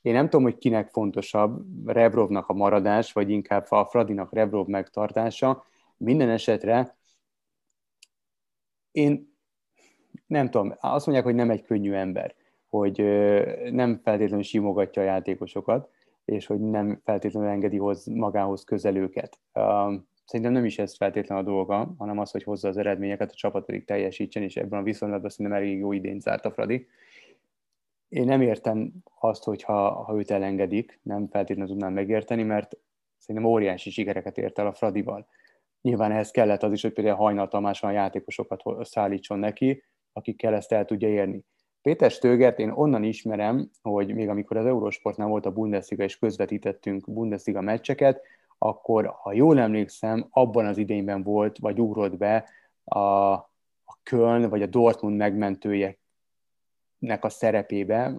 én 0.01 0.13
nem 0.13 0.29
tudom, 0.29 0.43
hogy 0.43 0.57
kinek 0.57 0.89
fontosabb, 0.89 1.63
Rebrovnak 1.89 2.47
a 2.47 2.53
maradás, 2.53 3.13
vagy 3.13 3.29
inkább 3.29 3.65
a 3.69 3.85
Fradinak 3.85 4.33
Rebrov 4.33 4.67
megtartása. 4.67 5.65
Minden 5.97 6.29
esetre 6.29 6.97
én 8.91 9.35
nem 10.27 10.49
tudom, 10.49 10.73
azt 10.79 11.05
mondják, 11.05 11.27
hogy 11.27 11.35
nem 11.35 11.49
egy 11.49 11.61
könnyű 11.61 11.93
ember, 11.93 12.35
hogy 12.69 12.97
nem 13.71 13.99
feltétlenül 14.03 14.43
simogatja 14.43 15.01
a 15.01 15.05
játékosokat, 15.05 15.89
és 16.25 16.45
hogy 16.45 16.59
nem 16.59 17.01
feltétlenül 17.03 17.49
engedi 17.49 17.77
hoz, 17.77 18.05
magához 18.05 18.63
közelőket. 18.63 19.39
Szerintem 20.31 20.55
nem 20.55 20.65
is 20.65 20.79
ez 20.79 20.95
feltétlen 20.95 21.37
a 21.37 21.41
dolga, 21.41 21.93
hanem 21.97 22.19
az, 22.19 22.31
hogy 22.31 22.43
hozza 22.43 22.67
az 22.67 22.77
eredményeket, 22.77 23.31
a 23.31 23.35
csapat 23.35 23.65
pedig 23.65 23.85
teljesítsen, 23.85 24.43
és 24.43 24.55
ebben 24.55 24.79
a 24.79 24.83
viszonylatban 24.83 25.29
szerintem 25.29 25.61
elég 25.61 25.77
jó 25.77 25.91
idén 25.91 26.19
zárt 26.19 26.45
a 26.45 26.51
Fradi. 26.51 26.87
Én 28.09 28.25
nem 28.25 28.41
értem 28.41 28.91
azt, 29.19 29.43
hogy 29.43 29.63
ha, 29.63 30.13
őt 30.15 30.31
elengedik, 30.31 30.99
nem 31.03 31.27
feltétlenül 31.27 31.71
tudnám 31.71 31.93
megérteni, 31.93 32.43
mert 32.43 32.77
szerintem 33.17 33.51
óriási 33.51 33.89
sikereket 33.89 34.37
ért 34.37 34.59
el 34.59 34.67
a 34.67 34.73
Fradival. 34.73 35.27
Nyilván 35.81 36.11
ehhez 36.11 36.31
kellett 36.31 36.63
az 36.63 36.71
is, 36.71 36.81
hogy 36.81 36.93
például 36.93 37.15
Hajnal 37.15 37.47
Tamás 37.47 37.83
olyan 37.83 37.95
játékosokat 37.95 38.63
szállítson 38.81 39.39
neki, 39.39 39.83
akikkel 40.13 40.53
ezt 40.53 40.71
el 40.71 40.85
tudja 40.85 41.09
érni. 41.09 41.43
Péter 41.81 42.11
Stögert 42.11 42.59
én 42.59 42.69
onnan 42.69 43.03
ismerem, 43.03 43.69
hogy 43.81 44.13
még 44.13 44.29
amikor 44.29 44.57
az 44.57 44.65
Eurósportnál 44.65 45.27
volt 45.27 45.45
a 45.45 45.51
Bundesliga, 45.51 46.03
és 46.03 46.17
közvetítettünk 46.17 47.13
Bundesliga 47.13 47.61
meccseket, 47.61 48.21
akkor, 48.63 49.05
ha 49.21 49.33
jól 49.33 49.59
emlékszem, 49.59 50.27
abban 50.29 50.65
az 50.65 50.77
idényben 50.77 51.23
volt, 51.23 51.57
vagy 51.57 51.79
ugrott 51.79 52.17
be 52.17 52.49
a, 52.83 52.99
a 52.99 53.99
Köln, 54.03 54.49
vagy 54.49 54.61
a 54.61 54.65
Dortmund 54.65 55.17
megmentőjeknek 55.17 55.99
a 57.21 57.29
szerepébe. 57.29 58.13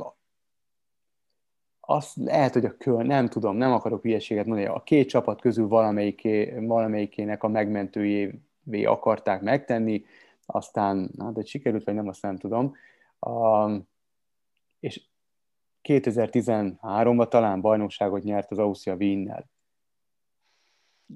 Azt 1.81 2.17
lehet, 2.17 2.53
hogy 2.53 2.65
a 2.65 2.77
Köln, 2.77 3.07
nem 3.07 3.29
tudom, 3.29 3.57
nem 3.57 3.73
akarok 3.73 4.03
hülyeséget 4.03 4.47
mondani, 4.47 4.69
a 4.69 4.83
két 4.83 5.09
csapat 5.09 5.41
közül 5.41 5.69
valamelyiké, 5.69 6.59
valamelyikének 6.59 7.43
a 7.43 7.49
megmentőjévé 7.49 8.85
akarták 8.85 9.41
megtenni, 9.41 10.05
aztán, 10.47 11.11
hát, 11.19 11.33
de 11.33 11.45
sikerült, 11.45 11.85
vagy 11.85 11.95
nem, 11.95 12.09
azt 12.09 12.23
nem 12.23 12.37
tudom. 12.37 12.75
Um, 13.21 13.89
és 14.81 15.03
2013-ban 15.83 17.29
talán 17.29 17.61
bajnokságot 17.61 18.23
nyert 18.23 18.51
az 18.51 18.59
Ausztria 18.59 18.95
Wiennel. 18.95 19.51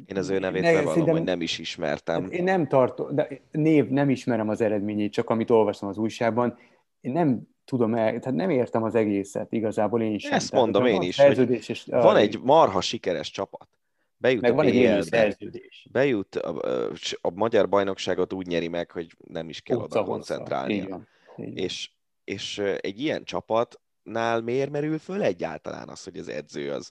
Én 0.05 0.17
az 0.17 0.29
ő 0.29 0.39
nevét 0.39 0.63
ne, 0.63 0.73
bevallom, 0.73 1.09
hogy 1.09 1.25
nem 1.25 1.41
is 1.41 1.59
ismertem. 1.59 2.31
Én 2.31 2.45
nem 2.45 2.67
tartom, 2.67 3.15
de 3.15 3.29
név, 3.51 3.89
nem 3.89 4.11
ismerem 4.11 4.49
az 4.49 4.61
eredményét, 4.61 5.13
csak 5.13 5.31
amit 5.31 5.51
olvastam 5.51 5.89
az 5.89 5.99
újságban. 5.99 6.59
Én 7.01 7.13
nem 7.13 7.43
tudom 7.65 7.95
el, 7.95 8.19
tehát 8.19 8.35
nem 8.35 8.51
értem 8.51 8.83
az 8.83 8.95
egészet 8.95 9.53
igazából 9.53 10.03
én 10.03 10.19
sem. 10.19 10.33
Ezt 10.33 10.51
tehát, 10.51 10.65
mondom 10.65 10.87
én 10.87 11.03
is, 11.03 11.21
hogy 11.21 11.51
és, 11.51 11.85
van 11.87 12.17
egy 12.17 12.41
marha 12.43 12.81
sikeres 12.81 13.31
csapat. 13.31 13.69
Bejut 14.17 14.41
meg 14.41 14.53
a 14.53 14.55
van 14.55 14.67
egy 14.67 15.03
szerződés. 15.03 15.89
Bejut 15.93 16.37
a, 16.37 16.89
a, 17.21 17.31
magyar 17.35 17.69
bajnokságot 17.69 18.33
úgy 18.33 18.47
nyeri 18.47 18.69
meg, 18.69 18.91
hogy 18.91 19.17
nem 19.29 19.49
is 19.49 19.61
kell 19.61 19.77
oda 19.77 20.05
koncentrálni. 20.05 20.89
És, 21.37 21.91
és 22.25 22.59
egy 22.59 23.01
ilyen 23.01 23.25
csapatnál 23.25 24.41
miért 24.41 24.71
merül 24.71 24.99
föl 24.99 25.23
egyáltalán 25.23 25.89
az, 25.89 26.05
hogy 26.05 26.17
az 26.17 26.29
edző 26.29 26.73
az 26.73 26.91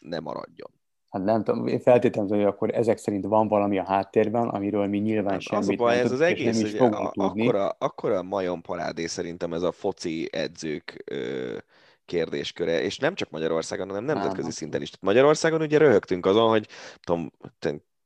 nem 0.00 0.22
maradjon? 0.22 0.70
Hát 1.14 1.24
nem 1.24 1.44
tudom, 1.44 1.66
én 1.66 1.80
feltétlenül, 1.80 2.36
hogy 2.36 2.44
akkor 2.44 2.74
ezek 2.74 2.98
szerint 2.98 3.24
van 3.24 3.48
valami 3.48 3.78
a 3.78 3.84
háttérben, 3.84 4.48
amiről 4.48 4.86
mi 4.86 4.98
nyilván 4.98 5.24
nem, 5.24 5.40
semmit 5.40 5.68
az 5.68 5.74
a 5.74 5.76
baj, 5.76 5.96
nem 5.96 6.04
ez 6.04 6.12
az 6.12 6.20
egész, 6.20 6.56
nem 6.56 6.66
is 6.66 6.76
fogunk 6.76 6.94
a, 6.94 7.10
tudni. 7.10 7.42
Akkora, 7.46 7.76
akkora 7.78 8.22
majom 8.22 8.60
parádé 8.60 9.06
szerintem 9.06 9.52
ez 9.52 9.62
a 9.62 9.72
foci 9.72 10.28
edzők 10.32 11.04
ö, 11.04 11.56
kérdésköre, 12.04 12.82
és 12.82 12.98
nem 12.98 13.14
csak 13.14 13.30
Magyarországon, 13.30 13.88
hanem 13.88 14.04
nemzetközi 14.04 14.42
nem. 14.42 14.50
szinten 14.50 14.82
is. 14.82 14.92
Magyarországon 15.00 15.60
ugye 15.60 15.78
röhögtünk 15.78 16.26
azon, 16.26 16.48
hogy 16.48 16.68
tudom, 17.00 17.32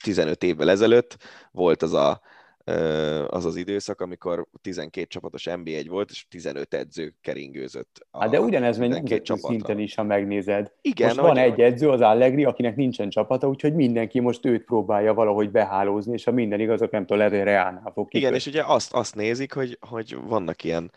15 0.03 0.43
évvel 0.43 0.71
ezelőtt 0.71 1.17
volt 1.53 1.83
az 1.83 1.93
a 1.93 2.21
az 3.29 3.45
az 3.45 3.57
időszak, 3.57 4.01
amikor 4.01 4.47
12 4.63 5.07
csapatos 5.07 5.47
NB1 5.51 5.87
volt, 5.89 6.11
és 6.11 6.27
15 6.29 6.75
edző 6.75 7.15
keringőzött. 7.21 8.07
A 8.11 8.21
hát 8.21 8.31
de 8.31 8.41
ugyanez 8.41 8.79
megy 8.79 8.89
nemzetközi 8.89 9.41
szinten 9.41 9.79
is, 9.79 9.95
ha 9.95 10.03
megnézed. 10.03 10.73
Igen, 10.81 11.07
most 11.07 11.21
van 11.21 11.37
egy 11.37 11.61
edző, 11.61 11.89
az 11.89 12.01
Allegri, 12.01 12.45
akinek 12.45 12.77
nincsen 12.77 13.09
csapata, 13.09 13.49
úgyhogy 13.49 13.75
mindenki 13.75 14.21
most 14.21 14.47
őt 14.47 14.65
próbálja 14.65 15.15
valahogy 15.15 15.51
behálózni, 15.51 16.13
és 16.13 16.25
ha 16.25 16.33
minden 16.33 16.61
igaz, 16.61 16.81
akkor 16.81 16.93
nem 16.93 17.03
tudom, 17.03 17.19
lehet, 17.19 17.33
hogy 17.33 17.43
Reálnál 17.43 17.93
fog 17.95 18.15
Igen, 18.15 18.35
és 18.35 18.47
ugye 18.47 18.63
azt, 18.67 18.93
azt 18.93 19.15
nézik, 19.15 19.53
hogy, 19.53 19.79
hogy 19.89 20.17
vannak 20.27 20.65
ilyen 20.65 20.91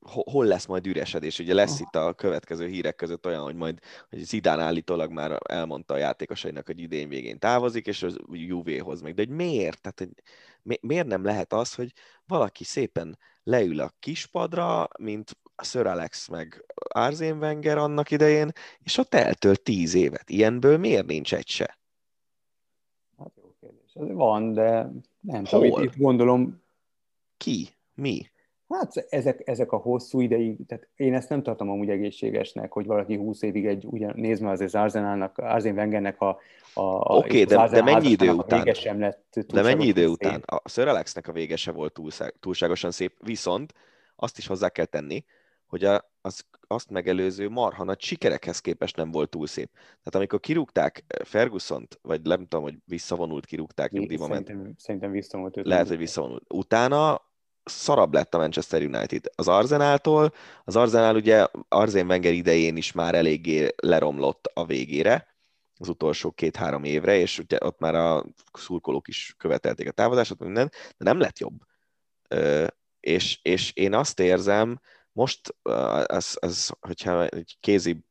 hol 0.00 0.44
lesz 0.44 0.66
majd 0.66 0.86
üresedés. 0.86 1.38
Ugye 1.38 1.54
lesz 1.54 1.80
itt 1.80 1.94
a 1.94 2.12
következő 2.12 2.66
hírek 2.66 2.94
között 2.94 3.26
olyan, 3.26 3.42
hogy 3.42 3.54
majd 3.54 3.78
hogy 4.10 4.18
Zidán 4.18 4.60
állítólag 4.60 5.10
már 5.10 5.38
elmondta 5.48 5.94
a 5.94 5.98
játékosainak, 5.98 6.66
hogy 6.66 6.80
idén 6.80 7.08
végén 7.08 7.38
távozik, 7.38 7.86
és 7.86 8.02
az 8.02 8.18
Juvéhoz 8.32 9.00
meg. 9.00 9.14
De 9.14 9.22
hogy 9.22 9.34
miért? 9.34 9.80
Tehát, 9.80 9.98
hogy 9.98 10.10
miért 10.80 11.06
nem 11.06 11.24
lehet 11.24 11.52
az, 11.52 11.74
hogy 11.74 11.92
valaki 12.26 12.64
szépen 12.64 13.18
leül 13.44 13.80
a 13.80 13.94
kispadra, 13.98 14.88
mint 14.98 15.36
Sir 15.62 15.86
Alex 15.86 16.28
meg 16.28 16.64
Arzén 16.88 17.36
Wenger 17.36 17.78
annak 17.78 18.10
idején, 18.10 18.52
és 18.78 18.98
ott 18.98 19.14
eltölt 19.14 19.62
tíz 19.62 19.94
évet. 19.94 20.30
Ilyenből 20.30 20.78
miért 20.78 21.06
nincs 21.06 21.34
egy 21.34 21.48
se? 21.48 21.78
Hát 23.18 23.32
jó 23.36 23.54
kérdés. 23.60 23.92
Van, 23.94 24.52
de 24.52 24.90
nem 25.20 25.44
tudom, 25.44 25.64
itt, 25.64 25.78
itt 25.78 25.96
gondolom... 25.96 26.60
Ki? 27.36 27.68
Mi? 27.94 28.30
Hát 28.72 29.06
ezek, 29.08 29.42
ezek 29.44 29.72
a 29.72 29.76
hosszú 29.76 30.20
ideig, 30.20 30.66
tehát 30.66 30.88
én 30.96 31.14
ezt 31.14 31.28
nem 31.28 31.42
tartom 31.42 31.70
amúgy 31.70 31.88
egészségesnek, 31.88 32.72
hogy 32.72 32.86
valaki 32.86 33.16
20 33.16 33.42
évig 33.42 33.66
egy, 33.66 33.84
ugyan, 33.86 34.12
nézd 34.16 34.42
meg 34.42 34.52
azért 34.52 34.74
Arzenálnak, 34.74 35.38
Arzen 35.38 35.74
Wengernek 35.74 36.20
a, 36.20 36.28
a 36.74 37.16
Oké, 37.16 37.42
okay, 37.42 37.44
de, 37.44 37.68
de 37.68 37.82
mennyi 37.82 38.08
idő 38.08 38.30
után? 38.30 38.74
Sem 38.74 39.00
lett 39.00 39.44
de 39.46 39.62
mennyi 39.62 39.86
idő 39.86 40.02
szép. 40.02 40.10
után? 40.10 40.42
A 40.46 40.68
Sir 40.68 40.88
Alexnek 40.88 41.28
a 41.28 41.32
vége 41.32 41.56
se 41.56 41.72
volt 41.72 41.92
túlszá, 41.92 42.28
túlságosan 42.40 42.90
szép, 42.90 43.12
viszont 43.24 43.72
azt 44.16 44.38
is 44.38 44.46
hozzá 44.46 44.68
kell 44.68 44.84
tenni, 44.84 45.24
hogy 45.66 45.84
a, 45.84 46.10
az, 46.20 46.44
azt 46.66 46.90
megelőző 46.90 47.48
marha 47.48 47.84
nagy 47.84 48.00
sikerekhez 48.00 48.60
képest 48.60 48.96
nem 48.96 49.10
volt 49.10 49.30
túl 49.30 49.46
szép. 49.46 49.70
Tehát 49.74 50.14
amikor 50.14 50.40
kirúgták 50.40 51.04
ferguson 51.24 51.88
vagy 52.02 52.22
nem 52.22 52.40
tudom, 52.40 52.62
hogy 52.62 52.74
visszavonult, 52.84 53.46
kirúgták 53.46 53.90
nyugdíjba 53.90 54.26
Szerintem, 54.26 54.74
szerintem 54.76 55.10
visszavonult. 55.10 55.66
Lehet, 55.66 55.88
hogy 55.88 55.98
visszavonult. 55.98 56.44
Utána 56.48 57.30
szarabb 57.64 58.14
lett 58.14 58.34
a 58.34 58.38
Manchester 58.38 58.82
United 58.82 59.24
az 59.34 59.48
Arsenáltól. 59.48 60.34
Az 60.64 60.76
Arsenal 60.76 61.16
ugye 61.16 61.46
Arzén 61.68 62.06
Wenger 62.06 62.32
idején 62.32 62.76
is 62.76 62.92
már 62.92 63.14
eléggé 63.14 63.68
leromlott 63.76 64.50
a 64.54 64.66
végére, 64.66 65.26
az 65.78 65.88
utolsó 65.88 66.30
két-három 66.30 66.84
évre, 66.84 67.16
és 67.16 67.38
ugye 67.38 67.58
ott 67.60 67.78
már 67.78 67.94
a 67.94 68.24
szurkolók 68.52 69.08
is 69.08 69.34
követelték 69.38 69.88
a 69.88 69.92
távozását, 69.92 70.38
minden, 70.38 70.70
de 70.96 71.04
nem 71.04 71.18
lett 71.18 71.38
jobb. 71.38 71.60
Ö, 72.28 72.66
és, 73.00 73.38
és 73.42 73.72
én 73.74 73.94
azt 73.94 74.20
érzem, 74.20 74.80
most, 75.12 75.54
az, 76.06 76.36
az, 76.40 76.72
hogyha 76.80 77.26
egy 77.26 77.56
kézi 77.60 78.04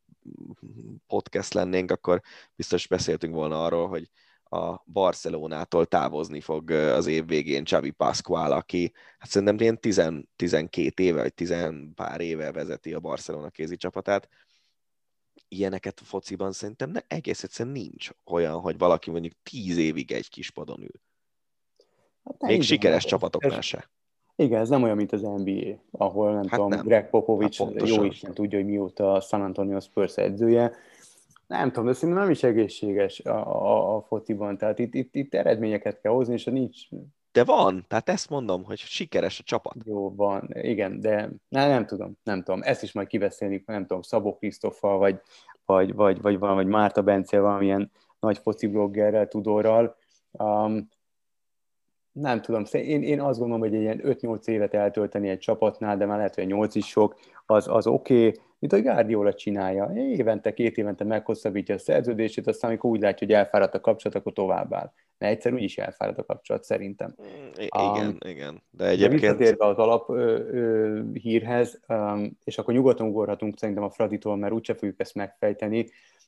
podcast 1.08 1.54
lennénk, 1.54 1.92
akkor 1.92 2.22
biztos 2.56 2.88
beszéltünk 2.88 3.34
volna 3.34 3.64
arról, 3.64 3.88
hogy 3.88 4.10
a 4.54 4.84
Barcelonától 4.86 5.86
távozni 5.86 6.42
fog 6.42 6.70
az 6.72 7.08
év 7.08 7.26
végén 7.26 7.64
Xavi 7.64 7.92
Pascual, 7.92 8.52
aki 8.52 8.92
hát 9.18 9.30
szerintem 9.30 9.60
ilyen 9.60 9.80
10, 9.80 10.02
12 10.36 11.04
éve, 11.04 11.22
vagy 11.22 11.34
10 11.34 11.54
pár 11.96 12.22
éve 12.22 12.52
vezeti 12.52 12.94
a 12.94 13.00
Barcelona 13.00 13.50
kézi 13.50 13.76
csapatát. 13.76 14.30
Ilyeneket 15.48 16.00
a 16.00 16.04
fociban 16.04 16.52
szerintem 16.52 16.90
ne, 16.90 17.00
egész 17.08 17.44
egyszerűen 17.44 17.76
nincs 17.76 18.10
olyan, 18.26 18.60
hogy 18.60 18.78
valaki 18.78 19.12
mondjuk 19.12 19.34
10 19.44 19.78
évig 19.78 20.12
egy 20.12 20.30
kis 20.30 20.52
padon 20.52 20.82
ül. 20.82 21.02
Hát 22.24 22.42
Még 22.42 22.52
igen, 22.52 22.66
sikeres 22.66 23.06
csapatoknál 23.06 23.62
se. 23.62 23.90
Igen, 24.36 24.60
ez 24.60 24.70
nem 24.70 24.84
olyan, 24.84 24.96
mint 24.96 25.12
az 25.12 25.22
NBA, 25.22 25.84
ahol 25.92 26.34
nem 26.34 26.48
hát 26.48 26.52
tudom, 26.52 26.70
nem. 26.70 26.86
Greg 26.86 27.10
Popovich, 27.10 27.64
hát 27.64 27.88
jó 27.88 28.04
Isten 28.04 28.34
tudja, 28.34 28.58
hogy 28.58 28.68
mióta 28.68 29.14
a 29.14 29.22
San 29.22 29.42
Antonio 29.42 29.80
Spurs 29.80 30.18
edzője, 30.18 30.76
nem 31.52 31.68
tudom, 31.68 31.86
de 31.86 31.94
szerintem 31.94 32.24
nem 32.24 32.32
is 32.32 32.44
egészséges 32.44 33.20
a, 33.20 33.66
a, 33.66 33.96
a 33.96 34.02
fociban. 34.02 34.58
Tehát 34.58 34.80
itt, 34.80 34.94
itt, 34.94 35.16
itt 35.16 35.34
eredményeket 35.34 36.02
kell 36.02 36.12
hozni, 36.12 36.34
és 36.34 36.44
ha 36.44 36.52
nincs... 36.52 36.78
De 37.32 37.44
van, 37.44 37.86
tehát 37.88 38.10
ezt 38.10 38.30
mondom, 38.30 38.64
hogy 38.64 38.78
sikeres 38.78 39.40
a 39.40 39.44
csapat. 39.44 39.76
Jó, 39.86 40.16
van, 40.16 40.50
igen, 40.52 41.00
de 41.00 41.30
nem, 41.48 41.70
nem 41.70 41.86
tudom, 41.86 42.18
nem 42.24 42.44
tudom. 42.44 42.62
Ezt 42.64 42.84
is 42.84 42.92
majd 42.92 43.08
kiveszélni, 43.08 43.64
nem 43.66 43.86
tudom, 43.86 44.02
Szabó 44.02 44.38
Krisztoffal, 44.38 44.98
vagy, 44.98 45.22
vagy, 45.66 45.94
vagy, 45.94 46.22
vagy, 46.22 46.40
vagy 46.40 46.68
Márta 46.68 47.02
Bence 47.02 47.40
valamilyen 47.40 47.92
nagy 48.20 48.38
foci 48.38 48.68
bloggerrel, 48.68 49.28
tudóral. 49.28 49.96
Um, 50.32 50.90
nem 52.12 52.42
tudom, 52.42 52.64
én, 52.72 53.04
én 53.04 53.22
azt 53.22 53.40
gondolom, 53.40 53.62
hogy 53.62 53.76
egy 53.76 53.82
ilyen 53.82 54.02
5-8 54.04 54.48
évet 54.48 54.74
eltölteni 54.74 55.30
egy 55.30 55.40
csapatnál, 55.40 55.98
de 55.98 56.06
már 56.06 56.18
lehet, 56.18 56.36
hogy 56.36 56.48
8 56.48 56.76
is 56.76 56.88
sok, 56.88 57.20
az, 57.46 57.68
az 57.68 57.88
oké, 57.88 58.28
okay, 58.28 58.42
mint 58.62 58.74
a 58.74 58.82
Guardiola 58.82 59.34
csinálja. 59.34 59.92
Évente, 59.96 60.54
két 60.54 60.78
évente 60.78 61.04
meghosszabbítja 61.04 61.76
a 61.76 61.78
szerződését, 61.78 62.48
aztán 62.48 62.70
amikor 62.70 62.90
úgy 62.90 63.02
látja, 63.02 63.28
hogy 63.28 63.36
elfáradt 63.36 63.76
a 63.76 63.80
kapcsolat, 63.80 64.18
akkor 64.18 64.34
továbbáll. 64.34 64.94
Mert 65.18 65.34
egyszer 65.34 65.54
úgyis 65.54 65.78
elfárad 65.78 66.18
a 66.18 66.24
kapcsolat, 66.24 66.64
szerintem. 66.64 67.16
Mm, 67.22 67.50
igen, 67.56 68.08
um, 68.08 68.18
igen. 68.20 68.64
De 68.72 68.88
egyébként... 68.88 69.38
De 69.38 69.66
az 69.66 69.78
alap 69.78 70.10
ö, 70.10 70.40
ö, 70.52 71.02
hírhez, 71.14 71.80
um, 71.88 72.38
és 72.44 72.58
akkor 72.58 72.74
nyugodtan 72.74 73.08
ugorhatunk 73.08 73.58
szerintem 73.58 73.84
a 73.84 73.90
Fraditól, 73.90 74.38
mert 74.38 74.54
úgyse 74.54 74.74
fogjuk 74.74 75.00
ezt 75.00 75.16
megfejteni. 75.16 75.88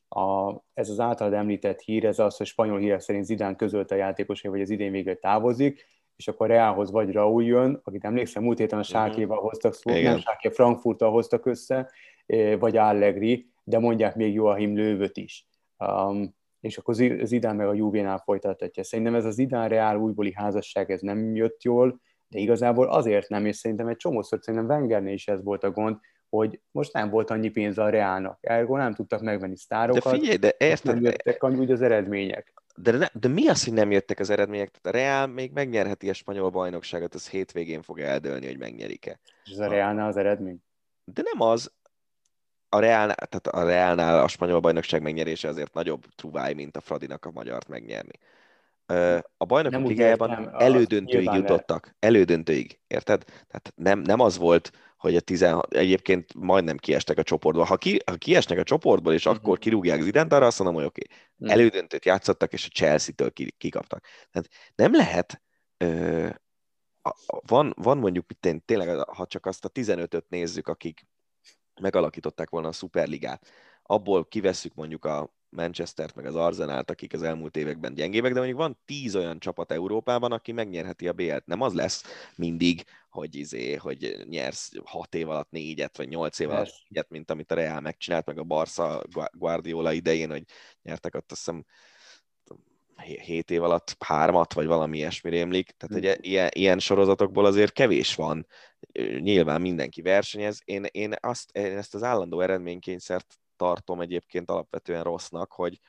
A, 0.10 0.54
ez 0.74 0.90
az 0.90 1.00
általad 1.00 1.34
említett 1.34 1.82
hír, 1.82 2.06
ez 2.06 2.20
az, 2.20 2.38
hogy 2.38 2.46
spanyol 2.46 2.80
hírek 2.80 3.00
szerint 3.00 3.26
Zidán 3.26 3.56
közölte 3.56 3.96
a 3.96 3.98
játékosai, 3.98 4.52
hogy 4.52 4.62
az 4.62 4.70
idén 4.70 4.92
végül 4.92 5.20
távozik, 5.20 5.86
és 6.16 6.28
akkor 6.28 6.48
Reálhoz 6.48 6.92
vagy 6.92 7.12
Raúl 7.12 7.44
jön, 7.44 7.82
akit 7.84 8.04
emlékszem, 8.04 8.44
múlt 8.44 8.58
héten 8.58 8.80
a 8.80 8.84
Sárkéval 8.84 9.38
mhm. 9.38 9.46
hoztak 9.46 9.74
szó, 9.74 9.92
nem 9.92 10.18
Sárké, 10.18 10.50
Frankfurttal 10.50 11.12
hoztak 11.12 11.46
össze, 11.46 11.92
vagy 12.60 12.78
Allegri, 12.78 13.52
de 13.64 13.80
mondják 13.80 14.16
még 14.16 14.34
Joachim 14.34 14.76
Lővöt 14.76 15.18
is. 15.18 15.48
Um, 15.78 16.36
és 16.60 16.78
akkor 16.78 17.02
az 17.22 17.32
Idán 17.32 17.56
meg 17.56 17.68
a 17.68 17.74
Juvénál 17.74 18.18
folytatja. 18.18 18.84
Szerintem 18.84 19.16
ez 19.16 19.26
az 19.26 19.38
Idán 19.38 19.70
Reál 19.70 19.98
újbóli 19.98 20.34
házasság, 20.34 20.92
ez 20.92 21.02
nem 21.02 21.36
jött 21.36 21.64
jól, 21.64 22.02
de 22.28 22.40
igazából 22.40 22.90
azért 22.90 23.30
nem, 23.30 23.46
és 23.46 23.56
szerintem 23.56 23.88
egy 23.88 23.98
csomószor 23.98 24.40
szerintem 24.42 24.70
Wengernél 24.70 25.14
is 25.14 25.28
ez 25.28 25.44
volt 25.44 25.64
a 25.64 25.72
gond, 25.72 25.98
hogy 26.30 26.62
most 26.72 26.94
nem 26.94 27.10
volt 27.10 27.30
annyi 27.30 27.50
pénz 27.50 27.78
a 27.78 27.90
Reálnak, 27.90 28.38
ergo 28.42 28.78
nem 28.78 28.94
tudtak 28.94 29.22
megvenni 29.22 29.58
sztárokat, 29.58 30.04
de 30.04 30.10
figyelj, 30.10 30.38
de 30.38 30.56
érted, 30.58 30.94
nem 30.94 31.04
jöttek 31.04 31.44
annyi 31.44 31.58
úgy 31.58 31.72
az 31.72 31.82
eredmények 31.82 32.54
de, 32.76 32.92
ne, 32.92 33.08
de 33.14 33.28
mi 33.28 33.48
az, 33.48 33.64
hogy 33.64 33.74
nem 33.74 33.92
jöttek 33.92 34.20
az 34.20 34.30
eredmények? 34.30 34.72
Tehát 34.72 34.98
a 34.98 35.02
Real 35.02 35.28
még 35.28 35.52
megnyerheti 35.52 36.10
a 36.10 36.14
spanyol 36.14 36.50
bajnokságot, 36.50 37.14
az 37.14 37.30
hétvégén 37.30 37.82
fog 37.82 38.00
eldőlni, 38.00 38.46
hogy 38.46 38.58
megnyerik-e. 38.58 39.20
És 39.44 39.52
ez 39.52 39.60
a 39.60 39.68
Realnál 39.68 40.08
az 40.08 40.18
eredmény? 40.18 40.58
De 41.04 41.22
nem 41.34 41.48
az. 41.48 41.74
A 42.74 42.80
Realnál, 42.80 43.16
tehát 43.16 43.48
a 43.48 43.64
Realnál 43.64 44.24
a 44.24 44.28
spanyol 44.28 44.60
bajnokság 44.60 45.02
megnyerése 45.02 45.48
azért 45.48 45.74
nagyobb 45.74 46.06
truváj, 46.16 46.54
mint 46.54 46.78
a 46.78 46.82
Fradinak 46.82 47.26
a 47.26 47.32
magyart 47.32 47.68
megnyerni. 47.68 48.20
A 49.38 49.46
bajnokok 49.46 49.88
ligájában 49.88 50.56
elődöntőig 50.56 51.30
jutottak. 51.34 51.96
Elődöntőig, 52.00 52.80
érted? 52.88 53.24
Tehát 53.24 53.74
nem, 53.76 54.00
nem 54.00 54.20
az 54.20 54.38
volt, 54.38 54.72
hogy 54.98 55.16
a 55.16 55.20
16, 55.20 55.74
egyébként 55.74 56.34
majdnem 56.34 56.78
kiestek 56.78 57.18
a 57.18 57.24
csoportból. 57.24 57.66
Ha, 57.66 57.78
ki, 57.78 58.00
ha 58.06 58.16
kiesnek 58.16 58.58
a 58.58 58.64
csoportból, 58.64 59.14
és 59.14 59.26
uh-huh. 59.26 59.42
akkor 59.42 59.58
kirúgják 59.58 60.02
Zident, 60.02 60.34
arra 60.34 60.46
azt 60.46 60.60
mondom, 60.60 60.78
hogy 60.78 60.86
oké, 60.86 61.02
okay, 61.04 61.18
uh-huh. 61.38 61.58
elődöntőt 61.58 62.06
játszottak, 62.06 62.54
és 62.54 62.66
a 62.66 62.74
Chelsea-től 62.74 63.32
kikaptak. 63.58 64.06
Tehát 64.32 64.48
nem 64.76 64.94
lehet, 64.94 65.42
ö, 65.78 66.28
van, 67.48 67.74
van 67.78 67.98
mondjuk, 67.98 68.32
itt 68.32 68.46
én, 68.46 68.62
tényleg, 68.66 68.98
ha 68.98 69.26
csak 69.26 69.46
azt 69.46 69.66
a 69.66 69.70
15-öt 69.70 70.30
nézzük, 70.30 70.68
akik 70.68 71.06
megalakították 71.82 72.50
volna 72.50 72.68
a 72.68 72.72
Superligát, 72.72 73.48
abból 73.84 74.28
kivesszük 74.28 74.74
mondjuk 74.74 75.06
a 75.06 75.34
Manchester-t, 75.50 76.16
meg 76.16 76.26
az 76.26 76.36
Arzenalt, 76.36 76.90
akik 76.90 77.14
az 77.14 77.24
elmúlt 77.24 77.58
években 77.58 77.94
gyengébbek, 77.94 78.32
de 78.32 78.38
mondjuk 78.38 78.60
van 78.60 78.80
tíz 78.86 79.16
olyan 79.16 79.40
csapat 79.40 79.72
Európában, 79.72 80.32
aki 80.32 80.52
megnyerheti 80.52 81.08
a 81.08 81.14
BL-t. 81.14 81.46
Nem 81.46 81.62
az 81.62 81.74
lesz 81.74 82.04
mindig, 82.36 82.84
hogy, 83.10 83.36
izé, 83.36 83.74
hogy 83.74 84.24
nyersz 84.30 84.72
hat 84.84 85.16
év 85.16 85.30
alatt 85.30 85.52
négyet, 85.52 85.98
vagy 85.98 86.08
nyolc 86.08 86.40
év 86.40 86.50
alatt 86.50 86.74
négyet, 86.88 87.10
mint 87.10 87.32
amit 87.32 87.52
a 87.52 87.56
Real 87.56 87.80
megcsinált, 87.80 88.26
meg 88.26 88.40
a 88.40 88.44
Barca 88.44 89.04
Guardiola 89.32 89.92
idején, 89.92 90.30
hogy 90.30 90.44
nyertek 90.82 91.16
ott 91.16 91.32
azt 91.32 91.46
hiszem 91.46 91.66
7 93.04 93.52
év 93.52 93.64
alatt 93.64 93.96
hármat, 94.00 94.54
vagy 94.54 94.66
valami 94.66 94.98
ilyesmi 94.98 95.30
rémlik. 95.30 95.72
Tehát 95.78 95.96
ugye 95.96 96.18
ilyen, 96.22 96.50
ilyen 96.54 96.80
sorozatokból 96.80 97.46
azért 97.46 97.74
kevés 97.74 98.16
van. 98.16 98.48
Nyilván 99.20 99.62
mindenki 99.62 100.02
versenyez. 100.02 100.62
Én, 100.64 100.86
én, 100.92 101.14
azt, 101.20 101.58
én 101.58 101.78
ezt 101.78 101.96
az 101.96 102.04
állandó 102.04 102.40
eredménykényszert 102.42 103.40
tartom 103.56 104.02
egyébként 104.02 104.50
alapvetően 104.50 105.04
rossznak, 105.04 105.52
hogy, 105.52 105.80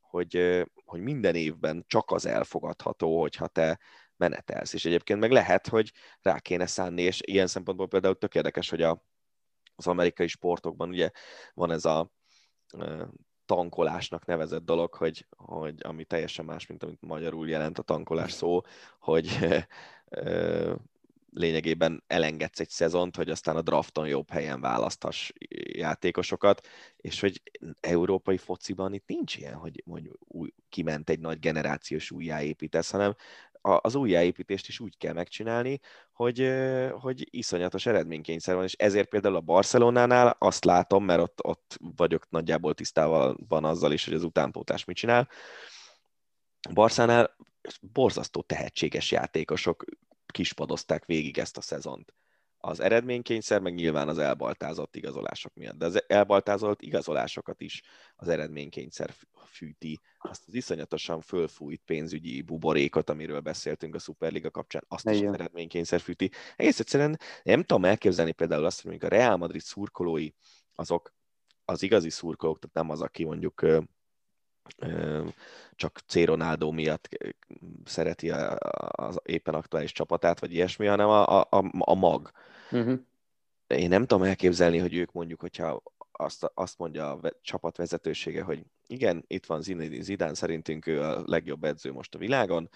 hogy, 0.00 0.64
hogy 0.84 1.00
minden 1.00 1.34
évben 1.34 1.84
csak 1.86 2.10
az 2.10 2.26
elfogadható, 2.26 3.20
hogyha 3.20 3.46
te 3.46 3.80
menetelsz. 4.16 4.72
És 4.72 4.84
egyébként 4.84 5.20
meg 5.20 5.30
lehet, 5.30 5.66
hogy 5.68 5.92
rá 6.22 6.38
kéne 6.38 6.66
szánni, 6.66 7.02
és 7.02 7.20
ilyen 7.24 7.46
szempontból 7.46 7.88
például 7.88 8.18
tök 8.18 8.34
érdekes, 8.34 8.70
hogy 8.70 8.82
a, 8.82 9.04
az 9.74 9.86
amerikai 9.86 10.26
sportokban 10.26 10.88
ugye 10.88 11.10
van 11.54 11.70
ez 11.70 11.84
a 11.84 12.10
tankolásnak 13.46 14.24
nevezett 14.24 14.64
dolog, 14.64 14.94
hogy, 14.94 15.26
hogy 15.36 15.74
ami 15.80 16.04
teljesen 16.04 16.44
más, 16.44 16.66
mint 16.66 16.82
amit 16.82 17.00
magyarul 17.00 17.48
jelent 17.48 17.78
a 17.78 17.82
tankolás 17.82 18.32
szó, 18.32 18.60
hogy 18.98 19.38
lényegében 21.34 22.04
elengedsz 22.06 22.60
egy 22.60 22.68
szezont, 22.68 23.16
hogy 23.16 23.30
aztán 23.30 23.56
a 23.56 23.62
drafton 23.62 24.06
jobb 24.06 24.30
helyen 24.30 24.60
választhass 24.60 25.32
játékosokat, 25.72 26.66
és 26.96 27.20
hogy 27.20 27.42
európai 27.80 28.36
fociban 28.36 28.94
itt 28.94 29.06
nincs 29.06 29.36
ilyen, 29.36 29.54
hogy, 29.54 29.82
hogy 29.86 30.10
új, 30.18 30.50
kiment 30.68 31.10
egy 31.10 31.20
nagy 31.20 31.38
generációs 31.38 32.10
újjáépítesz, 32.10 32.90
hanem 32.90 33.14
az 33.60 33.94
újjáépítést 33.94 34.68
is 34.68 34.80
úgy 34.80 34.96
kell 34.98 35.12
megcsinálni, 35.12 35.80
hogy, 36.12 36.52
hogy 36.90 37.28
iszonyatos 37.30 37.86
eredménykényszer 37.86 38.54
van, 38.54 38.64
és 38.64 38.72
ezért 38.72 39.08
például 39.08 39.36
a 39.36 39.40
Barcelonánál 39.40 40.36
azt 40.38 40.64
látom, 40.64 41.04
mert 41.04 41.20
ott, 41.20 41.38
ott 41.42 41.78
vagyok 41.96 42.30
nagyjából 42.30 42.74
tisztában 42.74 43.64
azzal 43.64 43.92
is, 43.92 44.04
hogy 44.04 44.14
az 44.14 44.24
utánpótás 44.24 44.84
mit 44.84 44.96
csinál. 44.96 45.28
Barszánál 46.74 47.36
borzasztó 47.80 48.42
tehetséges 48.42 49.10
játékosok 49.10 49.84
kispadozták 50.34 51.04
végig 51.04 51.38
ezt 51.38 51.56
a 51.56 51.60
szezont. 51.60 52.14
Az 52.58 52.80
eredménykényszer, 52.80 53.60
meg 53.60 53.74
nyilván 53.74 54.08
az 54.08 54.18
elbaltázott 54.18 54.96
igazolások 54.96 55.54
miatt. 55.54 55.76
De 55.76 55.84
az 55.84 56.04
elbaltázott 56.06 56.82
igazolásokat 56.82 57.60
is 57.60 57.82
az 58.16 58.28
eredménykényszer 58.28 59.14
fűti. 59.46 60.00
Azt 60.18 60.42
az 60.46 60.54
iszonyatosan 60.54 61.20
fölfújt 61.20 61.82
pénzügyi 61.84 62.42
buborékot, 62.42 63.10
amiről 63.10 63.40
beszéltünk 63.40 63.94
a 63.94 63.98
Superliga 63.98 64.50
kapcsán, 64.50 64.84
azt 64.88 65.08
is 65.10 65.20
az 65.20 65.32
eredménykényszer 65.34 66.00
fűti. 66.00 66.30
Egész 66.56 66.80
egyszerűen 66.80 67.18
nem 67.42 67.62
tudom 67.62 67.84
elképzelni 67.84 68.32
például 68.32 68.64
azt, 68.64 68.82
hogy 68.82 69.04
a 69.04 69.08
Real 69.08 69.36
Madrid 69.36 69.62
szurkolói, 69.62 70.28
azok 70.74 71.14
az 71.64 71.82
igazi 71.82 72.10
szurkolók, 72.10 72.58
tehát 72.58 72.76
nem 72.76 72.90
az, 72.90 73.00
aki 73.00 73.24
mondjuk 73.24 73.62
csak 75.74 76.02
C. 76.06 76.24
Ronaldo 76.24 76.70
miatt 76.70 77.08
szereti 77.84 78.30
az 78.30 79.20
éppen 79.22 79.54
aktuális 79.54 79.92
csapatát, 79.92 80.40
vagy 80.40 80.52
ilyesmi, 80.52 80.86
hanem 80.86 81.08
a, 81.08 81.40
a, 81.40 81.64
a 81.78 81.94
mag. 81.94 82.30
Uh-huh. 82.70 82.98
Én 83.66 83.88
nem 83.88 84.06
tudom 84.06 84.22
elképzelni, 84.22 84.78
hogy 84.78 84.94
ők 84.94 85.12
mondjuk, 85.12 85.40
hogyha 85.40 85.82
azt, 86.12 86.50
azt 86.54 86.78
mondja 86.78 87.12
a 87.12 87.32
csapat 87.42 87.76
vezetősége, 87.76 88.42
hogy 88.42 88.64
igen, 88.86 89.24
itt 89.26 89.46
van 89.46 89.62
Zinedine 89.62 90.02
Zidane, 90.02 90.34
szerintünk 90.34 90.86
ő 90.86 91.02
a 91.02 91.22
legjobb 91.26 91.64
edző 91.64 91.92
most 91.92 92.14
a 92.14 92.18
világon, 92.18 92.70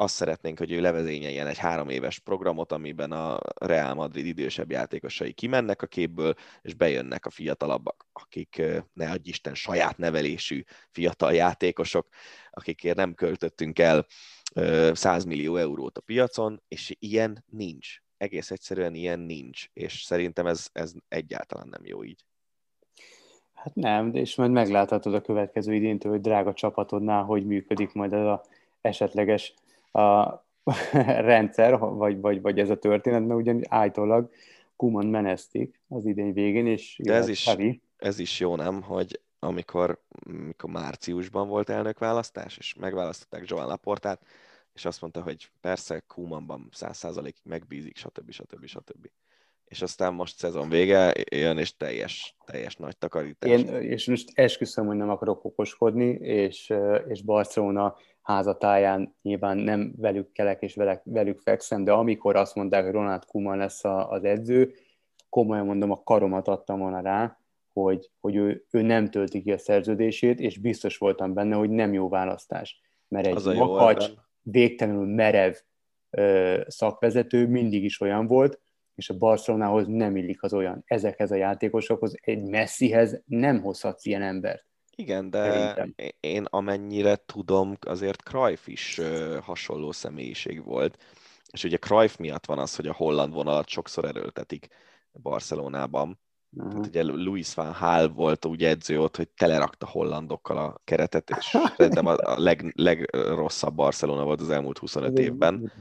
azt 0.00 0.14
szeretnénk, 0.14 0.58
hogy 0.58 0.72
ő 0.72 0.80
levezényeljen 0.80 1.46
egy 1.46 1.58
három 1.58 1.88
éves 1.88 2.18
programot, 2.18 2.72
amiben 2.72 3.12
a 3.12 3.38
Real 3.54 3.94
Madrid 3.94 4.26
idősebb 4.26 4.70
játékosai 4.70 5.32
kimennek 5.32 5.82
a 5.82 5.86
képből, 5.86 6.34
és 6.62 6.74
bejönnek 6.74 7.26
a 7.26 7.30
fiatalabbak, 7.30 8.06
akik 8.12 8.62
ne 8.92 9.10
adj 9.10 9.28
Isten 9.28 9.54
saját 9.54 9.96
nevelésű 9.96 10.62
fiatal 10.90 11.32
játékosok, 11.32 12.08
akikért 12.50 12.96
nem 12.96 13.14
költöttünk 13.14 13.78
el 13.78 14.06
100 14.92 15.24
millió 15.24 15.56
eurót 15.56 15.98
a 15.98 16.00
piacon, 16.00 16.62
és 16.68 16.96
ilyen 16.98 17.44
nincs. 17.46 17.96
Egész 18.16 18.50
egyszerűen 18.50 18.94
ilyen 18.94 19.18
nincs, 19.18 19.66
és 19.72 20.02
szerintem 20.02 20.46
ez, 20.46 20.66
ez 20.72 20.92
egyáltalán 21.08 21.68
nem 21.68 21.84
jó 21.84 22.04
így. 22.04 22.24
Hát 23.54 23.74
nem, 23.74 24.14
és 24.14 24.34
majd 24.34 24.50
megláthatod 24.50 25.14
a 25.14 25.20
következő 25.20 25.74
idéntől, 25.74 26.12
hogy 26.12 26.20
drága 26.20 26.52
csapatodnál, 26.52 27.22
hogy 27.22 27.46
működik 27.46 27.92
majd 27.92 28.12
ez 28.12 28.24
a 28.24 28.42
esetleges 28.80 29.54
a 29.92 30.44
rendszer, 31.32 31.78
vagy, 31.78 32.20
vagy, 32.20 32.40
vagy 32.40 32.58
ez 32.58 32.70
a 32.70 32.78
történet, 32.78 33.26
mert 33.26 33.40
ugyan 33.40 33.60
állítólag 33.68 34.30
Kuman 34.76 35.06
menesztik 35.06 35.80
az 35.88 36.06
idén 36.06 36.32
végén, 36.32 36.66
és 36.66 37.00
De 37.02 37.14
ez 37.14 37.28
is, 37.28 37.48
ez 37.96 38.18
is 38.18 38.40
jó, 38.40 38.56
nem, 38.56 38.82
hogy 38.82 39.20
amikor, 39.38 40.00
amikor 40.26 40.70
márciusban 40.70 41.48
volt 41.48 41.70
elnökválasztás, 41.70 42.58
és 42.58 42.74
megválasztották 42.74 43.48
Joan 43.48 43.66
Laportát, 43.66 44.22
és 44.72 44.84
azt 44.84 45.00
mondta, 45.00 45.22
hogy 45.22 45.50
persze 45.60 46.00
Kumanban 46.06 46.68
száz 46.72 46.96
százalékig 46.96 47.42
megbízik, 47.44 47.96
stb. 47.96 48.30
stb. 48.30 48.66
stb. 48.66 49.10
És 49.64 49.82
aztán 49.82 50.14
most 50.14 50.38
szezon 50.38 50.68
vége 50.68 51.12
jön, 51.30 51.58
és 51.58 51.76
teljes, 51.76 52.36
teljes 52.44 52.76
nagy 52.76 52.96
takarítás. 52.96 53.50
Én, 53.50 53.66
és 53.66 54.06
most 54.06 54.30
esküszöm, 54.34 54.86
hogy 54.86 54.96
nem 54.96 55.10
akarok 55.10 55.44
okoskodni, 55.44 56.08
és, 56.20 56.72
és 57.08 57.22
Barcelona 57.22 57.96
házatáján 58.30 59.14
nyilván 59.22 59.56
nem 59.56 59.92
velük 59.96 60.32
kelek 60.32 60.62
és 60.62 60.74
velük, 60.74 61.00
velük 61.04 61.40
fekszem, 61.40 61.84
de 61.84 61.92
amikor 61.92 62.36
azt 62.36 62.54
mondták, 62.54 62.84
hogy 62.84 62.92
Ronald 62.92 63.24
Koeman 63.24 63.56
lesz 63.56 63.84
a, 63.84 64.10
az 64.10 64.24
edző, 64.24 64.72
komolyan 65.28 65.66
mondom, 65.66 65.90
a 65.90 66.02
karomat 66.02 66.48
adtam 66.48 66.78
volna 66.78 67.00
rá, 67.00 67.38
hogy, 67.72 68.10
hogy 68.20 68.36
ő, 68.36 68.64
ő 68.70 68.82
nem 68.82 69.10
tölti 69.10 69.42
ki 69.42 69.52
a 69.52 69.58
szerződését, 69.58 70.40
és 70.40 70.58
biztos 70.58 70.98
voltam 70.98 71.34
benne, 71.34 71.56
hogy 71.56 71.70
nem 71.70 71.92
jó 71.92 72.08
választás. 72.08 72.80
Mert 73.08 73.26
egy 73.26 73.34
az 73.34 73.44
makacs, 73.44 74.10
végtelenül 74.42 75.06
merev 75.06 75.54
ö, 76.10 76.60
szakvezető 76.66 77.46
mindig 77.46 77.84
is 77.84 78.00
olyan 78.00 78.26
volt, 78.26 78.60
és 78.94 79.10
a 79.10 79.18
Barcelonához 79.18 79.86
nem 79.86 80.16
illik 80.16 80.42
az 80.42 80.54
olyan. 80.54 80.82
Ezekhez 80.86 81.30
a 81.30 81.34
játékosokhoz, 81.36 82.14
egy 82.20 82.42
Messihez 82.42 83.22
nem 83.26 83.60
hozhatsz 83.60 84.06
ilyen 84.06 84.22
embert. 84.22 84.64
Igen, 85.00 85.30
de 85.30 85.52
Szerintem. 85.52 85.94
én 86.20 86.44
amennyire 86.44 87.16
tudom, 87.26 87.76
azért 87.80 88.22
Cruyff 88.22 88.66
is 88.66 89.00
hasonló 89.42 89.92
személyiség 89.92 90.64
volt. 90.64 90.98
És 91.50 91.64
ugye 91.64 91.76
Cruyff 91.76 92.16
miatt 92.16 92.46
van 92.46 92.58
az, 92.58 92.76
hogy 92.76 92.86
a 92.86 92.92
holland 92.92 93.32
vonalat 93.32 93.68
sokszor 93.68 94.04
erőltetik 94.04 94.68
Barcelonában. 95.12 96.18
Uh-huh. 96.56 96.72
Tehát 96.72 96.86
ugye 96.86 97.02
Luis 97.02 97.54
van 97.54 97.72
Hal 97.72 98.08
volt 98.08 98.44
úgy 98.44 98.64
edző 98.64 99.00
ott, 99.00 99.16
hogy 99.16 99.28
telerakta 99.28 99.86
hollandokkal 99.86 100.56
a 100.56 100.80
keretet, 100.84 101.30
és 101.38 101.56
szerintem 101.76 102.06
a, 102.06 102.14
a 102.16 102.40
leg, 102.40 102.72
legrosszabb 102.76 103.74
Barcelona 103.74 104.24
volt 104.24 104.40
az 104.40 104.50
elmúlt 104.50 104.78
25 104.78 105.18
évben. 105.18 105.72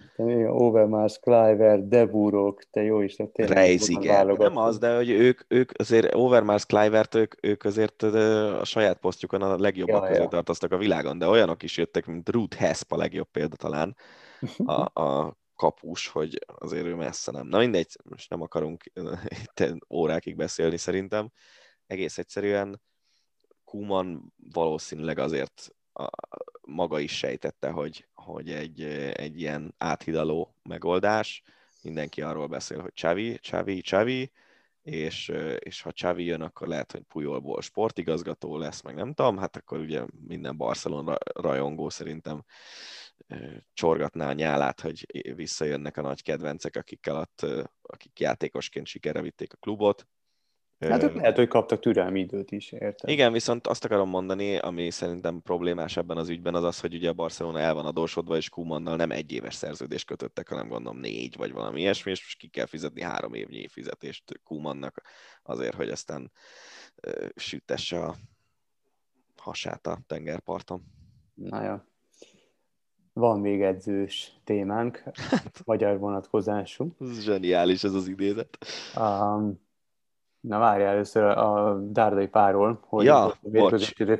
Overmars, 0.47 1.19
Cliver, 1.19 1.87
Deburok, 1.87 2.63
te 2.71 2.83
jó 2.83 3.01
is, 3.01 3.15
tényleg. 3.15 3.57
Reisiger, 3.57 4.25
nem 4.25 4.57
az, 4.57 4.77
de 4.77 4.95
hogy 4.95 5.09
ők, 5.09 5.41
ők 5.47 5.71
azért 5.77 6.15
Overmars, 6.15 6.65
Clivert, 6.65 7.15
ők, 7.15 7.33
ők 7.41 7.63
azért 7.63 8.01
a 8.03 8.65
saját 8.65 8.97
posztjukon 8.97 9.41
a 9.41 9.57
legjobbak 9.57 10.01
ja, 10.03 10.07
közé 10.07 10.21
ja. 10.21 10.27
tartoztak 10.27 10.71
a 10.71 10.77
világon, 10.77 11.17
de 11.17 11.27
olyanok 11.27 11.63
is 11.63 11.77
jöttek, 11.77 12.05
mint 12.05 12.29
Ruth 12.29 12.57
Hesp 12.57 12.91
a 12.91 12.97
legjobb 12.97 13.27
példa 13.31 13.55
talán 13.55 13.95
a, 14.65 15.01
a 15.01 15.37
kapus, 15.59 16.07
hogy 16.07 16.39
azért 16.45 16.85
ő 16.85 16.95
messze 16.95 17.31
nem. 17.31 17.47
Na 17.47 17.57
mindegy, 17.57 17.97
most 18.03 18.29
nem 18.29 18.41
akarunk 18.41 18.83
itt 19.41 19.77
órákig 19.89 20.35
beszélni 20.35 20.77
szerintem. 20.77 21.31
Egész 21.87 22.17
egyszerűen 22.17 22.81
Kuman 23.63 24.33
valószínűleg 24.51 25.17
azért 25.17 25.69
a, 25.93 26.09
maga 26.61 26.99
is 26.99 27.17
sejtette, 27.17 27.69
hogy, 27.69 28.07
hogy 28.13 28.51
egy, 28.51 28.81
egy 29.13 29.39
ilyen 29.39 29.73
áthidaló 29.77 30.55
megoldás. 30.63 31.43
Mindenki 31.81 32.21
arról 32.21 32.47
beszél, 32.47 32.81
hogy 32.81 32.93
Csavi, 32.93 33.39
Csavi, 33.39 33.81
Csavi, 33.81 34.31
és, 34.81 35.31
és 35.59 35.81
ha 35.81 35.91
Csavi 35.91 36.23
jön, 36.23 36.41
akkor 36.41 36.67
lehet, 36.67 36.91
hogy 36.91 37.01
Pujolból 37.01 37.61
sportigazgató 37.61 38.57
lesz, 38.57 38.81
meg 38.81 38.95
nem 38.95 39.13
tudom, 39.13 39.37
hát 39.37 39.55
akkor 39.55 39.79
ugye 39.79 40.05
minden 40.27 40.57
Barcelona 40.57 41.17
rajongó 41.33 41.89
szerintem 41.89 42.43
csorgatná 43.73 44.29
a 44.29 44.33
nyálát, 44.33 44.81
hogy 44.81 45.05
visszajönnek 45.35 45.97
a 45.97 46.01
nagy 46.01 46.23
kedvencek, 46.23 46.75
akikkel 46.75 47.15
ott, 47.15 47.45
akik 47.81 48.19
játékosként 48.19 48.87
sikerre 48.87 49.21
vitték 49.21 49.53
a 49.53 49.57
klubot. 49.57 50.07
Hát 50.79 51.03
ők 51.03 51.15
lehet, 51.15 51.35
hogy 51.35 51.47
kaptak 51.47 51.79
türelmi 51.79 52.19
időt 52.19 52.51
is, 52.51 52.71
érted? 52.71 53.09
Igen, 53.09 53.31
viszont 53.31 53.67
azt 53.67 53.85
akarom 53.85 54.09
mondani, 54.09 54.57
ami 54.57 54.89
szerintem 54.89 55.41
problémás 55.41 55.97
ebben 55.97 56.17
az 56.17 56.29
ügyben, 56.29 56.55
az 56.55 56.63
az, 56.63 56.79
hogy 56.79 56.93
ugye 56.93 57.09
a 57.09 57.13
Barcelona 57.13 57.59
el 57.59 57.73
van 57.73 57.85
adósodva, 57.85 58.35
és 58.35 58.49
Kumannal 58.49 58.95
nem 58.95 59.11
egy 59.11 59.31
éves 59.31 59.55
szerződést 59.55 60.05
kötöttek, 60.05 60.47
hanem 60.47 60.67
gondolom 60.67 60.99
négy, 60.99 61.37
vagy 61.37 61.51
valami 61.51 61.79
ilyesmi, 61.79 62.11
és 62.11 62.21
most 62.21 62.37
ki 62.37 62.47
kell 62.47 62.65
fizetni 62.65 63.01
három 63.01 63.33
évnyi 63.33 63.67
fizetést 63.67 64.39
Kumannak 64.43 65.01
azért, 65.43 65.75
hogy 65.75 65.89
aztán 65.89 66.31
sütesse 67.35 67.99
a 67.99 68.15
hasát 69.35 69.87
a 69.87 69.99
tengerparton. 70.07 70.83
Na 71.33 71.63
jó. 71.63 71.75
Van 73.19 73.39
még 73.39 73.61
edzős 73.61 74.33
témánk, 74.43 75.03
magyar 75.65 75.99
vonatkozású. 75.99 76.95
Ez 76.99 77.21
zseniális 77.21 77.83
ez 77.83 77.93
az 77.93 78.07
idézet. 78.07 78.57
Um, 78.97 79.59
na 80.39 80.59
várjál 80.59 80.93
először 80.93 81.23
a 81.23 81.79
Dárdai 81.79 82.27
páról, 82.27 82.79
hogy 82.81 83.05
ja, 83.05 83.25
a 83.25 83.33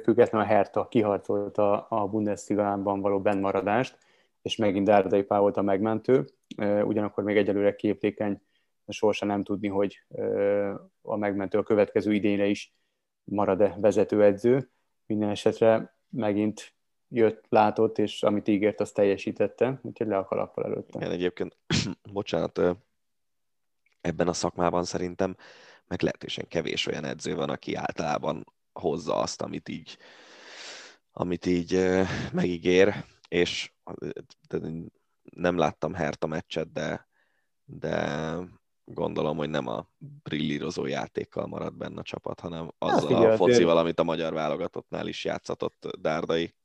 függetlenül 0.04 0.48
a 0.48 0.50
Hertha 0.50 0.88
kiharcolta 0.88 1.82
a 1.88 2.08
Bundesliga-ban 2.08 3.02
való 3.02 3.20
bennmaradást, 3.22 3.98
és 4.42 4.56
megint 4.56 4.86
Dárdai 4.86 5.24
Pál 5.24 5.40
volt 5.40 5.58
a 5.58 5.62
megmentő, 5.62 6.26
ugyanakkor 6.84 7.24
még 7.24 7.38
egyelőre 7.38 7.76
képlékeny 7.76 8.42
sorsa 8.88 9.26
nem 9.26 9.44
tudni, 9.44 9.68
hogy 9.68 10.04
a 11.02 11.16
megmentő 11.16 11.58
a 11.58 11.64
következő 11.64 12.14
idényre 12.14 12.46
is 12.46 12.74
marad-e 13.24 13.76
vezetőedző. 13.78 14.70
Minden 15.06 15.30
esetre 15.30 15.96
megint 16.10 16.74
jött, 17.10 17.45
látott, 17.49 17.98
és 17.98 18.23
amit 18.23 18.48
ígért, 18.48 18.81
azt 18.81 18.94
teljesítette, 18.94 19.80
úgyhogy 19.84 20.07
le 20.07 20.18
a 20.18 20.26
kalappal 20.26 20.65
előtte. 20.65 20.99
Igen, 20.99 21.11
egyébként, 21.11 21.57
bocsánat, 22.14 22.61
ebben 24.02 24.27
a 24.27 24.34
szakmában 24.34 24.84
szerintem 24.84 25.36
meglehetősen 25.88 26.48
kevés 26.48 26.86
olyan 26.86 27.03
edző 27.03 27.36
van, 27.36 27.49
aki 27.49 27.76
általában 27.76 28.53
hozza 28.73 29.15
azt, 29.15 29.41
amit 29.41 29.69
így, 29.69 29.98
amit 31.11 31.45
így 31.45 31.80
megígér, 32.34 33.06
és 33.27 33.73
nem 35.36 35.57
láttam 35.57 35.94
Herta 35.94 36.27
meccset, 36.27 36.72
de, 36.72 37.07
de 37.65 38.36
gondolom, 38.84 39.38
hogy 39.38 39.49
nem 39.49 39.68
a 39.68 39.88
brillírozó 39.98 40.86
játékkal 40.86 41.48
marad 41.48 41.73
benne 41.73 41.99
a 41.99 42.03
csapat, 42.03 42.40
hanem 42.40 42.72
azzal 42.77 43.23
hát, 43.23 43.34
a 43.34 43.36
focival, 43.36 43.77
amit 43.77 43.99
a 43.99 44.03
magyar 44.03 44.34
válogatottnál 44.34 45.07
is 45.07 45.26
játszatott 45.26 45.88
Dárdai. 45.99 46.56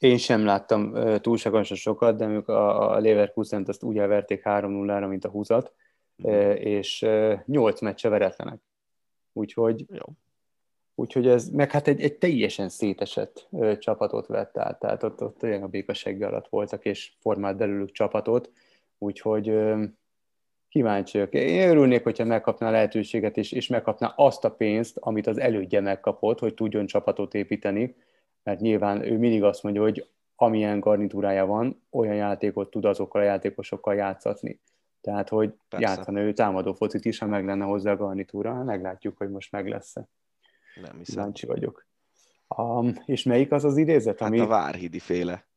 Én 0.00 0.16
sem 0.16 0.44
láttam 0.44 0.94
túlságosan 1.20 1.76
sokat, 1.76 2.16
de 2.16 2.24
amikor 2.24 2.54
a 2.54 2.98
Leverkusen-t 2.98 3.68
azt 3.68 3.82
úgy 3.82 3.98
elverték 3.98 4.42
3-0-ra, 4.44 5.08
mint 5.08 5.24
a 5.24 5.28
húzat, 5.28 5.74
mm. 6.28 6.50
és 6.54 7.06
8 7.46 7.80
meccse 7.80 8.08
veretlenek. 8.08 8.60
Úgyhogy, 9.32 9.84
Jó. 9.88 10.04
úgyhogy 10.94 11.28
ez, 11.28 11.48
meg 11.48 11.70
hát 11.70 11.88
egy, 11.88 12.00
egy 12.00 12.18
teljesen 12.18 12.68
szétesett 12.68 13.48
csapatot 13.78 14.26
vett 14.26 14.58
át, 14.58 14.78
tehát 14.78 15.02
ott, 15.02 15.22
ott 15.22 15.42
olyan 15.42 15.62
a 15.62 15.68
békasegge 15.68 16.26
alatt 16.26 16.48
voltak, 16.48 16.84
és 16.84 17.12
formált 17.18 17.56
belőlük 17.56 17.90
csapatot, 17.90 18.50
úgyhogy 18.98 19.58
kíváncsiak. 20.68 21.32
Én 21.32 21.68
örülnék, 21.68 22.02
hogyha 22.02 22.24
megkapná 22.24 22.68
a 22.68 22.70
lehetőséget, 22.70 23.36
és, 23.36 23.52
és 23.52 23.68
megkapná 23.68 24.12
azt 24.16 24.44
a 24.44 24.50
pénzt, 24.50 24.96
amit 25.00 25.26
az 25.26 25.38
elődje 25.38 25.80
megkapott, 25.80 26.38
hogy 26.38 26.54
tudjon 26.54 26.86
csapatot 26.86 27.34
építeni, 27.34 27.96
mert 28.42 28.60
nyilván 28.60 29.02
ő 29.02 29.18
mindig 29.18 29.42
azt 29.42 29.62
mondja, 29.62 29.82
hogy 29.82 30.08
amilyen 30.36 30.80
garnitúrája 30.80 31.46
van, 31.46 31.82
olyan 31.90 32.14
játékot 32.14 32.70
tud 32.70 32.84
azokkal 32.84 33.20
a 33.20 33.24
játékosokkal 33.24 33.94
játszatni. 33.94 34.60
Tehát, 35.00 35.28
hogy 35.28 35.54
Persze. 35.68 35.88
játszana 35.88 36.20
ő 36.20 36.32
támadó 36.32 36.72
focit 36.72 37.04
is, 37.04 37.18
ha 37.18 37.26
meg 37.26 37.44
lenne 37.44 37.64
hozzá 37.64 37.92
a 37.92 37.96
garnitúra, 37.96 38.64
meglátjuk, 38.64 39.16
hogy 39.16 39.30
most 39.30 39.52
meg 39.52 39.68
lesz-e. 39.68 40.08
Nem 40.74 40.98
hiszem. 40.98 41.14
Kíváncsi 41.14 41.46
vagyok. 41.46 41.86
Um, 42.56 42.94
és 43.04 43.22
melyik 43.22 43.52
az 43.52 43.64
az 43.64 43.76
idézet, 43.76 44.18
hát 44.18 44.28
ami... 44.28 44.40
a 44.40 44.46
Várhidi 44.46 44.98
féle. 44.98 45.48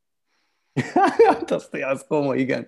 hát 1.27 1.51
azt, 1.51 1.73
az 1.73 2.05
komoly, 2.07 2.39
igen. 2.39 2.65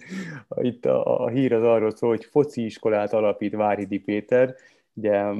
Itt 0.55 0.85
a, 0.85 1.23
a 1.23 1.27
hír 1.27 1.53
az 1.53 1.63
arról 1.63 1.95
szól, 1.95 2.09
hogy 2.09 2.25
foci 2.25 2.65
iskolát 2.65 3.13
alapít 3.13 3.55
Várhidi 3.55 3.99
Péter, 3.99 4.55
ugye 4.95 5.31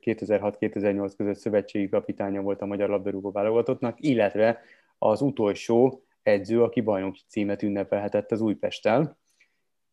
2006-2008 0.00 1.12
között 1.16 1.38
szövetségi 1.38 1.88
kapitánya 1.88 2.40
volt 2.42 2.62
a 2.62 2.66
magyar 2.66 2.88
labdarúgó 2.88 3.30
válogatottnak, 3.30 3.96
illetve 4.00 4.60
az 4.98 5.20
utolsó 5.20 6.02
edző, 6.22 6.62
aki 6.62 6.80
bajnoki 6.80 7.20
címet 7.28 7.62
ünnepelhetett 7.62 8.30
az 8.32 8.40
Újpesttel, 8.40 9.18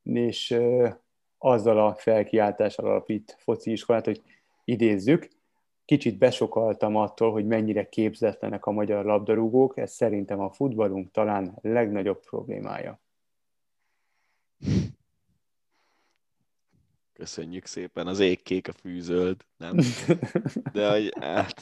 és 0.04 0.60
azzal 1.38 1.88
a 1.88 1.96
felkiáltással 1.96 2.86
alapít 2.86 3.36
foci 3.40 3.72
iskolát, 3.72 4.06
hogy 4.06 4.22
idézzük, 4.64 5.28
kicsit 5.86 6.18
besokaltam 6.18 6.96
attól, 6.96 7.32
hogy 7.32 7.46
mennyire 7.46 7.90
képzetlenek 7.90 8.66
a 8.66 8.72
magyar 8.72 9.06
labdarúgók, 9.06 9.78
ez 9.78 9.92
szerintem 9.92 10.40
a 10.40 10.52
futballunk 10.52 11.12
talán 11.12 11.58
legnagyobb 11.62 12.20
problémája. 12.20 13.00
Köszönjük 17.20 17.66
szépen, 17.66 18.08
az 18.08 18.20
ég 18.20 18.44
kék, 18.44 18.68
a 18.68 18.72
fűzöld, 18.72 19.46
nem? 19.58 19.78
De 20.74 20.90
hogy, 20.92 21.14
hát, 21.20 21.62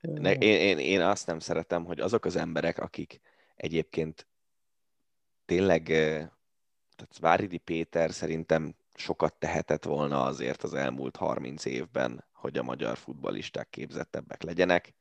ne, 0.00 0.32
én, 0.32 0.58
én, 0.58 0.78
én 0.78 1.00
azt 1.00 1.26
nem 1.26 1.38
szeretem, 1.38 1.84
hogy 1.84 2.00
azok 2.00 2.24
az 2.24 2.36
emberek, 2.36 2.78
akik 2.78 3.20
egyébként 3.56 4.26
tényleg, 5.44 5.82
tehát 6.96 7.18
Váridi 7.20 7.58
Péter 7.58 8.12
szerintem 8.12 8.74
sokat 8.94 9.34
tehetett 9.34 9.84
volna 9.84 10.24
azért 10.24 10.62
az 10.62 10.74
elmúlt 10.74 11.16
30 11.16 11.64
évben, 11.64 12.24
hogy 12.32 12.58
a 12.58 12.62
magyar 12.62 12.96
futballisták 12.96 13.70
képzettebbek 13.70 14.42
legyenek. 14.42 14.94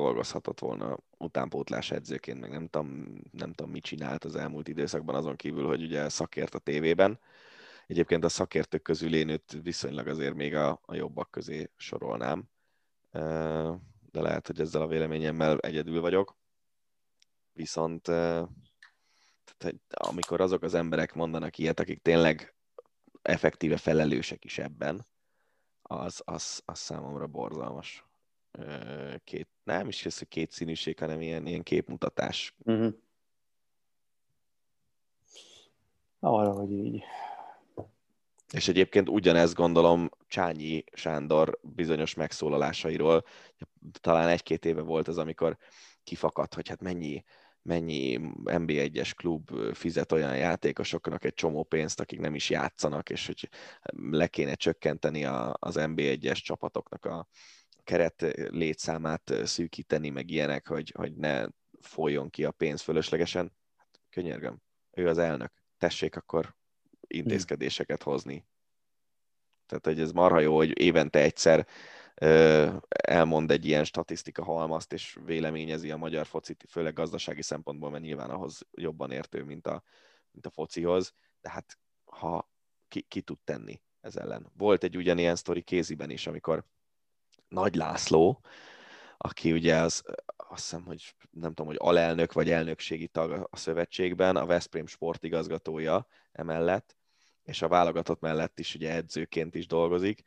Dolgozhatott 0.00 0.60
volna 0.60 0.96
utánpótlás 1.18 1.90
edzőként, 1.90 2.40
meg 2.40 2.50
nem 2.50 2.68
tudom, 2.68 3.20
nem 3.30 3.52
tudom, 3.52 3.72
mit 3.72 3.82
csinált 3.82 4.24
az 4.24 4.36
elmúlt 4.36 4.68
időszakban, 4.68 5.14
azon 5.14 5.36
kívül, 5.36 5.66
hogy 5.66 5.82
ugye 5.82 6.08
szakért 6.08 6.54
a 6.54 6.58
tévében. 6.58 7.20
Egyébként 7.86 8.24
a 8.24 8.28
szakértők 8.28 8.82
közül 8.82 9.14
én 9.14 9.28
őt 9.28 9.58
viszonylag 9.62 10.06
azért 10.06 10.34
még 10.34 10.54
a, 10.54 10.80
a 10.84 10.94
jobbak 10.94 11.30
közé 11.30 11.70
sorolnám, 11.76 12.44
de 14.10 14.20
lehet, 14.20 14.46
hogy 14.46 14.60
ezzel 14.60 14.82
a 14.82 14.86
véleményemmel 14.86 15.58
egyedül 15.58 16.00
vagyok. 16.00 16.36
Viszont 17.52 18.02
tehát, 18.02 19.80
amikor 19.88 20.40
azok 20.40 20.62
az 20.62 20.74
emberek 20.74 21.14
mondanak 21.14 21.58
ilyet, 21.58 21.80
akik 21.80 22.02
tényleg 22.02 22.54
effektíve 23.22 23.76
felelősek 23.76 24.44
is 24.44 24.58
ebben, 24.58 25.06
az, 25.82 26.22
az, 26.24 26.62
az 26.64 26.78
számomra 26.78 27.26
borzalmas. 27.26 28.04
Két, 29.24 29.48
nem 29.64 29.88
is 29.88 30.06
ez, 30.06 30.18
hogy 30.18 30.28
két 30.28 30.50
színűség, 30.50 30.98
hanem 30.98 31.20
ilyen, 31.20 31.46
ilyen 31.46 31.62
képmutatás. 31.62 32.54
Uh-huh. 32.58 32.94
Valahogy 36.18 36.70
így. 36.70 37.02
És 38.52 38.68
egyébként 38.68 39.08
ugyanezt 39.08 39.54
gondolom 39.54 40.10
Csányi 40.26 40.84
Sándor 40.92 41.58
bizonyos 41.62 42.14
megszólalásairól. 42.14 43.24
Talán 44.00 44.28
egy-két 44.28 44.64
éve 44.64 44.80
volt 44.80 45.08
az, 45.08 45.18
amikor 45.18 45.56
kifakadt, 46.04 46.54
hogy 46.54 46.68
hát 46.68 46.80
mennyi, 46.80 47.24
mennyi 47.62 48.18
NB1-es 48.44 49.12
klub 49.16 49.50
fizet 49.72 50.12
olyan 50.12 50.36
játékosoknak 50.36 51.24
egy 51.24 51.34
csomó 51.34 51.62
pénzt, 51.62 52.00
akik 52.00 52.20
nem 52.20 52.34
is 52.34 52.50
játszanak, 52.50 53.10
és 53.10 53.26
hogy 53.26 53.48
le 54.10 54.26
kéne 54.26 54.54
csökkenteni 54.54 55.24
a, 55.24 55.56
az 55.58 55.74
NB1-es 55.78 56.42
csapatoknak 56.42 57.04
a 57.04 57.28
keret 57.84 58.20
létszámát 58.50 59.32
szűkíteni, 59.44 60.08
meg 60.08 60.30
ilyenek, 60.30 60.68
hogy, 60.68 60.92
hogy 60.96 61.14
ne 61.14 61.46
folyjon 61.80 62.30
ki 62.30 62.44
a 62.44 62.50
pénz 62.50 62.82
fölöslegesen. 62.82 63.52
Hát, 63.76 64.00
könyörgöm, 64.10 64.62
ő 64.90 65.08
az 65.08 65.18
elnök. 65.18 65.52
Tessék 65.78 66.16
akkor 66.16 66.54
intézkedéseket 67.06 68.02
hozni. 68.02 68.46
Tehát, 69.66 69.86
hogy 69.86 70.00
ez 70.00 70.12
marha 70.12 70.40
jó, 70.40 70.56
hogy 70.56 70.80
évente 70.80 71.18
egyszer 71.18 71.66
elmond 72.88 73.50
egy 73.50 73.64
ilyen 73.64 73.84
statisztika 73.84 74.44
halmazt, 74.44 74.92
és 74.92 75.18
véleményezi 75.24 75.90
a 75.90 75.96
magyar 75.96 76.26
focit, 76.26 76.64
főleg 76.68 76.92
gazdasági 76.92 77.42
szempontból, 77.42 77.90
mert 77.90 78.02
nyilván 78.02 78.30
ahhoz 78.30 78.66
jobban 78.70 79.10
értő, 79.10 79.44
mint 79.44 79.66
a, 79.66 79.82
mint 80.30 80.46
a 80.46 80.50
focihoz, 80.50 81.14
de 81.40 81.50
hát 81.50 81.78
ha 82.04 82.50
ki, 82.88 83.02
ki 83.02 83.20
tud 83.20 83.38
tenni 83.44 83.82
ez 84.00 84.16
ellen. 84.16 84.50
Volt 84.56 84.84
egy 84.84 84.96
ugyanilyen 84.96 85.36
sztori 85.36 85.62
kéziben 85.62 86.10
is, 86.10 86.26
amikor 86.26 86.64
Nagy 87.54 87.74
László, 87.74 88.40
aki 89.16 89.52
ugye 89.52 89.76
az, 89.76 90.02
azt 90.36 90.62
hiszem, 90.62 90.84
hogy 90.84 91.14
nem 91.30 91.48
tudom, 91.48 91.66
hogy 91.66 91.76
alelnök 91.80 92.32
vagy 92.32 92.50
elnökségi 92.50 93.08
tag 93.08 93.48
a 93.50 93.56
szövetségben, 93.56 94.36
a 94.36 94.46
Veszprém 94.46 94.86
sportigazgatója 94.86 96.06
emellett, 96.32 96.96
és 97.42 97.62
a 97.62 97.68
válogatott 97.68 98.20
mellett 98.20 98.58
is 98.58 98.74
ugye 98.74 98.94
edzőként 98.94 99.54
is 99.54 99.66
dolgozik, 99.66 100.22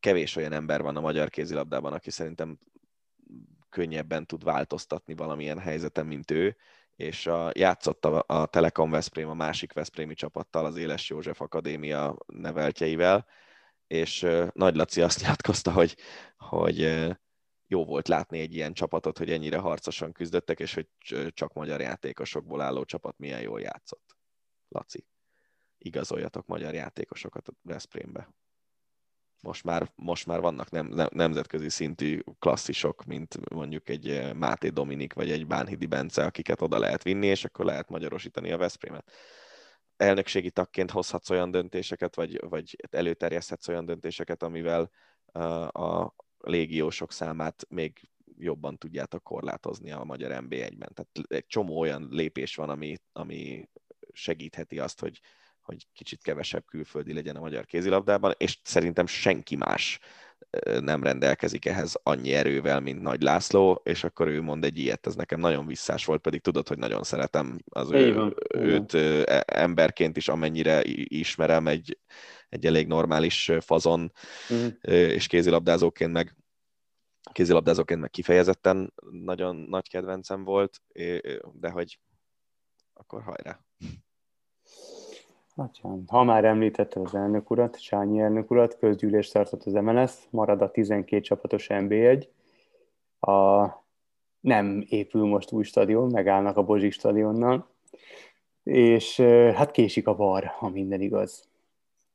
kevés 0.00 0.36
olyan 0.36 0.52
ember 0.52 0.82
van 0.82 0.96
a 0.96 1.00
magyar 1.00 1.28
kézilabdában, 1.28 1.92
aki 1.92 2.10
szerintem 2.10 2.58
könnyebben 3.68 4.26
tud 4.26 4.44
változtatni 4.44 5.14
valamilyen 5.14 5.58
helyzeten, 5.58 6.06
mint 6.06 6.30
ő, 6.30 6.56
és 6.96 7.26
a, 7.26 7.50
játszott 7.54 8.04
a, 8.04 8.24
a 8.26 8.46
Telekom 8.46 8.90
Veszprém 8.90 9.28
a 9.28 9.34
másik 9.34 9.72
Veszprémi 9.72 10.14
csapattal, 10.14 10.64
az 10.64 10.76
Éles 10.76 11.08
József 11.08 11.40
Akadémia 11.40 12.16
neveltjeivel, 12.26 13.26
és 13.92 14.26
Nagy 14.52 14.76
Laci 14.76 15.02
azt 15.02 15.20
nyilatkozta, 15.20 15.72
hogy, 15.72 15.96
hogy 16.36 17.08
jó 17.66 17.84
volt 17.84 18.08
látni 18.08 18.38
egy 18.38 18.54
ilyen 18.54 18.72
csapatot, 18.72 19.18
hogy 19.18 19.30
ennyire 19.30 19.58
harcosan 19.58 20.12
küzdöttek, 20.12 20.60
és 20.60 20.74
hogy 20.74 20.88
csak 21.32 21.52
magyar 21.52 21.80
játékosokból 21.80 22.60
álló 22.60 22.84
csapat 22.84 23.18
milyen 23.18 23.40
jól 23.40 23.60
játszott. 23.60 24.16
Laci, 24.68 25.06
igazoljatok 25.78 26.46
magyar 26.46 26.74
játékosokat 26.74 27.48
a 27.48 27.52
Veszprémbe 27.62 28.28
most 29.42 29.64
már, 29.64 29.92
most 29.94 30.26
már 30.26 30.40
vannak 30.40 30.70
nem, 30.70 30.86
nem, 30.86 31.08
nemzetközi 31.10 31.68
szintű 31.68 32.20
klasszisok, 32.38 33.04
mint 33.04 33.50
mondjuk 33.50 33.88
egy 33.88 34.34
Máté 34.34 34.68
Dominik 34.68 35.12
vagy 35.12 35.30
egy 35.30 35.46
Bánhidi 35.46 35.86
Bence, 35.86 36.24
akiket 36.24 36.60
oda 36.60 36.78
lehet 36.78 37.02
vinni, 37.02 37.26
és 37.26 37.44
akkor 37.44 37.64
lehet 37.64 37.88
magyarosítani 37.88 38.52
a 38.52 38.56
Veszprémet. 38.56 39.10
Elnökségi 40.02 40.50
tagként 40.50 40.90
hozhatsz 40.90 41.30
olyan 41.30 41.50
döntéseket, 41.50 42.14
vagy, 42.14 42.40
vagy 42.48 42.76
előterjeszthetsz 42.90 43.68
olyan 43.68 43.84
döntéseket, 43.84 44.42
amivel 44.42 44.90
a 45.72 46.14
légiósok 46.38 47.12
számát 47.12 47.66
még 47.68 48.10
jobban 48.36 48.78
tudjátok 48.78 49.22
korlátozni 49.22 49.92
a 49.92 50.04
magyar 50.04 50.30
NB1-ben. 50.30 50.92
Tehát 50.94 51.10
egy 51.28 51.46
csomó 51.46 51.78
olyan 51.78 52.08
lépés 52.10 52.54
van, 52.54 52.70
ami, 52.70 52.96
ami 53.12 53.68
segítheti 54.12 54.78
azt, 54.78 55.00
hogy, 55.00 55.20
hogy 55.60 55.86
kicsit 55.92 56.22
kevesebb 56.22 56.64
külföldi 56.64 57.12
legyen 57.12 57.36
a 57.36 57.40
magyar 57.40 57.64
kézilabdában, 57.64 58.34
és 58.36 58.58
szerintem 58.62 59.06
senki 59.06 59.56
más 59.56 59.98
nem 60.80 61.02
rendelkezik 61.02 61.66
ehhez 61.66 62.00
annyi 62.02 62.32
erővel, 62.32 62.80
mint 62.80 63.02
Nagy 63.02 63.22
László, 63.22 63.80
és 63.84 64.04
akkor 64.04 64.28
ő 64.28 64.42
mond 64.42 64.64
egy 64.64 64.78
ilyet, 64.78 65.06
ez 65.06 65.14
nekem 65.14 65.40
nagyon 65.40 65.66
visszás 65.66 66.04
volt, 66.04 66.20
pedig 66.20 66.40
tudod, 66.40 66.68
hogy 66.68 66.78
nagyon 66.78 67.02
szeretem 67.02 67.58
az 67.68 67.90
ő, 67.90 68.14
van, 68.14 68.34
őt 68.54 68.94
e, 68.94 69.44
emberként 69.46 70.16
is, 70.16 70.28
amennyire 70.28 70.82
ismerem, 71.04 71.66
egy, 71.66 71.98
egy 72.48 72.66
elég 72.66 72.86
normális 72.86 73.50
fazon, 73.60 74.12
mm. 74.52 74.66
és 74.88 75.26
kézilabdázóként 75.26 76.12
meg 76.12 76.36
kézilabdázóként 77.32 78.00
meg 78.00 78.10
kifejezetten 78.10 78.92
nagyon 79.10 79.56
nagy 79.56 79.88
kedvencem 79.88 80.44
volt, 80.44 80.82
de 81.52 81.70
hogy 81.70 81.98
akkor 82.92 83.22
hajrá. 83.22 83.64
Atyám, 85.54 86.02
ha 86.06 86.24
már 86.24 86.44
említette 86.44 87.00
az 87.00 87.14
elnök 87.14 87.50
urat, 87.50 87.80
Sányi 87.80 88.20
elnök 88.20 88.50
urat, 88.50 88.78
közgyűlést 88.78 89.32
tartott 89.32 89.64
az 89.64 89.72
MLS, 89.72 90.12
marad 90.30 90.62
a 90.62 90.70
12 90.70 91.22
csapatos 91.22 91.66
NB1. 91.70 92.26
A, 93.20 93.66
nem 94.40 94.84
épül 94.88 95.24
most 95.24 95.52
új 95.52 95.62
stadion, 95.62 96.10
megállnak 96.10 96.56
a 96.56 96.62
Bozsik 96.62 96.92
stadionnal, 96.92 97.68
és 98.62 99.20
hát 99.54 99.70
késik 99.70 100.06
a 100.06 100.16
var, 100.16 100.44
ha 100.44 100.68
minden 100.68 101.00
igaz. 101.00 101.48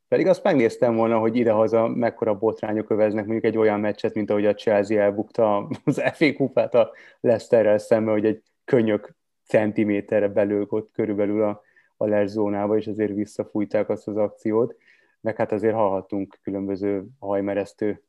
Pedig 0.07 0.27
azt 0.27 0.43
megnéztem 0.43 0.95
volna, 0.95 1.19
hogy 1.19 1.35
idehaza 1.35 1.87
mekkora 1.87 2.37
botrányok 2.37 2.89
öveznek 2.89 3.25
mondjuk 3.25 3.45
egy 3.45 3.57
olyan 3.57 3.79
meccset, 3.79 4.13
mint 4.13 4.29
ahogy 4.29 4.45
a 4.45 4.53
Chelsea 4.53 5.01
elbukta 5.01 5.69
az 5.85 6.01
FA 6.13 6.33
kupát 6.33 6.73
a 6.73 6.91
Leicesterrel 7.19 7.77
szemben, 7.77 8.13
hogy 8.13 8.25
egy 8.25 8.43
könyök 8.65 9.15
centiméterre 9.43 10.27
belül 10.27 10.65
ott 10.69 10.91
körülbelül 10.91 11.43
a, 11.43 11.61
a 11.97 12.05
lerzónába, 12.05 12.77
és 12.77 12.87
azért 12.87 13.13
visszafújták 13.13 13.89
azt 13.89 14.07
az 14.07 14.17
akciót. 14.17 14.75
Meg 15.21 15.35
hát 15.35 15.51
azért 15.51 15.73
hallhattunk 15.73 16.39
különböző 16.41 17.07
hajmeresztő, 17.19 18.03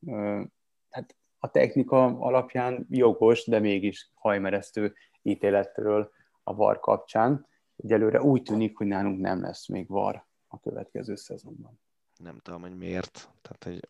hát 0.90 1.16
a 1.38 1.50
technika 1.50 2.04
alapján 2.04 2.86
jogos, 2.90 3.46
de 3.46 3.58
mégis 3.58 4.10
hajmeresztő 4.14 4.94
ítéletről 5.22 6.10
a 6.42 6.54
VAR 6.54 6.78
kapcsán. 6.80 7.46
Egyelőre 7.76 8.22
úgy 8.22 8.42
tűnik, 8.42 8.76
hogy 8.76 8.86
nálunk 8.86 9.20
nem 9.20 9.40
lesz 9.40 9.68
még 9.68 9.88
VAR 9.88 10.26
a 10.48 10.60
következő 10.60 11.14
szezonban 11.14 11.78
nem 12.18 12.38
tudom, 12.38 12.60
hogy 12.60 12.76
miért. 12.76 13.30
Tehát, 13.42 13.64
hogy 13.64 13.88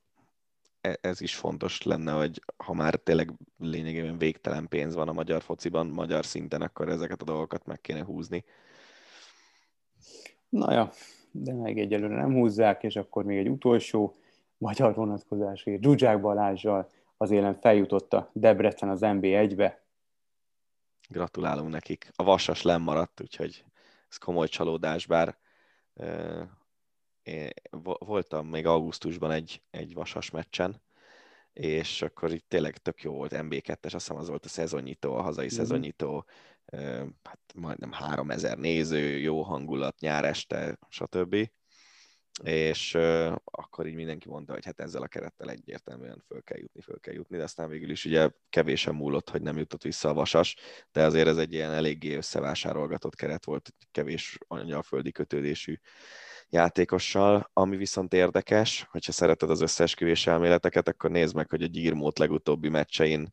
e, 0.80 0.98
ez 1.00 1.20
is 1.20 1.36
fontos 1.36 1.82
lenne, 1.82 2.12
hogy 2.12 2.42
ha 2.56 2.72
már 2.72 2.94
tényleg 2.94 3.32
lényegében 3.58 4.18
végtelen 4.18 4.68
pénz 4.68 4.94
van 4.94 5.08
a 5.08 5.12
magyar 5.12 5.42
fociban, 5.42 5.86
magyar 5.86 6.24
szinten, 6.24 6.62
akkor 6.62 6.88
ezeket 6.88 7.20
a 7.20 7.24
dolgokat 7.24 7.66
meg 7.66 7.80
kéne 7.80 8.04
húzni. 8.04 8.44
Na 10.48 10.72
ja, 10.72 10.90
de 11.30 11.54
meg 11.54 11.78
egyelőre 11.78 12.14
nem 12.14 12.32
húzzák, 12.32 12.82
és 12.82 12.96
akkor 12.96 13.24
még 13.24 13.38
egy 13.38 13.48
utolsó 13.48 14.16
magyar 14.58 14.94
vonatkozásért. 14.94 15.82
Zsuzsák 15.82 16.20
Balázsjal 16.20 16.90
az 17.16 17.30
élen 17.30 17.54
feljutott 17.54 18.16
Debrecen 18.32 18.88
az 18.88 19.00
MB1-be. 19.02 19.82
Gratulálunk 21.08 21.70
nekik. 21.70 22.10
A 22.14 22.24
Vasas 22.24 22.62
lemaradt, 22.62 23.20
úgyhogy 23.20 23.64
ez 24.08 24.16
komoly 24.16 24.48
csalódás, 24.48 25.06
bár 25.06 25.36
én 27.22 27.50
voltam 27.98 28.46
még 28.46 28.66
augusztusban 28.66 29.30
egy, 29.30 29.62
egy 29.70 29.94
vasas 29.94 30.30
meccsen, 30.30 30.82
és 31.52 32.02
akkor 32.02 32.32
itt 32.32 32.48
tényleg 32.48 32.76
tök 32.76 33.02
jó 33.02 33.12
volt 33.12 33.32
MB2-es, 33.34 33.78
azt 33.82 33.92
hiszem 33.92 34.16
az 34.16 34.28
volt 34.28 34.44
a 34.44 34.48
szezonnyitó, 34.48 35.14
a 35.14 35.22
hazai 35.22 35.46
mm-hmm. 35.46 35.56
szezonnyitó, 35.56 36.26
hát 37.22 37.40
majdnem 37.54 37.92
3000 37.92 38.58
néző, 38.58 39.18
jó 39.18 39.42
hangulat, 39.42 40.00
nyár 40.00 40.24
este, 40.24 40.78
stb. 40.88 41.50
És 42.42 42.94
uh, 42.94 43.36
akkor 43.44 43.86
így 43.86 43.94
mindenki 43.94 44.28
mondta, 44.28 44.52
hogy 44.52 44.64
hát 44.64 44.80
ezzel 44.80 45.02
a 45.02 45.06
kerettel 45.06 45.50
egyértelműen 45.50 46.22
föl 46.26 46.42
kell 46.42 46.58
jutni, 46.58 46.80
föl 46.80 47.00
kell 47.00 47.14
jutni, 47.14 47.36
de 47.36 47.42
aztán 47.42 47.68
végül 47.68 47.90
is 47.90 48.04
ugye 48.04 48.30
kevésen 48.48 48.94
múlott, 48.94 49.30
hogy 49.30 49.42
nem 49.42 49.58
jutott 49.58 49.82
vissza 49.82 50.08
a 50.08 50.14
vasas, 50.14 50.56
de 50.92 51.04
azért 51.04 51.28
ez 51.28 51.36
egy 51.36 51.52
ilyen 51.52 51.72
eléggé 51.72 52.14
összevásárolgatott 52.14 53.14
keret 53.14 53.44
volt, 53.44 53.74
kevés 53.90 54.38
angyalföldi 54.46 55.12
kötődésű 55.12 55.78
játékossal, 56.50 57.50
ami 57.52 57.76
viszont 57.76 58.12
érdekes, 58.12 58.86
hogyha 58.90 59.12
szereted 59.12 59.50
az 59.50 59.60
összeesküvés 59.60 60.26
elméleteket, 60.26 60.88
akkor 60.88 61.10
nézd 61.10 61.34
meg, 61.34 61.50
hogy 61.50 61.62
a 61.62 61.66
gyírmót 61.66 62.18
legutóbbi 62.18 62.68
meccsein 62.68 63.32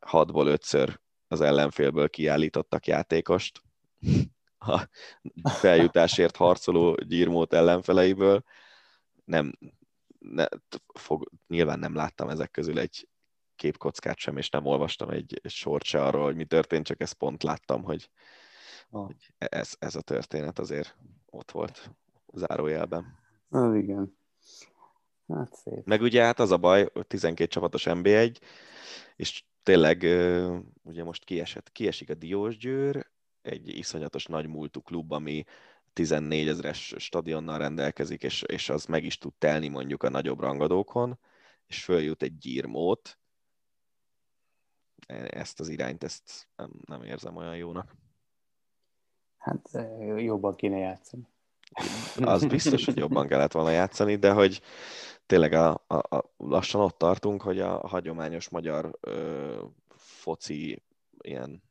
6-ból 0.00 0.58
5-ször 0.60 0.96
az 1.28 1.40
ellenfélből 1.40 2.08
kiállítottak 2.08 2.86
játékost, 2.86 3.62
a 5.42 5.48
feljutásért 5.48 6.36
harcoló 6.36 6.94
gyírmót 6.94 7.52
ellenfeleiből. 7.52 8.42
Nem, 9.24 9.58
ne, 10.18 10.44
fog, 10.94 11.30
nyilván 11.46 11.78
nem 11.78 11.94
láttam 11.94 12.28
ezek 12.28 12.50
közül 12.50 12.78
egy 12.78 13.08
képkockát 13.56 14.18
sem, 14.18 14.36
és 14.36 14.48
nem 14.48 14.66
olvastam 14.66 15.10
egy, 15.10 15.40
egy 15.42 15.50
sort 15.50 15.84
se 15.84 16.02
arról, 16.02 16.24
hogy 16.24 16.36
mi 16.36 16.44
történt, 16.44 16.86
csak 16.86 17.00
ezt 17.00 17.14
pont 17.14 17.42
láttam, 17.42 17.82
hogy, 17.82 18.10
ah. 18.90 19.06
hogy 19.06 19.34
ez, 19.38 19.74
ez 19.78 19.94
a 19.94 20.00
történet 20.00 20.58
azért 20.58 20.96
ott 21.26 21.50
volt 21.50 21.90
zárójelben. 22.32 23.18
Az 23.48 23.74
igen. 23.74 24.18
Hát 25.28 25.54
szép. 25.54 25.84
Meg 25.84 26.02
ugye 26.02 26.22
hát 26.22 26.38
az 26.38 26.50
a 26.50 26.56
baj, 26.56 26.90
hogy 26.92 27.06
12 27.06 27.50
csapatos 27.50 27.84
MB1, 27.86 28.40
és 29.16 29.44
tényleg 29.62 30.02
ugye 30.82 31.04
most 31.04 31.24
kiesett, 31.24 31.72
kiesik 31.72 32.10
a 32.10 32.14
Diós 32.14 32.56
Győr, 32.56 33.10
egy 33.42 33.68
iszonyatos 33.68 34.26
nagy 34.26 34.46
múltú 34.46 34.82
klub, 34.82 35.12
ami 35.12 35.44
14 35.92 36.48
ezeres 36.48 36.94
stadionnal 36.98 37.58
rendelkezik, 37.58 38.22
és, 38.22 38.42
és 38.42 38.68
az 38.68 38.86
meg 38.86 39.04
is 39.04 39.18
tud 39.18 39.32
telni 39.38 39.68
mondjuk 39.68 40.02
a 40.02 40.08
nagyobb 40.08 40.40
rangadókon, 40.40 41.18
és 41.66 41.84
följut 41.84 42.22
egy 42.22 42.38
gyírmót. 42.38 43.18
Ezt 45.26 45.60
az 45.60 45.68
irányt, 45.68 46.04
ezt 46.04 46.48
nem, 46.56 46.70
nem 46.86 47.02
érzem 47.02 47.36
olyan 47.36 47.56
jónak. 47.56 47.94
Hát 49.36 49.70
jobban 50.16 50.54
kéne 50.54 50.78
játszani 50.78 51.28
az 52.22 52.46
biztos, 52.46 52.84
hogy 52.84 52.96
jobban 52.96 53.26
kellett 53.26 53.52
volna 53.52 53.70
játszani, 53.70 54.16
de 54.16 54.32
hogy 54.32 54.60
tényleg 55.26 55.52
a, 55.52 55.84
a, 55.86 56.16
a 56.16 56.32
lassan 56.36 56.80
ott 56.80 56.98
tartunk, 56.98 57.42
hogy 57.42 57.60
a 57.60 57.88
hagyományos 57.88 58.48
magyar 58.48 58.98
ö, 59.00 59.62
foci 59.96 60.82
ilyen 61.20 61.62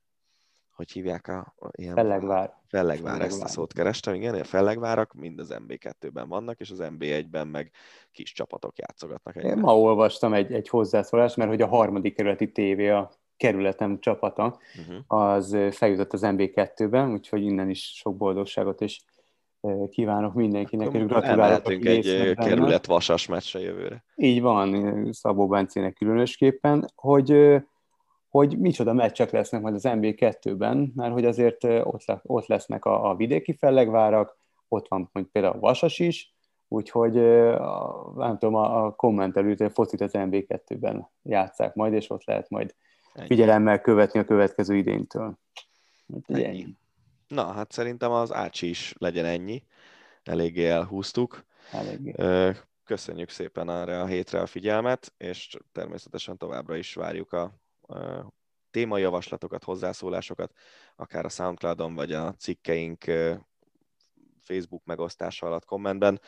hogy 0.79 0.91
hívják 0.91 1.27
a... 1.27 1.53
Ilyen, 1.71 1.93
Fellegvár. 1.93 2.53
Fellegvár, 2.67 3.11
Fellegvár, 3.11 3.21
ezt 3.21 3.43
a 3.43 3.47
szót 3.47 3.73
kerestem, 3.73 4.13
igen, 4.13 4.35
a 4.35 4.43
fellegvárak 4.43 5.13
mind 5.13 5.39
az 5.39 5.55
MB2-ben 5.67 6.29
vannak, 6.29 6.59
és 6.59 6.71
az 6.71 6.79
MB1-ben 6.81 7.47
meg 7.47 7.71
kis 8.11 8.31
csapatok 8.31 8.77
játszogatnak. 8.77 9.35
Én 9.35 9.57
ma 9.57 9.77
olvastam 9.77 10.33
egy, 10.33 10.53
egy 10.53 10.69
hozzászólást, 10.69 11.35
mert 11.35 11.49
hogy 11.49 11.61
a 11.61 11.67
harmadik 11.67 12.15
kerületi 12.15 12.51
tévé 12.51 12.89
a 12.89 13.11
kerületem 13.37 13.99
csapata, 13.99 14.59
uh-huh. 14.79 15.03
az 15.07 15.57
feljutott 15.71 16.13
az 16.13 16.21
MB2-ben, 16.23 17.11
úgyhogy 17.11 17.41
innen 17.41 17.69
is 17.69 17.93
sok 17.95 18.17
boldogságot 18.17 18.81
és 18.81 19.01
kívánok 19.89 20.33
mindenkinek, 20.33 20.93
és 20.93 21.05
gratulálok. 21.05 21.69
egy 21.69 22.33
kerület 22.35 22.85
vasas 22.85 23.27
meccsre 23.27 23.59
jövőre. 23.59 24.03
Így 24.15 24.41
van, 24.41 25.07
Szabó 25.13 25.47
Bencének 25.47 25.93
különösképpen, 25.93 26.91
hogy, 26.95 27.55
hogy 28.29 28.57
micsoda 28.57 28.93
meccsek 28.93 29.31
lesznek 29.31 29.61
majd 29.61 29.75
az 29.75 29.83
MB2-ben, 29.85 30.91
mert 30.95 31.13
hogy 31.13 31.25
azért 31.25 31.63
ott, 31.63 32.03
ott 32.23 32.45
lesznek 32.45 32.85
a, 32.85 33.09
a 33.09 33.15
vidéki 33.15 33.53
fellegvárak, 33.53 34.37
ott 34.67 34.87
van 34.87 35.09
hogy 35.13 35.25
például 35.25 35.55
a 35.55 35.59
Vasas 35.59 35.99
is, 35.99 36.33
úgyhogy 36.67 37.13
nem 38.15 38.37
tudom, 38.37 38.55
a, 38.55 38.85
a 38.85 38.95
kommentelőt, 38.95 39.61
a 39.61 39.69
focit 39.69 40.01
az 40.01 40.11
MB2-ben 40.13 41.09
játszák 41.23 41.75
majd, 41.75 41.93
és 41.93 42.09
ott 42.09 42.23
lehet 42.25 42.49
majd 42.49 42.75
Ennyi. 43.13 43.27
figyelemmel 43.27 43.81
követni 43.81 44.19
a 44.19 44.25
következő 44.25 44.75
idénytől. 44.75 45.37
Ennyi. 46.27 46.67
Na, 47.29 47.51
hát 47.51 47.71
szerintem 47.71 48.11
az 48.11 48.33
Ácsi 48.33 48.69
is 48.69 48.93
legyen 48.97 49.25
ennyi. 49.25 49.63
Eléggé 50.23 50.67
elhúztuk. 50.67 51.45
Eléggé. 51.71 52.13
Köszönjük 52.83 53.29
szépen 53.29 53.69
erre 53.69 54.01
a 54.01 54.05
hétre 54.05 54.41
a 54.41 54.45
figyelmet, 54.45 55.13
és 55.17 55.57
természetesen 55.71 56.37
továbbra 56.37 56.75
is 56.75 56.93
várjuk 56.93 57.31
a, 57.31 57.41
a 57.81 58.33
témai 58.71 59.01
javaslatokat, 59.01 59.63
hozzászólásokat, 59.63 60.51
akár 60.95 61.25
a 61.25 61.29
Soundcloudon, 61.29 61.95
vagy 61.95 62.13
a 62.13 62.33
cikkeink 62.33 63.03
Facebook 64.41 64.85
megosztása 64.85 65.45
alatt 65.45 65.65
kommentben. 65.65 66.21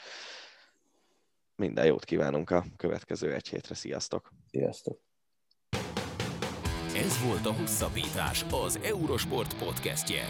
Minden 1.56 1.86
jót 1.86 2.06
kívánunk 2.06 2.50
a 2.50 2.66
következő 2.78 3.34
egy 3.34 3.48
hétre. 3.48 3.76
Sziasztok! 3.76 4.32
Sziasztok! 4.50 5.00
Ez 6.96 7.24
volt 7.26 7.46
a 7.46 7.54
Hosszabbítás, 7.54 8.46
az 8.52 8.80
Eurosport 8.84 9.58
podcastje. 9.58 10.30